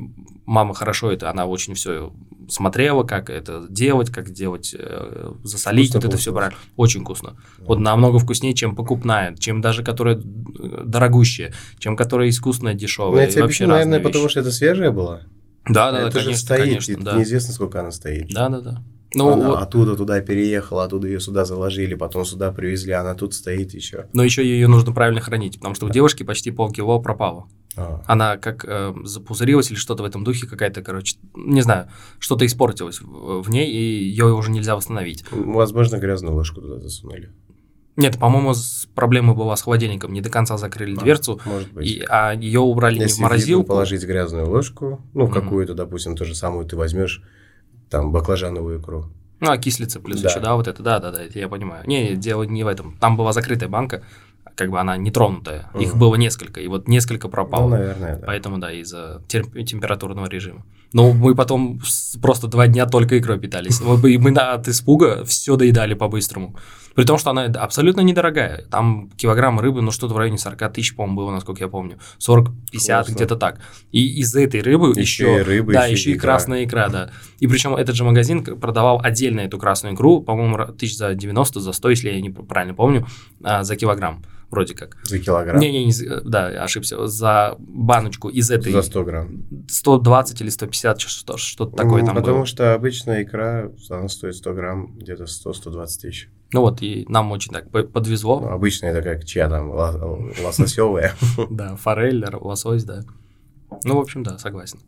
мама 0.47 0.75
хорошо 0.75 1.11
это, 1.11 1.31
она 1.31 1.47
очень 1.47 1.75
все 1.75 2.12
смотрела, 2.49 3.05
как 3.05 3.31
это 3.31 3.67
делать, 3.69 4.11
как 4.11 4.31
делать, 4.31 4.75
э, 4.77 5.33
засолить, 5.45 5.91
Вкусно 5.91 6.01
вот 6.01 6.09
это 6.09 6.17
все 6.21 6.33
правильно. 6.33 6.59
Очень 6.77 7.03
вкусно. 7.03 7.37
Вот 7.61 7.79
намного 7.79 8.19
вкуснее, 8.19 8.55
чем 8.55 8.75
покупная, 8.75 9.37
чем 9.37 9.61
даже 9.61 9.85
которая 9.85 10.17
э, 10.17 10.83
дорогущая, 10.85 11.53
чем 11.79 11.97
которая 11.97 12.29
искусственная, 12.29 12.73
Ну, 12.73 12.79
дешевая. 12.79 13.27
я 13.27 13.31
тебе 13.31 13.45
объясню, 13.45 13.69
наверное, 13.69 13.99
вещи. 13.99 14.09
потому 14.09 14.29
что 14.29 14.41
это 14.41 14.51
свежая 14.51 14.91
была. 14.91 15.21
Да, 15.69 15.93
да, 15.93 16.01
да, 16.01 16.09
это 16.09 16.19
же 16.19 16.25
конечно, 16.27 16.43
стоит, 16.43 16.65
конечно, 16.65 16.97
да. 17.01 17.17
неизвестно, 17.17 17.53
сколько 17.55 17.81
она 17.81 17.91
стоит. 17.93 18.29
Да, 18.33 18.49
да, 18.49 18.61
да. 18.61 18.83
Ну, 19.15 19.32
она 19.32 19.49
вот, 19.49 19.62
оттуда 19.62 19.97
туда 19.97 20.20
переехала, 20.20 20.85
оттуда 20.85 21.09
ее 21.09 21.20
сюда 21.20 21.45
заложили, 21.45 21.95
потом 21.95 22.24
сюда 22.24 22.53
привезли, 22.53 22.93
она 22.93 23.15
тут 23.15 23.35
стоит 23.35 23.74
еще. 23.74 24.07
но 24.12 24.23
еще 24.23 24.45
ее 24.45 24.69
нужно 24.69 24.93
правильно 24.93 25.20
хранить, 25.20 25.57
потому 25.57 25.74
что 25.74 25.87
у 25.87 25.91
девушки 25.91 26.23
почти 26.23 26.51
полкило 26.53 26.99
пропало. 27.01 27.49
А, 27.77 28.03
Она 28.07 28.37
как 28.37 28.65
э, 28.66 28.93
запузырилась 29.05 29.70
или 29.70 29.78
что-то 29.78 30.03
в 30.03 30.07
этом 30.07 30.24
духе, 30.24 30.47
какая-то, 30.47 30.82
короче, 30.82 31.16
не 31.35 31.62
знаю, 31.62 31.89
что-то 32.19 32.45
испортилось 32.45 33.01
в, 33.01 33.43
в 33.43 33.51
ней, 33.51 33.70
и 33.70 34.05
ее 34.05 34.27
уже 34.35 34.51
нельзя 34.51 34.74
восстановить. 34.77 35.24
Возможно, 35.31 35.97
грязную 35.99 36.35
ложку 36.35 36.61
туда 36.61 36.78
засунули. 36.81 37.31
Нет, 37.97 38.19
по-моему, 38.19 38.55
проблема 38.95 39.35
была 39.35 39.57
с 39.57 39.62
холодильником, 39.62 40.12
не 40.12 40.20
до 40.20 40.31
конца 40.31 40.57
закрыли 40.57 40.97
А, 40.97 41.01
дверцу, 41.01 41.41
Может 41.45 41.73
быть. 41.73 41.87
и, 41.87 42.05
а 42.09 42.32
ее 42.32 42.61
убрали 42.61 42.95
не 42.95 43.01
в 43.01 43.03
Если 43.03 43.15
в 43.15 43.19
еду 43.19 43.23
морозилку. 43.24 43.66
положить 43.66 44.05
грязную 44.05 44.49
ложку, 44.49 45.01
ну, 45.15 45.24
Мгм. 45.27 45.32
какую-то, 45.32 45.74
допустим, 45.74 46.16
ту 46.16 46.24
же 46.24 46.35
самую 46.35 46.65
ты 46.66 46.77
возьмешь, 46.77 47.23
там, 47.91 48.12
баклажановую 48.12 48.81
икру. 48.81 49.07
Ну, 49.41 49.51
окислится 49.51 50.01
плюс 50.01 50.21
Да. 50.21 50.29
еще, 50.29 50.41
да, 50.41 50.55
вот 50.55 50.69
это, 50.69 50.83
да, 50.83 50.99
да, 50.99 51.11
да, 51.11 51.23
это 51.23 51.39
я 51.39 51.49
понимаю. 51.49 51.83
Не, 51.87 52.15
дело 52.15 52.43
не 52.45 52.62
в 52.62 52.67
этом. 52.67 52.97
Там 53.01 53.17
была 53.17 53.33
закрытая 53.33 53.69
банка, 53.69 54.03
как 54.55 54.71
бы 54.71 54.79
она 54.79 54.97
нетронутая. 54.99 55.71
Их 55.79 55.91
Мгм. 55.91 55.99
было 55.99 56.15
несколько, 56.17 56.61
и 56.61 56.69
вот 56.69 56.89
несколько 56.89 57.29
пропало. 57.29 57.62
Ну, 57.65 57.69
наверное, 57.77 58.17
да. 58.17 58.27
Поэтому, 58.27 58.59
да, 58.59 58.71
из-за 58.73 59.23
тер- 59.29 59.65
температурного 59.65 60.27
режима. 60.29 60.65
Но 60.93 61.12
мы 61.12 61.35
потом 61.35 61.81
просто 62.21 62.49
два 62.49 62.67
дня 62.67 62.85
только 62.87 63.19
икрой 63.19 63.39
питались. 63.39 63.81
Мы 63.81 63.97
от 64.53 64.69
испуга 64.69 65.25
все 65.25 65.57
доедали 65.57 65.95
по-быстрому. 65.95 66.57
При 66.95 67.05
том, 67.05 67.19
что 67.19 67.31
она 67.31 67.45
абсолютно 67.45 68.01
недорогая. 68.01 68.65
Там 68.71 69.11
килограмм 69.17 69.61
рыбы, 69.61 69.81
ну 69.83 69.91
что-то 69.91 70.15
в 70.15 70.19
районе 70.19 70.39
40 70.39 70.73
тысяч, 70.73 70.95
по-моему, 70.97 71.17
было, 71.21 71.31
насколько 71.31 71.62
я 71.62 71.69
помню. 71.69 71.99
40-50, 72.19 72.51
Классно. 72.87 73.12
где-то 73.15 73.37
так. 73.37 73.61
И 73.93 74.21
из 74.21 74.35
этой 74.35 74.61
рыбы 74.61 74.91
Еще 74.91 75.01
еще... 75.25 75.37
и 75.39 75.43
рыба, 75.43 75.73
да, 75.73 75.87
еще 75.87 76.11
и 76.11 76.15
и 76.15 76.19
красная 76.19 76.65
икра, 76.65 76.89
да. 76.89 77.11
И 77.39 77.47
причем 77.47 77.75
этот 77.77 77.95
же 77.95 78.05
магазин 78.05 78.45
продавал 78.45 79.01
отдельно 79.03 79.41
эту 79.41 79.59
красную 79.59 79.95
икру, 79.95 80.21
по-моему, 80.21 80.73
тысяч 80.73 80.97
за 80.97 81.15
90, 81.15 81.61
за 81.61 81.73
100, 81.73 81.91
если 81.91 82.11
я 82.11 82.21
не 82.21 82.31
правильно 82.31 82.75
помню, 82.75 83.07
а, 83.43 83.62
за 83.65 83.77
килограмм, 83.77 84.25
вроде 84.51 84.75
как. 84.75 84.97
За 85.05 85.19
килограмм. 85.19 85.59
Не-не, 85.61 85.85
не 85.87 85.93
за- 85.93 86.21
да, 86.23 86.47
ошибся, 86.62 87.07
за 87.07 87.55
баночку 87.59 88.29
из 88.29 88.51
этой 88.51 88.73
За 88.73 88.83
100 88.83 89.05
грамм. 89.05 89.45
120 89.69 90.41
или 90.41 90.49
150, 90.49 91.01
что- 91.01 91.37
что-то 91.37 91.77
такое 91.77 92.01
М, 92.01 92.07
там 92.07 92.17
Потому 92.17 92.37
было. 92.39 92.47
что 92.47 92.75
обычная 92.75 93.23
икра, 93.23 93.71
она 93.91 94.09
стоит 94.09 94.35
100 94.35 94.55
грамм, 94.55 94.97
где-то 94.99 95.27
100-120 95.27 96.01
тысяч. 96.03 96.29
Ну 96.52 96.62
вот, 96.62 96.82
и 96.82 97.05
нам 97.09 97.31
очень 97.32 97.52
так 97.52 97.70
по- 97.70 97.82
Ну, 97.82 97.89
подвезло. 97.89 98.39
обычная 98.51 98.90
это 98.93 99.02
как 99.02 99.24
чья 99.24 99.48
там, 99.48 99.70
ло- 99.70 100.32
лососевая. 100.43 101.14
Да, 101.51 101.77
форель, 101.77 102.24
лосось, 102.40 102.85
да. 102.85 103.02
Ну, 103.85 103.97
в 103.97 104.01
общем, 104.01 104.24
да, 104.24 104.36
согласен. 104.36 104.81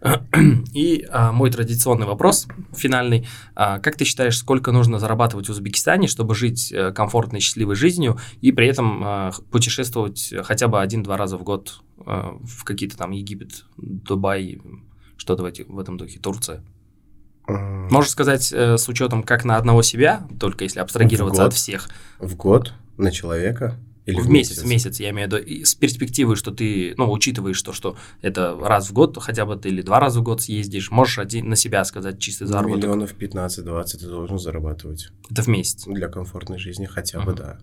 И 0.74 1.06
а, 1.08 1.30
мой 1.30 1.50
традиционный 1.50 2.06
вопрос, 2.06 2.48
финальный. 2.76 3.26
А, 3.54 3.78
как 3.78 3.94
ты 3.96 4.04
считаешь, 4.04 4.36
сколько 4.36 4.72
нужно 4.72 4.98
зарабатывать 4.98 5.46
в 5.46 5.50
Узбекистане, 5.52 6.08
чтобы 6.08 6.34
жить 6.34 6.72
э, 6.72 6.90
комфортной, 6.92 7.38
счастливой 7.40 7.76
жизнью 7.76 8.18
и 8.40 8.50
при 8.50 8.66
этом 8.66 9.02
а, 9.04 9.30
путешествовать 9.52 10.34
хотя 10.42 10.66
бы 10.66 10.80
один-два 10.80 11.16
раза 11.16 11.38
в 11.38 11.44
год 11.44 11.80
а, 12.04 12.36
в 12.42 12.64
какие-то 12.64 12.96
там 12.96 13.12
Египет, 13.12 13.64
Дубай, 13.76 14.60
что-то 15.16 15.44
в, 15.44 15.46
эти- 15.46 15.62
в 15.62 15.78
этом 15.78 15.96
духе, 15.96 16.18
Турция? 16.18 16.64
М, 17.46 17.88
Можешь 17.90 18.10
сказать, 18.10 18.52
э, 18.52 18.76
с 18.78 18.88
учетом 18.88 19.22
как 19.22 19.44
на 19.44 19.56
одного 19.56 19.82
себя, 19.82 20.26
только 20.40 20.64
если 20.64 20.80
абстрагироваться 20.80 21.42
год? 21.42 21.48
от 21.48 21.54
всех. 21.54 21.88
В 22.18 22.36
год 22.36 22.72
на 22.96 23.10
человека 23.10 23.76
Или 24.06 24.20
в 24.20 24.28
месяц, 24.28 24.58
в 24.62 24.66
месяц, 24.66 25.00
я 25.00 25.10
имею 25.10 25.28
в 25.28 25.32
виду, 25.32 25.42
и 25.44 25.64
с 25.64 25.74
перспективой, 25.74 26.36
что 26.36 26.50
ты, 26.50 26.94
ну, 26.96 27.10
учитываешь 27.10 27.60
то, 27.62 27.72
что 27.72 27.96
это 28.22 28.56
раз 28.60 28.88
в 28.90 28.92
год 28.92 29.16
хотя 29.20 29.44
бы 29.46 29.56
ты 29.56 29.68
или 29.70 29.82
два 29.82 29.98
раза 30.00 30.20
в 30.20 30.22
год 30.22 30.42
съездишь, 30.42 30.90
можешь 30.90 31.18
один 31.18 31.48
на 31.48 31.56
себя 31.56 31.84
сказать 31.84 32.18
чистый 32.18 32.46
заработок. 32.46 32.78
Миллионов 32.82 33.14
15-20 33.14 33.84
ты 34.00 34.06
должен 34.06 34.38
зарабатывать. 34.38 35.08
Это 35.30 35.42
в 35.42 35.46
месяц? 35.48 35.84
Для 35.86 36.08
комфортной 36.08 36.58
жизни 36.58 36.84
хотя 36.86 37.20
бы, 37.20 37.32
да. 37.34 37.58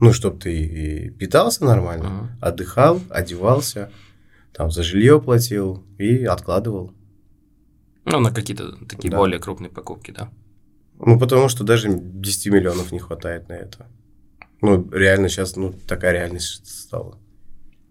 Ну, 0.00 0.12
чтобы 0.12 0.38
ты 0.40 0.64
и 0.64 1.10
питался 1.10 1.64
нормально, 1.64 2.08
Мгм. 2.08 2.30
отдыхал, 2.40 3.00
одевался, 3.10 3.90
там 4.52 4.70
за 4.70 4.82
жилье 4.82 5.20
платил 5.20 5.84
и 5.98 6.24
откладывал. 6.24 6.92
Ну, 8.04 8.20
на 8.20 8.30
какие-то 8.32 8.72
такие 8.86 9.10
Да. 9.10 9.18
более 9.18 9.38
крупные 9.38 9.70
покупки, 9.70 10.10
да. 10.10 10.30
Ну, 10.98 11.18
потому 11.18 11.48
что 11.48 11.64
даже 11.64 11.88
10 11.90 12.52
миллионов 12.52 12.92
не 12.92 12.98
хватает 12.98 13.48
на 13.48 13.54
это. 13.54 13.86
Ну, 14.60 14.88
реально 14.92 15.28
сейчас, 15.28 15.56
ну, 15.56 15.72
такая 15.86 16.12
реальность 16.12 16.66
стала. 16.66 17.18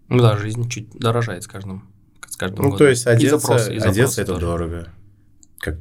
Ну 0.08 0.18
да, 0.18 0.36
жизнь 0.36 0.68
чуть 0.68 0.90
дорожает 0.92 1.44
с 1.44 1.46
каждым, 1.46 1.88
с 2.28 2.36
каждым 2.36 2.58
Ну, 2.64 2.70
годом. 2.70 2.78
то 2.78 2.88
есть 2.88 3.06
И 3.06 3.08
одеться, 3.08 3.38
запросы, 3.38 3.72
и 3.74 3.76
одеться 3.78 3.92
запросы 3.94 4.20
это 4.22 4.32
тоже. 4.34 4.46
дорого. 4.46 4.88
Как 5.58 5.78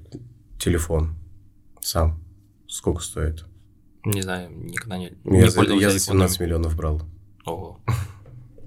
телефон 0.60 1.16
сам. 1.82 2.20
Сколько 2.68 3.02
стоит? 3.02 3.46
Не 4.06 4.22
знаю, 4.22 4.50
никогда 4.52 4.98
не, 4.98 5.06
Я, 5.26 5.32
не 5.44 5.50
за, 5.50 5.62
я 5.62 5.90
за 5.90 5.96
айфоном. 5.96 6.00
17 6.00 6.40
миллионов 6.40 6.76
брал. 6.76 7.02
Ого. 7.46 7.80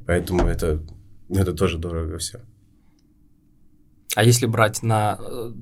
Поэтому 0.07 0.47
это, 0.47 0.82
это 1.31 1.53
тоже 1.55 1.78
дорого 1.78 2.19
все. 2.19 2.41
А 4.16 4.22
если 4.22 4.47
брать 4.47 4.82
на, 4.85 5.18
э, 5.20 5.52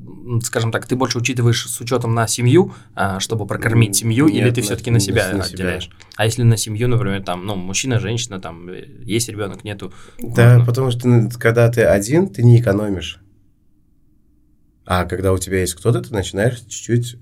скажем 0.45 0.73
так, 0.73 0.87
ты 0.87 0.95
больше 0.95 1.17
учитываешь 1.19 1.67
с 1.67 1.81
учетом 1.81 2.15
на 2.15 2.27
семью, 2.29 2.75
а, 2.95 3.19
чтобы 3.19 3.47
прокормить 3.47 3.97
семью, 3.97 4.27
или 4.27 4.45
нет, 4.45 4.55
ты 4.55 4.61
на- 4.61 4.67
все-таки 4.67 4.91
на 4.91 5.01
себя 5.01 5.33
на 5.33 5.43
себя. 5.45 5.55
отделяешь? 5.55 5.91
А 6.17 6.27
если 6.27 6.43
на 6.43 6.59
семью, 6.59 6.89
например, 6.89 7.23
там, 7.23 7.47
ну, 7.47 7.57
мужчина, 7.57 7.99
женщина, 7.99 8.41
там, 8.41 8.69
э, 8.69 8.85
есть 9.05 9.29
ребенок, 9.31 9.65
нету. 9.65 9.93
Да, 10.19 10.63
потому 10.67 10.91
что 10.91 11.31
когда 11.41 11.71
ты 11.71 11.83
один, 11.85 12.29
ты 12.29 12.43
не 12.43 12.61
экономишь. 12.61 13.21
А 14.85 15.05
когда 15.07 15.33
у 15.33 15.39
тебя 15.39 15.61
есть 15.61 15.75
кто-то, 15.75 16.03
ты 16.03 16.13
начинаешь 16.13 16.61
чуть-чуть 16.61 17.17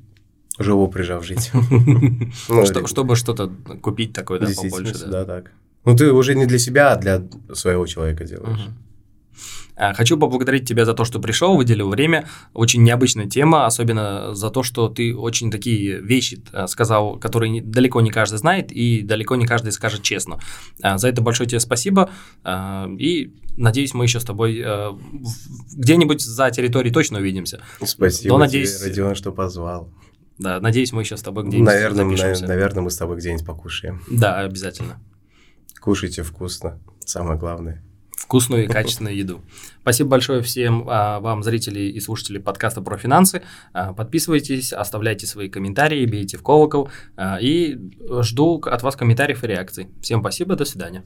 жопу 0.59 0.91
прижав 0.91 1.25
жить. 1.25 1.53
Ну, 2.49 2.87
Чтобы 2.87 3.15
что-то 3.15 3.53
купить 3.83 4.13
такое, 4.13 4.41
да, 4.41 4.49
побольше, 4.57 4.99
да. 4.99 5.07
да, 5.07 5.25
так. 5.25 5.53
Ну, 5.85 5.97
ты 5.97 6.13
уже 6.13 6.35
не 6.35 6.47
для 6.47 6.59
себя, 6.59 6.93
а 6.93 6.97
для 6.97 7.23
своего 7.55 7.87
человека 7.87 8.25
делаешь. 8.25 8.67
А, 9.83 9.95
Хочу 9.95 10.19
поблагодарить 10.19 10.69
тебя 10.69 10.85
за 10.85 10.93
то, 10.93 11.07
что 11.07 11.21
пришел, 11.21 11.57
выделил 11.57 11.89
время. 11.89 12.29
Очень 12.53 12.83
необычная 12.83 13.27
тема, 13.27 13.65
особенно 13.65 14.35
за 14.35 14.51
то, 14.51 14.63
что 14.63 14.91
ты 14.91 15.17
очень 15.17 15.51
такие 15.51 16.01
вещи 16.03 16.43
а, 16.53 16.67
сказал, 16.67 17.19
которые 17.19 17.63
далеко 17.63 18.03
не 18.03 18.11
каждый 18.11 18.37
знает 18.37 18.71
и 18.73 19.01
далеко 19.01 19.37
не 19.37 19.47
каждый 19.47 19.73
скажет 19.73 20.03
честно. 20.03 20.39
А, 20.83 20.99
За 20.99 21.09
это 21.09 21.23
большое 21.23 21.49
тебе 21.49 21.61
спасибо. 21.61 22.11
И 22.99 23.35
надеюсь, 23.57 23.95
мы 23.95 24.05
еще 24.05 24.21
с 24.21 24.25
тобой 24.25 24.63
где-нибудь 25.75 26.21
за 26.21 26.51
территорией 26.51 26.93
точно 26.93 27.19
увидимся. 27.19 27.63
Спасибо 27.83 28.37
Но, 28.39 28.47
тебе, 28.47 28.61
надеюсь- 28.61 28.83
Родион, 28.83 29.15
что 29.15 29.33
позвал. 29.33 29.91
Да, 30.39 30.61
надеюсь, 30.61 30.93
мы 30.93 31.03
еще 31.03 31.17
с 31.17 31.23
тобой 31.23 31.45
где-нибудь 31.45 31.67
Наверное, 31.73 32.05
запишемся. 32.05 32.47
наверное, 32.47 32.83
мы 32.83 32.91
с 32.91 32.97
тобой 32.97 33.17
где-нибудь 33.17 33.47
покушаем. 33.47 34.03
Да, 34.11 34.41
обязательно. 34.41 35.01
Кушайте 35.81 36.23
вкусно, 36.23 36.79
самое 37.05 37.39
главное. 37.39 37.83
Вкусную 38.31 38.65
и 38.65 38.69
качественную 38.69 39.17
еду. 39.17 39.41
Спасибо 39.83 40.11
большое 40.11 40.41
всем 40.41 40.87
а, 40.89 41.19
вам, 41.19 41.43
зрители 41.43 41.81
и 41.81 41.99
слушатели 41.99 42.39
подкаста 42.39 42.81
про 42.81 42.97
финансы. 42.97 43.43
А, 43.73 43.93
подписывайтесь, 43.93 44.73
оставляйте 44.73 45.27
свои 45.27 45.49
комментарии, 45.49 46.07
бейте 46.07 46.39
в 46.39 46.43
колокол. 46.45 46.89
а, 47.17 47.39
и 47.41 47.77
жду 48.21 48.61
от 48.65 48.83
вас 48.85 48.95
комментариев 48.95 49.43
и 49.43 49.49
реакций. 49.49 49.89
Всем 50.01 50.21
спасибо, 50.21 50.55
до 50.55 50.65
свидания. 50.65 51.03